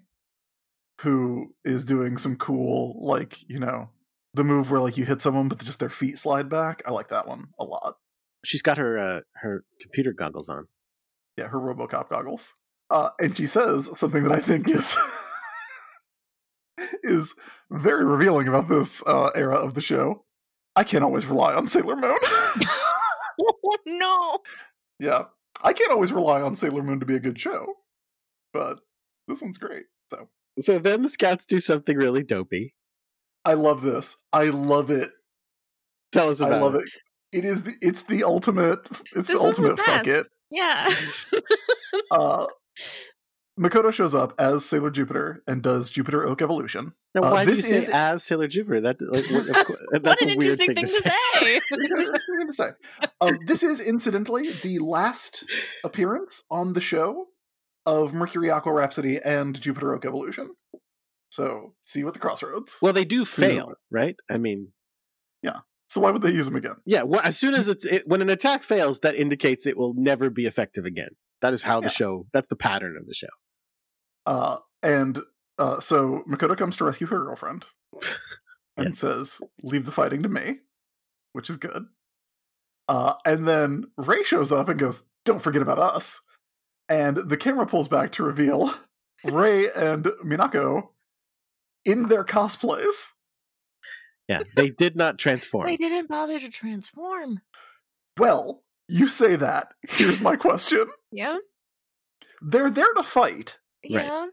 who 1.02 1.53
is 1.65 1.84
doing 1.86 2.18
some 2.18 2.36
cool, 2.36 2.99
like, 3.06 3.38
you 3.49 3.60
know, 3.60 3.90
the 4.34 4.43
move 4.43 4.69
where 4.72 4.81
like 4.81 4.97
you 4.97 5.06
hit 5.06 5.22
someone 5.22 5.47
but 5.47 5.64
just 5.64 5.80
their 5.80 5.89
feet 5.89 6.19
slide 6.19 6.49
back. 6.49 6.81
I 6.85 6.91
like 6.91 7.10
that 7.10 7.27
one 7.27 7.47
a 7.60 7.64
lot. 7.64 7.95
She's 8.43 8.61
got 8.61 8.77
her 8.77 8.97
uh 8.97 9.22
her 9.35 9.64
computer 9.81 10.14
goggles 10.14 10.49
on. 10.49 10.68
Yeah, 11.38 11.47
her 11.47 11.60
RoboCop 11.60 12.10
goggles. 12.10 12.56
Uh, 12.89 13.10
and 13.19 13.38
she 13.38 13.47
says 13.47 13.89
something 13.97 14.23
that 14.23 14.31
I 14.31 14.39
think 14.39 14.69
is 14.69 14.97
is 17.03 17.35
very 17.69 18.03
revealing 18.03 18.47
about 18.47 18.68
this 18.68 19.03
uh, 19.06 19.30
era 19.35 19.56
of 19.56 19.73
the 19.76 19.81
show. 19.81 20.26
I 20.76 20.84
can't 20.84 21.03
always 21.03 21.26
rely 21.26 21.53
on 21.53 21.68
Sailor 21.68 21.95
Moon. 21.95 22.18
no. 23.85 24.39
yeah, 24.99 25.26
I 25.61 25.73
can't 25.73 25.91
always 25.91 26.11
rely 26.11 26.41
on 26.41 26.56
Sailor 26.56 26.84
Moon 26.84 26.99
to 26.99 27.06
be 27.06 27.15
a 27.15 27.19
good 27.19 27.39
show, 27.39 27.73
but 28.53 28.80
this 29.27 29.41
one's 29.41 29.57
great. 29.57 29.85
So 30.10 30.30
So 30.60 30.80
then 30.80 31.03
the 31.03 31.10
scouts 31.10 31.45
do 31.45 31.60
something 31.60 31.97
really 31.97 32.23
dopey. 32.23 32.73
I 33.50 33.54
love 33.54 33.82
this. 33.82 34.18
I 34.34 34.46
love 34.46 34.90
it. 34.92 35.10
Tell 36.12 36.30
us 36.30 36.40
about 36.40 36.54
I 36.54 36.62
love 36.62 36.76
it. 36.76 36.82
it. 37.32 37.40
It 37.40 37.46
is 37.46 37.64
the 37.64 37.74
it's 37.82 38.04
the 38.04 38.24
ultimate. 38.24 38.80
It's 39.16 39.28
This 39.28 39.40
the 39.42 39.48
is 39.48 39.58
the 39.58 39.70
ultimate 39.72 39.80
fuck 39.80 40.08
it. 40.08 40.28
Yeah. 40.52 40.94
Uh, 42.12 42.48
Makoto 43.60 43.92
shows 43.92 44.16
up 44.16 44.34
as 44.40 44.66
Sailor 44.66 44.90
Jupiter 44.90 45.44
and 45.48 45.62
does 45.62 45.90
Jupiter 45.90 46.24
Oak 46.26 46.42
Evolution. 46.42 46.94
Now, 47.14 47.24
Uh, 47.24 47.32
why 47.32 47.46
do 47.46 47.52
you 47.52 47.58
this 47.58 47.68
say 47.70 47.78
is- 47.80 47.90
as 47.90 48.24
Sailor 48.24 48.48
Jupiter? 48.48 48.80
That 48.82 48.98
like, 49.02 49.26
what- 49.30 49.48
of 49.96 50.04
that's 50.04 50.22
what 50.22 50.22
an 50.22 50.30
a 50.32 50.36
weird 50.38 50.60
interesting 50.60 50.76
thing, 50.76 50.86
to 50.86 50.88
say. 50.88 51.62
I'm 51.72 52.38
gonna 52.40 52.54
say. 52.54 52.70
Um, 53.22 53.38
this 53.48 53.64
is 53.64 53.86
incidentally 53.86 54.52
the 54.54 54.80
last 54.80 55.44
appearance 55.84 56.44
on 56.50 56.74
the 56.74 56.82
show 56.82 57.28
of 57.86 58.14
Mercury 58.14 58.50
Aqua 58.50 58.72
Rhapsody 58.72 59.20
and 59.24 59.60
Jupiter 59.60 59.94
Oak 59.94 60.06
Evolution. 60.06 60.56
So 61.30 61.76
see 61.84 61.99
you 61.99 62.07
at 62.07 62.14
the 62.14 62.19
crossroads. 62.19 62.80
Well, 62.81 62.93
they 62.93 63.06
do 63.06 63.23
fail, 63.26 63.73
right? 63.91 64.15
I 64.30 64.38
mean, 64.38 64.72
yeah. 65.43 65.60
so 65.88 66.01
why 66.01 66.11
would 66.11 66.22
they 66.23 66.31
use 66.31 66.45
them 66.45 66.56
again? 66.56 66.76
yeah. 66.85 67.03
Well, 67.03 67.22
as 67.23 67.38
soon 67.38 67.53
as 67.53 67.68
it's 67.68 67.85
it, 67.85 68.03
when 68.07 68.22
an 68.22 68.30
attack 68.30 68.64
fails, 68.64 68.99
that 69.01 69.15
indicates 69.15 69.65
it 69.68 69.77
will 69.77 69.93
never 69.95 70.30
be 70.30 70.45
effective 70.45 70.85
again. 70.85 71.10
That 71.41 71.53
is 71.53 71.64
how 71.64 71.77
Yeah. 71.81 71.88
the 71.88 71.93
show. 71.93 72.27
That's 72.34 72.47
the 72.47 72.56
pattern 72.56 72.97
of 72.99 73.07
the 73.07 73.14
show. 73.15 73.27
Uh, 74.26 74.57
and 74.84 75.19
uh, 75.57 75.80
so 75.80 76.23
Makoto 76.27 76.57
comes 76.57 76.77
to 76.77 76.85
rescue 76.85 77.07
her 77.07 77.19
girlfriend 77.19 77.65
and 78.77 78.89
Yes. 78.89 78.99
says, 78.99 79.41
"Leave 79.64 79.85
the 79.85 79.91
fighting 79.91 80.23
to 80.23 80.30
me," 80.30 80.60
which 81.34 81.49
is 81.49 81.57
good. 81.57 81.85
Uh, 82.88 83.14
and 83.26 83.47
then 83.47 83.85
Rei 83.97 84.23
shows 84.23 84.51
up 84.51 84.68
and 84.69 84.80
goes, 84.80 85.03
"Don't 85.26 85.41
forget 85.43 85.61
about 85.61 85.77
us." 85.80 86.22
And 86.89 87.18
the 87.18 87.38
camera 87.38 87.68
pulls 87.68 87.88
back 87.88 88.11
to 88.14 88.23
reveal 88.23 88.73
Rei 89.23 89.69
and 89.72 90.06
Minako 90.26 90.89
in 91.90 92.07
their 92.07 92.24
cosplays. 92.24 93.11
Yeah, 94.28 94.44
they 94.56 94.70
did 94.70 94.95
not 94.95 95.18
transform. 95.18 95.66
they 95.66 95.78
didn't 95.78 96.07
bother 96.07 96.40
to 96.40 96.49
transform. 96.49 97.41
Well, 98.18 98.64
you 98.88 99.07
say 99.07 99.36
that. 99.36 99.70
Here's 99.88 100.22
my 100.22 100.36
question: 100.36 100.88
Yeah. 101.11 101.38
They're 102.41 102.70
there 102.70 102.94
to 102.95 103.03
fight. 103.03 103.57
Right. 103.84 104.06
Yeah. 104.06 104.28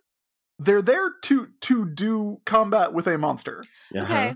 They're 0.59 0.83
there 0.83 1.11
to 1.24 1.49
to 1.62 1.85
do 1.87 2.41
combat 2.47 2.93
with 2.93 3.07
a 3.07 3.19
monster. 3.19 3.62
Uh-huh. 3.95 4.03
Okay. 4.05 4.35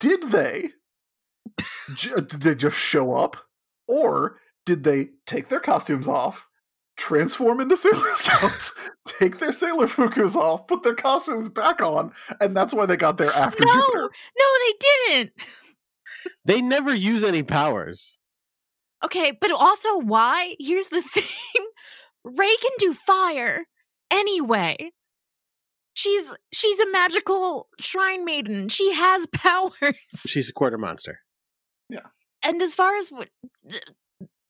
did 0.00 0.30
they 0.30 0.70
j- 1.94 2.14
did 2.14 2.42
they 2.42 2.54
just 2.54 2.76
show 2.76 3.14
up 3.14 3.36
or 3.88 4.36
did 4.66 4.84
they 4.84 5.08
take 5.26 5.48
their 5.48 5.60
costumes 5.60 6.06
off 6.08 6.46
transform 6.96 7.60
into 7.60 7.76
sailor 7.76 8.10
scouts 8.14 8.72
take 9.06 9.38
their 9.38 9.52
sailor 9.52 9.86
fukus 9.86 10.36
off 10.36 10.66
put 10.66 10.82
their 10.82 10.94
costumes 10.94 11.48
back 11.48 11.80
on 11.80 12.12
and 12.40 12.54
that's 12.54 12.74
why 12.74 12.84
they 12.84 12.96
got 12.96 13.16
there 13.16 13.32
after 13.32 13.64
no, 13.64 13.72
jupiter 13.72 14.10
no, 14.38 14.46
they 14.66 14.74
didn't. 14.80 15.32
They 16.44 16.60
never 16.60 16.94
use 16.94 17.24
any 17.24 17.42
powers. 17.42 18.18
Okay, 19.04 19.32
but 19.32 19.50
also 19.50 19.98
why? 19.98 20.56
Here's 20.58 20.88
the 20.88 21.02
thing: 21.14 21.66
Rei 22.24 22.56
can 22.60 22.70
do 22.78 22.94
fire 22.94 23.66
anyway. 24.10 24.92
She's 25.94 26.32
she's 26.52 26.78
a 26.78 26.90
magical 26.90 27.68
shrine 27.80 28.24
maiden. 28.24 28.68
She 28.68 28.92
has 28.92 29.26
powers. 29.32 29.96
She's 30.26 30.48
a 30.48 30.52
quarter 30.52 30.78
monster. 30.78 31.20
Yeah. 31.88 32.06
And 32.42 32.60
as 32.62 32.74
far 32.74 32.96
as 32.96 33.10
what 33.10 33.28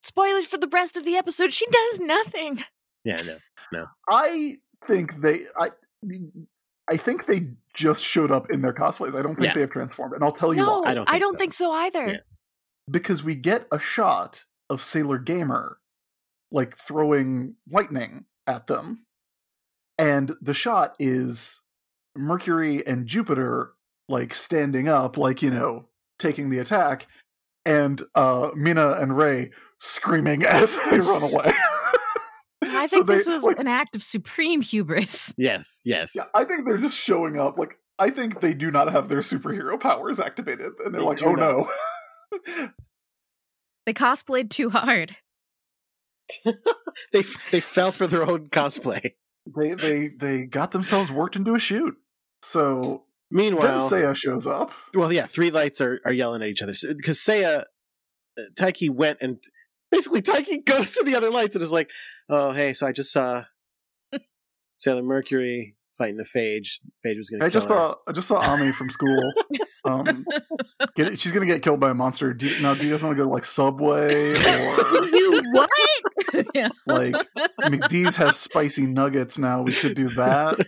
spoilers 0.03 0.45
for 0.47 0.59
the 0.59 0.69
rest 0.69 0.97
of 0.97 1.05
the 1.05 1.17
episode, 1.17 1.53
she 1.53 1.67
does 1.67 2.01
nothing. 2.01 2.63
Yeah, 3.05 3.23
no. 3.23 3.37
No. 3.73 3.87
I 4.09 4.57
think 4.87 5.21
they 5.23 5.41
i 5.59 5.69
i 6.91 6.97
think 6.97 7.27
they 7.27 7.47
just 7.73 8.03
showed 8.03 8.33
up 8.33 8.51
in 8.51 8.61
their 8.61 8.73
cosplays 8.73 9.15
i 9.17 9.23
don't 9.23 9.37
think 9.37 9.47
Yeah. 9.47 9.55
they 9.55 9.61
have 9.61 9.71
transformed 9.71 10.13
and 10.15 10.25
i'll 10.25 10.33
tell 10.33 10.53
you 10.53 10.61
no, 10.61 10.81
why 10.81 10.91
I 11.07 11.19
don't 11.21 11.39
think 11.39 11.53
so. 11.53 11.67
think 11.67 11.71
so 11.71 11.73
either. 11.73 12.07
Yeah. 12.09 12.17
because 12.91 13.23
we 13.23 13.37
get 13.37 13.67
a 13.71 13.79
shot 13.79 14.45
of 14.69 14.83
Sailor 14.83 15.19
Gamer 15.19 15.79
like 16.51 16.77
throwing 16.79 17.55
lightning 17.71 18.25
at 18.47 18.67
them. 18.67 19.05
And 19.99 20.35
the 20.41 20.53
shot 20.55 20.97
is 20.99 21.63
Mercury 22.17 22.85
and 22.87 23.07
Jupiter 23.07 23.73
like 24.09 24.35
standing 24.35 24.89
up, 24.89 25.17
like, 25.17 25.43
you 25.43 25.51
know, 25.51 25.89
taking 26.19 26.51
the 26.51 26.59
attack, 26.59 27.07
and 27.65 28.03
uh 28.15 28.51
Mina 28.55 28.93
and 29.01 29.17
Rei 29.17 29.51
screaming 29.79 30.45
as 30.47 30.77
they 30.91 31.01
run 31.01 31.23
away. 31.23 31.53
I 32.63 32.87
So 32.87 32.97
think 32.97 33.07
they, 33.07 33.15
this 33.17 33.27
was 33.27 33.43
like, 33.43 33.59
an 33.59 33.67
act 33.69 33.95
of 33.97 34.03
supreme 34.03 34.61
hubris. 34.63 35.33
Yes, 35.39 35.83
yes. 35.85 36.13
yeah, 36.17 36.23
I 36.35 36.45
think 36.45 36.65
they're 36.67 36.79
just 36.79 36.99
showing 36.99 37.39
up. 37.39 37.59
Like, 37.59 37.77
I 37.99 38.11
think 38.11 38.41
they 38.41 38.55
do 38.55 38.71
not 38.71 38.91
have 38.91 39.09
their 39.09 39.21
superhero 39.21 39.79
powers 39.79 40.19
activated, 40.21 40.73
and 40.85 40.95
they're 40.95 41.01
They 41.01 41.07
like, 41.07 41.23
"Oh 41.23 41.35
not. 41.35 41.69
no!" 42.47 42.73
They 43.87 43.93
cosplayed 43.95 44.51
too 44.51 44.71
hard. 44.71 45.17
they 47.13 47.23
they 47.51 47.61
fell 47.61 47.93
for 47.93 48.07
their 48.07 48.23
own 48.23 48.49
cosplay. 48.49 49.13
they 49.57 49.75
they 49.75 50.09
they 50.09 50.45
got 50.45 50.71
themselves 50.73 51.11
worked 51.11 51.37
into 51.37 51.55
a 51.55 51.59
shoot. 51.59 51.95
So 52.43 53.05
then 53.33 53.45
Meanwhile, 53.45 53.91
Seiya 53.91 54.15
shows 54.15 54.47
up. 54.47 54.73
well, 54.95 55.13
yeah, 55.13 55.27
three 55.27 55.51
lights 55.51 55.81
are, 55.81 56.01
are 56.05 56.13
yelling 56.13 56.43
at 56.43 56.49
each 56.49 56.63
other 56.63 56.75
because 56.97 57.19
Seiya, 57.19 57.65
uh, 58.39 58.43
Taiki 58.59 58.91
went 58.91 59.19
and 59.21 59.39
basically 59.91 60.23
Taiki 60.23 60.65
goes 60.65 60.95
to 60.95 61.05
the 61.05 61.15
other 61.15 61.31
lights 61.31 61.55
and 61.55 61.63
is 61.63 61.73
like, 61.73 61.91
"Oh, 62.29 62.53
hey, 62.53 62.73
so 62.73 62.87
I 62.87 62.93
just 62.93 63.13
saw 63.13 63.45
Sailor 64.77 65.03
Mercury 65.03 65.77
fighting 65.97 66.17
the 66.17 66.25
Phage. 66.25 66.81
Phage 67.05 67.19
was 67.19 67.31
going 67.31 67.41
to. 67.41 67.47
I 67.47 67.51
just 67.51 67.69
saw 67.69 67.95
I 68.09 68.13
just 68.13 68.29
saw 68.29 68.37
Ami 68.37 68.73
from 68.73 68.91
school. 68.91 69.33
Um, 69.85 70.25
get, 70.95 71.19
she's 71.19 71.33
gonna 71.33 71.45
get 71.45 71.61
killed 71.61 71.81
by 71.81 71.91
a 71.91 71.95
monster. 71.95 72.33
Do 72.33 72.47
you, 72.47 72.63
now, 72.63 72.73
do 72.73 72.87
you 72.87 72.93
guys 72.93 73.03
want 73.03 73.17
to 73.17 73.21
go 73.21 73.29
to 73.29 73.35
like 73.35 73.45
Subway 73.45 74.31
or 74.31 75.05
you 75.07 75.43
what? 75.51 75.69
yeah. 76.55 76.69
like 76.87 77.15
McDee's 77.63 78.17
has 78.17 78.37
spicy 78.39 78.87
nuggets 78.87 79.39
now? 79.39 79.63
We 79.63 79.73
should 79.73 79.95
do 79.97 80.09
that 80.11 80.67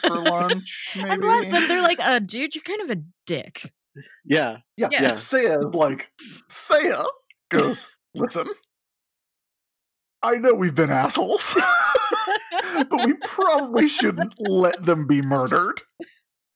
for 0.06 0.16
lunch. 0.18 0.92
Maybe. 0.96 1.08
And 1.08 1.22
plus, 1.22 1.46
then 1.48 1.68
they're 1.68 1.82
like, 1.82 1.98
uh, 2.00 2.18
dude, 2.20 2.54
you're 2.54 2.62
kind 2.62 2.82
of 2.82 2.90
a 2.98 3.02
dick. 3.26 3.72
Yeah, 4.24 4.58
yeah, 4.76 4.88
Yeah. 4.90 5.02
yeah. 5.02 5.12
Seiya 5.14 5.64
is 5.64 5.74
like 5.74 6.10
Seiya 6.50 7.04
goes. 7.50 7.88
Listen, 8.14 8.46
I 10.22 10.36
know 10.36 10.54
we've 10.54 10.74
been 10.74 10.90
assholes, 10.90 11.56
but 12.90 13.06
we 13.06 13.14
probably 13.24 13.88
shouldn't 13.88 14.34
let 14.38 14.84
them 14.84 15.06
be 15.06 15.22
murdered. 15.22 15.80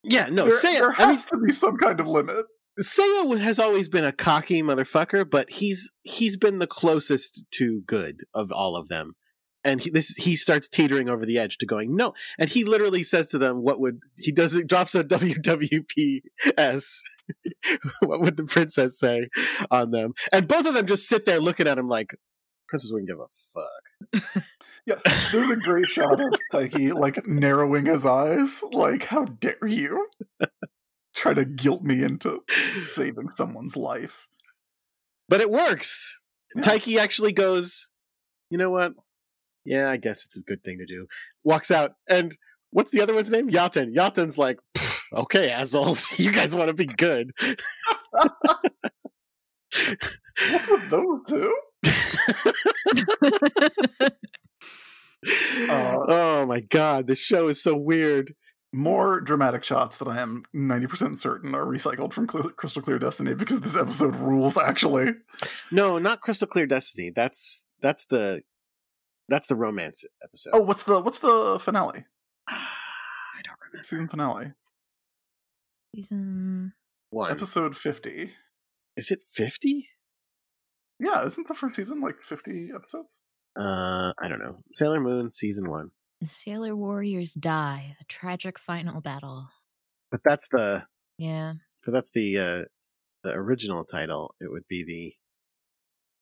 yeah. 0.04 0.28
No, 0.30 0.44
there, 0.44 0.52
Seiya. 0.52 0.78
there 0.80 0.92
I 0.98 1.06
mean, 1.06 1.08
has 1.16 1.24
to 1.26 1.36
be 1.38 1.52
some 1.52 1.76
kind 1.76 2.00
of 2.00 2.06
limit. 2.06 2.46
Seiya 2.78 3.38
has 3.38 3.58
always 3.58 3.88
been 3.88 4.04
a 4.04 4.12
cocky 4.12 4.62
motherfucker, 4.62 5.28
but 5.28 5.50
he's 5.50 5.92
he's 6.02 6.36
been 6.36 6.58
the 6.58 6.66
closest 6.66 7.44
to 7.52 7.82
good 7.82 8.20
of 8.34 8.52
all 8.52 8.76
of 8.76 8.88
them. 8.88 9.14
And 9.62 9.82
he, 9.82 9.90
this 9.90 10.16
he 10.16 10.36
starts 10.36 10.68
teetering 10.68 11.08
over 11.08 11.26
the 11.26 11.38
edge 11.38 11.58
to 11.58 11.66
going 11.66 11.94
no, 11.94 12.14
and 12.38 12.48
he 12.48 12.64
literally 12.64 13.02
says 13.02 13.26
to 13.28 13.38
them, 13.38 13.62
"What 13.62 13.80
would 13.80 14.00
he 14.18 14.32
does? 14.32 14.54
It 14.54 14.66
drops 14.68 14.94
a 14.94 15.04
WWPS. 15.04 16.98
what 18.00 18.20
would 18.20 18.36
the 18.36 18.44
princess 18.44 18.98
say 18.98 19.28
on 19.70 19.90
them?" 19.90 20.14
And 20.32 20.48
both 20.48 20.66
of 20.66 20.74
them 20.74 20.86
just 20.86 21.08
sit 21.08 21.26
there 21.26 21.40
looking 21.40 21.66
at 21.66 21.76
him 21.76 21.88
like, 21.88 22.14
"Princess 22.68 22.90
wouldn't 22.92 23.10
give 23.10 23.20
a 23.20 23.28
fuck." 23.28 24.44
Yeah, 24.86 24.94
there's 25.04 25.50
a 25.50 25.56
great 25.56 25.86
shot 25.86 26.20
of 26.20 26.32
Taiki 26.52 26.94
like 26.94 27.26
narrowing 27.26 27.86
his 27.86 28.06
eyes. 28.06 28.62
Like, 28.72 29.04
how 29.04 29.24
dare 29.24 29.66
you 29.66 30.06
try 31.20 31.34
to 31.34 31.44
guilt 31.44 31.82
me 31.82 32.02
into 32.02 32.40
saving 32.48 33.30
someone's 33.30 33.76
life? 33.76 34.26
But 35.28 35.40
it 35.40 35.50
works. 35.50 36.20
Yeah. 36.56 36.62
Taiki 36.62 36.98
actually 36.98 37.32
goes, 37.32 37.90
"You 38.50 38.58
know 38.58 38.70
what? 38.70 38.94
Yeah, 39.64 39.90
I 39.90 39.96
guess 39.96 40.24
it's 40.24 40.36
a 40.36 40.40
good 40.40 40.64
thing 40.64 40.78
to 40.78 40.86
do." 40.86 41.06
Walks 41.44 41.70
out, 41.70 41.92
and 42.08 42.36
what's 42.70 42.90
the 42.90 43.02
other 43.02 43.14
one's 43.14 43.30
name? 43.30 43.48
Yaten. 43.48 43.94
Yaten's 43.94 44.38
like, 44.38 44.58
"Okay, 45.14 45.50
assholes, 45.50 46.06
you 46.18 46.32
guys 46.32 46.54
want 46.54 46.68
to 46.68 46.74
be 46.74 46.86
good." 46.86 47.32
What's 49.72 50.68
with 50.68 50.90
those 50.90 51.20
two? 51.28 51.54
Uh, 52.44 54.10
oh 56.08 56.46
my 56.46 56.60
god, 56.70 57.06
this 57.06 57.20
show 57.20 57.48
is 57.48 57.62
so 57.62 57.76
weird. 57.76 58.34
More 58.72 59.20
dramatic 59.20 59.64
shots 59.64 59.98
that 59.98 60.06
I 60.06 60.20
am 60.20 60.44
90% 60.54 61.18
certain 61.18 61.54
are 61.56 61.64
recycled 61.64 62.12
from 62.12 62.28
Cl- 62.28 62.50
Crystal 62.50 62.82
Clear 62.82 63.00
Destiny 63.00 63.34
because 63.34 63.60
this 63.60 63.76
episode 63.76 64.14
rules, 64.16 64.56
actually. 64.56 65.14
No, 65.72 65.98
not 65.98 66.20
Crystal 66.20 66.46
Clear 66.46 66.66
Destiny. 66.66 67.10
That's 67.14 67.66
that's 67.80 68.04
the 68.06 68.42
that's 69.28 69.48
the 69.48 69.56
romance 69.56 70.04
episode. 70.22 70.50
Oh, 70.52 70.60
what's 70.60 70.84
the 70.84 71.00
what's 71.00 71.18
the 71.18 71.58
finale? 71.60 72.04
I 72.48 73.40
don't 73.42 73.56
remember. 73.60 73.82
Season 73.84 74.08
finale. 74.08 74.52
Season. 75.94 76.72
One. 77.10 77.30
Episode 77.32 77.76
50. 77.76 78.30
Is 78.96 79.10
it 79.10 79.22
fifty? 79.28 79.88
Yeah, 81.00 81.24
isn't 81.24 81.48
the 81.48 81.54
first 81.54 81.76
season 81.76 82.00
like 82.00 82.22
50 82.22 82.70
episodes? 82.74 83.20
Uh, 83.58 84.12
I 84.22 84.28
don't 84.28 84.38
know. 84.38 84.58
Sailor 84.74 85.00
Moon 85.00 85.30
season 85.30 85.68
one. 85.68 85.90
The 86.20 86.26
Sailor 86.26 86.76
Warriors 86.76 87.32
die. 87.32 87.96
The 87.98 88.04
tragic 88.04 88.58
final 88.58 89.00
battle. 89.00 89.48
But 90.10 90.20
that's 90.24 90.48
the 90.48 90.84
Yeah. 91.18 91.54
So 91.84 91.92
that's 91.92 92.10
the 92.10 92.38
uh, 92.38 92.64
the 93.24 93.34
original 93.34 93.84
title. 93.84 94.34
It 94.40 94.50
would 94.50 94.68
be 94.68 94.84
the 94.84 95.14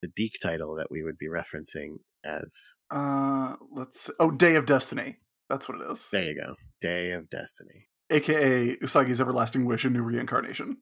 the 0.03 0.13
DiC 0.15 0.35
title 0.41 0.77
that 0.77 0.91
we 0.91 1.03
would 1.03 1.19
be 1.19 1.27
referencing 1.29 1.97
as. 2.25 2.77
Uh, 2.91 3.57
let's. 3.73 4.11
Oh, 4.21 4.31
Day 4.31 4.55
of 4.55 4.67
Destiny. 4.67 5.17
That's 5.49 5.69
what 5.69 5.81
it 5.81 5.91
is. 5.91 6.09
There 6.13 6.25
you 6.25 6.35
go, 6.35 6.55
Day 6.81 7.13
of 7.13 7.29
Destiny. 7.31 7.89
AKA 8.11 8.77
Usagi's 8.77 9.21
Everlasting 9.21 9.65
Wish, 9.65 9.85
a 9.85 9.91
new 9.91 10.03
reincarnation. 10.03 10.79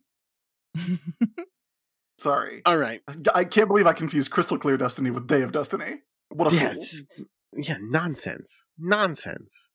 Sorry. 2.19 2.63
All 2.67 2.79
right, 2.79 3.01
I 3.35 3.45
can't 3.45 3.69
believe 3.69 3.87
I 3.87 3.93
confused 3.93 4.31
Crystal 4.31 4.59
Clear 4.59 4.77
Destiny 4.77 5.11
with 5.11 5.27
Day 5.27 5.43
of 5.43 5.53
Destiny. 5.53 6.01
What 6.31 6.53
a 6.53 6.57
yeah, 6.57 6.73
fool. 6.73 7.27
It's- 7.53 7.69
yeah, 7.69 7.77
nonsense, 7.81 8.67
nonsense. 8.79 9.71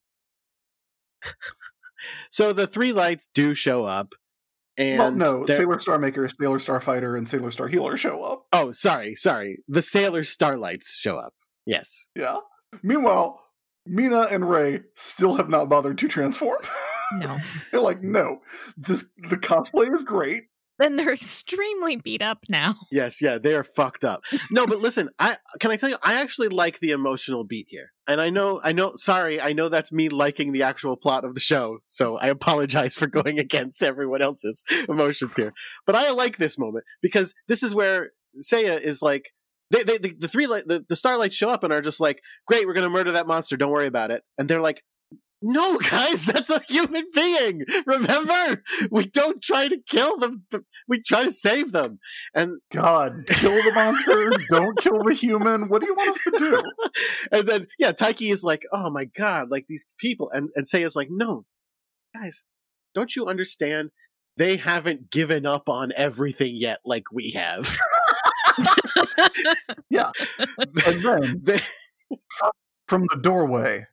so 2.29 2.53
the 2.53 2.67
three 2.67 2.91
lights 2.93 3.29
do 3.33 3.53
show 3.53 3.85
up, 3.85 4.13
and 4.77 4.99
well, 4.99 5.11
no, 5.11 5.45
they're- 5.45 5.57
Sailor 5.57 5.79
Star 5.79 5.97
Maker, 5.99 6.27
Sailor 6.27 6.59
Star 6.59 6.81
Fighter, 6.81 7.15
and 7.15 7.27
Sailor 7.27 7.51
Star 7.51 7.67
Healer 7.67 7.97
show 7.97 8.23
up. 8.23 8.45
oh, 8.53 8.71
sorry, 8.71 9.15
sorry, 9.15 9.59
the 9.67 9.81
Sailor 9.81 10.21
Starlights 10.23 10.93
show 10.95 11.17
up. 11.17 11.33
Yes, 11.65 12.09
Yeah. 12.15 12.37
Meanwhile, 12.83 13.39
Mina 13.85 14.21
and 14.31 14.49
Rei 14.49 14.79
still 14.95 15.35
have 15.35 15.49
not 15.49 15.67
bothered 15.69 15.97
to 15.99 16.07
transform. 16.07 16.61
no. 17.13 17.37
They're 17.71 17.81
like, 17.81 18.01
no, 18.01 18.39
this 18.77 19.03
the 19.29 19.35
cosplay 19.37 19.93
is 19.93 20.03
great. 20.03 20.43
Then 20.81 20.95
they're 20.95 21.13
extremely 21.21 21.95
beat 21.95 22.21
up 22.23 22.39
now. 22.49 22.75
Yes, 22.91 23.21
yeah, 23.21 23.37
they 23.37 23.55
are 23.55 23.63
fucked 23.63 24.03
up. 24.03 24.23
No, 24.49 24.67
but 24.67 24.79
listen, 24.79 25.09
I 25.17 25.37
can 25.59 25.71
I 25.71 25.77
tell 25.77 25.89
you, 25.89 25.95
I 26.03 26.21
actually 26.21 26.49
like 26.49 26.79
the 26.79 26.91
emotional 26.91 27.45
beat 27.45 27.67
here, 27.69 27.91
and 28.05 28.19
I 28.19 28.29
know, 28.29 28.59
I 28.63 28.73
know. 28.73 28.93
Sorry, 28.95 29.39
I 29.39 29.53
know 29.53 29.69
that's 29.69 29.93
me 29.93 30.09
liking 30.09 30.51
the 30.51 30.63
actual 30.63 30.97
plot 30.97 31.23
of 31.23 31.33
the 31.33 31.39
show, 31.39 31.79
so 31.85 32.17
I 32.17 32.27
apologize 32.27 32.95
for 32.95 33.07
going 33.21 33.39
against 33.39 33.81
everyone 33.81 34.21
else's 34.21 34.65
emotions 34.89 35.35
here. 35.37 35.53
But 35.85 35.95
I 35.95 36.11
like 36.11 36.37
this 36.37 36.57
moment 36.57 36.83
because 37.01 37.33
this 37.47 37.63
is 37.63 37.73
where 37.73 38.11
Seiya 38.35 38.79
is 38.79 39.01
like, 39.01 39.29
they, 39.69 39.83
they, 39.83 39.97
the, 39.97 40.13
the 40.19 40.27
three, 40.27 40.47
the, 40.47 40.85
the 40.87 40.95
starlights 40.95 41.35
show 41.35 41.49
up 41.49 41.63
and 41.63 41.71
are 41.71 41.81
just 41.81 42.01
like, 42.01 42.21
great, 42.45 42.67
we're 42.67 42.73
gonna 42.73 42.89
murder 42.89 43.13
that 43.13 43.27
monster. 43.27 43.55
Don't 43.55 43.71
worry 43.71 43.87
about 43.87 44.11
it. 44.11 44.23
And 44.37 44.49
they're 44.49 44.61
like, 44.61 44.83
no, 45.41 45.77
guys, 45.89 46.25
that's 46.25 46.49
a 46.49 46.61
human 46.61 47.05
being. 47.13 47.63
Remember, 47.85 48.63
we 48.91 49.05
don't 49.07 49.41
try 49.41 49.67
to 49.67 49.77
kill 49.89 50.17
them. 50.17 50.45
We 50.87 51.01
try 51.01 51.23
to 51.23 51.31
save 51.31 51.71
them. 51.71 51.99
And 52.33 52.59
God, 52.71 53.13
kill 53.27 53.51
the 53.51 53.71
monster, 53.73 54.31
don't 54.51 54.77
kill 54.79 55.03
the 55.03 55.13
human. 55.13 55.69
What 55.69 55.81
do 55.81 55.87
you 55.87 55.95
want 55.95 56.11
us 56.11 56.23
to 56.23 56.31
do? 56.31 56.61
and 57.31 57.47
then 57.47 57.67
yeah, 57.79 57.91
Taiki 57.91 58.31
is 58.31 58.43
like, 58.43 58.63
"Oh 58.71 58.89
my 58.89 59.05
god, 59.05 59.49
like 59.49 59.65
these 59.67 59.85
people," 59.97 60.29
and 60.31 60.49
and 60.55 60.67
Say 60.67 60.81
Seiya's 60.81 60.95
like, 60.95 61.09
"No, 61.09 61.45
guys, 62.15 62.45
don't 62.93 63.15
you 63.15 63.25
understand? 63.25 63.91
They 64.37 64.57
haven't 64.57 65.11
given 65.11 65.45
up 65.45 65.67
on 65.69 65.91
everything 65.95 66.55
yet, 66.55 66.79
like 66.85 67.11
we 67.11 67.31
have." 67.31 67.77
Yeah. 69.89 70.11
And 70.39 71.03
then 71.03 71.41
They- 71.43 71.59
from 72.87 73.07
the 73.09 73.19
doorway 73.21 73.85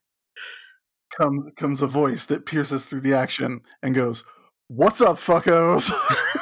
comes 1.18 1.52
comes 1.56 1.82
a 1.82 1.86
voice 1.86 2.26
that 2.26 2.46
pierces 2.46 2.84
through 2.84 3.00
the 3.00 3.14
action 3.14 3.60
and 3.82 3.94
goes, 3.94 4.24
"What's 4.68 5.00
up, 5.00 5.16
fuckos? 5.16 5.90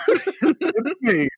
it's 0.42 1.00
me. 1.00 1.28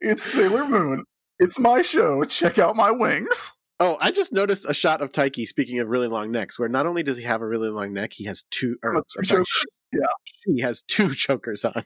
It's 0.00 0.24
Sailor 0.24 0.66
Moon. 0.66 1.04
It's 1.38 1.58
my 1.58 1.82
show. 1.82 2.24
Check 2.24 2.58
out 2.58 2.76
my 2.76 2.90
wings." 2.90 3.52
oh, 3.82 3.98
I 4.00 4.10
just 4.12 4.32
noticed 4.32 4.64
a 4.68 4.74
shot 4.74 5.02
of 5.02 5.10
Taiki. 5.10 5.46
Speaking 5.46 5.80
of 5.80 5.90
really 5.90 6.08
long 6.08 6.30
necks, 6.30 6.58
where 6.58 6.68
not 6.68 6.86
only 6.86 7.02
does 7.02 7.18
he 7.18 7.24
have 7.24 7.42
a 7.42 7.46
really 7.46 7.68
long 7.68 7.92
neck, 7.92 8.12
he 8.14 8.24
has 8.24 8.44
two. 8.50 8.76
Or, 8.82 9.02
sorry, 9.24 9.44
yeah, 9.92 10.00
he 10.46 10.60
has 10.62 10.82
two 10.82 11.12
chokers 11.14 11.64
on. 11.64 11.84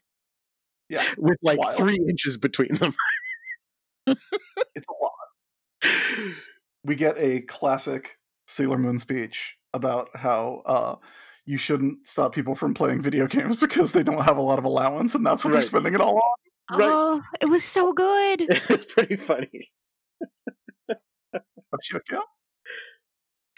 Yeah. 0.89 1.03
with 1.19 1.39
like 1.43 1.59
Wild. 1.59 1.77
three 1.77 1.99
inches 2.09 2.37
between 2.37 2.75
them. 2.75 2.95
it's 4.07 4.21
a 4.89 4.95
lot. 5.03 6.35
We 6.85 6.95
get 6.95 7.17
a 7.19 7.41
classic 7.41 8.19
Sailor 8.47 8.79
Moon 8.79 8.99
speech 8.99 9.57
about 9.77 10.09
how 10.15 10.63
uh, 10.67 10.97
you 11.45 11.59
shouldn't 11.59 12.07
stop 12.09 12.35
people 12.35 12.55
from 12.57 12.75
playing 12.75 13.03
video 13.03 13.27
games 13.27 13.57
because 13.61 13.93
they 13.93 14.03
don't 14.03 14.25
have 14.25 14.37
a 14.39 14.43
lot 14.43 14.59
of 14.59 14.65
allowance, 14.65 15.15
and 15.15 15.25
that's 15.25 15.45
what 15.45 15.53
they're 15.53 15.63
spending 15.63 15.95
it 15.95 16.01
all 16.01 16.17
on. 16.17 16.79
Right. 16.79 16.89
Oh, 16.91 17.23
it 17.41 17.47
was 17.47 17.63
so 17.63 17.93
good. 17.93 18.41
it's 18.49 18.93
pretty 18.93 19.15
funny. 19.17 19.71
Oshiokia? 21.75 22.23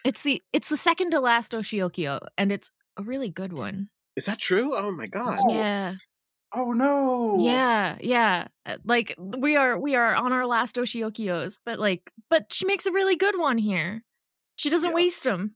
It's 0.04 0.22
the 0.22 0.42
it's 0.52 0.68
the 0.68 0.76
second 0.76 1.10
to 1.10 1.20
last 1.20 1.52
Oshioki, 1.52 2.18
and 2.36 2.52
it's 2.52 2.70
a 2.96 3.02
really 3.02 3.30
good 3.30 3.52
one. 3.52 3.88
Is 4.16 4.26
that 4.26 4.38
true? 4.38 4.72
Oh 4.74 4.90
my 4.90 5.06
god! 5.06 5.38
Oh. 5.46 5.54
Yeah, 5.54 5.94
Oh 6.54 6.72
no! 6.72 7.36
yeah, 7.40 7.96
yeah. 8.00 8.48
Uh, 8.64 8.76
Like 8.84 9.14
we 9.18 9.56
are 9.56 9.78
we 9.78 9.94
are 9.96 10.14
on 10.14 10.32
our 10.32 10.46
last 10.46 10.76
Oshiokis, 10.76 11.58
but 11.64 11.78
like, 11.78 12.10
but 12.30 12.52
she 12.52 12.66
makes 12.66 12.86
a 12.86 12.92
really 12.92 13.16
good 13.16 13.38
one 13.38 13.58
here. 13.58 14.02
She 14.56 14.70
doesn't 14.70 14.90
Yeah. 14.90 14.94
waste 14.94 15.24
them. 15.24 15.54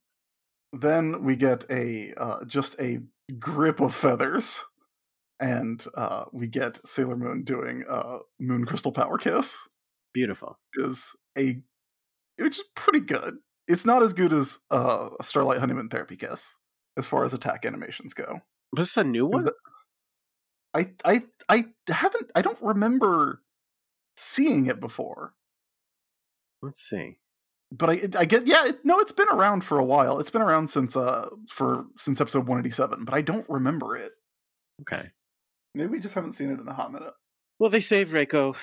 Then 0.72 1.22
we 1.22 1.36
get 1.36 1.64
a 1.70 2.12
uh, 2.16 2.44
just 2.46 2.78
a 2.80 2.98
grip 3.38 3.80
of 3.80 3.94
feathers, 3.94 4.64
and 5.40 5.84
uh, 5.94 6.24
we 6.32 6.46
get 6.46 6.80
Sailor 6.86 7.16
Moon 7.16 7.44
doing 7.44 7.84
uh, 7.88 8.18
Moon 8.40 8.64
Crystal 8.64 8.92
Power 8.92 9.18
Kiss. 9.18 9.68
Beautiful. 10.14 10.58
Is 10.74 11.14
a 11.36 11.60
which 12.38 12.58
is 12.58 12.64
pretty 12.74 13.00
good. 13.00 13.36
It's 13.68 13.84
not 13.84 14.02
as 14.02 14.12
good 14.12 14.32
as 14.32 14.58
uh, 14.70 15.10
Starlight 15.20 15.60
Honeymoon 15.60 15.88
Therapy 15.88 16.16
Kiss 16.16 16.56
as 16.98 17.06
far 17.06 17.24
as 17.24 17.32
attack 17.32 17.64
animations 17.64 18.14
go. 18.14 18.40
Was 18.72 18.88
this 18.88 18.96
a 18.96 19.04
new 19.04 19.26
one? 19.26 19.44
The, 19.44 19.54
I 20.74 20.92
I 21.04 21.22
I 21.48 21.64
haven't 21.88 22.30
I 22.34 22.42
don't 22.42 22.60
remember 22.62 23.42
seeing 24.16 24.66
it 24.66 24.80
before. 24.80 25.34
Let's 26.62 26.82
see. 26.82 27.18
But 27.74 27.88
I 27.88 28.00
I 28.18 28.24
get 28.26 28.46
yeah 28.46 28.66
it, 28.66 28.84
no 28.84 29.00
it's 29.00 29.12
been 29.12 29.30
around 29.30 29.64
for 29.64 29.78
a 29.78 29.84
while. 29.84 30.20
It's 30.20 30.30
been 30.30 30.42
around 30.42 30.68
since 30.68 30.94
uh 30.94 31.30
for 31.48 31.86
since 31.96 32.20
episode 32.20 32.46
187, 32.46 33.04
but 33.04 33.14
I 33.14 33.22
don't 33.22 33.48
remember 33.48 33.96
it. 33.96 34.12
Okay. 34.82 35.10
Maybe 35.74 35.88
we 35.88 36.00
just 36.00 36.14
haven't 36.14 36.34
seen 36.34 36.50
it 36.50 36.60
in 36.60 36.68
a 36.68 36.74
hot 36.74 36.92
minute. 36.92 37.14
Well, 37.58 37.70
they 37.70 37.80
saved 37.80 38.12
Reiko, 38.12 38.56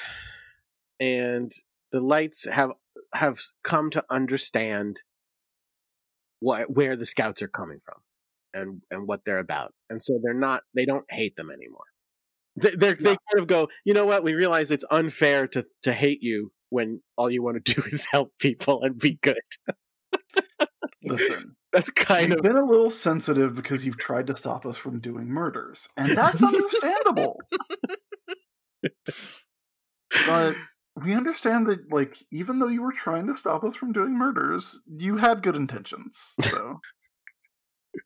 and 0.99 1.51
the 1.91 2.01
lights 2.01 2.45
have 2.45 2.73
have 3.13 3.39
come 3.63 3.89
to 3.91 4.03
understand 4.09 5.01
what 6.39 6.69
where 6.69 6.95
the 6.95 7.05
scouts 7.05 7.41
are 7.41 7.47
coming 7.47 7.79
from 7.79 8.01
and 8.53 8.81
and 8.91 9.07
what 9.07 9.25
they're 9.25 9.39
about, 9.39 9.73
and 9.89 10.03
so 10.03 10.19
they're 10.21 10.33
not 10.33 10.63
they 10.75 10.85
don't 10.85 11.11
hate 11.11 11.35
them 11.35 11.49
anymore. 11.49 11.85
They 12.55 12.71
they 12.71 12.93
they 12.93 13.15
kind 13.15 13.39
of 13.39 13.47
go, 13.47 13.69
you 13.85 13.93
know 13.93 14.05
what? 14.05 14.23
We 14.23 14.35
realize 14.35 14.69
it's 14.69 14.85
unfair 14.91 15.47
to 15.47 15.65
to 15.83 15.93
hate 15.93 16.21
you 16.21 16.51
when 16.69 17.01
all 17.17 17.29
you 17.29 17.43
want 17.43 17.63
to 17.63 17.73
do 17.75 17.81
is 17.85 18.05
help 18.05 18.31
people 18.39 18.83
and 18.83 18.97
be 18.97 19.19
good. 19.21 19.41
Listen, 21.03 21.55
that's 21.73 21.89
kind 21.89 22.29
you've 22.29 22.37
of 22.37 22.43
been 22.43 22.57
a 22.57 22.65
little 22.65 22.89
sensitive 22.89 23.55
because 23.55 23.85
you've 23.85 23.97
tried 23.97 24.27
to 24.27 24.37
stop 24.37 24.65
us 24.65 24.77
from 24.77 24.99
doing 24.99 25.27
murders, 25.27 25.87
and 25.97 26.17
that's 26.17 26.43
understandable. 26.43 27.39
but 30.27 30.55
we 30.95 31.13
understand 31.13 31.67
that, 31.67 31.91
like, 31.91 32.17
even 32.31 32.59
though 32.59 32.67
you 32.67 32.81
were 32.81 32.91
trying 32.91 33.27
to 33.27 33.37
stop 33.37 33.63
us 33.63 33.75
from 33.75 33.91
doing 33.91 34.17
murders, 34.17 34.79
you 34.87 35.17
had 35.17 35.43
good 35.43 35.55
intentions. 35.55 36.35
So, 36.41 36.79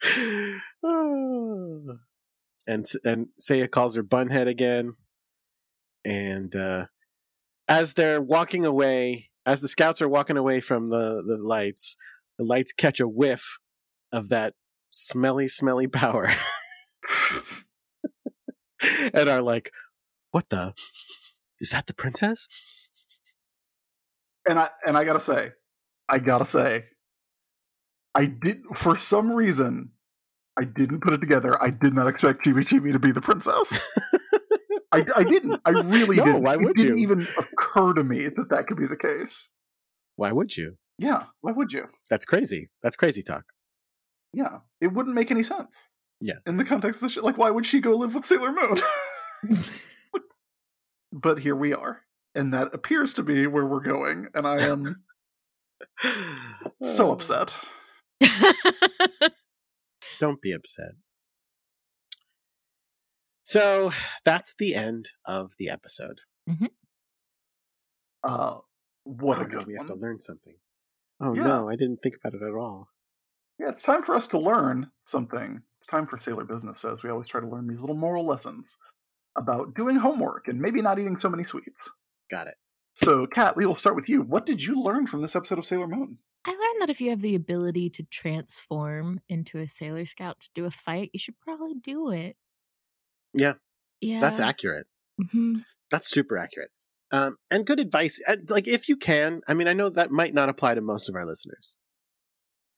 and 2.67 2.85
and 3.03 3.27
Seiya 3.39 3.69
calls 3.69 3.95
her 3.95 4.03
bunhead 4.03 4.47
again, 4.47 4.93
and 6.05 6.55
uh, 6.55 6.85
as 7.67 7.93
they're 7.93 8.21
walking 8.21 8.65
away, 8.65 9.29
as 9.45 9.61
the 9.61 9.67
scouts 9.67 10.01
are 10.01 10.09
walking 10.09 10.37
away 10.37 10.59
from 10.59 10.89
the 10.89 11.21
the 11.25 11.37
lights, 11.37 11.97
the 12.37 12.45
lights 12.45 12.73
catch 12.73 12.99
a 12.99 13.07
whiff 13.07 13.59
of 14.11 14.29
that 14.29 14.53
smelly, 14.89 15.47
smelly 15.47 15.87
power, 15.87 16.29
and 19.13 19.29
are 19.29 19.41
like, 19.41 19.71
"What 20.31 20.49
the? 20.49 20.73
Is 21.59 21.69
that 21.71 21.87
the 21.87 21.93
princess?" 21.93 22.47
and 24.47 24.59
I 24.59 24.69
and 24.85 24.97
I 24.97 25.03
gotta 25.03 25.19
say, 25.19 25.51
I 26.09 26.19
gotta 26.19 26.45
say, 26.45 26.83
I 28.15 28.25
did 28.25 28.63
for 28.75 28.97
some 28.97 29.31
reason, 29.31 29.91
I 30.57 30.65
didn't 30.65 31.01
put 31.01 31.13
it 31.13 31.19
together. 31.19 31.61
I 31.61 31.69
did 31.69 31.93
not 31.93 32.07
expect 32.07 32.45
Chibi 32.45 32.65
Chibi 32.65 32.91
to 32.91 32.99
be 32.99 33.11
the 33.11 33.21
princess. 33.21 33.79
I, 34.93 35.05
I 35.15 35.23
didn't. 35.23 35.59
I 35.65 35.71
really 35.71 36.15
No, 36.21 36.25
didn't. 36.25 36.43
why 36.43 36.55
would 36.55 36.63
it 36.63 36.67
would 36.67 36.77
didn't 36.77 36.99
even 36.99 37.27
occur 37.37 37.93
to 37.93 38.03
me 38.03 38.27
that 38.27 38.49
that 38.49 38.67
could 38.67 38.77
be 38.77 38.87
the 38.87 38.97
case. 38.97 39.49
Why 40.15 40.31
would 40.31 40.55
you? 40.55 40.77
Yeah, 40.99 41.23
why 41.41 41.51
would 41.51 41.73
you? 41.73 41.87
That's 42.09 42.25
crazy. 42.25 42.69
That's 42.83 42.95
crazy 42.95 43.23
talk. 43.23 43.45
Yeah, 44.33 44.59
it 44.79 44.87
wouldn't 44.93 45.15
make 45.15 45.31
any 45.31 45.43
sense. 45.43 45.89
Yeah. 46.21 46.35
in 46.45 46.55
the 46.57 46.63
context 46.63 46.99
of 47.01 47.07
the 47.07 47.13
shit, 47.13 47.23
like 47.23 47.37
why 47.37 47.49
would 47.49 47.65
she 47.65 47.81
go 47.81 47.95
live 47.97 48.15
with 48.15 48.23
Sailor 48.25 48.53
Moon? 48.53 48.79
but 51.11 51.39
here 51.39 51.55
we 51.55 51.73
are, 51.73 52.01
and 52.33 52.53
that 52.53 52.73
appears 52.73 53.13
to 53.15 53.23
be 53.23 53.45
where 53.47 53.65
we're 53.65 53.81
going, 53.81 54.27
and 54.33 54.47
I 54.47 54.61
am 54.67 55.03
so 56.83 57.09
Uh, 57.09 57.13
upset. 57.13 57.55
Don't 60.19 60.41
be 60.41 60.53
upset. 60.53 60.91
So 63.43 63.91
that's 64.25 64.55
the 64.57 64.73
end 64.75 65.09
of 65.25 65.51
the 65.59 65.69
episode. 65.69 66.19
Uh, 68.23 68.57
what 69.03 69.37
Oh, 69.37 69.41
a 69.41 69.47
no, 69.47 69.57
good 69.59 69.67
we 69.67 69.75
have 69.75 69.87
to 69.87 69.95
learn 69.95 70.19
something. 70.19 70.55
Oh 71.19 71.33
Yeah. 71.33 71.43
no, 71.43 71.69
I 71.69 71.75
didn't 71.75 71.97
think 72.01 72.15
about 72.15 72.33
it 72.33 72.41
at 72.41 72.53
all. 72.53 72.89
Yeah, 73.59 73.69
it's 73.69 73.83
time 73.83 74.03
for 74.03 74.15
us 74.15 74.27
to 74.29 74.39
learn 74.39 74.91
something. 75.03 75.61
It's 75.77 75.85
time 75.85 76.07
for 76.07 76.17
Sailor 76.17 76.45
Business 76.45 76.79
Says. 76.79 77.03
We 77.03 77.09
always 77.09 77.27
try 77.27 77.41
to 77.41 77.47
learn 77.47 77.67
these 77.67 77.81
little 77.81 77.95
moral 77.95 78.25
lessons 78.25 78.77
about 79.35 79.75
doing 79.75 79.97
homework 79.97 80.47
and 80.47 80.59
maybe 80.61 80.81
not 80.81 80.97
eating 80.99 81.17
so 81.17 81.29
many 81.29 81.43
sweets. 81.43 81.91
Got 82.31 82.47
it. 82.47 82.55
So, 82.95 83.25
Kat, 83.27 83.57
we 83.57 83.65
will 83.65 83.75
start 83.75 83.95
with 83.95 84.07
you. 84.07 84.21
What 84.21 84.45
did 84.45 84.63
you 84.63 84.79
learn 84.81 85.07
from 85.07 85.21
this 85.21 85.35
episode 85.35 85.57
of 85.59 85.65
Sailor 85.65 85.87
Moon? 85.87 86.19
I 86.45 86.51
learned 86.51 86.81
that 86.81 86.89
if 86.89 87.01
you 87.01 87.09
have 87.09 87.21
the 87.21 87.35
ability 87.35 87.89
to 87.91 88.03
transform 88.03 89.19
into 89.29 89.57
a 89.59 89.67
Sailor 89.67 90.05
Scout 90.05 90.39
to 90.41 90.49
do 90.53 90.65
a 90.65 90.71
fight, 90.71 91.09
you 91.13 91.19
should 91.19 91.39
probably 91.39 91.73
do 91.73 92.09
it. 92.11 92.35
Yeah, 93.33 93.53
Yeah. 94.01 94.19
That's 94.19 94.39
accurate. 94.39 94.87
hmm 95.31 95.59
That's 95.91 96.09
super 96.09 96.37
accurate. 96.37 96.71
Um, 97.11 97.37
and 97.51 97.65
good 97.65 97.79
advice. 97.79 98.21
Uh, 98.27 98.37
Like 98.49 98.67
if 98.67 98.89
you 98.89 98.97
can, 98.97 99.41
I 99.47 99.53
mean, 99.53 99.67
I 99.67 99.73
know 99.73 99.89
that 99.89 100.11
might 100.11 100.33
not 100.33 100.49
apply 100.49 100.75
to 100.75 100.81
most 100.81 101.09
of 101.09 101.15
our 101.15 101.25
listeners, 101.25 101.77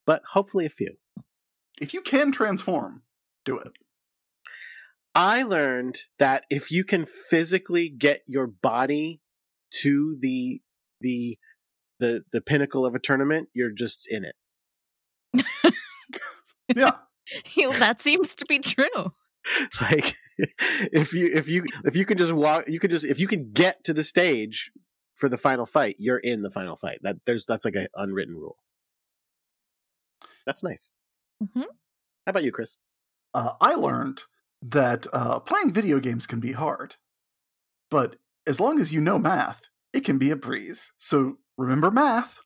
but 0.06 0.22
hopefully 0.32 0.66
a 0.66 0.70
few. 0.70 0.98
If 1.80 1.94
you 1.94 2.02
can 2.02 2.32
transform, 2.32 3.04
do 3.46 3.58
it. 3.58 3.72
I 5.14 5.44
learned 5.44 5.96
that 6.20 6.44
if 6.50 6.72
you 6.72 6.84
can 6.84 7.06
physically 7.06 7.90
get 7.90 8.22
your 8.28 8.48
body 8.48 9.22
to 9.82 10.18
the 10.20 10.62
the 11.02 11.38
the 12.00 12.24
the 12.32 12.42
pinnacle 12.42 12.86
of 12.86 12.96
a 12.96 13.00
tournament, 13.00 13.50
you're 13.54 13.72
just 13.72 14.08
in 14.12 14.26
it. 14.26 14.36
Yeah. 16.76 16.98
that 17.80 18.02
seems 18.02 18.36
to 18.36 18.46
be 18.46 18.60
true. 18.60 19.14
Like 19.82 20.16
if 20.92 21.14
you 21.14 21.30
if 21.34 21.48
you 21.48 21.66
if 21.84 21.96
you 21.96 22.06
can 22.06 22.18
just 22.18 22.34
walk, 22.34 22.68
you 22.68 22.80
can 22.80 22.92
just 22.92 23.06
if 23.06 23.20
you 23.20 23.28
can 23.28 23.52
get 23.52 23.84
to 23.86 23.94
the 23.94 24.04
stage 24.04 24.72
for 25.16 25.30
the 25.30 25.38
final 25.38 25.66
fight, 25.66 25.96
you're 25.98 26.18
in 26.18 26.42
the 26.42 26.50
final 26.50 26.76
fight. 26.76 27.00
That 27.04 27.18
there's 27.26 27.46
that's 27.46 27.66
like 27.66 27.76
an 27.76 27.88
unwritten 27.96 28.36
rule. 28.36 28.58
That's 30.46 30.64
nice. 30.64 30.92
Mm-hmm. 31.44 31.62
How 31.62 31.68
about 32.28 32.44
you, 32.44 32.52
Chris? 32.52 32.78
Uh, 33.34 33.54
I 33.60 33.76
learned 33.76 34.24
that 34.62 35.08
uh, 35.14 35.40
playing 35.40 35.74
video 35.74 36.00
games 36.00 36.28
can 36.28 36.40
be 36.40 36.52
hard, 36.52 36.96
but 37.90 38.18
as 38.48 38.60
long 38.60 38.80
as 38.80 38.94
you 38.94 39.02
know 39.02 39.18
math, 39.18 39.62
it 39.94 40.04
can 40.04 40.18
be 40.18 40.32
a 40.32 40.36
breeze. 40.36 40.92
So 40.98 41.38
remember 41.58 41.92
math. 41.92 42.38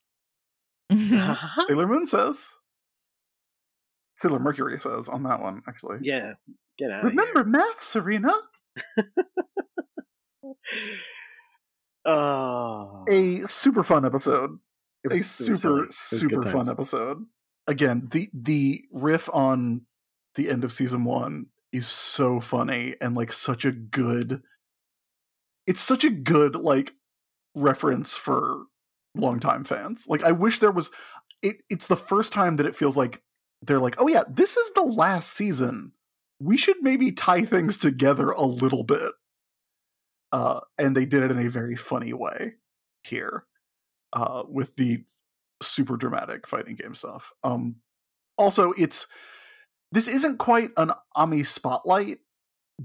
Sailor 0.92 1.88
Moon 1.88 2.08
says. 2.08 2.50
Sailor 4.16 4.40
Mercury 4.40 4.80
says 4.80 5.08
on 5.08 5.24
that 5.24 5.42
one, 5.42 5.62
actually. 5.68 6.00
yeah, 6.02 6.34
get 6.80 6.90
out 6.92 7.04
Remember 7.04 7.44
math, 7.44 7.84
Serena? 7.84 8.34
Oh, 12.06 13.06
A 13.10 13.46
super 13.48 13.84
fun 13.84 14.06
episode. 14.06 14.58
it 15.04 15.12
A 15.12 15.16
was- 15.16 15.26
silly. 15.26 15.58
super, 15.58 15.88
super 15.92 16.44
fun 16.44 16.54
times. 16.54 16.70
episode. 16.70 17.26
Again, 17.68 18.08
the 18.12 18.30
the 18.34 18.84
riff 18.92 19.30
on 19.32 19.82
the 20.36 20.50
end 20.50 20.64
of 20.64 20.72
season 20.74 21.04
one 21.04 21.48
is 21.72 21.88
so 21.88 22.40
funny 22.40 22.96
and 23.00 23.16
like 23.16 23.32
such 23.32 23.64
a 23.66 23.72
good 23.72 24.42
it's 25.68 25.82
such 25.82 26.04
a 26.04 26.10
good 26.10 26.56
like 26.56 26.94
reference 27.56 28.16
for 28.16 28.64
longtime 29.16 29.66
fans. 29.66 30.06
Like 30.08 30.24
I 30.24 30.32
wish 30.32 30.60
there 30.60 30.72
was 30.72 30.90
it 31.44 31.58
it's 31.70 31.88
the 31.88 31.96
first 31.98 32.34
time 32.34 32.56
that 32.56 32.66
it 32.66 32.76
feels 32.76 32.98
like 32.98 33.22
they're 33.62 33.78
like, 33.80 34.02
oh 34.02 34.08
yeah, 34.08 34.24
this 34.28 34.58
is 34.58 34.72
the 34.72 34.82
last 34.84 35.34
season. 35.34 35.92
We 36.40 36.58
should 36.58 36.78
maybe 36.82 37.12
tie 37.12 37.44
things 37.44 37.78
together 37.78 38.32
a 38.32 38.46
little 38.46 38.84
bit. 38.84 39.12
Uh, 40.32 40.60
and 40.78 40.96
they 40.96 41.06
did 41.06 41.24
it 41.24 41.32
in 41.32 41.46
a 41.46 41.50
very 41.50 41.76
funny 41.76 42.14
way 42.14 42.54
here 43.04 43.46
uh, 44.14 44.44
with 44.48 44.76
the 44.76 45.04
super 45.62 45.98
dramatic 45.98 46.48
fighting 46.48 46.76
game 46.76 46.94
stuff. 46.94 47.32
Um, 47.44 47.78
also, 48.38 48.72
it's 48.78 49.08
this 49.92 50.08
isn't 50.08 50.38
quite 50.38 50.70
an 50.78 50.92
Ami 51.16 51.44
spotlight, 51.44 52.20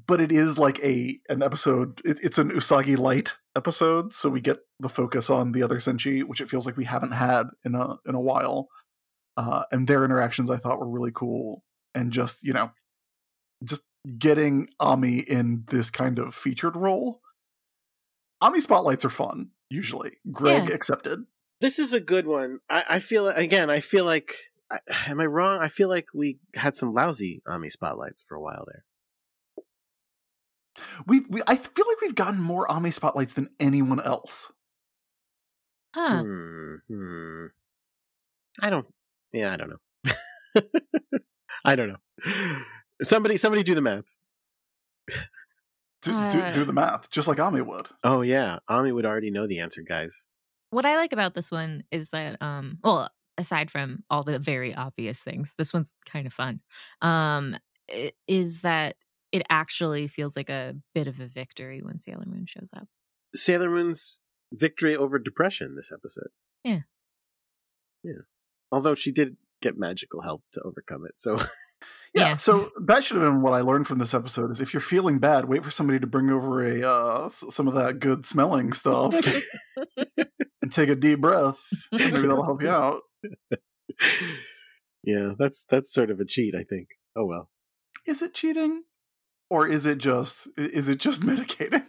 but 0.06 0.20
it 0.20 0.32
is 0.32 0.58
like 0.58 0.82
a 0.82 1.18
an 1.28 1.42
episode. 1.42 2.00
It, 2.04 2.18
it's 2.22 2.38
an 2.38 2.50
Usagi 2.50 2.98
light 2.98 3.34
episode, 3.56 4.12
so 4.12 4.28
we 4.28 4.40
get 4.40 4.58
the 4.80 4.88
focus 4.88 5.30
on 5.30 5.52
the 5.52 5.62
other 5.62 5.76
Senshi, 5.76 6.24
which 6.24 6.40
it 6.40 6.48
feels 6.48 6.66
like 6.66 6.76
we 6.76 6.84
haven't 6.84 7.12
had 7.12 7.44
in 7.64 7.74
a 7.74 7.96
in 8.06 8.14
a 8.14 8.20
while. 8.20 8.68
Uh, 9.36 9.64
and 9.72 9.86
their 9.86 10.04
interactions, 10.04 10.48
I 10.48 10.58
thought, 10.58 10.78
were 10.78 10.88
really 10.88 11.12
cool, 11.12 11.62
and 11.94 12.12
just 12.12 12.42
you 12.42 12.52
know, 12.52 12.70
just 13.64 13.82
getting 14.18 14.68
Ami 14.80 15.18
in 15.18 15.64
this 15.70 15.90
kind 15.90 16.18
of 16.18 16.34
featured 16.34 16.76
role. 16.76 17.20
Ami 18.40 18.60
spotlights 18.60 19.04
are 19.04 19.10
fun 19.10 19.50
usually. 19.70 20.18
Greg 20.30 20.68
Yeah. 20.68 20.74
accepted. 20.74 21.24
This 21.60 21.78
is 21.78 21.92
a 21.92 22.00
good 22.00 22.26
one. 22.26 22.60
I, 22.68 22.84
I 22.90 23.00
feel 23.00 23.28
again. 23.28 23.70
I 23.70 23.80
feel 23.80 24.04
like 24.04 24.34
I, 24.70 24.78
am 25.08 25.20
I 25.20 25.26
wrong? 25.26 25.58
I 25.60 25.68
feel 25.68 25.88
like 25.88 26.06
we 26.14 26.38
had 26.54 26.76
some 26.76 26.92
lousy 26.92 27.42
Ami 27.46 27.70
spotlights 27.70 28.22
for 28.22 28.34
a 28.36 28.40
while 28.40 28.66
there. 28.66 28.84
We, 31.06 31.20
we 31.30 31.40
I 31.46 31.56
feel 31.56 31.86
like 31.88 32.00
we've 32.02 32.14
gotten 32.14 32.40
more 32.40 32.70
Ami 32.70 32.90
spotlights 32.90 33.34
than 33.34 33.48
anyone 33.60 34.00
else. 34.00 34.52
Huh. 35.94 36.22
Hmm, 36.22 36.74
hmm. 36.88 37.46
I 38.60 38.70
don't. 38.70 38.86
Yeah, 39.32 39.52
I 39.52 39.56
don't 39.56 39.70
know. 39.70 40.62
I 41.64 41.76
don't 41.76 41.88
know. 41.88 42.62
Somebody, 43.02 43.36
somebody, 43.36 43.62
do 43.62 43.74
the 43.74 43.80
math. 43.80 44.04
Do, 46.02 46.12
do, 46.30 46.38
do 46.52 46.62
Uh. 46.62 46.64
the 46.64 46.72
math, 46.72 47.10
just 47.10 47.28
like 47.28 47.38
Ami 47.40 47.60
would. 47.60 47.88
Oh 48.02 48.20
yeah, 48.22 48.58
Ami 48.68 48.92
would 48.92 49.06
already 49.06 49.30
know 49.30 49.46
the 49.46 49.60
answer, 49.60 49.82
guys. 49.82 50.28
What 50.70 50.84
I 50.86 50.96
like 50.96 51.12
about 51.12 51.34
this 51.34 51.50
one 51.50 51.84
is 51.90 52.08
that, 52.10 52.40
um, 52.42 52.78
well, 52.82 53.08
aside 53.38 53.70
from 53.70 54.02
all 54.10 54.22
the 54.22 54.38
very 54.38 54.74
obvious 54.74 55.20
things, 55.20 55.52
this 55.56 55.72
one's 55.72 55.94
kind 56.06 56.26
of 56.26 56.32
fun. 56.32 56.60
Um, 57.00 57.56
is 58.28 58.60
that 58.62 58.96
it 59.32 59.42
actually 59.50 60.08
feels 60.08 60.36
like 60.36 60.50
a 60.50 60.74
bit 60.94 61.06
of 61.08 61.20
a 61.20 61.26
victory 61.26 61.80
when 61.82 61.98
Sailor 61.98 62.24
Moon 62.26 62.46
shows 62.46 62.70
up. 62.76 62.86
Sailor 63.34 63.70
Moon's 63.70 64.20
victory 64.52 64.96
over 64.96 65.18
depression 65.18 65.74
this 65.74 65.90
episode. 65.92 66.28
Yeah. 66.64 66.80
Yeah. 68.02 68.22
Although 68.70 68.94
she 68.94 69.10
did 69.10 69.36
get 69.64 69.78
magical 69.78 70.20
help 70.22 70.42
to 70.52 70.60
overcome 70.62 71.04
it, 71.06 71.14
so 71.16 71.36
Yeah, 72.14 72.28
Yeah. 72.28 72.34
so 72.36 72.70
that 72.86 73.02
should 73.02 73.16
have 73.16 73.26
been 73.26 73.42
what 73.42 73.54
I 73.54 73.60
learned 73.62 73.86
from 73.88 73.98
this 73.98 74.14
episode 74.14 74.50
is 74.52 74.60
if 74.60 74.72
you're 74.72 74.80
feeling 74.80 75.18
bad, 75.18 75.46
wait 75.46 75.64
for 75.64 75.70
somebody 75.72 75.98
to 75.98 76.06
bring 76.06 76.30
over 76.30 76.62
a 76.62 76.88
uh, 76.88 77.28
some 77.28 77.66
of 77.66 77.74
that 77.74 77.98
good 77.98 78.24
smelling 78.24 78.72
stuff 78.72 79.12
and 80.62 80.70
take 80.70 80.88
a 80.88 80.94
deep 80.94 81.20
breath. 81.20 81.58
Maybe 81.90 82.12
that'll 82.20 82.44
help 82.44 82.62
you 82.62 82.70
out. 82.70 83.00
yeah, 85.02 85.32
that's 85.38 85.64
that's 85.68 85.92
sort 85.92 86.10
of 86.10 86.20
a 86.20 86.24
cheat, 86.24 86.54
I 86.54 86.62
think. 86.62 86.88
Oh 87.16 87.24
well. 87.26 87.50
Is 88.06 88.22
it 88.22 88.34
cheating? 88.34 88.82
Or 89.50 89.66
is 89.66 89.84
it 89.86 89.98
just 89.98 90.48
is 90.56 90.88
it 90.88 90.98
just 91.00 91.20
medicating? 91.22 91.84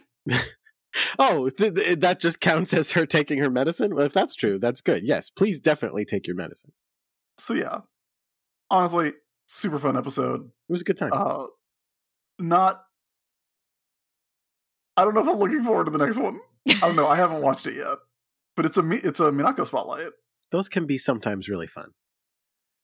Oh, 1.18 1.48
th- 1.50 1.74
th- 1.74 1.98
that 2.00 2.20
just 2.20 2.40
counts 2.40 2.72
as 2.72 2.92
her 2.92 3.04
taking 3.06 3.38
her 3.38 3.50
medicine. 3.50 3.94
Well, 3.94 4.06
if 4.06 4.12
that's 4.12 4.34
true, 4.34 4.58
that's 4.58 4.80
good. 4.80 5.02
Yes, 5.04 5.30
please 5.30 5.60
definitely 5.60 6.04
take 6.04 6.26
your 6.26 6.36
medicine. 6.36 6.72
So 7.38 7.54
yeah. 7.54 7.78
Honestly, 8.70 9.12
super 9.46 9.78
fun 9.78 9.96
episode. 9.96 10.40
It 10.68 10.72
was 10.72 10.82
a 10.82 10.84
good 10.84 10.98
time. 10.98 11.10
Uh 11.12 11.46
not 12.38 12.82
I 14.96 15.04
don't 15.04 15.14
know 15.14 15.20
if 15.22 15.28
I'm 15.28 15.38
looking 15.38 15.62
forward 15.62 15.84
to 15.86 15.90
the 15.90 15.98
next 15.98 16.16
one. 16.16 16.40
I 16.68 16.80
don't 16.80 16.96
know. 16.96 17.06
I 17.06 17.16
haven't 17.16 17.42
watched 17.42 17.66
it 17.66 17.76
yet. 17.76 17.98
But 18.56 18.64
it's 18.64 18.78
a 18.78 18.88
it's 18.90 19.20
a 19.20 19.30
Minako 19.30 19.66
spotlight. 19.66 20.12
Those 20.50 20.68
can 20.68 20.86
be 20.86 20.96
sometimes 20.96 21.48
really 21.48 21.66
fun. 21.66 21.90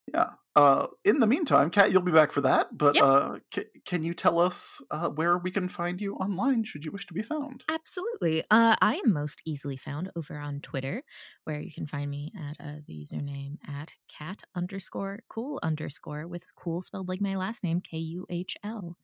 Yeah. 0.06 0.34
Uh, 0.54 0.88
in 1.04 1.20
the 1.20 1.26
meantime, 1.26 1.70
Kat, 1.70 1.92
you'll 1.92 2.02
be 2.02 2.12
back 2.12 2.32
for 2.32 2.40
that. 2.42 2.76
But 2.76 2.96
Yep. 2.96 3.00
uh, 3.00 3.38
ca- 3.54 3.70
can 3.84 4.02
you 4.02 4.14
tell 4.14 4.38
us 4.38 4.82
uh, 4.90 5.08
where 5.10 5.38
we 5.38 5.50
can 5.50 5.68
find 5.68 6.00
you 6.00 6.14
online 6.16 6.64
should 6.64 6.84
you 6.84 6.92
wish 6.92 7.06
to 7.06 7.14
be 7.14 7.22
found? 7.22 7.64
Absolutely. 7.68 8.42
Uh, 8.50 8.76
I 8.80 8.96
am 9.04 9.12
most 9.12 9.40
easily 9.44 9.76
found 9.76 10.10
over 10.16 10.36
on 10.38 10.60
Twitter, 10.60 11.02
where 11.44 11.60
you 11.60 11.72
can 11.72 11.86
find 11.86 12.10
me 12.10 12.32
at 12.38 12.56
uh, 12.60 12.80
the 12.86 12.92
username 13.04 13.56
at 13.66 13.94
cat 14.08 14.42
underscore 14.54 15.20
cool 15.28 15.58
underscore 15.62 16.26
with 16.28 16.54
cool 16.56 16.82
spelled 16.82 17.08
like 17.08 17.20
my 17.20 17.36
last 17.36 17.62
name, 17.62 17.80
K 17.80 17.98
U 17.98 18.26
H 18.28 18.56
L. 18.62 18.96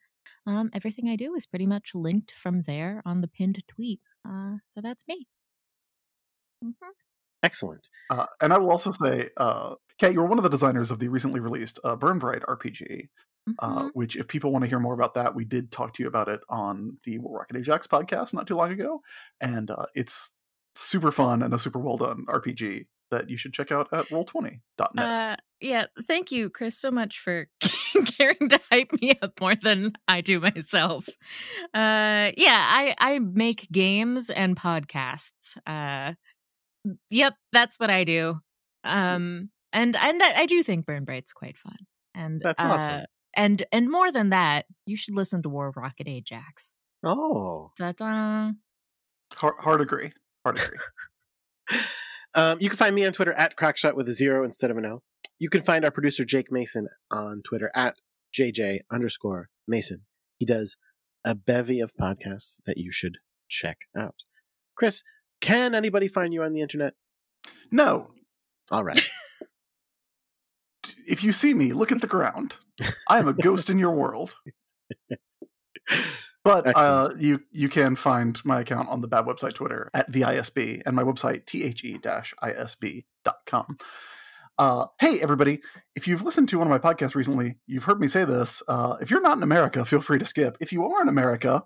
Um, 0.46 0.70
everything 0.74 1.08
I 1.08 1.16
do 1.16 1.34
is 1.34 1.46
pretty 1.46 1.66
much 1.66 1.94
linked 1.94 2.32
from 2.32 2.62
there 2.62 3.02
on 3.06 3.20
the 3.22 3.28
pinned 3.28 3.62
tweet. 3.68 4.00
Uh, 4.28 4.56
so 4.64 4.80
that's 4.80 5.06
me. 5.08 5.28
Mhm. 6.62 6.92
Excellent. 7.42 7.88
Uh, 8.10 8.26
and 8.40 8.52
I 8.52 8.58
will 8.58 8.70
also 8.70 8.90
say, 8.90 9.30
uh, 9.36 9.74
Kat, 9.98 10.12
you 10.12 10.20
were 10.20 10.26
one 10.26 10.38
of 10.38 10.44
the 10.44 10.50
designers 10.50 10.90
of 10.90 10.98
the 10.98 11.08
recently 11.08 11.40
released 11.40 11.78
uh, 11.84 11.96
Burn 11.96 12.18
Bright 12.18 12.42
RPG. 12.42 13.08
Uh, 13.60 13.84
Mhm. 13.84 13.90
which, 13.94 14.14
if 14.14 14.28
people 14.28 14.52
want 14.52 14.62
to 14.64 14.68
hear 14.68 14.78
more 14.78 14.92
about 14.92 15.14
that, 15.14 15.34
we 15.34 15.42
did 15.42 15.72
talk 15.72 15.94
to 15.94 16.02
you 16.02 16.06
about 16.08 16.28
it 16.28 16.40
on 16.50 16.98
the 17.04 17.18
Rocket 17.18 17.56
Ajax 17.56 17.86
podcast 17.86 18.34
not 18.34 18.46
too 18.46 18.54
long 18.56 18.70
ago, 18.72 19.00
and 19.40 19.70
uh, 19.70 19.86
it's 19.94 20.34
super 20.74 21.10
fun 21.10 21.42
and 21.42 21.54
a 21.54 21.58
super 21.58 21.78
well 21.78 21.96
done 21.96 22.26
RPG 22.28 22.88
that 23.10 23.30
you 23.30 23.38
should 23.38 23.54
check 23.54 23.72
out 23.72 23.88
at 23.90 24.06
roll20.net. 24.10 24.60
Uh, 24.98 25.36
yeah, 25.60 25.86
thank 26.06 26.30
you, 26.30 26.50
Chris, 26.50 26.78
so 26.78 26.90
much 26.90 27.20
for 27.20 27.46
caring 28.18 28.50
to 28.50 28.60
hype 28.70 28.90
me 29.00 29.18
up 29.22 29.40
more 29.40 29.54
than 29.54 29.94
I 30.06 30.20
do 30.20 30.40
myself. 30.40 31.08
Uh, 31.72 32.32
yeah, 32.36 32.66
I 32.68 32.94
I 32.98 33.18
make 33.18 33.66
games 33.72 34.28
and 34.28 34.56
podcasts. 34.58 35.56
Uh, 35.66 36.14
yep, 37.10 37.34
that's 37.52 37.78
what 37.78 37.90
I 37.90 38.04
do. 38.04 38.36
Um, 38.84 39.50
and 39.72 39.96
and 39.96 40.22
I, 40.22 40.40
I 40.40 40.46
do 40.46 40.62
think 40.62 40.86
Burn 40.86 41.04
Bright's 41.04 41.32
quite 41.32 41.56
fun. 41.56 41.76
And 42.14 42.40
That's 42.42 42.60
uh, 42.60 42.66
awesome. 42.66 43.04
And 43.36 43.64
and 43.72 43.90
more 43.90 44.10
than 44.10 44.30
that, 44.30 44.66
you 44.86 44.96
should 44.96 45.14
listen 45.14 45.42
to 45.42 45.48
War 45.48 45.72
Rocket 45.74 46.08
Ajax. 46.08 46.72
Oh. 47.04 47.70
Ta-da. 47.78 48.50
hard, 49.34 49.54
hard 49.58 49.80
agree. 49.80 50.10
Hard 50.44 50.58
agree. 50.58 50.78
Um, 52.34 52.58
you 52.60 52.68
can 52.68 52.76
find 52.76 52.94
me 52.94 53.06
on 53.06 53.12
Twitter 53.12 53.32
at 53.32 53.56
crackshot 53.56 53.96
with 53.96 54.08
a 54.08 54.14
zero 54.14 54.44
instead 54.44 54.70
of 54.70 54.76
an 54.76 54.84
L. 54.84 55.02
You 55.38 55.48
can 55.48 55.62
find 55.62 55.84
our 55.84 55.90
producer 55.90 56.24
Jake 56.24 56.52
Mason 56.52 56.86
on 57.10 57.42
Twitter 57.42 57.70
at 57.74 57.96
JJ 58.38 58.80
underscore 58.92 59.48
Mason. 59.66 60.02
He 60.36 60.46
does 60.46 60.76
a 61.24 61.34
bevy 61.34 61.80
of 61.80 61.94
podcasts 62.00 62.56
that 62.66 62.76
you 62.76 62.92
should 62.92 63.16
check 63.48 63.78
out. 63.96 64.14
Chris, 64.76 65.02
can 65.40 65.74
anybody 65.74 66.08
find 66.08 66.34
you 66.34 66.42
on 66.42 66.52
the 66.52 66.60
internet? 66.60 66.94
no, 67.70 68.10
All 68.70 68.84
right. 68.84 69.00
if 71.06 71.22
you 71.24 71.32
see 71.32 71.54
me, 71.54 71.72
look 71.72 71.92
at 71.92 72.00
the 72.00 72.06
ground. 72.06 72.56
I 73.08 73.18
am 73.18 73.28
a 73.28 73.32
ghost 73.32 73.70
in 73.70 73.78
your 73.78 73.92
world. 73.92 74.34
But 76.44 76.66
uh, 76.76 77.10
you 77.18 77.40
you 77.50 77.68
can 77.68 77.94
find 77.96 78.40
my 78.44 78.60
account 78.60 78.88
on 78.88 79.00
the 79.02 79.08
Bad 79.08 79.26
Website 79.26 79.54
Twitter 79.54 79.90
at 79.92 80.10
the 80.10 80.22
ISB 80.22 80.82
and 80.86 80.96
my 80.96 81.02
website 81.02 81.46
the-isb.com. 81.50 83.04
Uh, 84.56 84.86
hey 84.98 85.20
everybody! 85.20 85.60
If 85.94 86.08
you've 86.08 86.22
listened 86.22 86.48
to 86.50 86.58
one 86.58 86.66
of 86.66 86.70
my 86.82 86.94
podcasts 86.94 87.14
recently, 87.14 87.56
you've 87.66 87.84
heard 87.84 88.00
me 88.00 88.08
say 88.08 88.24
this. 88.24 88.62
Uh, 88.66 88.96
if 89.00 89.10
you're 89.10 89.20
not 89.20 89.36
in 89.36 89.42
America, 89.42 89.84
feel 89.84 90.00
free 90.00 90.18
to 90.18 90.26
skip. 90.26 90.56
If 90.60 90.72
you 90.72 90.86
are 90.86 91.02
in 91.02 91.08
America, 91.08 91.64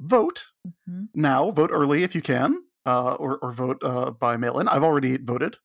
vote 0.00 0.46
Mhm. 0.88 1.08
now. 1.14 1.50
Vote 1.50 1.70
early 1.72 2.02
if 2.04 2.14
you 2.14 2.22
can, 2.22 2.62
uh, 2.86 3.14
or 3.14 3.38
or 3.38 3.52
vote 3.52 3.78
uh, 3.82 4.10
by 4.10 4.36
mail-in. 4.36 4.68
I've 4.68 4.82
already 4.82 5.16
voted. 5.16 5.58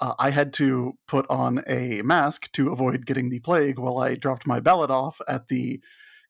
Uh, 0.00 0.14
I 0.18 0.30
had 0.30 0.52
to 0.54 0.92
put 1.08 1.26
on 1.30 1.62
a 1.66 2.02
mask 2.02 2.52
to 2.52 2.70
avoid 2.70 3.06
getting 3.06 3.30
the 3.30 3.40
plague 3.40 3.78
while 3.78 3.98
I 3.98 4.14
dropped 4.14 4.46
my 4.46 4.60
ballot 4.60 4.90
off 4.90 5.20
at 5.26 5.48
the 5.48 5.80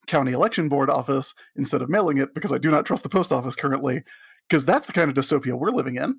county 0.06 0.32
election 0.32 0.68
board 0.68 0.88
office 0.88 1.34
instead 1.56 1.82
of 1.82 1.88
mailing 1.88 2.18
it 2.18 2.32
because 2.32 2.52
I 2.52 2.58
do 2.58 2.70
not 2.70 2.86
trust 2.86 3.02
the 3.02 3.08
post 3.08 3.32
office 3.32 3.56
currently 3.56 4.04
because 4.48 4.64
that's 4.64 4.86
the 4.86 4.92
kind 4.92 5.10
of 5.10 5.16
dystopia 5.16 5.58
we're 5.58 5.70
living 5.70 5.96
in. 5.96 6.18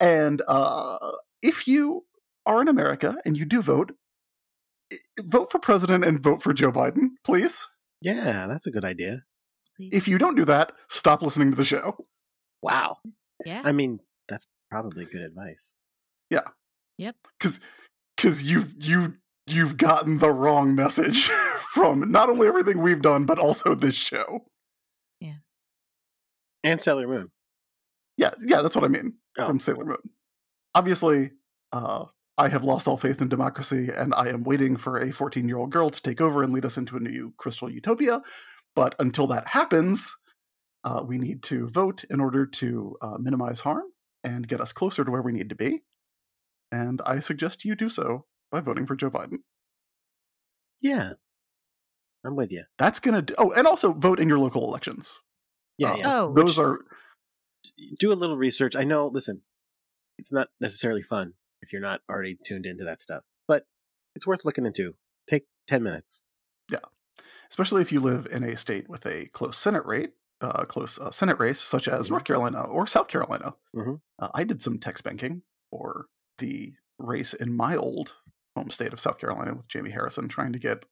And 0.00 0.42
uh, 0.46 1.12
if 1.42 1.66
you 1.66 2.04
are 2.44 2.60
in 2.60 2.68
America 2.68 3.16
and 3.24 3.38
you 3.38 3.46
do 3.46 3.62
vote, 3.62 3.92
vote 5.20 5.50
for 5.50 5.58
president 5.58 6.04
and 6.04 6.22
vote 6.22 6.42
for 6.42 6.52
Joe 6.52 6.70
Biden, 6.70 7.12
please. 7.24 7.66
yeah, 8.02 8.46
that's 8.46 8.66
a 8.66 8.70
good 8.70 8.84
idea. 8.84 9.22
If 9.78 10.08
you 10.08 10.18
don't 10.18 10.36
do 10.36 10.44
that, 10.44 10.72
stop 10.88 11.22
listening 11.22 11.50
to 11.50 11.56
the 11.56 11.64
show. 11.64 11.96
Wow. 12.62 12.98
Yeah. 13.44 13.62
I 13.64 13.72
mean, 13.72 14.00
that's 14.28 14.46
probably 14.70 15.04
good 15.04 15.20
advice. 15.22 15.72
Yeah. 16.30 16.40
Yep. 16.98 17.16
because 17.38 17.60
because 18.16 18.42
you've 18.42 18.72
you 18.78 19.14
you've 19.46 19.76
gotten 19.76 20.18
the 20.18 20.30
wrong 20.32 20.74
message 20.74 21.28
from 21.74 22.10
not 22.10 22.30
only 22.30 22.48
everything 22.48 22.80
we've 22.80 23.02
done 23.02 23.26
but 23.26 23.38
also 23.38 23.74
this 23.74 23.94
show 23.94 24.46
Yeah. 25.20 25.34
And 26.64 26.80
Sailor 26.80 27.06
Moon. 27.06 27.30
yeah 28.16 28.30
yeah 28.40 28.62
that's 28.62 28.74
what 28.74 28.84
i 28.84 28.88
mean 28.88 29.14
Oh. 29.38 29.46
from 29.46 29.60
sailor 29.60 29.84
moon 29.84 29.98
obviously 30.74 31.32
uh 31.72 32.06
i 32.38 32.48
have 32.48 32.64
lost 32.64 32.88
all 32.88 32.96
faith 32.96 33.20
in 33.20 33.28
democracy 33.28 33.90
and 33.94 34.14
i 34.14 34.28
am 34.28 34.42
waiting 34.44 34.78
for 34.78 34.96
a 34.96 35.12
14 35.12 35.46
year 35.46 35.58
old 35.58 35.70
girl 35.70 35.90
to 35.90 36.00
take 36.00 36.22
over 36.22 36.42
and 36.42 36.54
lead 36.54 36.64
us 36.64 36.78
into 36.78 36.96
a 36.96 37.00
new 37.00 37.34
crystal 37.36 37.68
utopia 37.70 38.22
but 38.74 38.94
until 38.98 39.26
that 39.26 39.46
happens 39.46 40.16
uh, 40.86 41.02
we 41.06 41.18
need 41.18 41.42
to 41.42 41.68
vote 41.68 42.04
in 42.08 42.20
order 42.20 42.46
to 42.46 42.96
uh, 43.02 43.18
minimize 43.18 43.60
harm 43.60 43.84
and 44.24 44.48
get 44.48 44.60
us 44.60 44.72
closer 44.72 45.04
to 45.04 45.10
where 45.10 45.22
we 45.22 45.32
need 45.32 45.48
to 45.50 45.54
be 45.54 45.82
and 46.72 47.00
i 47.04 47.18
suggest 47.20 47.64
you 47.64 47.74
do 47.74 47.88
so 47.90 48.24
by 48.50 48.60
voting 48.60 48.86
for 48.86 48.96
joe 48.96 49.10
biden 49.10 49.38
Yeah. 50.80 51.12
I'm 52.24 52.34
with 52.34 52.50
you. 52.50 52.64
That's 52.76 52.98
gonna 52.98 53.22
do. 53.22 53.34
Oh, 53.38 53.52
and 53.52 53.66
also 53.68 53.92
vote 53.92 54.18
in 54.18 54.28
your 54.28 54.38
local 54.38 54.64
elections. 54.66 55.20
Yeah, 55.78 55.92
Uh, 55.92 55.96
yeah. 55.96 56.20
Oh, 56.22 56.32
those 56.34 56.58
which- 56.58 56.64
are 56.64 56.78
do 58.00 58.12
a 58.12 58.14
little 58.20 58.36
research. 58.36 58.74
I 58.74 58.82
know, 58.84 59.06
listen, 59.06 59.42
it's 60.18 60.32
not 60.32 60.48
necessarily 60.60 61.02
fun 61.02 61.34
if 61.62 61.72
you're 61.72 61.82
not 61.82 62.00
already 62.10 62.36
tuned 62.44 62.66
into 62.66 62.82
that 62.84 63.00
stuff, 63.00 63.22
but 63.46 63.66
it's 64.16 64.26
worth 64.26 64.44
looking 64.44 64.66
into. 64.66 64.96
Take 65.28 65.46
10 65.68 65.82
minutes. 65.84 66.20
Yeah. 66.68 66.80
Especially 67.48 67.82
if 67.82 67.92
you 67.92 68.00
live 68.00 68.26
in 68.26 68.42
a 68.44 68.56
state 68.56 68.88
with 68.88 69.06
a 69.06 69.26
close 69.26 69.56
Senate 69.58 69.84
rate, 69.86 70.12
uh, 70.40 70.64
close 70.64 70.98
uh, 70.98 71.10
Senate 71.10 71.38
race, 71.38 71.60
such 71.60 71.88
as 71.88 72.06
Mhm. 72.06 72.10
North 72.10 72.24
Carolina 72.24 72.62
or 72.64 72.86
South 72.86 73.08
Carolina. 73.08 73.56
Mhm. 73.74 74.00
Uh, 74.18 74.28
I 74.34 74.44
did 74.44 74.62
some 74.62 74.78
text 74.78 75.02
banking 75.04 75.42
for 75.70 76.06
the 76.38 76.74
race 76.98 77.32
in 77.34 77.54
my 77.56 77.76
old 77.76 78.16
home 78.54 78.70
state 78.70 78.92
of 78.92 79.00
South 79.00 79.18
Carolina 79.18 79.54
with 79.54 79.68
Jamie 79.68 79.90
Harrison 79.90 80.28
trying 80.28 80.52
to 80.52 80.58
get 80.58 80.84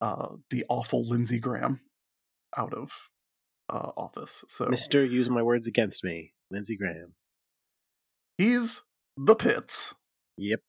uh, 0.00 0.36
the 0.50 0.64
awful 0.68 1.08
Lindsey 1.08 1.38
Graham 1.38 1.80
out 2.56 2.74
of 2.74 2.90
uh, 3.68 3.92
office. 3.96 4.44
So 4.48 4.66
Mister, 4.66 5.04
use 5.04 5.30
my 5.30 5.42
words 5.42 5.66
against 5.68 6.02
me, 6.04 6.34
Lindsey 6.50 6.76
Graham. 6.76 7.14
he's 8.36 8.82
the 9.16 9.34
pits, 9.36 9.94
Yep. 10.38 10.60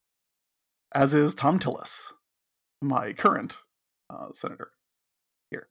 as 0.93 1.13
is 1.13 1.33
Thom 1.35 1.59
Tillis, 1.59 2.13
my 2.81 3.13
current 3.13 3.57
uh, 4.09 4.27
senator 4.33 4.71
here. 5.49 5.67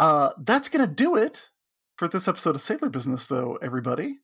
Uh, 0.00 0.32
that's 0.38 0.70
going 0.70 0.86
to 0.86 0.92
do 0.92 1.14
it 1.14 1.50
for 1.98 2.08
this 2.08 2.26
episode 2.26 2.54
of 2.54 2.62
Sailor 2.62 2.88
Business, 2.88 3.26
though, 3.26 3.58
everybody. 3.60 4.20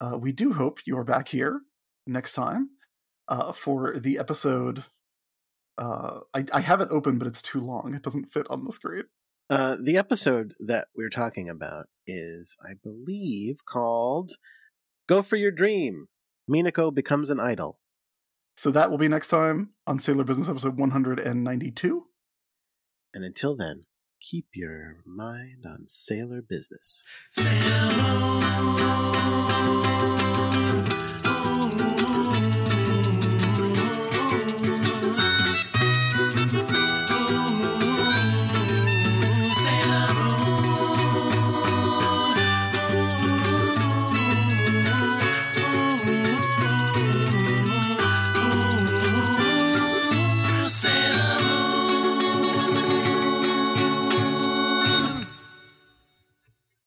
Uh, 0.00 0.16
we 0.16 0.32
do 0.32 0.54
hope 0.54 0.78
you 0.86 0.96
are 0.96 1.04
back 1.04 1.28
here 1.28 1.60
next 2.06 2.32
time 2.32 2.70
uh, 3.28 3.52
for 3.52 3.98
the 4.00 4.18
episode. 4.18 4.84
Uh, 5.76 6.20
I, 6.32 6.46
I 6.54 6.60
have 6.60 6.80
it 6.80 6.88
open, 6.90 7.18
but 7.18 7.28
it's 7.28 7.42
too 7.42 7.60
long. 7.60 7.92
It 7.94 8.02
doesn't 8.02 8.32
fit 8.32 8.46
on 8.48 8.64
the 8.64 8.72
screen. 8.72 9.04
Uh, 9.50 9.76
the 9.82 9.98
episode 9.98 10.54
that 10.60 10.88
we're 10.96 11.10
talking 11.10 11.50
about 11.50 11.88
is, 12.06 12.56
I 12.66 12.72
believe, 12.82 13.66
called 13.66 14.32
"Go 15.10 15.20
for 15.20 15.36
Your 15.36 15.50
Dream." 15.50 16.06
Minako 16.50 16.92
becomes 16.92 17.28
an 17.28 17.38
idol. 17.38 17.78
So 18.56 18.70
that 18.70 18.90
will 18.90 18.98
be 18.98 19.08
next 19.08 19.28
time 19.28 19.74
on 19.86 19.98
Sailor 19.98 20.24
Business 20.24 20.48
episode 20.48 20.78
192. 20.78 22.06
And 23.12 23.24
until 23.24 23.54
then, 23.56 23.82
keep 24.22 24.46
your 24.54 24.98
mind 25.04 25.66
on 25.66 25.86
sailor 25.86 26.40
business. 26.42 27.04